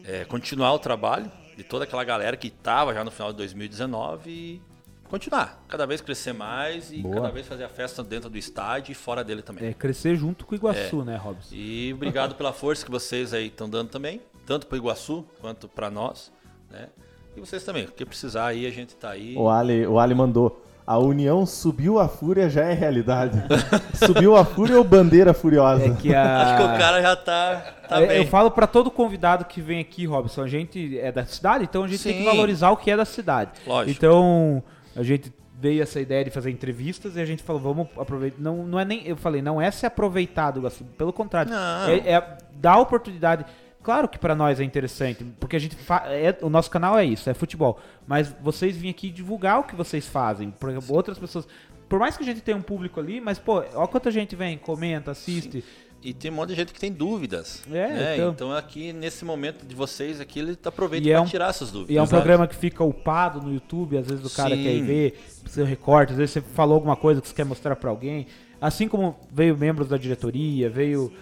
[0.05, 4.31] é, continuar o trabalho de toda aquela galera que estava já no final de 2019
[4.31, 4.62] e
[5.09, 5.62] continuar.
[5.69, 7.16] Cada vez crescer mais e Boa.
[7.16, 9.69] cada vez fazer a festa dentro do estádio e fora dele também.
[9.69, 11.05] É crescer junto com o Iguaçu, É.
[11.05, 11.55] né, Robson?
[11.55, 15.69] E obrigado pela força que vocês aí estão dando também, tanto para o Iguaçu quanto
[15.69, 16.32] para nós,
[16.70, 16.89] né?
[17.36, 19.35] E vocês também, o que precisar aí, a gente tá aí.
[19.36, 20.62] O Ali, o Ali mandou.
[20.86, 23.43] A união subiu a fúria já é realidade.
[24.06, 25.86] subiu a fúria ou bandeira furiosa?
[25.86, 26.43] É que a...
[26.43, 28.16] Acho que o cara já tá, tá É, bem.
[28.19, 31.85] Eu falo pra todo convidado que vem aqui, Robson, a gente é da cidade, então
[31.85, 32.24] a gente tem que Sim.
[32.27, 33.52] valorizar o que é da cidade.
[33.66, 33.97] Lógico.
[33.97, 34.62] Então,
[34.94, 38.36] a gente veio essa ideia de fazer entrevistas e a gente falou, vamos aproveitar.
[38.39, 39.06] Não, não é nem.
[39.06, 41.51] Eu falei, não é se aproveitar do pelo contrário.
[41.51, 41.89] Não.
[41.89, 43.47] É, é dar oportunidade.
[43.85, 45.77] Claro que pra nós é interessante, porque a gente
[46.09, 47.78] é, o nosso canal é isso, é futebol.
[48.06, 50.51] Mas vocês vêm aqui divulgar o que vocês fazem.
[50.51, 51.47] Por exemplo, outras pessoas.
[51.86, 54.56] Por mais que a gente tenha um público ali, mas, pô, olha quanta gente vem,
[54.56, 55.62] comenta, assiste.
[56.02, 57.62] E tem um monte de gente que tem dúvidas.
[57.70, 58.15] É, né?
[58.16, 58.52] então- então...
[58.52, 61.94] aqui, nesse momento de vocês aqui, ele aproveita E é para um- tirar essas dúvidas.
[61.94, 62.23] E é um sabe?
[62.23, 64.62] programa que fica upado no YouTube, às vezes o cara Sim.
[64.62, 67.77] quer ir ver, seu recorte, às vezes você falou alguma coisa que você quer mostrar
[67.77, 68.27] pra alguém.
[68.61, 71.12] Assim como veio membros da diretoria, veio.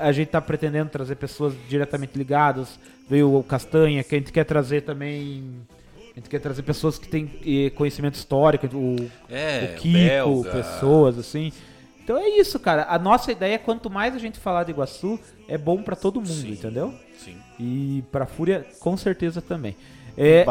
[0.00, 2.78] A gente tá pretendendo trazer pessoas diretamente ligadas,
[3.08, 5.44] veio o Castanha, que a gente quer trazer também.
[6.12, 8.96] A gente quer trazer pessoas que têm conhecimento histórico, o,
[9.28, 9.98] É, o Kiko,
[10.42, 10.50] belga.
[10.50, 11.52] pessoas assim.
[12.02, 12.86] Então é isso, cara.
[12.88, 16.20] A nossa ideia é quanto mais a gente falar de Iguaçu, é bom pra todo
[16.20, 16.52] mundo, Sim.
[16.52, 16.94] entendeu?
[17.18, 17.36] Sim.
[17.58, 19.76] E pra Fúria, com certeza também.
[20.16, 20.46] É,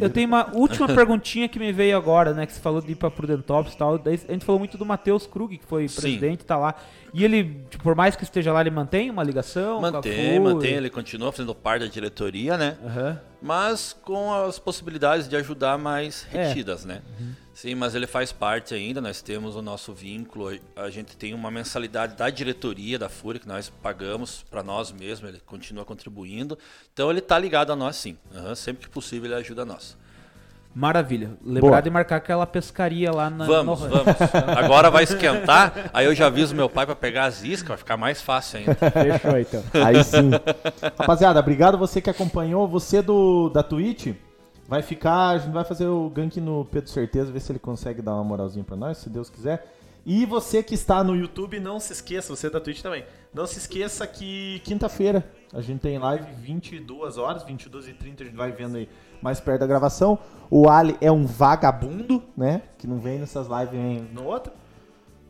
[0.00, 2.46] eu tenho uma última perguntinha que me veio agora, né?
[2.46, 3.96] Que você falou de ir pra Prudentops e tal.
[3.98, 6.00] Daí a gente falou muito do Matheus Krug, que foi Sim.
[6.00, 6.74] presidente, tá lá.
[7.12, 9.80] E ele, tipo, por mais que esteja lá, ele mantém uma ligação?
[9.80, 12.76] Mantém, mantém, ele continua fazendo parte da diretoria, né?
[12.84, 13.20] Aham.
[13.40, 16.48] mas com as possibilidades de ajudar mais É.
[16.48, 17.02] retidas, né?
[17.54, 21.50] Sim, mas ele faz parte ainda, nós temos o nosso vínculo, a gente tem uma
[21.52, 26.58] mensalidade da diretoria da Fúria que nós pagamos para nós mesmos, ele continua contribuindo.
[26.92, 28.16] Então ele tá ligado a nós sim.
[28.34, 29.96] Aham, sempre que possível ele ajuda nós.
[30.74, 31.30] Maravilha.
[31.44, 31.80] Lembrar Boa.
[31.82, 33.44] de marcar aquela pescaria lá na.
[33.46, 34.16] Vamos, no- vamos.
[34.58, 37.96] Agora vai esquentar, aí eu já aviso meu pai para pegar as iscas, vai ficar
[37.96, 38.74] mais fácil ainda.
[38.74, 39.62] Fechou então.
[39.86, 40.30] Aí sim.
[40.98, 42.66] Rapaziada, obrigado você que acompanhou.
[42.66, 44.16] Você do da Twitch
[44.68, 45.30] vai ficar.
[45.30, 48.24] A gente vai fazer o gank no Pedro Certeza, ver se ele consegue dar uma
[48.24, 49.72] moralzinha pra nós, se Deus quiser.
[50.06, 53.04] E você que está no YouTube, não se esqueça, você da Twitch também.
[53.32, 58.26] Não se esqueça que quinta-feira a gente tem live 22 horas, 22 e 30 a
[58.26, 58.88] gente vai vendo aí
[59.22, 60.18] mais perto da gravação.
[60.50, 62.62] O Ali é um vagabundo, né?
[62.76, 64.52] Que não vem nessas lives vem no outro.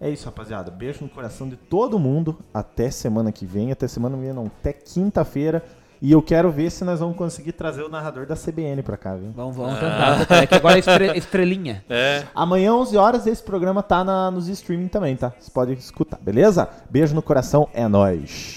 [0.00, 0.70] É isso, rapaziada.
[0.70, 2.36] Beijo no coração de todo mundo.
[2.52, 3.70] Até semana que vem.
[3.70, 4.46] Até semana que vem, não.
[4.46, 5.64] Até quinta-feira.
[6.06, 9.14] E eu quero ver se nós vamos conseguir trazer o narrador da CBN pra cá,
[9.16, 9.32] viu?
[9.34, 10.26] Vamos, vamos tentar.
[10.42, 11.82] É que agora é estre- estrelinha.
[11.88, 15.32] É, Amanhã, 11 horas, esse programa tá na- nos streaming também, tá?
[15.40, 16.68] Você pode escutar, beleza?
[16.90, 18.56] Beijo no coração, é nóis.